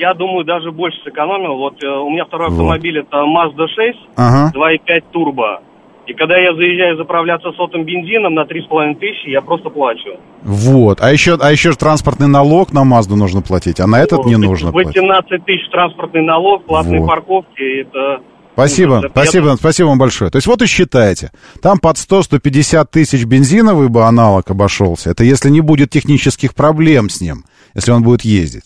Я 0.00 0.14
думаю, 0.14 0.44
даже 0.46 0.72
больше 0.72 0.98
сэкономил. 1.04 1.56
Вот 1.56 1.74
э, 1.84 1.86
у 1.86 2.08
меня 2.10 2.24
второй 2.24 2.48
Вот. 2.48 2.54
автомобиль 2.54 2.98
это 2.98 3.18
Mazda 3.18 3.66
6, 3.68 3.98
Ага. 4.16 4.52
2.5 4.56 5.02
турбо. 5.12 5.60
И 6.06 6.14
когда 6.14 6.36
я 6.38 6.54
заезжаю 6.54 6.96
заправляться 6.96 7.52
сотым 7.52 7.84
бензином 7.84 8.34
на 8.34 8.40
3,5 8.44 8.94
тысячи, 8.98 9.28
я 9.28 9.42
просто 9.42 9.68
плачу. 9.70 10.18
Вот. 10.42 11.00
А 11.02 11.12
еще, 11.12 11.36
а 11.40 11.52
еще 11.52 11.70
же 11.72 11.76
транспортный 11.78 12.26
налог 12.26 12.72
на 12.72 12.82
Мазду 12.84 13.14
нужно 13.14 13.42
платить, 13.42 13.78
а 13.78 13.86
на 13.86 14.00
этот 14.02 14.24
не 14.24 14.36
нужно 14.36 14.72
платить. 14.72 14.96
18 14.96 15.44
тысяч 15.44 15.68
транспортный 15.70 16.22
налог, 16.22 16.64
платные 16.64 17.00
Вот. 17.00 17.08
парковки, 17.08 17.82
это... 17.82 18.22
Спасибо, 18.54 18.92
ужас. 18.94 19.04
Это 19.04 19.12
спасибо, 19.12 19.48
я- 19.50 19.56
спасибо 19.56 19.86
вам 19.88 19.98
большое. 19.98 20.30
То 20.30 20.36
есть 20.38 20.46
вот 20.48 20.60
и 20.62 20.66
считайте, 20.66 21.30
там 21.62 21.78
под 21.78 21.96
100-150 21.96 22.86
тысяч 22.90 23.24
бензиновый 23.24 23.88
бы 23.88 24.02
аналог 24.04 24.50
обошелся. 24.50 25.10
Это 25.10 25.22
если 25.24 25.50
не 25.50 25.60
будет 25.60 25.90
технических 25.90 26.54
проблем 26.54 27.08
с 27.10 27.20
ним, 27.20 27.44
если 27.74 27.92
он 27.92 28.02
будет 28.02 28.22
ездить. 28.22 28.64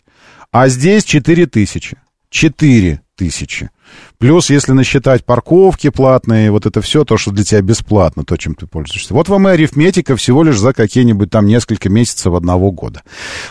А 0.54 0.68
здесь 0.68 1.02
4 1.02 1.46
тысячи. 1.46 1.96
4 2.30 3.00
тысячи. 3.16 3.70
Плюс, 4.18 4.50
если 4.50 4.70
насчитать 4.70 5.24
парковки 5.24 5.90
платные, 5.90 6.52
вот 6.52 6.64
это 6.64 6.80
все, 6.80 7.04
то, 7.04 7.16
что 7.16 7.32
для 7.32 7.42
тебя 7.42 7.60
бесплатно, 7.60 8.24
то, 8.24 8.36
чем 8.36 8.54
ты 8.54 8.68
пользуешься. 8.68 9.14
Вот 9.14 9.28
вам 9.28 9.48
и 9.48 9.50
арифметика 9.50 10.14
всего 10.14 10.44
лишь 10.44 10.58
за 10.58 10.72
какие-нибудь 10.72 11.28
там 11.30 11.46
несколько 11.46 11.88
месяцев 11.88 12.32
одного 12.34 12.70
года. 12.70 13.02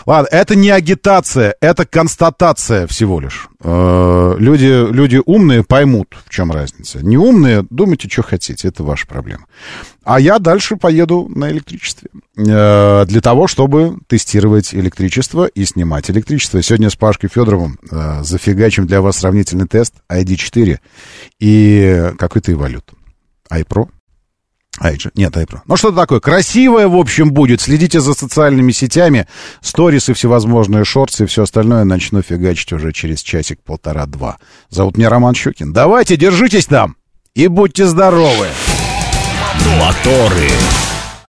Ладно, 0.06 0.28
это 0.30 0.56
не 0.56 0.70
агитация, 0.70 1.54
это 1.60 1.84
констатация 1.84 2.86
всего 2.86 3.20
лишь. 3.20 3.48
Э, 3.62 4.36
люди, 4.38 4.90
люди 4.90 5.20
умные 5.24 5.62
поймут, 5.62 6.16
в 6.24 6.30
чем 6.30 6.50
разница. 6.50 7.04
Не 7.04 7.18
умные, 7.18 7.66
думайте, 7.68 8.08
что 8.08 8.22
хотите, 8.22 8.68
это 8.68 8.82
ваша 8.82 9.06
проблема. 9.06 9.44
А 10.04 10.18
я 10.18 10.38
дальше 10.38 10.76
поеду 10.76 11.30
на 11.34 11.50
электричестве. 11.50 12.08
Э, 12.36 13.04
для 13.06 13.20
того, 13.20 13.46
чтобы 13.46 13.98
тестировать 14.08 14.74
электричество 14.74 15.46
и 15.46 15.64
снимать 15.64 16.10
электричество. 16.10 16.60
Сегодня 16.62 16.90
с 16.90 16.96
Пашкой 16.96 17.30
Федоровым 17.30 17.78
э, 17.90 18.22
зафигачим 18.24 18.86
для 18.86 19.00
вас 19.00 19.18
сравнительный 19.18 19.68
тест 19.68 19.94
ID4 20.10 20.78
и 21.38 22.10
какой-то 22.18 22.52
эволют. 22.52 22.90
iPro? 23.52 23.88
iG. 24.82 25.12
Нет, 25.14 25.36
iPro. 25.36 25.60
Ну, 25.66 25.76
что-то 25.76 25.96
такое 25.96 26.18
красивое, 26.18 26.88
в 26.88 26.96
общем, 26.96 27.32
будет. 27.32 27.60
Следите 27.60 28.00
за 28.00 28.14
социальными 28.14 28.72
сетями. 28.72 29.28
Сторисы, 29.60 30.12
всевозможные 30.12 30.84
шорты 30.84 31.24
и 31.24 31.26
все 31.26 31.44
остальное 31.44 31.84
начну 31.84 32.22
фигачить 32.22 32.72
уже 32.72 32.92
через 32.92 33.22
часик-полтора-два. 33.22 34.38
Зовут 34.70 34.96
меня 34.96 35.08
Роман 35.08 35.36
Щукин. 35.36 35.72
Давайте, 35.72 36.16
держитесь 36.16 36.66
там 36.66 36.96
и 37.34 37.46
будьте 37.46 37.86
здоровы! 37.86 38.48
Моторы. 39.78 40.50